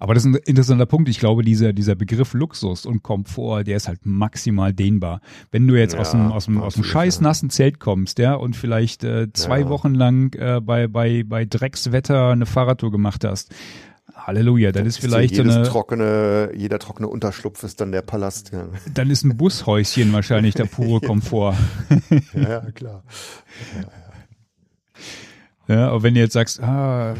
Aber 0.00 0.14
das 0.14 0.24
ist 0.24 0.32
ein 0.32 0.36
interessanter 0.44 0.86
Punkt. 0.86 1.08
Ich 1.08 1.18
glaube, 1.18 1.42
dieser, 1.42 1.72
dieser 1.72 1.94
Begriff 1.94 2.34
Luxus 2.34 2.86
und 2.86 3.02
Komfort, 3.02 3.64
der 3.64 3.76
ist 3.76 3.88
halt 3.88 4.04
maximal 4.04 4.72
dehnbar. 4.72 5.20
Wenn 5.50 5.66
du 5.66 5.74
jetzt 5.74 5.94
ja, 5.94 6.00
aus 6.00 6.10
dem, 6.10 6.30
aus 6.32 6.44
dem, 6.44 6.60
aus 6.60 6.74
dem 6.74 6.84
scheiß 6.84 7.20
nassen 7.20 7.50
Zelt 7.50 7.80
kommst, 7.80 8.18
ja, 8.18 8.34
und 8.34 8.56
vielleicht 8.56 9.04
äh, 9.04 9.32
zwei 9.32 9.60
ja. 9.60 9.68
Wochen 9.68 9.94
lang 9.94 10.34
äh, 10.34 10.60
bei, 10.60 10.88
bei, 10.88 11.24
bei 11.24 11.44
Dreckswetter 11.44 12.30
eine 12.30 12.46
Fahrradtour 12.46 12.90
gemacht 12.90 13.24
hast, 13.24 13.54
Halleluja, 14.14 14.72
dann 14.72 14.86
ist 14.86 14.98
vielleicht 14.98 15.36
jedes 15.36 15.52
so 15.52 15.60
eine, 15.60 15.68
trockene, 15.68 16.50
jeder 16.54 16.78
trockene 16.78 17.06
Unterschlupf 17.06 17.62
ist 17.62 17.80
dann 17.80 17.92
der 17.92 18.02
Palast. 18.02 18.50
Ja. 18.52 18.66
Dann 18.92 19.10
ist 19.10 19.24
ein 19.24 19.36
Bushäuschen 19.36 20.12
wahrscheinlich 20.12 20.54
der 20.54 20.64
pure 20.64 21.00
Komfort. 21.06 21.54
ja, 22.34 22.48
ja, 22.48 22.60
klar. 22.72 23.04
Ja, 23.76 23.88
ja. 25.68 25.88
Aber 25.88 26.02
wenn 26.02 26.14
du 26.14 26.20
jetzt 26.20 26.34
sagst, 26.34 26.62
ah, 26.62 27.14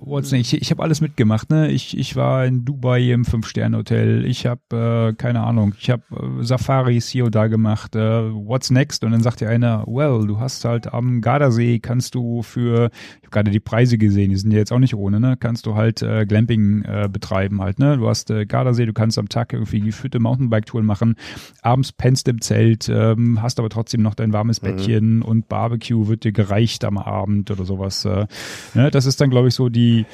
Watson, 0.00 0.38
ich, 0.38 0.54
ich 0.54 0.70
habe 0.70 0.82
alles 0.82 1.00
mitgemacht, 1.00 1.50
ne? 1.50 1.70
Ich, 1.70 1.96
ich 1.96 2.16
war 2.16 2.44
in 2.44 2.64
Dubai 2.64 3.12
im 3.12 3.24
Fünf-Sterne-Hotel, 3.24 4.24
ich 4.24 4.46
habe, 4.46 5.10
äh, 5.10 5.14
keine 5.14 5.40
Ahnung, 5.40 5.74
ich 5.78 5.90
habe 5.90 6.02
äh, 6.10 6.44
Safaris 6.44 7.08
hier 7.08 7.26
und 7.26 7.34
da 7.34 7.46
gemacht, 7.46 7.96
äh, 7.96 8.00
what's 8.00 8.70
next? 8.70 9.04
Und 9.04 9.12
dann 9.12 9.22
sagt 9.22 9.40
dir 9.40 9.48
einer, 9.48 9.84
well, 9.86 10.26
du 10.26 10.38
hast 10.40 10.64
halt 10.64 10.92
am 10.92 11.20
Gardasee, 11.20 11.78
kannst 11.78 12.14
du 12.14 12.42
für, 12.42 12.90
ich 13.18 13.26
habe 13.26 13.30
gerade 13.30 13.50
die 13.50 13.60
Preise 13.60 13.98
gesehen, 13.98 14.30
die 14.30 14.36
sind 14.36 14.52
ja 14.52 14.58
jetzt 14.58 14.72
auch 14.72 14.78
nicht 14.78 14.94
ohne, 14.94 15.20
ne? 15.20 15.36
Kannst 15.38 15.66
du 15.66 15.74
halt 15.74 16.02
äh, 16.02 16.26
Glamping 16.26 16.82
äh, 16.82 17.08
betreiben 17.10 17.60
halt, 17.62 17.78
ne? 17.78 17.96
Du 17.96 18.08
hast 18.08 18.30
äh, 18.30 18.46
Gardasee, 18.46 18.86
du 18.86 18.92
kannst 18.92 19.18
am 19.18 19.28
Tag 19.28 19.52
irgendwie 19.52 19.80
geführte 19.80 20.20
Mountainbike-Touren 20.20 20.86
machen, 20.86 21.16
abends 21.62 21.92
pennst 21.92 22.28
im 22.28 22.40
Zelt, 22.40 22.88
ähm, 22.88 23.40
hast 23.42 23.58
aber 23.58 23.70
trotzdem 23.70 24.02
noch 24.02 24.14
dein 24.14 24.32
warmes 24.32 24.62
mhm. 24.62 24.66
Bettchen 24.66 25.22
und 25.22 25.48
Barbecue 25.48 26.08
wird 26.08 26.24
dir 26.24 26.32
gereicht 26.32 26.84
am 26.84 26.98
Abend 26.98 27.50
oder 27.50 27.64
so 27.64 27.77
sowas. 27.78 28.04
Äh, 28.04 28.26
ne? 28.74 28.90
Das 28.90 29.06
ist 29.06 29.20
dann, 29.20 29.30
glaube 29.30 29.48
ich, 29.48 29.54
so 29.54 29.68
die. 29.68 30.06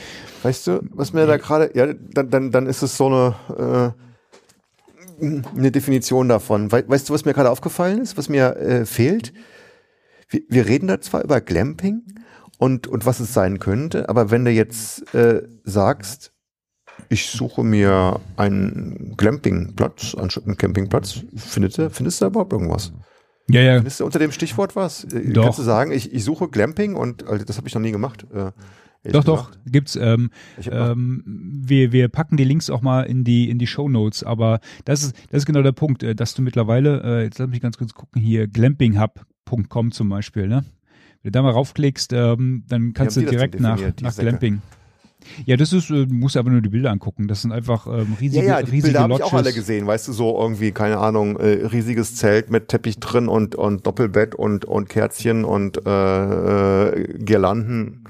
Weißt 0.43 0.67
du, 0.67 0.81
was 0.91 1.13
mir 1.13 1.27
da 1.27 1.37
gerade, 1.37 1.71
ja, 1.75 1.93
dann, 1.93 2.31
dann, 2.31 2.51
dann 2.51 2.67
ist 2.67 2.83
es 2.83 2.97
so 2.97 3.07
eine, 3.07 3.95
äh, 5.23 5.27
eine 5.57 5.71
Definition 5.71 6.29
davon. 6.29 6.71
We 6.71 6.85
weißt 6.87 7.09
du, 7.09 7.15
was 7.15 7.25
mir 7.25 7.35
gerade 7.35 7.51
aufgefallen 7.51 8.01
ist, 8.01 8.17
was 8.19 8.29
mir 8.29 8.57
äh, 8.57 8.87
fehlt? 8.87 9.33
Wir, 10.29 10.43
wir 10.49 10.67
reden 10.67 10.89
da 10.89 11.01
zwar 11.01 11.25
über 11.25 11.41
Glamping 11.41 12.03
und, 12.59 12.87
und 12.87 13.07
was 13.07 13.21
es 13.21 13.33
sein 13.33 13.59
könnte, 13.59 14.09
aber 14.09 14.31
wenn 14.31 14.45
du 14.45 14.51
jetzt 14.51 15.15
äh, 15.15 15.43
sagst, 15.65 16.33
ich 17.09 17.27
suche 17.27 17.65
mir 17.65 18.21
einen 18.37 19.15
Glampingplatz 19.17 20.15
einen 20.15 20.57
Campingplatz, 20.57 21.25
findest 21.37 21.79
du, 21.79 21.91
findest 21.91 22.21
du 22.21 22.25
da 22.25 22.29
überhaupt 22.29 22.53
irgendwas? 22.53 22.93
Ja, 23.51 23.61
ja. 23.61 23.77
Ist 23.79 24.01
unter 24.01 24.19
dem 24.19 24.33
Stichwort 24.33 24.75
was? 24.75 25.05
Äh, 25.05 25.33
doch. 25.33 25.45
Kannst 25.45 25.59
du 25.59 25.63
sagen, 25.63 25.93
ich, 25.93 26.13
ich 26.13 26.25
suche 26.25 26.49
Glamping 26.49 26.95
und 26.95 27.27
also 27.27 27.45
das 27.45 27.57
habe 27.57 27.69
ich 27.69 27.75
noch 27.75 27.83
nie 27.83 27.93
gemacht. 27.93 28.27
Äh, 28.33 28.53
doch, 29.11 29.25
doch, 29.25 29.51
gibt's. 29.67 29.97
Ähm, 29.97 30.31
ähm, 30.65 31.23
wir, 31.27 31.93
wir 31.93 32.09
packen 32.09 32.39
die 32.39 32.45
Links 32.45 32.71
auch 32.71 32.81
mal 32.81 33.03
in 33.03 33.23
die 33.23 33.51
in 33.51 33.59
die 33.59 33.67
Show 33.67 33.89
Notes. 33.89 34.23
Aber 34.23 34.61
das 34.87 35.03
ist 35.03 35.17
das 35.31 35.41
ist 35.41 35.47
genau 35.47 35.61
der 35.61 35.73
Punkt, 35.73 36.03
äh, 36.03 36.15
dass 36.15 36.35
du 36.35 36.41
mittlerweile, 36.41 37.03
äh, 37.03 37.25
jetzt 37.25 37.39
lass 37.39 37.49
mich 37.49 37.61
ganz 37.61 37.77
kurz 37.77 37.93
gucken 37.93 38.23
hier, 38.23 38.47
glampinghub.com 38.47 39.93
zum 39.93 40.09
Beispiel, 40.09 40.49
ne? 40.49 40.65
Wenn 41.23 41.33
du 41.33 41.39
da 41.39 41.43
mal 41.43 41.53
raufklickst, 41.53 42.15
ähm, 42.15 42.65
dann 42.69 42.95
kannst 42.95 43.17
du 43.19 43.23
direkt 43.23 43.61
nach 43.61 43.81
nach 44.01 44.17
Glamping. 44.17 44.63
Ja, 45.47 45.57
das 45.57 45.73
ist, 45.73 45.91
äh, 45.91 46.07
du 46.07 46.15
musst 46.15 46.37
einfach 46.37 46.51
nur 46.51 46.61
die 46.61 46.69
Bilder 46.69 46.91
angucken. 46.91 47.29
Das 47.29 47.43
sind 47.43 47.53
einfach 47.53 47.87
ähm, 47.87 48.17
riesige, 48.21 48.47
ja, 48.47 48.59
ja, 48.59 48.63
die 48.63 48.71
riesige 48.71 48.93
Bilder 48.93 49.01
habe 49.01 49.15
ich 49.15 49.23
auch 49.23 49.33
alle 49.33 49.53
gesehen, 49.53 49.87
weißt 49.87 50.09
du, 50.09 50.13
so 50.13 50.39
irgendwie, 50.41 50.73
keine 50.73 50.99
Ahnung, 50.99 51.37
äh, 51.37 51.67
riesiges 51.67 52.17
Zelt 52.17 52.51
mit 52.51 52.69
Teppich 52.69 52.99
drin 52.99 53.29
und, 53.29 53.55
und 53.55 53.87
Doppelbett 53.87 54.35
und, 54.35 54.65
und 54.65 54.89
Kerzchen 54.89 55.45
und 55.45 55.87
äh, 55.87 56.89
äh, 56.89 57.19
Girlanden. 57.19 58.05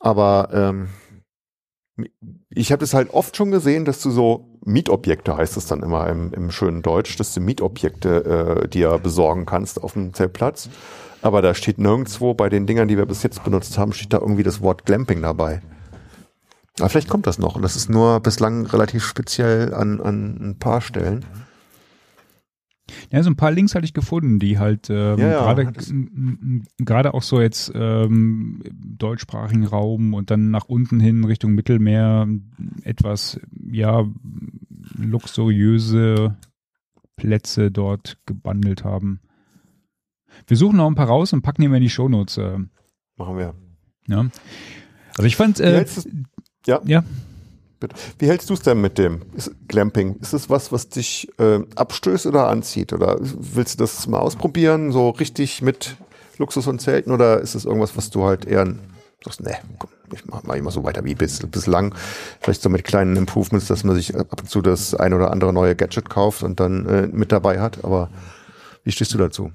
Aber 0.00 0.50
ähm, 0.52 0.88
ich 2.50 2.72
habe 2.72 2.84
es 2.84 2.94
halt 2.94 3.10
oft 3.12 3.36
schon 3.36 3.50
gesehen, 3.50 3.84
dass 3.84 4.00
du 4.02 4.10
so 4.10 4.58
Mietobjekte, 4.64 5.36
heißt 5.36 5.56
es 5.56 5.66
dann 5.66 5.82
immer 5.82 6.08
im, 6.08 6.32
im 6.34 6.50
schönen 6.50 6.82
Deutsch, 6.82 7.16
dass 7.16 7.32
du 7.34 7.40
Mietobjekte 7.40 8.62
äh, 8.64 8.68
dir 8.68 8.98
besorgen 8.98 9.46
kannst 9.46 9.82
auf 9.82 9.94
dem 9.94 10.12
Zeltplatz. 10.12 10.68
Aber 11.26 11.42
da 11.42 11.54
steht 11.54 11.78
nirgendwo 11.78 12.34
bei 12.34 12.48
den 12.48 12.66
Dingern, 12.66 12.86
die 12.86 12.96
wir 12.96 13.04
bis 13.04 13.24
jetzt 13.24 13.42
benutzt 13.42 13.76
haben, 13.78 13.92
steht 13.92 14.12
da 14.12 14.18
irgendwie 14.18 14.44
das 14.44 14.60
Wort 14.60 14.86
Glamping 14.86 15.22
dabei. 15.22 15.60
Aber 16.78 16.88
vielleicht 16.88 17.08
kommt 17.08 17.26
das 17.26 17.40
noch. 17.40 17.56
Und 17.56 17.62
das 17.62 17.74
ist 17.74 17.90
nur 17.90 18.20
bislang 18.20 18.64
relativ 18.64 19.04
speziell 19.04 19.74
an, 19.74 20.00
an 20.00 20.38
ein 20.40 20.58
paar 20.60 20.80
Stellen. 20.80 21.24
Ja, 23.10 23.24
so 23.24 23.30
ein 23.30 23.36
paar 23.36 23.50
Links 23.50 23.74
hatte 23.74 23.84
ich 23.84 23.92
gefunden, 23.92 24.38
die 24.38 24.60
halt 24.60 24.88
ähm, 24.88 25.18
ja, 25.18 25.52
ja, 25.52 25.72
gerade 26.78 27.12
auch 27.12 27.22
so 27.22 27.40
jetzt 27.40 27.72
ähm, 27.74 28.62
deutschsprachigen 28.72 29.66
Raum 29.66 30.14
und 30.14 30.30
dann 30.30 30.52
nach 30.52 30.66
unten 30.66 31.00
hin 31.00 31.24
Richtung 31.24 31.54
Mittelmeer 31.54 32.28
etwas 32.84 33.40
ja 33.68 34.04
luxuriöse 34.96 36.36
Plätze 37.16 37.72
dort 37.72 38.18
gebundelt 38.26 38.84
haben. 38.84 39.18
Wir 40.46 40.56
suchen 40.56 40.76
noch 40.76 40.86
ein 40.86 40.94
paar 40.94 41.08
raus 41.08 41.32
und 41.32 41.42
packen 41.42 41.62
die 41.62 41.68
mal 41.68 41.76
in 41.76 41.82
die 41.82 41.90
Shownotes. 41.90 42.38
Äh. 42.38 42.58
Machen 43.16 43.36
wir. 43.36 43.54
Ja. 44.06 44.26
Also 45.16 45.26
ich 45.26 45.36
fand, 45.36 45.60
äh, 45.60 45.84
ja. 46.66 46.80
ja. 46.84 47.04
Bitte. 47.80 47.94
Wie 48.18 48.28
hältst 48.28 48.48
du 48.48 48.54
es 48.54 48.60
denn 48.60 48.80
mit 48.80 48.96
dem 48.96 49.22
Glamping? 49.68 50.16
Ist 50.20 50.32
es 50.32 50.48
was, 50.48 50.72
was 50.72 50.88
dich 50.88 51.28
äh, 51.38 51.60
abstößt 51.74 52.26
oder 52.26 52.48
anzieht? 52.48 52.92
Oder 52.92 53.18
willst 53.20 53.74
du 53.74 53.84
das 53.84 54.06
mal 54.06 54.18
ausprobieren, 54.18 54.92
so 54.92 55.10
richtig 55.10 55.62
mit 55.62 55.96
Luxus 56.38 56.66
und 56.66 56.80
Zelten? 56.80 57.12
Oder 57.12 57.40
ist 57.40 57.54
es 57.54 57.64
irgendwas, 57.64 57.96
was 57.96 58.10
du 58.10 58.24
halt 58.24 58.46
eher 58.46 58.74
sagst, 59.24 59.42
nee, 59.42 59.56
komm, 59.78 59.90
ich 60.12 60.24
mache 60.26 60.46
mach 60.46 60.54
immer 60.54 60.70
so 60.70 60.84
weiter 60.84 61.04
wie 61.04 61.14
bis, 61.14 61.40
bislang. 61.46 61.94
Vielleicht 62.40 62.62
so 62.62 62.68
mit 62.68 62.84
kleinen 62.84 63.16
Improvements, 63.16 63.66
dass 63.66 63.84
man 63.84 63.96
sich 63.96 64.16
ab 64.16 64.40
und 64.40 64.48
zu 64.48 64.62
das 64.62 64.94
ein 64.94 65.12
oder 65.12 65.30
andere 65.30 65.52
neue 65.52 65.76
Gadget 65.76 66.08
kauft 66.08 66.42
und 66.42 66.60
dann 66.60 66.86
äh, 66.86 67.06
mit 67.08 67.32
dabei 67.32 67.60
hat. 67.60 67.84
Aber 67.84 68.10
wie 68.84 68.92
stehst 68.92 69.12
du 69.12 69.18
dazu? 69.18 69.52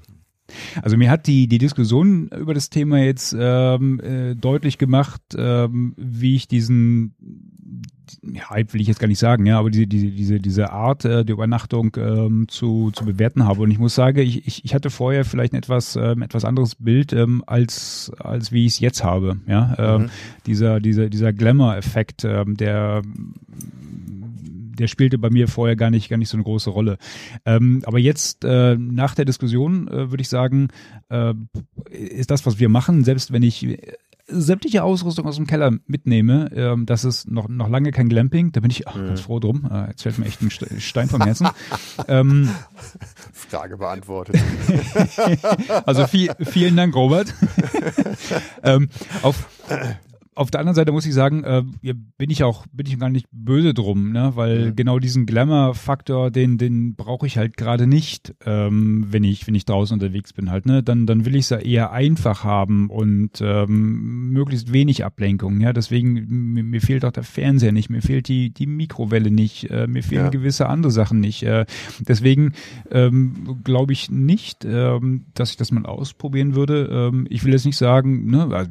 Also 0.82 0.96
mir 0.96 1.10
hat 1.10 1.26
die, 1.26 1.46
die 1.48 1.58
Diskussion 1.58 2.28
über 2.28 2.54
das 2.54 2.70
Thema 2.70 2.98
jetzt 2.98 3.34
ähm, 3.38 4.00
äh, 4.00 4.34
deutlich 4.34 4.78
gemacht, 4.78 5.22
ähm, 5.36 5.94
wie 5.96 6.36
ich 6.36 6.48
diesen 6.48 7.14
Hype 8.50 8.72
will 8.72 8.80
ich 8.80 8.88
jetzt 8.88 9.00
gar 9.00 9.08
nicht 9.08 9.18
sagen, 9.18 9.46
ja, 9.46 9.58
aber 9.58 9.70
diese, 9.70 9.86
diese, 9.86 10.10
diese, 10.10 10.38
diese 10.38 10.70
Art 10.70 11.04
äh, 11.04 11.24
der 11.24 11.34
Übernachtung 11.34 11.96
ähm, 11.96 12.46
zu, 12.48 12.90
zu 12.92 13.04
bewerten 13.04 13.44
habe. 13.44 13.62
Und 13.62 13.70
ich 13.70 13.78
muss 13.78 13.94
sagen, 13.94 14.18
ich, 14.18 14.46
ich, 14.46 14.64
ich 14.64 14.74
hatte 14.74 14.90
vorher 14.90 15.24
vielleicht 15.24 15.52
ein 15.52 15.56
etwas, 15.56 15.96
ähm, 15.96 16.22
etwas 16.22 16.44
anderes 16.44 16.74
Bild, 16.74 17.12
ähm, 17.12 17.42
als, 17.46 18.12
als 18.18 18.52
wie 18.52 18.66
ich 18.66 18.74
es 18.74 18.80
jetzt 18.80 19.04
habe. 19.04 19.38
Ja, 19.46 19.74
ähm, 19.78 20.02
mhm. 20.02 20.10
dieser, 20.46 20.80
dieser, 20.80 21.08
dieser 21.08 21.32
Glamour-Effekt, 21.32 22.24
ähm, 22.24 22.56
der 22.56 23.02
der 24.78 24.88
spielte 24.88 25.18
bei 25.18 25.30
mir 25.30 25.48
vorher 25.48 25.76
gar 25.76 25.90
nicht, 25.90 26.08
gar 26.08 26.16
nicht 26.16 26.28
so 26.28 26.36
eine 26.36 26.44
große 26.44 26.70
Rolle. 26.70 26.98
Ähm, 27.44 27.82
aber 27.84 27.98
jetzt 27.98 28.44
äh, 28.44 28.76
nach 28.76 29.14
der 29.14 29.24
Diskussion 29.24 29.88
äh, 29.88 30.10
würde 30.10 30.22
ich 30.22 30.28
sagen, 30.28 30.68
äh, 31.08 31.34
ist 31.90 32.30
das, 32.30 32.46
was 32.46 32.58
wir 32.58 32.68
machen, 32.68 33.04
selbst 33.04 33.32
wenn 33.32 33.42
ich 33.42 33.66
sämtliche 34.26 34.82
Ausrüstung 34.82 35.26
aus 35.26 35.36
dem 35.36 35.46
Keller 35.46 35.72
mitnehme, 35.86 36.50
ähm, 36.54 36.86
das 36.86 37.04
ist 37.04 37.30
noch, 37.30 37.48
noch 37.48 37.68
lange 37.68 37.90
kein 37.90 38.08
Glamping, 38.08 38.52
da 38.52 38.60
bin 38.60 38.70
ich 38.70 38.84
mhm. 38.86 39.06
ganz 39.08 39.20
froh 39.20 39.38
drum. 39.38 39.68
Äh, 39.70 39.88
jetzt 39.88 40.02
fällt 40.02 40.18
mir 40.18 40.26
echt 40.26 40.42
ein 40.42 40.50
Stein 40.50 41.08
vom 41.08 41.22
Herzen. 41.22 41.48
ähm, 42.08 42.50
Frage 43.32 43.76
beantwortet. 43.76 44.40
also 45.86 46.06
viel, 46.06 46.30
vielen 46.40 46.76
Dank, 46.76 46.94
Robert. 46.94 47.34
ähm, 48.62 48.88
auf, 49.22 49.48
auf 50.34 50.50
der 50.50 50.60
anderen 50.60 50.74
Seite 50.74 50.92
muss 50.92 51.04
ich 51.04 51.12
sagen, 51.12 51.44
äh, 51.44 51.62
bin 52.16 52.30
ich 52.30 52.42
auch, 52.42 52.66
bin 52.72 52.86
ich 52.86 52.98
gar 52.98 53.10
nicht 53.10 53.26
böse 53.32 53.74
drum, 53.74 54.12
ne? 54.12 54.32
Weil 54.34 54.70
mhm. 54.70 54.76
genau 54.76 54.98
diesen 54.98 55.26
Glamour-Faktor, 55.26 56.30
den, 56.30 56.56
den 56.56 56.94
brauche 56.94 57.26
ich 57.26 57.36
halt 57.36 57.56
gerade 57.56 57.86
nicht, 57.86 58.34
ähm, 58.46 59.06
wenn 59.10 59.24
ich, 59.24 59.46
wenn 59.46 59.54
ich 59.54 59.66
draußen 59.66 59.94
unterwegs 59.94 60.32
bin 60.32 60.50
halt, 60.50 60.64
ne? 60.64 60.82
Dann, 60.82 61.06
dann 61.06 61.26
will 61.26 61.34
ich 61.34 61.42
es 61.42 61.50
ja 61.50 61.58
eher 61.58 61.92
einfach 61.92 62.44
haben 62.44 62.88
und 62.88 63.42
ähm, 63.42 64.30
möglichst 64.30 64.72
wenig 64.72 65.04
Ablenkung, 65.04 65.60
ja. 65.60 65.74
Deswegen, 65.74 66.52
mir, 66.54 66.62
mir 66.62 66.80
fehlt 66.80 67.04
auch 67.04 67.12
der 67.12 67.24
Fernseher 67.24 67.72
nicht, 67.72 67.90
mir 67.90 68.02
fehlt 68.02 68.28
die, 68.28 68.50
die 68.50 68.66
Mikrowelle 68.66 69.30
nicht, 69.30 69.70
äh, 69.70 69.86
mir 69.86 70.02
fehlen 70.02 70.24
ja. 70.24 70.30
gewisse 70.30 70.66
andere 70.66 70.92
Sachen 70.92 71.20
nicht. 71.20 71.42
Äh, 71.42 71.66
deswegen 72.00 72.54
ähm, 72.90 73.58
glaube 73.64 73.92
ich 73.92 74.10
nicht, 74.10 74.64
ähm, 74.64 75.26
dass 75.34 75.50
ich 75.50 75.56
das 75.58 75.72
mal 75.72 75.84
ausprobieren 75.84 76.54
würde. 76.54 76.88
Ähm, 76.90 77.26
ich 77.28 77.44
will 77.44 77.52
jetzt 77.52 77.66
nicht 77.66 77.76
sagen, 77.76 78.30
ne, 78.30 78.48
also, 78.50 78.70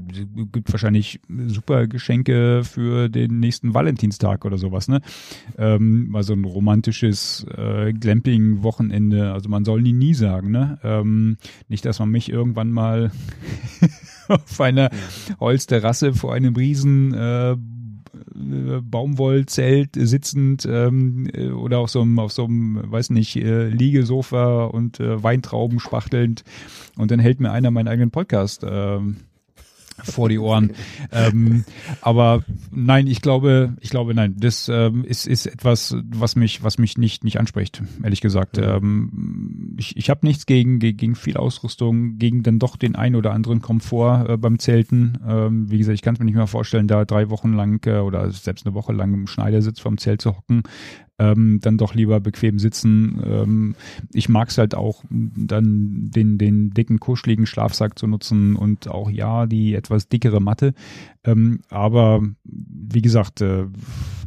gibt 0.52 0.72
wahrscheinlich 0.72 1.20
super 1.52 1.88
Geschenke 1.88 2.64
für 2.64 3.10
den 3.10 3.40
nächsten 3.40 3.73
Valentinstag 3.73 4.45
oder 4.45 4.57
sowas, 4.57 4.88
ne? 4.88 5.02
Ähm, 5.57 6.10
mal 6.10 6.23
so 6.23 6.34
ein 6.34 6.45
romantisches 6.45 7.45
äh, 7.56 7.94
Glamping-Wochenende. 7.94 9.34
Also 9.34 9.49
man 9.49 9.65
soll 9.65 9.82
nie 9.82 9.94
nie 9.94 10.14
sagen, 10.14 10.52
ne? 10.52 10.80
Ähm, 10.84 11.38
nicht, 11.68 11.86
dass 11.86 11.99
man 11.99 12.10
mich 12.10 12.32
irgendwann 12.32 12.72
mal 12.72 13.11
auf 14.28 14.60
einer 14.61 14.90
Holzterrasse 15.40 16.14
vor 16.14 16.34
einem 16.34 16.56
riesen 16.56 17.14
äh, 17.14 17.56
Baumwollzelt 18.34 19.91
sitzend 19.95 20.65
ähm, 20.65 21.30
äh, 21.34 21.49
oder 21.49 21.80
auf 21.80 21.90
so 21.90 22.02
einem, 22.02 22.19
auf 22.19 22.32
so 22.32 22.45
einem, 22.45 22.91
weiß 22.91 23.10
nicht, 23.11 23.36
äh, 23.36 23.68
Liegesofa 23.68 24.65
und 24.65 24.99
äh, 24.99 25.22
Weintrauben 25.22 25.80
spachtelnd 25.80 26.44
und 26.98 27.11
dann 27.11 27.19
hält 27.19 27.40
mir 27.40 27.52
einer 27.52 27.72
meinen 27.72 27.88
eigenen 27.88 28.11
Podcast. 28.11 28.65
Ähm, 28.68 29.18
vor 30.03 30.30
die 30.30 30.40
Ohren. 30.40 30.73
ähm, 31.11 31.65
aber 32.02 32.44
nein, 32.72 33.07
ich 33.07 33.22
glaube, 33.22 33.76
ich 33.80 33.90
glaube, 33.90 34.14
nein, 34.14 34.36
das 34.38 34.69
ähm, 34.69 35.03
ist, 35.03 35.28
ist 35.28 35.45
etwas, 35.45 35.95
was 36.03 36.36
mich, 36.36 36.64
was 36.64 36.78
mich 36.78 36.98
nicht, 36.98 37.23
nicht 37.23 37.40
anspricht, 37.40 37.82
ehrlich 38.03 38.22
gesagt. 38.22 38.57
Mhm. 38.57 38.64
Ähm, 38.64 39.76
ich 39.78 39.98
ich 39.98 40.10
habe 40.10 40.26
nichts 40.26 40.45
gegen, 40.45 40.80
gegen 40.80 41.15
viel 41.15 41.38
Ausrüstung, 41.38 42.18
gegen 42.18 42.44
dann 42.44 42.60
doch 42.60 42.76
den 42.76 42.95
ein 42.95 43.15
oder 43.15 43.32
anderen 43.34 43.61
Komfort 43.61 44.30
äh, 44.30 44.38
beim 44.38 44.60
Zelten. 44.60 45.19
Ähm, 45.28 45.69
wie 45.69 45.78
gesagt, 45.78 45.95
ich 45.95 46.02
kann 46.02 46.15
es 46.15 46.19
mir 46.19 46.26
nicht 46.26 46.36
mehr 46.36 46.48
vorstellen, 46.48 46.88
da 46.88 47.06
drei 47.06 47.30
Wochen 47.30 47.53
lang 47.53 47.86
äh, 47.86 47.99
oder 47.99 48.32
selbst 48.32 48.65
eine 48.65 48.76
Woche 48.76 48.94
lang 48.94 49.14
im 49.14 49.28
Schneidersitz 49.28 49.80
vom 49.80 49.98
Zelt 49.98 50.22
zu 50.22 50.38
hocken 50.38 50.64
ähm, 51.20 51.60
dann 51.62 51.78
doch 51.78 51.94
lieber 51.94 52.20
bequem 52.20 52.60
sitzen. 52.60 53.22
Ähm, 53.26 53.76
ich 54.12 54.30
mag 54.30 54.50
es 54.50 54.58
halt 54.58 54.76
auch, 54.76 55.04
dann 55.10 56.10
den, 56.14 56.38
den 56.38 56.72
dicken, 56.72 57.00
kuscheligen 57.00 57.46
Schlafsack 57.46 58.00
zu 58.00 58.08
nutzen 58.08 58.56
und 58.56 58.88
auch 58.88 59.10
ja, 59.10 59.46
die 59.46 59.76
etwas 59.76 60.08
dickere 60.08 60.42
Matte. 60.42 60.74
Ähm, 61.24 61.62
aber 61.70 62.22
wie 62.44 63.02
gesagt, 63.02 63.42
äh, 63.42 63.66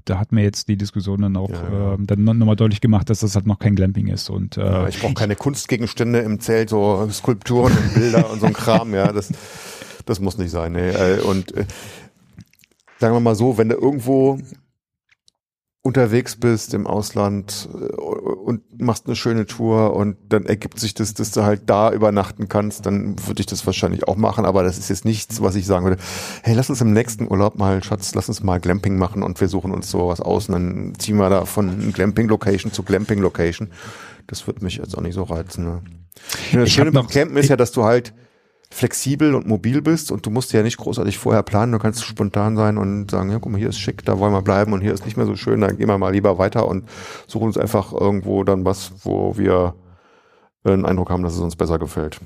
da 0.05 0.19
hat 0.19 0.33
mir 0.33 0.43
jetzt 0.43 0.69
die 0.69 0.77
Diskussion 0.77 1.23
dann 1.23 1.37
auch 1.37 1.51
ja. 1.51 1.95
Äh, 1.95 1.99
dann 2.01 2.25
nochmal 2.25 2.57
deutlich 2.57 2.81
gemacht, 2.81 3.11
dass 3.11 3.21
das 3.21 3.35
halt 3.35 3.47
noch 3.47 3.59
kein 3.59 3.75
Glamping 3.75 4.09
ist. 4.09 4.31
Und, 4.31 4.57
äh, 4.57 4.65
ja, 4.65 4.89
ich 4.89 5.01
brauche 5.01 5.15
keine 5.15 5.37
Kunstgegenstände 5.37 6.21
im 6.21 6.41
Zelt, 6.41 6.71
so 6.71 7.09
Skulpturen 7.11 7.73
und 7.73 7.95
Bilder 7.95 8.31
und 8.31 8.41
so 8.41 8.47
ein 8.47 8.53
Kram, 8.53 8.95
ja. 8.95 9.13
Das, 9.13 9.33
das 10.05 10.21
muss 10.21 10.39
nicht 10.39 10.51
sein. 10.51 10.73
Nee. 10.73 10.91
Äh, 10.91 11.21
und 11.21 11.57
äh, 11.57 11.65
sagen 12.99 13.15
wir 13.15 13.21
mal 13.21 13.35
so, 13.35 13.59
wenn 13.59 13.71
du 13.71 13.77
irgendwo 13.77 14.39
unterwegs 15.85 16.35
bist 16.37 16.73
im 16.73 16.87
Ausland 16.87 17.69
äh, 17.75 17.95
und 17.95 18.81
machst 18.81 19.07
eine 19.07 19.15
schöne 19.15 19.45
Tour 19.45 19.95
und 19.95 20.17
dann 20.31 20.47
ergibt 20.47 20.81
sich 20.81 20.95
das, 20.95 21.13
dass 21.13 21.31
du 21.31 21.43
halt 21.45 21.63
da 21.67 21.93
übernachten 21.93 22.49
kannst, 22.49 22.87
dann 22.87 23.17
würde 23.27 23.41
ich 23.41 23.47
das 23.47 23.65
wahrscheinlich 23.67 24.09
auch 24.09 24.17
machen, 24.17 24.47
aber 24.47 24.63
das 24.63 24.79
ist 24.79 24.89
jetzt 24.89 25.05
nichts, 25.05 25.43
was 25.43 25.55
ich 25.57 25.67
sagen 25.67 25.85
würde, 25.85 26.03
hey, 26.43 26.55
lass 26.55 26.71
uns 26.71 26.81
im 26.81 26.95
nächsten 26.95 27.31
Urlaub 27.31 27.59
mal, 27.59 27.85
Schatz, 27.85 28.15
lass 28.15 28.29
uns 28.29 28.43
mal 28.43 28.61
Glamping 28.61 28.97
machen 28.97 29.23
und 29.23 29.39
wir 29.43 29.49
suchen 29.49 29.73
uns 29.73 29.91
sowas 29.91 30.23
aus 30.23 30.49
und 30.49 30.55
dann 30.55 30.95
ziehen 30.99 31.17
wir 31.17 31.29
da 31.29 31.45
von 31.45 31.93
Glamping-Location 31.93 32.73
zu 32.73 32.83
Glamping-Location. 32.83 33.71
Das 34.27 34.47
wird 34.47 34.63
mich 34.63 34.77
jetzt 34.77 34.97
auch 34.97 35.03
nicht 35.03 35.15
so 35.15 35.25
reizen. 35.25 35.65
Ne? 35.65 35.83
Das 36.55 36.71
Schöne 36.71 36.93
beim 36.93 37.09
Campen 37.09 37.37
ist 37.37 37.51
ja, 37.51 37.57
dass 37.57 37.73
du 37.73 37.85
halt 37.85 38.15
flexibel 38.75 39.37
und 39.37 39.47
mobil 39.47 39.83
bist 39.83 40.11
und 40.11 40.27
du 40.27 40.31
musst 40.31 40.53
ja 40.53 40.65
nicht 40.65 40.79
großartig 40.79 41.17
vorher 41.17 41.45
planen, 41.45 41.71
du 41.71 41.79
kannst 41.79 42.05
spontan 42.05 42.57
sein 42.57 42.77
und 42.77 43.09
sagen, 43.09 43.31
ja, 43.31 43.39
guck 43.39 43.53
mal, 43.53 43.59
hier 43.59 43.69
ist 43.69 43.79
schick, 43.79 44.05
da 44.05 44.19
wollen 44.19 44.33
wir 44.33 44.43
bleiben 44.43 44.73
und 44.73 44.81
hier 44.81 44.93
ist 44.93 45.05
nicht 45.05 45.17
mehr 45.17 45.27
so 45.27 45.37
schön, 45.37 45.61
dann 45.61 45.79
gehen 45.79 45.87
wir 45.87 45.97
mal 45.97 46.13
lieber 46.13 46.39
weiter 46.39 46.67
und 46.67 46.85
suchen 47.29 47.47
uns 47.47 47.57
einfach 47.57 47.93
irgendwo 47.93 48.43
dann 48.43 48.65
was, 48.65 48.93
wo 49.05 49.39
wir 49.39 49.75
einen 50.65 50.85
Eindruck 50.85 51.11
haben, 51.11 51.23
dass 51.23 51.35
es 51.35 51.41
uns 51.41 51.55
besser 51.55 51.79
gefällt. 51.79 52.19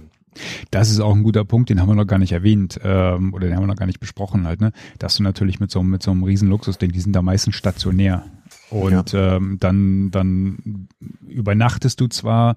Das 0.70 0.88
ist 0.88 1.00
auch 1.00 1.14
ein 1.14 1.22
guter 1.22 1.44
Punkt, 1.44 1.68
den 1.68 1.82
haben 1.82 1.88
wir 1.88 1.94
noch 1.94 2.06
gar 2.06 2.18
nicht 2.18 2.32
erwähnt 2.32 2.80
ähm, 2.82 3.34
oder 3.34 3.46
den 3.46 3.56
haben 3.56 3.64
wir 3.64 3.68
noch 3.68 3.76
gar 3.76 3.86
nicht 3.86 4.00
besprochen 4.00 4.46
halt, 4.46 4.60
ne? 4.60 4.72
Dass 4.98 5.16
du 5.16 5.22
natürlich 5.22 5.60
mit 5.60 5.70
so, 5.70 5.82
mit 5.82 6.02
so 6.02 6.12
einem 6.12 6.22
riesen 6.22 6.48
Luxusding, 6.48 6.92
die 6.92 7.00
sind 7.00 7.14
da 7.14 7.20
meistens 7.20 7.56
stationär. 7.56 8.24
Und 8.70 9.12
ja. 9.12 9.36
ähm, 9.36 9.58
dann, 9.60 10.10
dann 10.10 10.88
übernachtest 11.26 12.00
du 12.00 12.06
zwar 12.06 12.56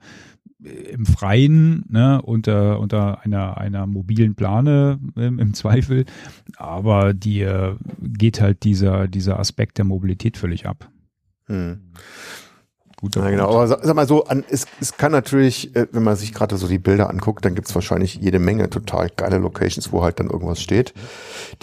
im 0.64 1.06
Freien, 1.06 1.86
ne, 1.90 2.22
unter, 2.22 2.80
unter 2.80 3.24
einer, 3.24 3.58
einer 3.58 3.88
mobilen 3.88 4.36
Plane 4.36 5.00
im, 5.16 5.40
im 5.40 5.54
Zweifel, 5.54 6.06
aber 6.58 7.14
dir 7.14 7.78
geht 8.00 8.42
halt 8.42 8.64
dieser, 8.64 9.08
dieser 9.08 9.40
Aspekt 9.40 9.78
der 9.78 9.86
Mobilität 9.86 10.38
völlig 10.38 10.68
ab. 10.68 10.90
Hm. 11.48 11.92
Gut, 12.98 13.16
ja, 13.16 13.28
genau, 13.32 13.50
aber 13.50 13.68
sag, 13.68 13.84
sag 13.84 13.96
mal 13.96 14.08
so, 14.08 14.26
an, 14.26 14.44
es, 14.48 14.68
es 14.80 14.96
kann 14.96 15.12
natürlich, 15.12 15.76
äh, 15.76 15.88
wenn 15.92 16.04
man 16.04 16.16
sich 16.16 16.34
gerade 16.34 16.56
so 16.58 16.68
die 16.68 16.78
Bilder 16.78 17.10
anguckt, 17.10 17.44
dann 17.44 17.56
gibt's 17.56 17.74
wahrscheinlich 17.74 18.16
jede 18.16 18.38
Menge 18.38 18.70
total 18.70 19.10
geile 19.10 19.40
Locations, 19.40 19.92
wo 19.92 20.04
halt 20.04 20.20
dann 20.20 20.30
irgendwas 20.30 20.62
steht. 20.62 20.94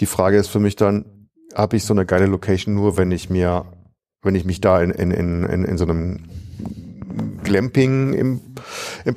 Die 0.01 0.05
Frage 0.05 0.35
ist 0.35 0.49
für 0.49 0.59
mich 0.59 0.75
dann, 0.75 1.05
habe 1.55 1.77
ich 1.77 1.85
so 1.85 1.93
eine 1.93 2.05
geile 2.05 2.25
Location 2.25 2.75
nur, 2.75 2.97
wenn 2.97 3.11
ich 3.11 3.29
mir, 3.29 3.65
wenn 4.21 4.35
ich 4.35 4.43
mich 4.43 4.59
da 4.59 4.81
in, 4.81 4.91
in, 4.91 5.11
in, 5.11 5.45
in, 5.45 5.63
in 5.63 5.77
so 5.77 5.85
einem 5.85 6.25
Glamping 7.43 8.13
im, 8.13 8.41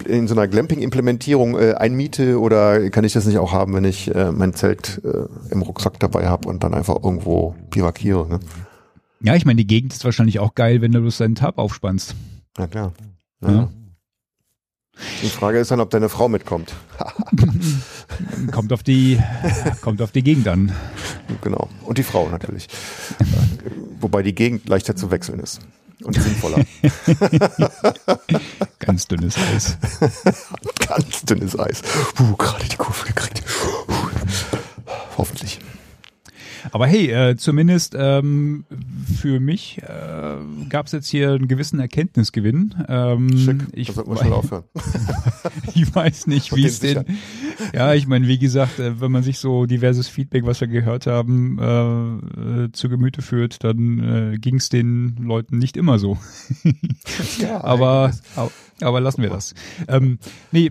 in 0.07 0.29
so 0.29 0.35
einer 0.35 0.49
Glamping-Implementierung 0.49 1.59
äh, 1.59 1.75
einmiete 1.75 2.41
oder 2.41 2.89
kann 2.91 3.05
ich 3.05 3.13
das 3.13 3.27
nicht 3.27 3.39
auch 3.39 3.53
haben, 3.53 3.75
wenn 3.75 3.85
ich 3.85 4.15
äh, 4.15 4.33
mein 4.33 4.55
Zelt 4.55 5.01
äh, 5.05 5.27
im 5.51 5.63
Rucksack 5.63 5.99
dabei 6.01 6.27
habe 6.27 6.49
und 6.49 6.65
dann 6.65 6.75
einfach 6.75 7.03
irgendwo 7.03 7.55
bivakiere? 7.71 8.29
Ne? 8.29 8.41
Ja, 9.21 9.35
ich 9.35 9.45
meine, 9.45 9.57
die 9.57 9.67
Gegend 9.67 9.93
ist 9.93 10.05
wahrscheinlich 10.05 10.39
auch 10.39 10.55
geil, 10.55 10.81
wenn 10.81 10.93
du 10.93 11.01
bloß 11.01 11.19
deinen 11.19 11.35
Tab 11.35 11.59
aufspannst. 11.59 12.15
Na 12.59 12.67
klar. 12.67 12.93
Ja. 13.43 13.51
ja. 13.51 13.71
Die 15.23 15.29
Frage 15.29 15.59
ist 15.59 15.71
dann, 15.71 15.81
ob 15.81 15.91
deine 15.91 16.09
Frau 16.09 16.29
mitkommt. 16.29 16.75
kommt 18.53 18.73
auf 18.73 18.83
die, 18.83 19.19
kommt 19.81 20.03
auf 20.03 20.13
die 20.13 20.23
Gegend 20.23 20.47
an. 20.49 20.73
Genau. 21.41 21.69
Und 21.85 21.99
die 21.99 22.03
Frau 22.03 22.29
natürlich. 22.29 22.69
Wobei 24.01 24.23
die 24.23 24.35
Gegend 24.35 24.69
leichter 24.69 24.95
zu 24.95 25.11
wechseln 25.11 25.41
ist 25.41 25.61
und 26.05 26.21
sinnvoller. 26.21 26.65
Ganz 28.79 29.07
dünnes 29.09 29.37
Eis. 29.37 29.77
Ganz 30.87 31.23
dünnes 31.23 31.59
Eis. 31.59 31.83
Puh, 32.15 32.37
gerade 32.37 32.65
die 32.65 32.77
Kurve 32.77 33.07
gekriegt. 33.07 33.43
Puh. 33.45 34.11
Hoffentlich. 35.17 35.59
Aber 36.71 36.87
hey, 36.87 37.11
äh, 37.11 37.37
zumindest 37.37 37.97
ähm, 37.99 38.65
für 39.21 39.41
mich 39.41 39.83
äh, 39.83 40.37
gab 40.69 40.87
es 40.87 40.93
jetzt 40.93 41.09
hier 41.09 41.33
einen 41.33 41.49
gewissen 41.49 41.81
Erkenntnisgewinn. 41.81 42.75
Ähm, 42.89 43.37
Schick, 43.37 43.63
ich, 43.73 43.89
das 43.89 44.07
wir 44.07 44.17
schon 44.17 44.33
aufhören. 44.33 44.65
ich 45.75 45.95
weiß 45.95 46.27
nicht, 46.29 46.55
wie 46.55 46.65
es 46.65 46.81
den. 46.81 47.05
Ja, 47.75 47.95
ich 47.95 48.07
meine, 48.07 48.29
wie 48.29 48.39
gesagt, 48.39 48.79
äh, 48.79 49.01
wenn 49.01 49.11
man 49.11 49.23
sich 49.23 49.39
so 49.39 49.67
diverses 49.67 50.09
Feedback, 50.09 50.47
was 50.47 50.61
wir 50.61 50.69
gehört 50.69 51.07
haben, 51.07 51.59
äh, 51.59 52.65
äh, 52.65 52.73
zu 52.73 52.89
Gemüte 52.89 53.23
führt, 53.23 53.65
dann 53.65 54.33
äh, 54.35 54.39
ging 54.39 54.57
es 54.57 54.69
den 54.69 55.17
Leuten 55.17 55.59
nicht 55.59 55.77
immer 55.77 55.99
so. 55.99 56.19
Ja, 57.39 57.63
aber, 57.65 58.13
aber 58.37 58.51
aber 58.83 59.01
lassen 59.01 59.23
wir 59.23 59.31
das. 59.31 59.55
Ähm, 59.89 60.19
nee, 60.51 60.71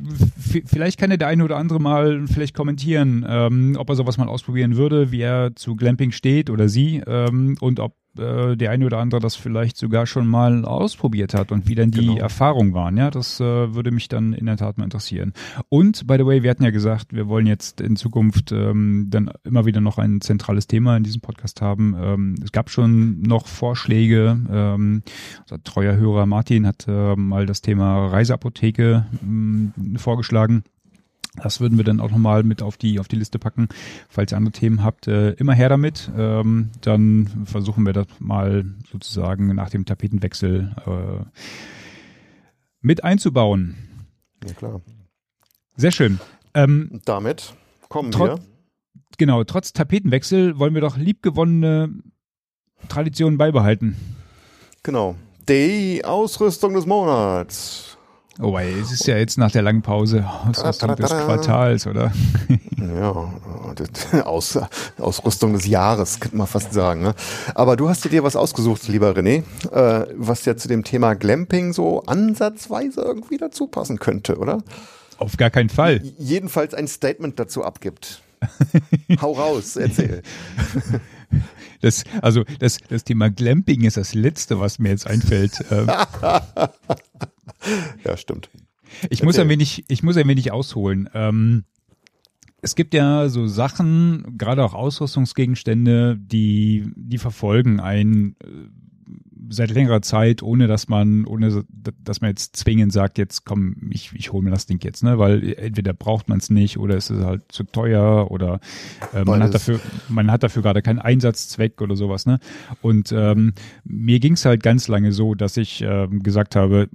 vielleicht 0.66 1.00
kann 1.00 1.12
ja 1.12 1.18
der 1.18 1.28
eine 1.28 1.44
oder 1.44 1.58
andere 1.58 1.80
mal 1.80 2.26
vielleicht 2.28 2.56
kommentieren, 2.56 3.26
ähm, 3.28 3.76
ob 3.78 3.90
er 3.90 3.96
sowas 3.96 4.18
mal 4.18 4.28
ausprobieren 4.28 4.78
würde, 4.78 5.12
wie 5.12 5.22
er 5.22 5.56
zu 5.56 5.76
Glamping 5.76 6.12
steht 6.12 6.50
oder 6.50 6.70
sie 6.70 7.02
ähm, 7.06 7.58
und 7.60 7.80
ob 7.80 7.96
äh, 8.18 8.56
der 8.58 8.72
eine 8.72 8.86
oder 8.86 8.98
andere 9.00 9.22
das 9.22 9.36
vielleicht 9.36 9.78
sogar 9.78 10.06
schon 10.06 10.28
mal 10.28 10.66
ausprobiert 10.66 11.34
hat 11.34 11.52
und 11.52 11.68
wie 11.68 11.76
dann 11.76 11.92
die 11.92 12.02
Genau. 12.02 12.18
Erfahrungen 12.18 12.74
waren. 12.74 12.98
Ja, 12.98 13.10
das 13.12 13.40
äh, 13.40 13.74
würde 13.74 13.92
mich 13.92 14.08
dann 14.10 14.34
in 14.34 14.46
der 14.48 14.58
Tat 14.58 14.78
mal 14.78 14.84
interessieren. 14.84 15.34
Und 15.70 16.08
by 16.08 16.16
the 16.18 16.26
way, 16.26 16.44
wir 16.44 16.50
hatten 16.50 16.64
ja 16.64 16.72
gesagt, 16.72 17.14
wir 17.14 17.28
wollen 17.28 17.48
jetzt 17.48 17.80
in 17.82 17.96
Zukunft 17.96 18.52
ähm, 18.52 19.08
dann 19.10 19.32
immer 19.44 19.66
wieder 19.66 19.82
noch 19.82 19.98
ein 19.98 20.22
zentrales 20.22 20.68
Thema 20.68 20.98
in 20.98 21.04
diesem 21.04 21.22
Podcast 21.22 21.62
haben. 21.62 21.96
Ähm, 22.00 22.36
es 22.44 22.52
gab 22.52 22.70
schon 22.70 23.22
noch 23.22 23.48
Vorschläge. 23.48 24.40
Ähm, 24.52 25.04
unser 25.44 25.64
treuer 25.64 25.96
Hörer 25.96 26.26
Martin 26.26 26.68
hat 26.68 26.86
äh, 26.88 27.16
mal 27.16 27.46
das 27.46 27.62
Thema 27.62 28.08
Reiseapotheke 28.08 29.06
mh, 29.22 30.00
vorgeschlagen. 30.00 30.64
Das 31.36 31.62
würden 31.62 31.78
wir 31.78 31.86
dann 31.86 32.02
auch 32.02 32.12
nochmal 32.12 32.44
mit 32.44 32.62
auf 32.62 32.76
die, 32.76 33.00
auf 33.00 33.08
die 33.08 33.16
Liste 33.16 33.40
packen. 33.40 33.70
Falls 34.10 34.34
ihr 34.34 34.38
andere 34.38 34.52
Themen 34.52 34.84
habt, 34.84 35.08
äh, 35.08 35.32
immer 35.32 35.54
her 35.54 35.70
damit. 35.70 36.12
Ähm, 36.18 36.72
dann 36.82 37.46
versuchen 37.46 37.86
wir 37.86 37.94
das 37.94 38.08
mal 38.20 38.66
sozusagen 38.92 39.56
nach 39.56 39.70
dem 39.70 39.86
Tapetenwechsel 39.86 40.76
äh, 40.86 41.26
mit 42.82 43.04
einzubauen. 43.04 43.78
Ja, 44.46 44.54
klar. 44.54 44.82
Sehr 45.78 45.92
schön. 45.92 46.20
Ähm, 46.54 47.00
damit 47.06 47.54
kommen 47.88 48.14
wir. 48.14 48.40
genau, 49.18 49.44
trotz 49.46 49.72
Tapetenwechsel 49.72 50.60
wollen 50.60 50.74
wir 50.74 50.82
doch 50.82 50.98
liebgewonnene 50.98 51.94
Traditionen 52.90 53.38
beibehalten. 53.38 53.96
Genau. 54.84 55.16
Die 55.48 56.04
Ausrüstung 56.04 56.74
des 56.74 56.86
Monats. 56.86 57.91
Oh, 58.42 58.58
ey, 58.58 58.74
es 58.80 58.92
ist 58.92 59.06
ja 59.06 59.18
jetzt 59.18 59.38
nach 59.38 59.52
der 59.52 59.62
langen 59.62 59.84
Pause 59.84 60.28
Ausrüstung 60.50 60.96
des. 60.96 61.12
Quartals, 61.12 61.86
oder? 61.88 62.12
Ja, 62.82 64.24
Aus, 64.26 64.60
Ausrüstung 64.98 65.54
des 65.54 65.68
Jahres, 65.68 66.20
könnte 66.20 66.36
man 66.36 66.48
fast 66.48 66.74
sagen. 66.74 67.04
Ne? 67.04 67.14
Aber 67.54 67.78
du 67.78 67.88
hast 67.88 68.12
dir 68.12 68.24
was 68.24 68.36
ausgesucht, 68.36 68.88
lieber 68.88 69.12
René, 69.12 69.44
äh, 69.72 70.08
was 70.18 70.44
ja 70.46 70.58
zu 70.58 70.68
dem 70.68 70.84
Thema 70.84 71.14
Glamping 71.14 71.74
so 71.74 72.02
ansatzweise 72.04 73.02
irgendwie 73.02 73.38
dazu 73.38 73.68
passen 73.68 74.00
könnte, 74.00 74.38
oder? 74.40 74.64
Auf 75.20 75.38
gar 75.38 75.52
keinen 75.52 75.70
Fall. 75.70 76.02
Jedenfalls 76.18 76.74
ein 76.74 76.88
Statement 76.88 77.40
dazu 77.40 77.64
abgibt. 77.64 78.24
Hau 79.22 79.34
raus, 79.34 79.76
erzähl. 79.76 80.24
Das, 81.80 82.04
also 82.22 82.44
das, 82.60 82.78
das 82.90 83.04
Thema 83.06 83.32
Glamping 83.32 83.86
ist 83.86 83.98
das 83.98 84.14
Letzte, 84.14 84.60
was 84.60 84.78
mir 84.78 84.90
jetzt 84.90 85.08
einfällt. 85.08 85.54
Ja, 88.06 88.18
stimmt. 88.18 88.50
Ich 89.10 89.24
muss 89.24 89.40
ein 89.40 89.48
wenig, 89.50 89.86
ich 89.88 90.04
muss 90.04 90.18
ein 90.18 90.28
wenig 90.28 90.52
ausholen. 90.52 91.10
Ähm, 91.14 91.64
es 92.62 92.76
gibt 92.76 92.94
ja 92.94 93.30
so 93.30 93.48
Sachen, 93.48 94.38
gerade 94.38 94.64
auch 94.64 94.74
Ausrüstungsgegenstände, 94.74 96.18
die, 96.20 96.92
die 96.96 97.18
verfolgen 97.18 97.80
einen 97.80 98.36
äh, 98.44 98.46
seit 99.52 99.72
längerer 99.72 100.02
Zeit, 100.02 100.42
ohne 100.42 100.68
dass 100.68 100.88
man, 100.88 101.26
ohne 101.26 101.64
dass 102.04 102.22
man 102.22 102.30
jetzt 102.30 102.56
zwingend 102.56 102.94
sagt, 102.94 103.18
jetzt 103.18 103.46
komm, 103.46 103.90
ich, 103.92 104.12
ich 104.14 104.32
hole 104.32 104.44
mir 104.44 104.52
das 104.52 104.66
Ding 104.66 104.80
jetzt, 104.84 105.04
ne? 105.04 105.20
Weil 105.20 105.54
entweder 105.58 105.94
braucht 105.94 106.30
man 106.30 106.38
es 106.38 106.50
nicht 106.50 106.78
oder 106.78 106.96
es 106.96 107.10
ist 107.10 107.24
halt 107.24 107.44
zu 107.50 107.64
teuer 107.64 108.32
oder 108.32 108.60
äh, 109.14 109.24
man 109.26 109.44
hat 109.44 109.54
dafür, 109.54 109.80
man 110.10 110.32
hat 110.32 110.44
dafür 110.44 110.62
gerade 110.62 110.82
keinen 110.82 111.00
Einsatzzweck 111.00 111.82
oder 111.82 111.96
sowas, 111.96 112.26
ne? 112.26 112.40
Und 112.82 113.12
ähm, 113.12 113.54
mir 113.84 114.20
ging 114.20 114.34
es 114.34 114.46
halt 114.46 114.64
ganz 114.64 114.88
lange 114.88 115.12
so, 115.12 115.36
dass 115.36 115.58
ich 115.58 115.82
ähm, 115.82 116.24
gesagt 116.24 116.56
habe, 116.56 116.90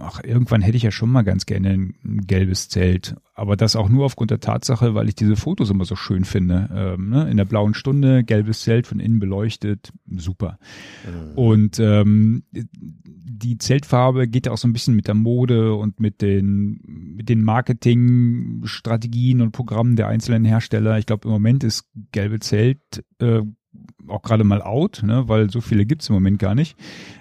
ach, 0.00 0.20
irgendwann 0.22 0.62
hätte 0.62 0.76
ich 0.76 0.82
ja 0.82 0.90
schon 0.90 1.10
mal 1.10 1.22
ganz 1.22 1.46
gerne 1.46 1.70
ein, 1.70 1.94
gelbes 2.26 2.68
Zelt. 2.68 3.16
Aber 3.34 3.56
das 3.56 3.76
auch 3.76 3.88
nur 3.88 4.04
aufgrund 4.04 4.30
der 4.30 4.40
Tatsache, 4.40 4.94
weil 4.94 5.08
ich 5.08 5.14
diese 5.14 5.36
Fotos 5.36 5.70
immer 5.70 5.84
so 5.84 5.96
schön 5.96 6.24
finde. 6.24 6.68
Ähm, 6.72 7.10
ne? 7.10 7.28
In 7.30 7.36
der 7.36 7.44
blauen 7.44 7.74
Stunde, 7.74 8.24
gelbes 8.24 8.62
Zelt 8.62 8.86
von 8.86 9.00
innen 9.00 9.18
beleuchtet, 9.18 9.92
super. 10.16 10.58
Und 11.34 11.73
ähm, 11.78 12.44
die 12.52 13.58
Zeltfarbe 13.58 14.28
geht 14.28 14.46
ja 14.46 14.52
auch 14.52 14.58
so 14.58 14.68
ein 14.68 14.72
bisschen 14.72 14.94
mit 14.94 15.08
der 15.08 15.14
Mode 15.14 15.74
und 15.74 16.00
mit 16.00 16.22
den, 16.22 16.80
mit 17.16 17.28
den 17.28 17.42
Marketingstrategien 17.42 19.42
und 19.42 19.52
Programmen 19.52 19.96
der 19.96 20.08
einzelnen 20.08 20.44
Hersteller. 20.44 20.98
Ich 20.98 21.06
glaube, 21.06 21.28
im 21.28 21.32
Moment 21.32 21.64
ist 21.64 21.84
gelbe 22.12 22.40
Zelt 22.40 23.04
äh, 23.18 23.42
auch 24.08 24.22
gerade 24.22 24.44
mal 24.44 24.62
out, 24.62 25.02
ne, 25.04 25.28
weil 25.28 25.50
so 25.50 25.60
viele 25.60 25.86
gibt's 25.86 26.08
im 26.08 26.14
Moment 26.14 26.38
gar 26.38 26.54
nicht. 26.54 26.76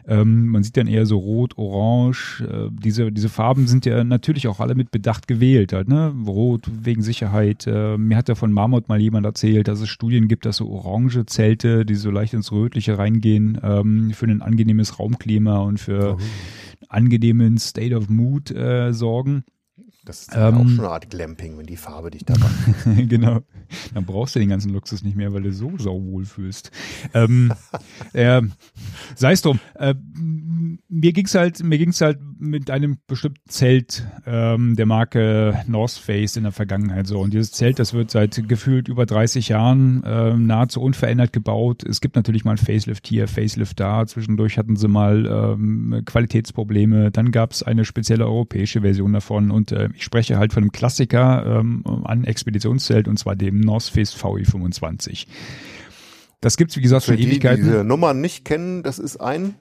Ähm, 0.08 0.48
man 0.48 0.64
sieht 0.64 0.78
dann 0.78 0.88
eher 0.88 1.06
so 1.06 1.18
rot, 1.18 1.58
orange. 1.58 2.42
Äh, 2.42 2.70
diese, 2.72 3.12
diese 3.12 3.30
Farben 3.30 3.68
sind 3.68 3.86
ja 3.86 4.04
natürlich 4.04 4.48
auch 4.48 4.60
alle 4.60 4.76
mit 4.76 4.92
Bedacht 4.92 5.28
gewählt. 5.28 5.74
Halt, 5.74 5.88
ne? 5.88 6.14
Rot 6.26 6.70
wegen 6.70 7.02
Sicherheit. 7.02 7.66
Äh, 7.68 7.98
mir 7.98 8.18
hat 8.18 8.30
ja 8.30 8.36
von 8.36 8.52
Marmot 8.52 8.90
mal 8.90 9.00
jemand 9.00 9.26
erzählt, 9.26 9.68
dass 9.68 9.80
es 9.80 9.90
Studien 9.90 10.28
gibt, 10.28 10.46
dass 10.46 10.58
so 10.58 10.70
orange 10.70 11.26
Zelte, 11.26 11.86
die 11.86 11.96
so 11.96 12.12
leicht 12.12 12.34
ins 12.34 12.52
Rötliche 12.52 12.98
reingehen, 12.98 13.58
ähm, 13.64 14.12
für 14.12 14.26
ein 14.26 14.42
angenehmes 14.42 15.00
Raumklima 15.00 15.60
und 15.60 15.80
für 15.80 16.18
angenehmen 16.90 17.58
State 17.58 17.96
of 17.96 18.10
Mood 18.10 18.52
äh, 18.52 18.94
sorgen. 18.94 19.44
Das 20.06 20.24
ist 20.24 20.36
auch 20.36 20.50
Ähm, 20.50 20.70
schon 20.70 20.80
eine 20.80 20.90
Art 20.90 21.10
Glamping, 21.10 21.58
wenn 21.58 21.66
die 21.66 21.78
Farbe 21.78 22.12
dich 22.12 22.26
da 22.26 22.34
macht. 22.38 22.54
genau. 23.10 23.40
Dann 23.94 24.06
brauchst 24.06 24.36
du 24.36 24.40
den 24.40 24.50
ganzen 24.50 24.72
Luxus 24.74 25.04
nicht 25.04 25.16
mehr, 25.16 25.34
weil 25.34 25.44
du 25.44 25.54
so 25.54 25.78
sauwohl 25.78 26.26
fühlst. 26.26 26.72
Ähm, 27.14 27.54
äh, 28.14 28.42
Sei 29.16 29.32
es 29.32 29.42
drum. 29.42 29.60
Äh, 29.76 29.96
mir 30.90 31.14
ging's 31.14 31.36
halt, 31.36 31.64
mir 31.64 31.78
ging's 31.78 32.02
halt 32.02 32.20
mit 32.40 32.70
einem 32.70 32.98
bestimmten 33.08 33.50
Zelt 33.50 34.06
ähm, 34.26 34.76
der 34.76 34.86
Marke 34.86 35.64
North 35.68 35.92
Face 35.92 36.36
in 36.36 36.44
der 36.44 36.52
Vergangenheit 36.52 37.08
so. 37.08 37.20
Und 37.20 37.34
dieses 37.34 37.52
Zelt, 37.52 37.80
das 37.80 37.94
wird 37.94 38.12
seit 38.12 38.48
gefühlt 38.50 38.90
über 38.90 39.06
30 39.06 39.50
Jahren 39.50 40.04
äh, 40.04 40.36
nahezu 40.36 40.82
unverändert 40.82 41.32
gebaut. 41.32 41.84
Es 41.84 42.02
gibt 42.02 42.16
natürlich 42.16 42.44
mal 42.44 42.52
ein 42.52 42.58
Facelift 42.58 43.08
hier, 43.08 43.28
Facelift 43.28 43.80
da. 43.80 44.06
Zwischendurch 44.06 44.58
hatten 44.58 44.76
sie 44.76 44.88
mal 44.88 45.26
ähm, 45.26 46.02
Qualitätsprobleme. 46.06 47.12
Dann 47.12 47.32
gab's 47.32 47.64
eine 47.64 47.86
spezielle 47.86 48.26
europäische 48.26 48.82
Version 48.82 49.14
davon. 49.14 49.52
Und 49.52 49.72
äh, 49.72 49.90
ich 49.96 50.04
spreche 50.04 50.38
halt 50.38 50.54
von 50.54 50.64
einem 50.64 50.72
Klassiker 50.72 51.60
ähm, 51.60 51.84
an 52.04 52.24
Expeditionszelt 52.24 53.08
und 53.08 53.18
zwar 53.18 53.36
dem 53.36 53.60
North 53.60 53.84
Face 53.84 54.16
VE25. 54.16 55.28
Das 56.42 56.58
gibt's 56.58 56.76
wie 56.76 56.82
gesagt 56.82 57.06
Für 57.06 57.12
schon 57.12 57.18
die, 57.18 57.24
die 57.24 57.30
Ewigkeiten. 57.32 57.64
diese 57.64 57.84
Nummer 57.84 58.14
nicht 58.14 58.46
kennen, 58.46 58.84
das 58.84 59.00
ist 59.00 59.18
ein 59.18 59.56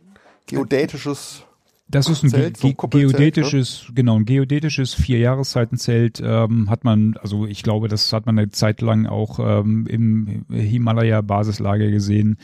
geodätisches 0.46 1.44
Das 1.88 2.08
ist 2.08 2.24
ein 2.24 2.30
Zelt, 2.30 2.56
so 2.56 2.62
ge 2.62 2.72
ein 2.72 2.76
Kuppelzelt, 2.76 3.12
geodätisches, 3.12 3.86
genau, 3.94 4.16
ein 4.18 4.24
geodätisches 4.24 4.94
Vierjahreszeitenzelt 4.94 6.20
ähm, 6.24 6.68
hat 6.70 6.84
man, 6.84 7.16
also 7.18 7.46
ich 7.46 7.62
glaube, 7.62 7.88
das 7.88 8.12
hat 8.12 8.26
man 8.26 8.38
eine 8.38 8.50
Zeit 8.50 8.80
lang 8.80 9.06
auch 9.06 9.38
ähm, 9.38 9.86
im 9.86 10.44
Himalaya-Basislager 10.50 11.90
gesehen. 11.90 12.38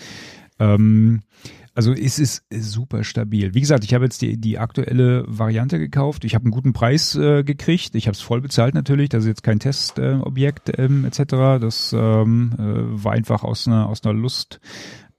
Ähm, 0.60 1.22
also 1.78 1.92
es 1.92 2.18
ist 2.18 2.44
super 2.50 3.04
stabil. 3.04 3.54
Wie 3.54 3.60
gesagt, 3.60 3.84
ich 3.84 3.94
habe 3.94 4.02
jetzt 4.02 4.20
die, 4.20 4.36
die 4.36 4.58
aktuelle 4.58 5.22
Variante 5.28 5.78
gekauft. 5.78 6.24
Ich 6.24 6.34
habe 6.34 6.46
einen 6.46 6.50
guten 6.50 6.72
Preis 6.72 7.14
äh, 7.14 7.44
gekriegt. 7.44 7.94
Ich 7.94 8.08
habe 8.08 8.16
es 8.16 8.20
voll 8.20 8.40
bezahlt 8.40 8.74
natürlich. 8.74 9.10
Das 9.10 9.22
ist 9.22 9.28
jetzt 9.28 9.44
kein 9.44 9.60
Testobjekt 9.60 10.70
äh, 10.70 10.86
ähm, 10.86 11.04
etc. 11.04 11.20
Das 11.60 11.94
ähm, 11.96 12.52
äh, 12.58 13.04
war 13.04 13.12
einfach 13.12 13.44
aus 13.44 13.68
einer, 13.68 13.88
aus 13.88 14.04
einer 14.04 14.12
Lust 14.12 14.58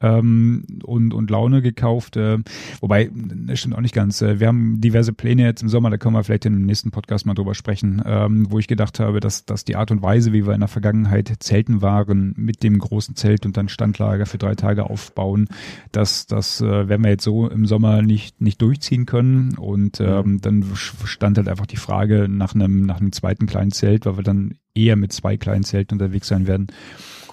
ähm, 0.01 0.65
und, 0.83 1.13
und 1.13 1.29
Laune 1.29 1.61
gekauft. 1.61 2.17
Äh, 2.17 2.39
wobei, 2.79 3.09
das 3.13 3.59
stimmt 3.59 3.75
auch 3.75 3.81
nicht 3.81 3.95
ganz. 3.95 4.21
Äh, 4.21 4.39
wir 4.39 4.47
haben 4.47 4.81
diverse 4.81 5.13
Pläne 5.13 5.43
jetzt 5.43 5.61
im 5.61 5.69
Sommer, 5.69 5.89
da 5.89 5.97
können 5.97 6.15
wir 6.15 6.23
vielleicht 6.23 6.45
im 6.45 6.65
nächsten 6.65 6.91
Podcast 6.91 7.25
mal 7.25 7.33
drüber 7.33 7.55
sprechen, 7.55 8.01
ähm, 8.05 8.47
wo 8.49 8.59
ich 8.59 8.67
gedacht 8.67 8.99
habe, 8.99 9.19
dass, 9.19 9.45
dass 9.45 9.65
die 9.65 9.75
Art 9.75 9.91
und 9.91 10.01
Weise, 10.01 10.33
wie 10.33 10.45
wir 10.45 10.53
in 10.53 10.61
der 10.61 10.69
Vergangenheit 10.69 11.31
Zelten 11.39 11.81
waren, 11.81 12.33
mit 12.37 12.63
dem 12.63 12.79
großen 12.79 13.15
Zelt 13.15 13.45
und 13.45 13.57
dann 13.57 13.69
Standlager 13.69 14.25
für 14.25 14.37
drei 14.37 14.55
Tage 14.55 14.89
aufbauen, 14.89 15.47
dass 15.91 16.27
das 16.27 16.61
äh, 16.61 16.87
werden 16.87 17.03
wir 17.03 17.11
jetzt 17.11 17.23
so 17.23 17.47
im 17.47 17.65
Sommer 17.65 18.01
nicht, 18.01 18.41
nicht 18.41 18.61
durchziehen 18.61 19.05
können. 19.05 19.57
Und 19.57 19.99
ähm, 19.99 20.39
dann 20.41 20.65
stand 20.75 21.37
halt 21.37 21.47
einfach 21.47 21.65
die 21.65 21.77
Frage 21.77 22.27
nach 22.29 22.55
einem, 22.55 22.85
nach 22.85 22.99
einem 22.99 23.11
zweiten 23.11 23.47
kleinen 23.47 23.71
Zelt, 23.71 24.05
weil 24.05 24.17
wir 24.17 24.23
dann 24.23 24.55
eher 24.75 24.95
mit 24.95 25.11
zwei 25.11 25.37
kleinen 25.37 25.63
Zelten 25.63 25.95
unterwegs 25.95 26.27
sein 26.27 26.47
werden. 26.47 26.67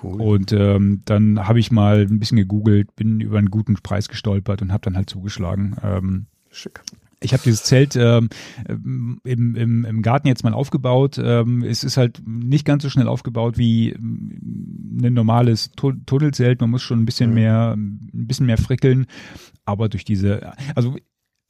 Cool. 0.02 0.20
Und 0.20 0.52
ähm, 0.52 1.02
dann 1.05 1.47
habe 1.47 1.59
ich 1.59 1.70
mal 1.70 2.01
ein 2.01 2.18
bisschen 2.18 2.36
gegoogelt, 2.36 2.94
bin 2.97 3.20
über 3.20 3.39
einen 3.39 3.51
guten 3.51 3.74
Preis 3.74 4.09
gestolpert 4.09 4.62
und 4.62 4.73
habe 4.73 4.85
dann 4.85 4.97
halt 4.97 5.10
zugeschlagen. 5.10 5.77
Ähm, 5.82 6.27
Schick. 6.51 6.82
Ich 7.20 7.32
habe 7.32 7.43
dieses 7.43 7.62
Zelt 7.64 7.97
ähm, 7.97 8.28
im, 8.68 9.20
im, 9.24 9.85
im 9.85 10.02
Garten 10.02 10.28
jetzt 10.28 10.44
mal 10.44 10.52
aufgebaut. 10.52 11.18
Ähm, 11.23 11.62
es 11.62 11.82
ist 11.82 11.97
halt 11.97 12.23
nicht 12.27 12.66
ganz 12.66 12.82
so 12.82 12.90
schnell 12.90 13.09
aufgebaut 13.09 13.56
wie 13.56 13.90
ähm, 13.90 15.01
ein 15.02 15.14
normales 15.14 15.70
Tunnelzelt. 15.73 16.60
Man 16.60 16.70
muss 16.70 16.82
schon 16.82 17.01
ein 17.01 17.06
bisschen 17.06 17.32
mehr, 17.32 17.73
ein 17.74 18.27
bisschen 18.27 18.47
mehr 18.47 18.59
frickeln. 18.59 19.06
Aber 19.64 19.89
durch 19.89 20.05
diese, 20.05 20.52
also 20.74 20.97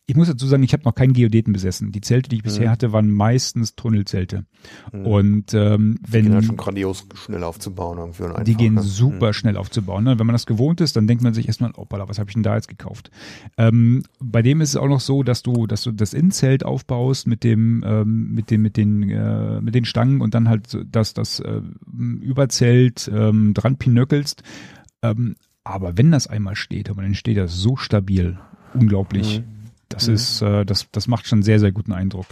ich 0.09 0.15
muss 0.15 0.29
dazu 0.29 0.47
sagen, 0.47 0.63
ich 0.63 0.73
habe 0.73 0.85
noch 0.85 0.95
keinen 0.95 1.15
Geodeten 1.15 1.53
besessen. 1.53 1.91
Die 1.91 2.01
Zelte, 2.01 2.29
die 2.29 2.37
ich 2.37 2.45
bisher 2.45 2.69
mhm. 2.69 2.71
hatte, 2.71 2.93
waren 2.93 3.11
meistens 3.11 3.75
Tunnelzelte. 3.75 4.45
Mhm. 4.93 5.07
Und 5.07 5.55
ähm, 5.55 5.99
wenn 6.07 6.23
die 6.23 6.29
gehen 6.29 6.35
halt 6.35 6.45
schon 6.45 6.57
grandios 6.57 7.07
schnell 7.15 7.43
aufzubauen 7.43 7.99
irgendwie 7.99 8.23
und 8.23 8.31
einfach, 8.31 8.45
die 8.45 8.55
gehen 8.55 8.75
ne? 8.75 8.83
super 8.83 9.29
mhm. 9.29 9.33
schnell 9.33 9.57
aufzubauen. 9.57 10.05
Ne? 10.05 10.17
Wenn 10.19 10.27
man 10.27 10.35
das 10.35 10.47
gewohnt 10.47 10.81
ist, 10.81 10.95
dann 10.95 11.09
denkt 11.09 11.25
man 11.25 11.35
sich 11.35 11.49
erstmal, 11.49 11.73
opala, 11.75 12.09
was 12.09 12.21
habe 12.21 12.31
ich 12.31 12.35
denn 12.35 12.45
da 12.45 12.55
jetzt 12.55 12.69
gekauft? 12.69 13.11
Ähm, 13.59 14.05
bei 14.21 14.43
dem 14.43 14.61
ist 14.61 14.71
es 14.71 14.77
auch 14.77 14.87
noch 14.87 15.01
so, 15.01 15.25
dass 15.25 15.43
du, 15.43 15.67
dass 15.67 15.83
du 15.83 15.91
das 15.91 16.15
Innenzelt 16.15 16.65
aufbaust 16.65 17.27
mit 17.27 17.43
dem, 17.43 17.83
ähm, 17.85 18.33
mit 18.33 18.53
dem, 18.53 18.63
mit 18.63 18.77
den, 18.77 19.11
äh, 19.11 19.61
mit 19.61 19.75
den 19.75 19.85
Stangen 19.85 20.21
und 20.21 20.35
dann 20.35 20.49
halt 20.49 20.79
das, 20.89 21.15
das 21.15 21.41
äh, 21.41 21.63
Überzelt 22.21 23.11
ähm, 23.13 23.55
dran 23.55 23.77
pinöckelst. 23.77 24.45
Ähm, 25.03 25.35
aber 25.65 25.99
wenn 25.99 26.13
das 26.13 26.29
einmal 26.29 26.55
steht, 26.55 26.89
dann 26.89 27.15
steht 27.17 27.39
das 27.39 27.57
so 27.57 27.75
stabil, 27.75 28.39
unglaublich. 28.73 29.41
Mhm. 29.41 29.56
Das 29.89 30.09
mhm. 30.09 30.15
ist, 30.15 30.43
äh, 30.43 30.65
das, 30.65 30.91
das 30.91 31.07
macht 31.07 31.27
schon 31.27 31.43
sehr, 31.43 31.61
sehr 31.61 31.73
guten 31.73 31.93
Eindruck. 31.93 32.27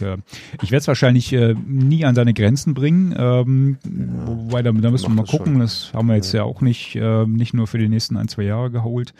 Ich 0.62 0.70
werde 0.70 0.80
es 0.80 0.88
wahrscheinlich 0.88 1.32
äh, 1.32 1.54
nie 1.66 2.04
an 2.04 2.14
seine 2.14 2.34
Grenzen 2.34 2.74
bringen, 2.74 3.14
ähm, 3.16 3.78
ja, 3.84 4.26
wobei 4.26 4.62
da, 4.62 4.72
da 4.72 4.90
müssen 4.90 5.10
wir 5.10 5.22
mal 5.22 5.26
gucken. 5.26 5.54
Schon. 5.54 5.60
Das 5.60 5.92
haben 5.92 6.08
wir 6.08 6.16
jetzt 6.16 6.32
ja. 6.32 6.40
ja 6.40 6.44
auch 6.44 6.60
nicht, 6.60 6.96
äh, 6.96 7.26
nicht 7.26 7.54
nur 7.54 7.66
für 7.66 7.78
die 7.78 7.88
nächsten 7.88 8.16
ein, 8.16 8.28
zwei 8.28 8.42
Jahre 8.42 8.70
geholt. 8.70 9.14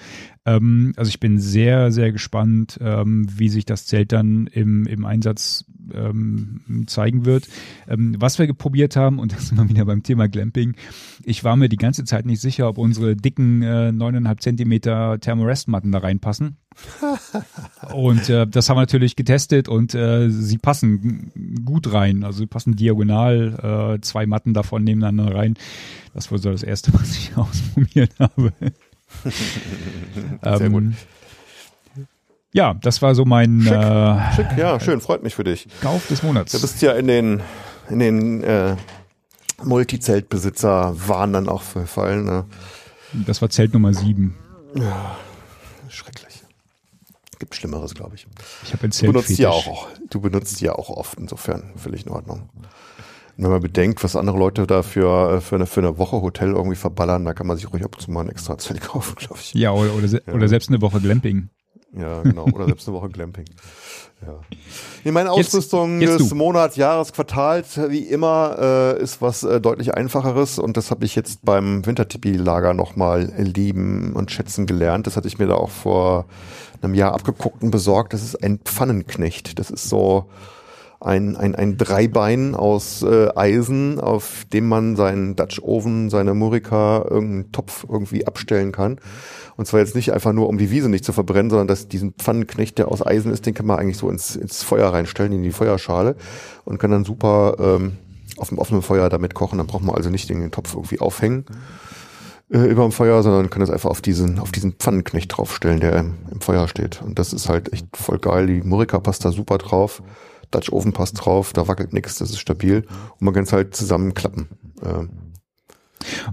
Ähm, 0.47 0.93
also 0.97 1.09
ich 1.09 1.21
bin 1.21 1.39
sehr, 1.39 1.91
sehr 1.91 2.13
gespannt, 2.13 2.79
ähm, 2.83 3.27
wie 3.31 3.49
sich 3.49 3.65
das 3.65 3.87
Zelt 3.87 4.13
dann 4.13 4.47
im, 4.47 4.87
im 4.87 5.05
Einsatz 5.05 5.65
ähm, 5.93 6.85
zeigen 6.87 7.25
wird. 7.25 7.49
Ähm, 7.89 8.17
was 8.19 8.39
wir 8.39 8.53
probiert 8.53 8.97
haben, 8.97 9.19
und 9.19 9.33
das 9.37 9.49
sind 9.49 9.59
wir 9.59 9.69
wieder 9.69 9.85
beim 9.85 10.03
Thema 10.03 10.29
Glamping, 10.29 10.75
ich 11.25 11.45
war 11.45 11.57
mir 11.57 11.69
die 11.69 11.77
ganze 11.77 12.05
Zeit 12.05 12.27
nicht 12.27 12.41
sicher, 12.41 12.69
ob 12.69 12.79
unsere 12.79 13.17
dicken 13.17 13.63
äh, 13.63 13.91
9,5 13.95 14.39
Zentimeter 14.39 15.19
Thermorest-Matten 15.19 15.93
da 15.93 15.99
reinpassen. 15.99 16.57
und 17.95 18.29
äh, 18.29 18.47
das 18.47 18.69
haben 18.69 18.77
wir 18.77 18.83
natürlich 18.83 19.17
getestet 19.17 19.69
und 19.69 19.95
äh, 19.95 20.29
sie 20.29 20.59
passen 20.59 21.63
gut 21.65 21.93
rein. 21.93 22.25
Also 22.25 22.41
sie 22.41 22.47
passen 22.47 22.75
diagonal, 22.75 23.95
äh, 23.97 24.01
zwei 24.01 24.27
Matten 24.27 24.55
davon 24.55 24.85
nebeneinander 24.85 25.35
rein. 25.35 25.55
Das 26.15 26.31
war 26.31 26.39
so 26.39 26.51
das 26.51 26.63
erste, 26.63 26.93
was 26.95 27.17
ich 27.17 27.37
ausprobiert 27.37 28.13
habe. 28.19 28.53
Sehr 30.43 30.61
ähm, 30.61 30.73
gut. 30.73 30.85
Ja, 32.53 32.75
das 32.75 33.03
war 33.03 33.15
so 33.15 33.25
mein 33.25 33.63
Schick, 33.63 33.73
äh, 33.73 34.33
Schick, 34.37 34.47
ja, 34.57 34.79
schön, 34.79 35.01
freut 35.01 35.25
mich 35.25 35.35
für 35.35 35.43
dich. 35.43 35.67
Kauf 35.81 36.07
des 36.07 36.23
Monats. 36.23 36.53
Du 36.53 36.61
bist 36.61 36.81
ja 36.83 36.93
in 36.93 37.09
den 37.09 37.43
in 37.91 37.99
den 37.99 38.45
äh, 38.45 38.77
Multizeltbesitzer 39.63 40.95
waren 41.09 41.33
dann 41.33 41.49
auch 41.49 41.63
verfallen. 41.63 42.25
Ne? 42.25 42.45
Das 43.27 43.43
war 43.43 43.51
Zelt 43.51 43.73
Nummer 43.73 43.93
sieben. 43.93 44.37
Ja, 44.75 45.17
schrecklich. 45.89 46.43
Gibt 47.39 47.55
Schlimmeres, 47.55 47.95
glaube 47.95 48.15
ich. 48.15 48.27
Ich 48.65 48.73
habe 48.73 48.85
ein 48.85 48.93
Zelt. 48.93 49.09
Du 49.09 49.13
benutzt 49.13 49.39
die 49.39 49.47
auch. 49.47 49.89
Du 50.11 50.21
benutzt 50.21 50.61
ja 50.61 50.73
auch 50.73 50.91
oft. 50.91 51.19
Insofern 51.19 51.73
völlig 51.77 52.07
in 52.07 52.13
Ordnung. 52.13 52.49
Und 53.37 53.45
wenn 53.45 53.51
man 53.51 53.63
bedenkt, 53.63 54.05
was 54.05 54.17
andere 54.17 54.39
Leute 54.39 54.67
da 54.67 54.83
für, 54.83 55.37
äh, 55.37 55.41
für, 55.41 55.57
eine, 55.57 55.67
für 55.67 55.81
eine 55.81 55.99
Woche 55.99 56.21
Hotel 56.21 56.53
irgendwie 56.53 56.77
verballern, 56.77 57.25
da 57.25 57.35
kann 57.35 57.47
man 57.47 57.57
sich 57.57 57.73
ruhig 57.73 57.85
ab 57.85 57.95
und 57.95 58.01
zu 58.01 58.11
mal 58.11 58.23
ein 58.23 58.29
extra 58.29 58.57
Zelt 58.59 58.81
kaufen, 58.83 59.17
glaube 59.17 59.39
ich. 59.41 59.55
Ja, 59.55 59.73
oder, 59.73 59.95
oder, 59.95 60.07
ja. 60.07 60.21
oder 60.33 60.49
selbst 60.49 60.69
eine 60.69 60.81
Woche 60.81 61.01
Glamping. 61.01 61.49
Ja, 61.97 62.23
genau. 62.23 62.45
Oder 62.47 62.67
selbst 62.67 62.89
eine 62.89 62.97
Woche 62.97 63.09
Glamping. 63.09 63.45
Ja. 64.27 64.41
Nee, 65.05 65.11
meine 65.11 65.31
Ausrüstung 65.31 66.01
jetzt, 66.01 66.11
jetzt 66.11 66.21
des 66.21 66.35
Monats, 66.35 66.77
Jahres, 66.77 67.13
Quartals, 67.13 67.79
wie 67.91 68.05
immer, 68.05 68.57
äh, 68.59 69.03
ist 69.03 69.21
was 69.21 69.43
äh, 69.43 69.61
deutlich 69.61 69.95
einfacheres 69.95 70.59
und 70.59 70.77
das 70.77 70.91
habe 70.91 71.05
ich 71.05 71.15
jetzt 71.15 71.45
beim 71.45 71.85
Wintertipi-Lager 71.85 72.73
nochmal 72.73 73.33
lieben 73.37 74.15
und 74.15 74.31
schätzen 74.31 74.67
gelernt. 74.67 75.07
Das 75.07 75.17
hatte 75.17 75.29
ich 75.29 75.39
mir 75.39 75.47
da 75.47 75.55
auch 75.55 75.71
vor 75.71 76.27
einem 76.81 76.95
Jahr 76.95 77.13
abgeguckt 77.13 77.63
und 77.63 77.71
besorgt. 77.71 78.13
Das 78.13 78.23
ist 78.23 78.43
ein 78.43 78.61
Pfannenknecht. 78.65 79.59
Das 79.59 79.71
ist 79.71 79.89
so 79.89 80.31
ein, 81.05 81.37
ein, 81.37 81.55
ein 81.55 81.77
Dreibein 81.77 82.55
aus 82.55 83.03
äh, 83.03 83.29
Eisen, 83.37 84.01
auf 84.01 84.47
dem 84.53 84.69
man 84.69 84.97
seinen 84.97 85.37
Dutch 85.37 85.61
Oven, 85.63 86.09
seine 86.09 86.35
Murika, 86.35 87.05
irgendeinen 87.09 87.53
Topf 87.53 87.85
irgendwie 87.89 88.27
abstellen 88.27 88.73
kann. 88.73 88.99
Und 89.57 89.67
zwar 89.67 89.81
jetzt 89.81 89.95
nicht 89.95 90.13
einfach 90.13 90.33
nur, 90.33 90.49
um 90.49 90.59
die 90.59 90.71
Wiese 90.71 90.89
nicht 90.89 91.05
zu 91.05 91.13
verbrennen, 91.13 91.51
sondern 91.51 91.69
dass 91.69 91.89
diesen 91.89 92.15
Pfannenknecht, 92.15 92.79
der 92.79 92.89
aus 92.89 93.07
Eisen 93.07 93.33
ist, 93.33 93.45
den 93.47 93.55
kann 93.55 93.67
man 93.67 93.79
eigentlich 93.79 93.99
so 93.99 94.09
ins, 94.09 94.35
ins 94.35 94.63
Feuer 94.63 94.89
reinstellen, 94.93 95.33
in 95.33 95.43
die 95.43 95.53
Feuerschale 95.53 96.17
und 96.65 96.79
kann 96.79 96.91
dann 96.91 97.05
super 97.05 97.57
ähm, 97.59 97.99
auf 98.39 98.49
dem 98.49 98.59
offenen 98.59 98.83
Feuer 98.83 99.09
damit 99.11 99.35
kochen. 99.35 99.59
Dann 99.59 99.67
braucht 99.67 99.85
man 99.85 99.95
also 99.95 100.11
nicht 100.11 100.31
den 100.31 100.51
Topf 100.51 100.75
irgendwie 100.75 101.01
aufhängen 101.01 101.45
äh, 102.51 102.59
über 102.61 102.83
dem 102.83 102.93
Feuer, 102.93 103.23
sondern 103.23 103.51
kann 103.51 103.61
das 103.61 103.71
einfach 103.71 103.91
auf 103.91 104.01
diesen, 104.01 104.39
auf 104.39 104.53
diesen 104.53 104.73
Pfannenknecht 104.73 105.37
draufstellen, 105.37 105.81
der 105.81 105.97
im, 105.97 106.15
im 106.31 106.41
Feuer 106.41 106.67
steht. 106.67 107.03
Und 107.03 107.19
das 107.19 107.33
ist 107.35 107.49
halt 107.49 107.73
echt 107.75 107.95
voll 107.95 108.19
geil. 108.19 108.47
Die 108.47 108.63
Murika 108.63 108.99
passt 109.01 109.25
da 109.25 109.33
super 109.33 109.59
drauf. 109.59 110.03
Dutch 110.55 110.73
Oven 110.73 110.93
passt 110.93 111.25
drauf, 111.25 111.53
da 111.53 111.69
wackelt 111.69 111.93
nichts, 111.93 112.19
das 112.19 112.31
ist 112.31 112.39
stabil. 112.39 112.85
Und 113.13 113.23
man 113.23 113.35
kann 113.35 113.45
es 113.45 113.53
halt 113.53 113.75
zusammenklappen. 113.75 114.49
Ähm, 114.85 115.11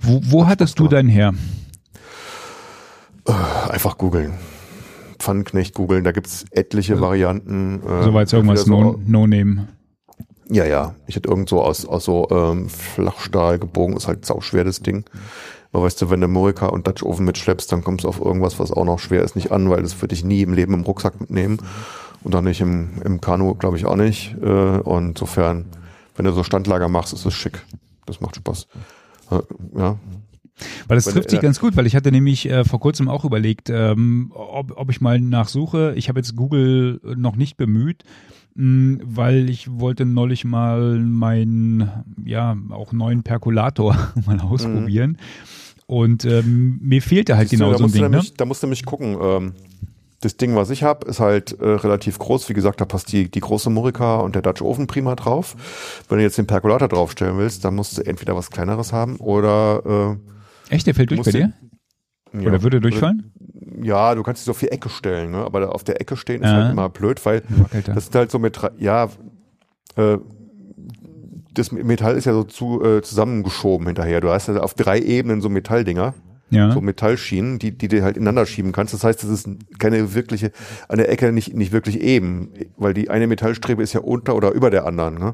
wo 0.01 0.21
wo 0.23 0.47
hattest 0.47 0.79
du 0.79 0.87
deinen 0.87 1.09
her? 1.09 1.33
Äh, 3.27 3.69
einfach 3.69 3.97
googeln. 3.97 4.33
Pfannenknecht 5.19 5.75
googeln, 5.75 6.03
da 6.03 6.11
gibt's 6.11 6.45
etliche 6.51 6.93
also, 6.93 7.05
Varianten. 7.05 7.81
Äh, 7.83 8.03
Soweit 8.03 8.29
so 8.29 8.37
irgendwas 8.37 8.65
no, 8.65 8.99
no 9.05 9.27
Name. 9.27 9.67
Ja, 10.49 10.65
ja. 10.65 10.95
Ich 11.07 11.15
hätte 11.15 11.29
irgendwo 11.29 11.59
aus, 11.59 11.85
aus 11.85 12.03
so 12.03 12.27
ähm, 12.29 12.67
Flachstahl 12.67 13.59
gebogen, 13.59 13.95
ist 13.95 14.07
halt 14.07 14.25
sauschwer 14.25 14.63
das 14.63 14.81
Ding. 14.81 15.05
Aber 15.71 15.83
weißt 15.83 16.01
du, 16.01 16.09
wenn 16.09 16.19
du 16.19 16.27
Morica 16.27 16.65
und 16.65 16.87
Dutch 16.87 17.03
Oven 17.03 17.25
mitschleppst, 17.25 17.71
dann 17.71 17.83
kommst 17.83 18.03
du 18.03 18.09
auf 18.09 18.19
irgendwas, 18.19 18.59
was 18.59 18.71
auch 18.71 18.83
noch 18.83 18.99
schwer 18.99 19.23
ist, 19.23 19.35
nicht 19.37 19.51
an, 19.51 19.69
weil 19.69 19.83
das 19.83 20.01
würde 20.01 20.13
ich 20.13 20.25
nie 20.25 20.41
im 20.41 20.53
Leben 20.53 20.73
im 20.73 20.81
Rucksack 20.81 21.21
mitnehmen. 21.21 21.59
Und 22.23 22.33
dann 22.33 22.43
nicht 22.43 22.61
im, 22.61 23.01
im 23.03 23.19
Kanu, 23.19 23.55
glaube 23.55 23.77
ich, 23.77 23.85
auch 23.85 23.95
nicht. 23.95 24.35
Äh, 24.41 24.45
und 24.45 25.09
insofern, 25.09 25.65
wenn 26.15 26.25
du 26.25 26.33
so 26.33 26.43
Standlager 26.43 26.87
machst, 26.87 27.13
ist 27.13 27.25
es 27.25 27.33
schick. 27.33 27.65
Das 28.05 28.21
macht 28.21 28.35
Spaß. 28.35 28.67
Äh, 29.31 29.39
ja, 29.77 29.97
weil 30.87 30.95
das 30.95 31.05
trifft 31.05 31.29
sich 31.29 31.39
ganz 31.39 31.59
gut, 31.59 31.75
weil 31.75 31.87
ich 31.87 31.95
hatte 31.95 32.11
nämlich 32.11 32.49
äh, 32.49 32.63
vor 32.63 32.79
kurzem 32.79 33.07
auch 33.09 33.25
überlegt, 33.25 33.69
ähm, 33.69 34.31
ob, 34.33 34.77
ob 34.77 34.89
ich 34.89 35.01
mal 35.01 35.19
nachsuche. 35.19 35.93
Ich 35.95 36.09
habe 36.09 36.19
jetzt 36.19 36.35
Google 36.35 36.99
noch 37.15 37.35
nicht 37.35 37.57
bemüht, 37.57 38.03
mh, 38.55 38.63
hm, 38.63 39.01
weil 39.03 39.49
ich 39.49 39.69
wollte 39.71 40.05
neulich 40.05 40.45
mal 40.45 40.99
meinen, 40.99 41.89
ja, 42.25 42.55
auch 42.69 42.91
neuen 42.93 43.23
Perkulator 43.23 43.95
mal 44.25 44.39
ausprobieren. 44.39 45.11
Mhm. 45.11 45.17
Und 45.87 46.25
ähm, 46.25 46.79
mir 46.81 47.01
fehlte 47.01 47.35
halt 47.35 47.49
Siehst 47.49 47.59
genau 47.59 47.73
du, 47.73 47.79
so 47.79 47.83
ein 47.85 47.91
Ding. 47.91 48.03
Nämlich, 48.03 48.29
ne? 48.29 48.37
Da 48.37 48.45
musst 48.45 48.63
du 48.63 48.67
nämlich 48.67 48.85
gucken. 48.85 49.17
Ähm, 49.21 49.53
das 50.21 50.37
Ding, 50.37 50.55
was 50.55 50.69
ich 50.69 50.83
habe, 50.83 51.07
ist 51.07 51.19
halt 51.19 51.59
äh, 51.59 51.67
relativ 51.67 52.19
groß. 52.19 52.47
Wie 52.49 52.53
gesagt, 52.53 52.79
da 52.79 52.85
passt 52.85 53.11
die, 53.11 53.29
die 53.29 53.39
große 53.39 53.69
Murica 53.69 54.17
und 54.17 54.35
der 54.35 54.43
Dutch 54.43 54.61
Oven 54.61 54.87
prima 54.87 55.15
drauf. 55.15 55.55
Wenn 56.07 56.19
du 56.19 56.23
jetzt 56.23 56.37
den 56.37 56.47
Perkulator 56.47 56.87
draufstellen 56.87 57.37
willst, 57.37 57.65
dann 57.65 57.75
musst 57.75 57.97
du 57.97 58.05
entweder 58.05 58.35
was 58.35 58.51
kleineres 58.51 58.93
haben 58.93 59.17
oder 59.17 60.17
äh, 60.69 60.73
Echt, 60.73 60.87
der 60.87 60.95
fällt 60.95 61.11
durch 61.11 61.23
bei 61.23 61.31
dir? 61.31 61.53
Ja. 62.33 62.47
Oder 62.47 62.63
würde 62.63 62.79
durchfallen? 62.79 63.33
Ja, 63.83 64.15
du 64.15 64.23
kannst 64.23 64.41
dich 64.41 64.45
so 64.45 64.51
auf 64.51 64.59
die 64.59 64.69
Ecke 64.69 64.89
stellen, 64.89 65.31
ne? 65.31 65.39
aber 65.39 65.73
auf 65.73 65.83
der 65.83 65.99
Ecke 65.99 66.15
stehen 66.15 66.43
ist 66.43 66.49
ja. 66.49 66.55
halt 66.55 66.71
immer 66.71 66.87
blöd, 66.87 67.25
weil 67.25 67.43
das 67.85 68.05
ist 68.05 68.15
halt 68.15 68.31
so 68.31 68.39
mit, 68.39 68.59
ja, 68.77 69.09
äh, 69.95 70.17
das 71.53 71.71
Metall 71.71 72.15
ist 72.15 72.25
ja 72.25 72.33
so 72.33 72.43
zu, 72.43 72.81
äh, 72.83 73.01
zusammengeschoben 73.01 73.87
hinterher. 73.87 74.21
Du 74.21 74.29
hast 74.29 74.47
ja 74.47 74.61
auf 74.61 74.73
drei 74.73 74.99
Ebenen 74.99 75.41
so 75.41 75.49
Metalldinger. 75.49 76.13
Ja. 76.51 76.71
So 76.71 76.81
Metallschienen, 76.81 77.59
die, 77.59 77.71
die 77.77 77.87
du 77.87 78.03
halt 78.03 78.17
ineinander 78.17 78.45
schieben 78.45 78.73
kannst. 78.73 78.93
Das 78.93 79.03
heißt, 79.03 79.23
das 79.23 79.29
ist 79.29 79.49
keine 79.79 80.13
wirkliche, 80.13 80.51
an 80.89 80.97
der 80.97 81.09
Ecke 81.09 81.31
nicht, 81.31 81.55
nicht 81.55 81.71
wirklich 81.71 82.01
eben, 82.01 82.51
weil 82.77 82.93
die 82.93 83.09
eine 83.09 83.25
Metallstrebe 83.27 83.81
ist 83.81 83.93
ja 83.93 84.01
unter 84.01 84.35
oder 84.35 84.51
über 84.51 84.69
der 84.69 84.85
anderen. 84.85 85.15
Ne? 85.15 85.33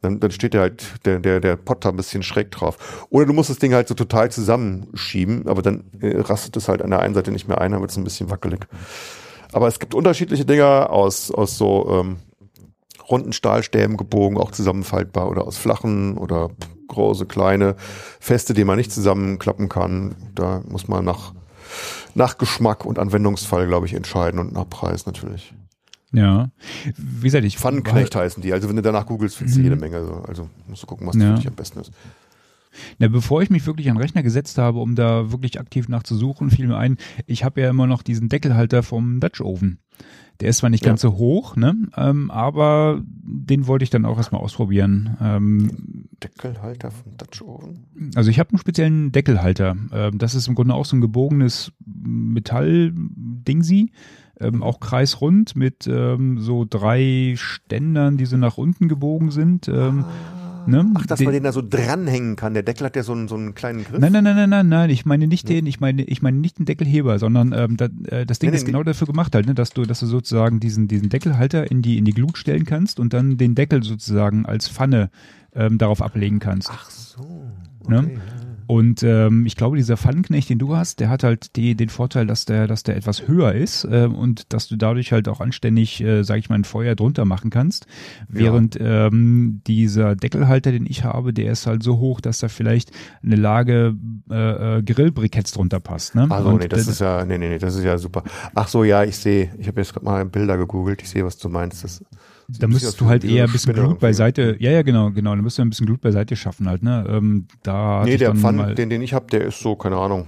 Dann, 0.00 0.20
dann 0.20 0.30
steht 0.30 0.54
der 0.54 0.62
halt, 0.62 1.04
der, 1.04 1.20
der, 1.20 1.40
der 1.40 1.56
Pot 1.56 1.84
da 1.84 1.90
ein 1.90 1.96
bisschen 1.96 2.22
schräg 2.22 2.50
drauf. 2.50 3.06
Oder 3.10 3.26
du 3.26 3.34
musst 3.34 3.50
das 3.50 3.58
Ding 3.58 3.74
halt 3.74 3.88
so 3.88 3.94
total 3.94 4.30
zusammenschieben, 4.30 5.46
aber 5.46 5.60
dann 5.60 5.84
äh, 6.00 6.18
rastet 6.18 6.56
es 6.56 6.68
halt 6.68 6.80
an 6.80 6.90
der 6.90 7.00
einen 7.00 7.14
Seite 7.14 7.30
nicht 7.30 7.46
mehr 7.46 7.60
ein, 7.60 7.72
dann 7.72 7.80
wird 7.80 7.90
es 7.90 7.96
ein 7.98 8.04
bisschen 8.04 8.30
wackelig. 8.30 8.66
Aber 9.52 9.68
es 9.68 9.78
gibt 9.78 9.94
unterschiedliche 9.94 10.44
Dinger 10.44 10.90
aus, 10.90 11.30
aus 11.30 11.58
so 11.58 11.88
ähm, 11.90 12.16
runden 13.14 13.32
Stahlstäben 13.32 13.96
gebogen, 13.96 14.36
auch 14.36 14.50
zusammenfaltbar 14.50 15.28
oder 15.30 15.44
aus 15.46 15.56
flachen 15.56 16.18
oder 16.18 16.50
große, 16.88 17.26
kleine, 17.26 17.76
feste, 18.20 18.54
die 18.54 18.64
man 18.64 18.76
nicht 18.76 18.92
zusammenklappen 18.92 19.68
kann. 19.68 20.14
Da 20.34 20.62
muss 20.68 20.88
man 20.88 21.04
nach, 21.04 21.32
nach 22.14 22.38
Geschmack 22.38 22.84
und 22.84 22.98
Anwendungsfall, 22.98 23.66
glaube 23.66 23.86
ich, 23.86 23.94
entscheiden 23.94 24.40
und 24.40 24.52
nach 24.52 24.68
Preis 24.68 25.06
natürlich. 25.06 25.54
Ja. 26.12 26.50
Wie 26.96 27.24
gesagt, 27.24 27.44
ich. 27.44 27.58
Pfannenknecht 27.58 28.14
heißen 28.14 28.42
die. 28.42 28.52
Also 28.52 28.68
wenn 28.68 28.76
du 28.76 28.82
danach 28.82 29.06
googelst, 29.06 29.36
findest 29.36 29.56
du 29.56 29.60
mhm. 29.60 29.64
jede 29.64 29.76
Menge. 29.76 30.22
Also 30.26 30.48
musst 30.68 30.82
du 30.82 30.86
gucken, 30.86 31.06
was 31.06 31.16
ja. 31.16 31.30
für 31.30 31.34
dich 31.34 31.48
am 31.48 31.54
besten 31.54 31.80
ist. 31.80 31.92
Na, 32.98 33.08
bevor 33.08 33.42
ich 33.42 33.50
mich 33.50 33.66
wirklich 33.66 33.88
an 33.88 33.96
den 33.96 34.02
Rechner 34.02 34.22
gesetzt 34.22 34.58
habe, 34.58 34.80
um 34.80 34.94
da 34.94 35.30
wirklich 35.30 35.60
aktiv 35.60 35.88
nachzusuchen, 35.88 36.50
fiel 36.50 36.66
mir 36.66 36.76
ein, 36.76 36.96
ich 37.26 37.44
habe 37.44 37.60
ja 37.60 37.70
immer 37.70 37.86
noch 37.86 38.02
diesen 38.02 38.28
Deckelhalter 38.28 38.82
vom 38.82 39.20
Dutch 39.20 39.40
Oven. 39.40 39.78
Der 40.40 40.48
ist 40.48 40.58
zwar 40.58 40.70
nicht 40.70 40.84
Ja. 40.84 40.90
ganz 40.90 41.00
so 41.00 41.12
hoch, 41.16 41.54
ne? 41.56 41.74
Ähm, 41.96 42.30
aber 42.30 43.00
den 43.06 43.66
wollte 43.66 43.84
ich 43.84 43.90
dann 43.90 44.04
auch 44.04 44.16
erstmal 44.16 44.40
ausprobieren. 44.42 45.16
Ähm, 45.20 46.06
Deckelhalter 46.22 46.90
vom 46.90 47.16
Dutch 47.16 47.40
Oven. 47.42 47.84
also 48.14 48.30
ich 48.30 48.38
habe 48.38 48.50
einen 48.50 48.58
speziellen 48.58 49.12
Deckelhalter. 49.12 49.76
Ähm, 49.92 50.18
das 50.18 50.34
ist 50.34 50.48
im 50.48 50.54
Grunde 50.54 50.74
auch 50.74 50.86
so 50.86 50.96
ein 50.96 51.00
gebogenes 51.00 51.72
Metall-Dingsi. 52.64 53.92
Ähm, 54.40 54.64
auch 54.64 54.80
kreisrund 54.80 55.54
mit 55.54 55.86
ähm, 55.86 56.40
so 56.40 56.66
drei 56.68 57.34
Ständern, 57.36 58.16
die 58.16 58.26
so 58.26 58.36
nach 58.36 58.58
unten 58.58 58.88
gebogen 58.88 59.30
sind. 59.30 59.68
Ähm, 59.68 60.04
ne? 60.66 60.90
Ach, 60.94 61.06
dass 61.06 61.18
Den- 61.18 61.26
man 61.26 61.34
den 61.34 61.42
da 61.44 61.52
so 61.52 61.62
dranhängen 61.62 62.36
kann. 62.36 62.54
Der 62.54 62.62
Deckel 62.62 62.86
hat 62.86 62.96
ja 62.96 63.02
so 63.02 63.12
einen, 63.12 63.28
so 63.28 63.34
einen 63.36 63.54
kleinen 63.54 63.84
Griff. 63.84 63.98
Nein, 64.00 64.12
nein, 64.12 64.24
nein, 64.24 64.36
nein, 64.36 64.48
nein, 64.50 64.68
nein, 64.68 64.90
ich 64.90 65.04
meine 65.06 65.26
nicht 65.26 65.48
den, 65.48 65.66
ich 65.66 65.80
meine, 65.80 66.02
ich 66.04 66.22
meine 66.22 66.38
nicht 66.38 66.58
den 66.58 66.66
Deckelheber, 66.66 67.18
sondern 67.18 67.52
ähm, 67.52 67.76
da, 67.76 67.86
äh, 68.08 68.26
das 68.26 68.38
Ding 68.38 68.50
Nee, 68.50 68.56
ist 68.56 68.66
genau 68.66 68.82
dafür 68.82 69.06
gemacht 69.06 69.34
halt, 69.34 69.46
ne, 69.46 69.54
dass 69.54 69.70
du, 69.70 69.82
dass 69.84 70.00
du 70.00 70.06
sozusagen 70.06 70.60
diesen, 70.60 70.88
diesen 70.88 71.08
Deckelhalter 71.08 71.70
in 71.70 71.82
die, 71.82 71.98
in 71.98 72.04
die 72.04 72.12
Glut 72.12 72.38
stellen 72.38 72.64
kannst 72.64 73.00
und 73.00 73.12
dann 73.12 73.36
den 73.36 73.54
Deckel 73.54 73.82
sozusagen 73.82 74.46
als 74.46 74.68
Pfanne 74.68 75.10
ähm, 75.54 75.78
darauf 75.78 76.02
ablegen 76.02 76.38
kannst. 76.40 76.70
Ach 76.72 76.90
so. 76.90 77.46
Ne? 77.86 77.98
Okay. 77.98 78.18
Und 78.66 79.02
ähm, 79.02 79.46
ich 79.46 79.56
glaube, 79.56 79.76
dieser 79.76 79.96
Pfannenknecht, 79.96 80.48
den 80.48 80.58
du 80.58 80.76
hast, 80.76 81.00
der 81.00 81.08
hat 81.08 81.22
halt 81.22 81.56
die, 81.56 81.74
den 81.74 81.88
Vorteil, 81.88 82.26
dass 82.26 82.44
der, 82.44 82.66
dass 82.66 82.82
der 82.82 82.96
etwas 82.96 83.26
höher 83.28 83.52
ist 83.52 83.84
äh, 83.84 84.06
und 84.06 84.52
dass 84.52 84.68
du 84.68 84.76
dadurch 84.76 85.12
halt 85.12 85.28
auch 85.28 85.40
anständig, 85.40 86.02
äh, 86.02 86.22
sag 86.22 86.38
ich 86.38 86.48
mal, 86.48 86.56
ein 86.56 86.64
Feuer 86.64 86.94
drunter 86.94 87.24
machen 87.24 87.50
kannst. 87.50 87.86
Während 88.28 88.78
ähm, 88.80 89.60
dieser 89.66 90.16
Deckelhalter, 90.16 90.72
den 90.72 90.86
ich 90.86 91.04
habe, 91.04 91.32
der 91.32 91.52
ist 91.52 91.66
halt 91.66 91.82
so 91.82 91.98
hoch, 91.98 92.20
dass 92.20 92.38
da 92.38 92.48
vielleicht 92.48 92.90
eine 93.22 93.36
Lage 93.36 93.96
äh, 94.30 94.78
äh, 94.78 94.82
Grillbriketts 94.82 95.52
drunter 95.52 95.80
passt. 95.80 96.14
Ne? 96.14 96.26
Also 96.30 96.48
und, 96.48 96.60
nee, 96.60 96.68
das 96.68 96.88
ist 96.88 97.00
ja, 97.00 97.24
nee, 97.24 97.38
nee, 97.38 97.48
nee, 97.48 97.58
das 97.58 97.74
ist 97.74 97.84
ja 97.84 97.98
super. 97.98 98.24
Ach 98.54 98.68
so, 98.68 98.84
ja, 98.84 99.04
ich 99.04 99.16
sehe, 99.16 99.50
ich 99.58 99.66
habe 99.68 99.80
jetzt 99.80 99.92
gerade 99.92 100.04
mal 100.04 100.24
Bilder 100.24 100.56
gegoogelt, 100.56 101.02
ich 101.02 101.10
sehe, 101.10 101.24
was 101.24 101.38
du 101.38 101.48
meinst. 101.48 101.84
Das, 101.84 102.02
da 102.48 102.66
müsstest 102.66 103.00
du 103.00 103.06
halt 103.06 103.24
eher 103.24 103.44
ein 103.44 103.52
bisschen 103.52 103.72
Spinner 103.72 103.88
Glut 103.88 104.00
beiseite, 104.00 104.56
ja, 104.58 104.70
ja, 104.70 104.82
genau, 104.82 105.10
genau, 105.10 105.34
da 105.34 105.42
müsst 105.42 105.58
du 105.58 105.62
ein 105.62 105.70
bisschen 105.70 105.86
Glut 105.86 106.00
beiseite 106.00 106.36
schaffen 106.36 106.68
halt, 106.68 106.82
ne? 106.82 107.04
Ähm, 107.08 107.46
da 107.62 108.02
Nee, 108.04 108.16
der 108.16 108.28
dann 108.28 108.38
Pfann, 108.38 108.56
mal, 108.56 108.74
den, 108.74 108.90
den 108.90 109.02
ich 109.02 109.14
habe, 109.14 109.26
der 109.30 109.42
ist 109.44 109.60
so, 109.60 109.76
keine 109.76 109.96
Ahnung, 109.96 110.26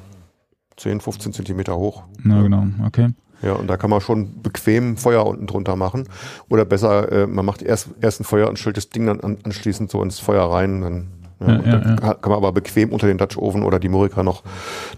10, 0.76 1.00
15 1.00 1.32
Zentimeter 1.32 1.76
hoch. 1.76 2.04
na 2.22 2.42
genau, 2.42 2.66
okay. 2.84 3.08
Ja, 3.42 3.52
und 3.52 3.66
da 3.68 3.76
kann 3.76 3.90
man 3.90 4.00
schon 4.00 4.40
bequem 4.42 4.96
Feuer 4.96 5.26
unten 5.26 5.46
drunter 5.46 5.76
machen. 5.76 6.08
Oder 6.48 6.64
besser, 6.64 7.12
äh, 7.12 7.26
man 7.26 7.44
macht 7.44 7.60
erst, 7.60 7.90
erst 8.00 8.20
ein 8.20 8.24
Feuer 8.24 8.48
und 8.48 8.58
stellt 8.58 8.78
das 8.78 8.88
Ding 8.88 9.04
dann 9.06 9.20
an, 9.20 9.36
anschließend 9.44 9.90
so 9.90 10.02
ins 10.02 10.18
Feuer 10.18 10.50
rein. 10.50 10.80
Dann, 10.80 11.08
ja, 11.40 11.46
Ja, 11.48 11.54
ja, 11.62 11.78
dann 11.78 11.98
ja. 12.02 12.14
kann 12.14 12.30
man 12.30 12.38
aber 12.38 12.52
bequem 12.52 12.92
unter 12.92 13.06
den 13.06 13.18
Dutch 13.18 13.36
Oven 13.36 13.62
oder 13.62 13.78
die 13.78 13.90
Murika 13.90 14.22
noch, 14.22 14.42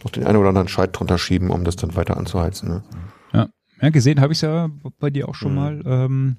noch 0.05 0.13
den 0.13 0.25
einen 0.25 0.37
oder 0.39 0.51
anderen 0.51 0.69
Scheit 0.69 0.91
drunter 0.97 1.19
schieben, 1.19 1.51
um 1.51 1.65
das 1.65 1.75
dann 1.75 1.97
weiter 1.97 2.17
anzuheizen. 2.17 2.69
Ne? 2.69 2.83
Ja, 3.33 3.49
ja 3.83 3.91
gesehen 3.91 4.21
habe 4.21 4.33
ich 4.33 4.41
ja 4.41 4.69
bei 5.01 5.11
dir 5.11 5.29
auch 5.29 5.35
schon 5.35 5.51
Mhm. 5.51 5.57
mal. 5.57 5.83
Ähm, 5.85 6.37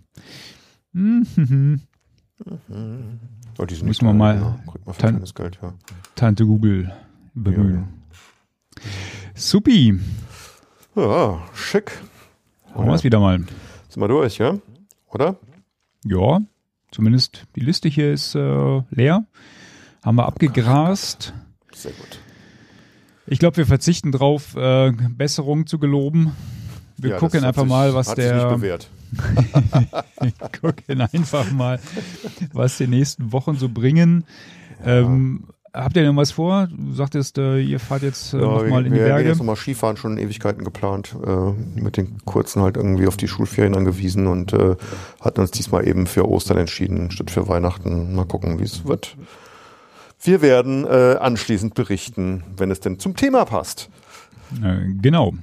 hm, 0.94 1.26
hm, 1.36 1.82
hm. 2.68 3.20
Oh, 3.58 3.66
die 3.66 3.76
sind 3.76 3.88
Müssen 3.88 4.06
wir 4.06 4.14
mal. 4.14 4.60
Kriegt 4.72 4.86
man 4.86 4.96
für 4.96 5.02
tan- 5.02 5.24
Geld, 5.36 5.60
ja. 5.62 5.74
Tante 6.16 6.46
Google 6.46 6.92
bemühen. 7.34 7.88
Supi, 9.36 10.00
Ja, 10.96 11.40
schick. 11.54 11.92
haben 12.74 12.88
wir 12.88 12.94
es 12.94 13.04
wieder 13.04 13.20
mal. 13.20 13.40
Sind 13.90 14.02
wir 14.02 14.08
durch, 14.08 14.38
ja? 14.38 14.58
Oder? 15.10 15.36
Ja, 16.06 16.40
zumindest 16.92 17.46
die 17.56 17.62
Liste 17.62 17.90
hier 17.90 18.12
ist 18.14 18.36
äh, 18.36 18.82
leer. 18.90 19.26
Haben 20.04 20.16
wir 20.16 20.26
abgegrast. 20.26 21.34
Sehr 21.74 21.92
gut. 21.92 22.20
Ich 23.28 23.40
glaube, 23.40 23.58
wir 23.58 23.66
verzichten 23.66 24.12
drauf, 24.12 24.56
äh, 24.56 24.92
Besserung 24.92 25.68
zu 25.68 25.78
geloben. 25.80 26.32
Wir 26.98 27.12
Ja, 27.12 27.18
gucken 27.18 27.44
einfach 27.44 27.66
mal, 27.66 27.94
was 27.94 28.10
hat 28.10 28.16
sich 28.16 28.26
nicht 28.26 28.34
der 28.44 28.50
bewährt. 28.50 28.90
gucken 30.62 31.02
einfach 31.02 31.52
mal, 31.52 31.80
was 32.54 32.78
die 32.78 32.88
nächsten 32.88 33.32
Wochen 33.32 33.56
so 33.56 33.70
bringen. 33.70 34.26
Ähm, 34.86 35.46
habt 35.74 35.96
ihr 35.98 36.04
denn 36.04 36.16
was 36.16 36.32
vor? 36.32 36.68
Du 36.72 36.94
sagtest, 36.94 37.38
äh, 37.38 37.60
ihr 37.60 37.80
fahrt 37.80 38.04
jetzt 38.04 38.34
äh, 38.34 38.40
Ja, 38.40 38.46
nochmal 38.46 38.86
in 38.86 38.92
wir, 38.92 38.92
die 38.92 38.92
wir 38.92 38.98
gehen 39.00 39.08
Berge. 39.08 39.30
jetzt 39.30 39.38
nochmal 39.40 39.56
Skifahren, 39.56 39.98
schon 39.98 40.18
Ewigkeiten 40.18 40.64
geplant. 40.64 41.16
Äh, 41.26 41.52
mit 41.80 41.98
den 41.98 42.18
kurzen 42.26 42.62
halt 42.62 42.78
irgendwie 42.78 43.08
auf 43.08 43.18
die 43.18 43.28
Schulferien 43.28 43.76
angewiesen 43.76 44.28
und 44.28 44.54
äh, 44.54 44.76
hatten 45.22 45.42
uns 45.42 45.52
diesmal 45.52 45.88
eben 45.88 46.08
für 46.08 46.28
Ostern 46.28 46.58
entschieden, 46.58 47.12
statt 47.12 47.32
für 47.32 47.48
Weihnachten. 47.48 48.16
Mal 48.16 48.26
gucken, 48.26 48.60
wie 48.60 48.64
es 48.64 48.86
wird. 48.86 49.16
Wir 50.22 50.42
werden 50.42 50.86
äh, 50.86 51.16
anschließend 51.20 51.76
berichten, 51.76 52.44
wenn 52.58 52.72
es 52.72 52.80
denn 52.82 53.00
zum 53.00 53.16
Thema 53.16 53.46
passt. 53.46 53.90
Äh, 54.64 54.94
genau. 55.02 55.34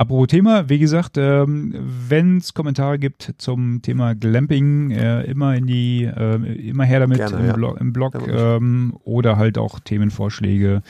Apropos 0.00 0.28
Thema, 0.28 0.70
wie 0.70 0.78
gesagt, 0.78 1.18
ähm, 1.18 1.74
wenn 2.08 2.38
es 2.38 2.54
Kommentare 2.54 2.98
gibt 2.98 3.34
zum 3.36 3.82
Thema 3.82 4.14
Glamping, 4.14 4.92
äh, 4.92 5.24
immer 5.24 5.54
in 5.54 5.66
die, 5.66 6.04
äh, 6.04 6.36
immer 6.70 6.84
her 6.84 7.00
damit 7.00 7.18
Gerne, 7.18 7.36
im, 7.36 7.46
ja. 7.48 7.52
Blog, 7.52 7.78
im 7.78 7.92
Blog 7.92 8.14
Ja, 8.26 8.56
ähm, 8.56 8.96
oder 9.04 9.36
halt 9.36 9.58
auch 9.58 9.78
Themenvorschläge. 9.78 10.80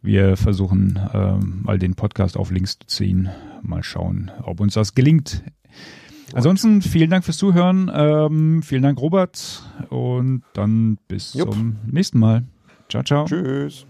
Wir 0.00 0.38
versuchen 0.38 0.98
ähm, 1.12 1.60
mal 1.64 1.78
den 1.78 1.96
Podcast 1.96 2.38
auf 2.38 2.50
Links 2.50 2.78
zu 2.78 2.86
ziehen. 2.86 3.28
Mal 3.60 3.82
schauen, 3.82 4.30
ob 4.42 4.60
uns 4.60 4.72
das 4.72 4.94
gelingt. 4.94 5.44
Ansonsten 6.32 6.80
vielen 6.80 7.10
Dank 7.10 7.26
fürs 7.26 7.36
Zuhören. 7.36 7.90
Ähm, 7.94 8.62
vielen 8.62 8.82
Dank, 8.82 8.98
Robert. 8.98 9.64
Und 9.90 10.44
dann 10.54 10.96
bis 11.08 11.34
Jupp. 11.34 11.52
zum 11.52 11.76
nächsten 11.84 12.18
Mal. 12.18 12.44
Ciao, 12.88 13.02
ciao. 13.02 13.26
Tschüss. 13.26 13.84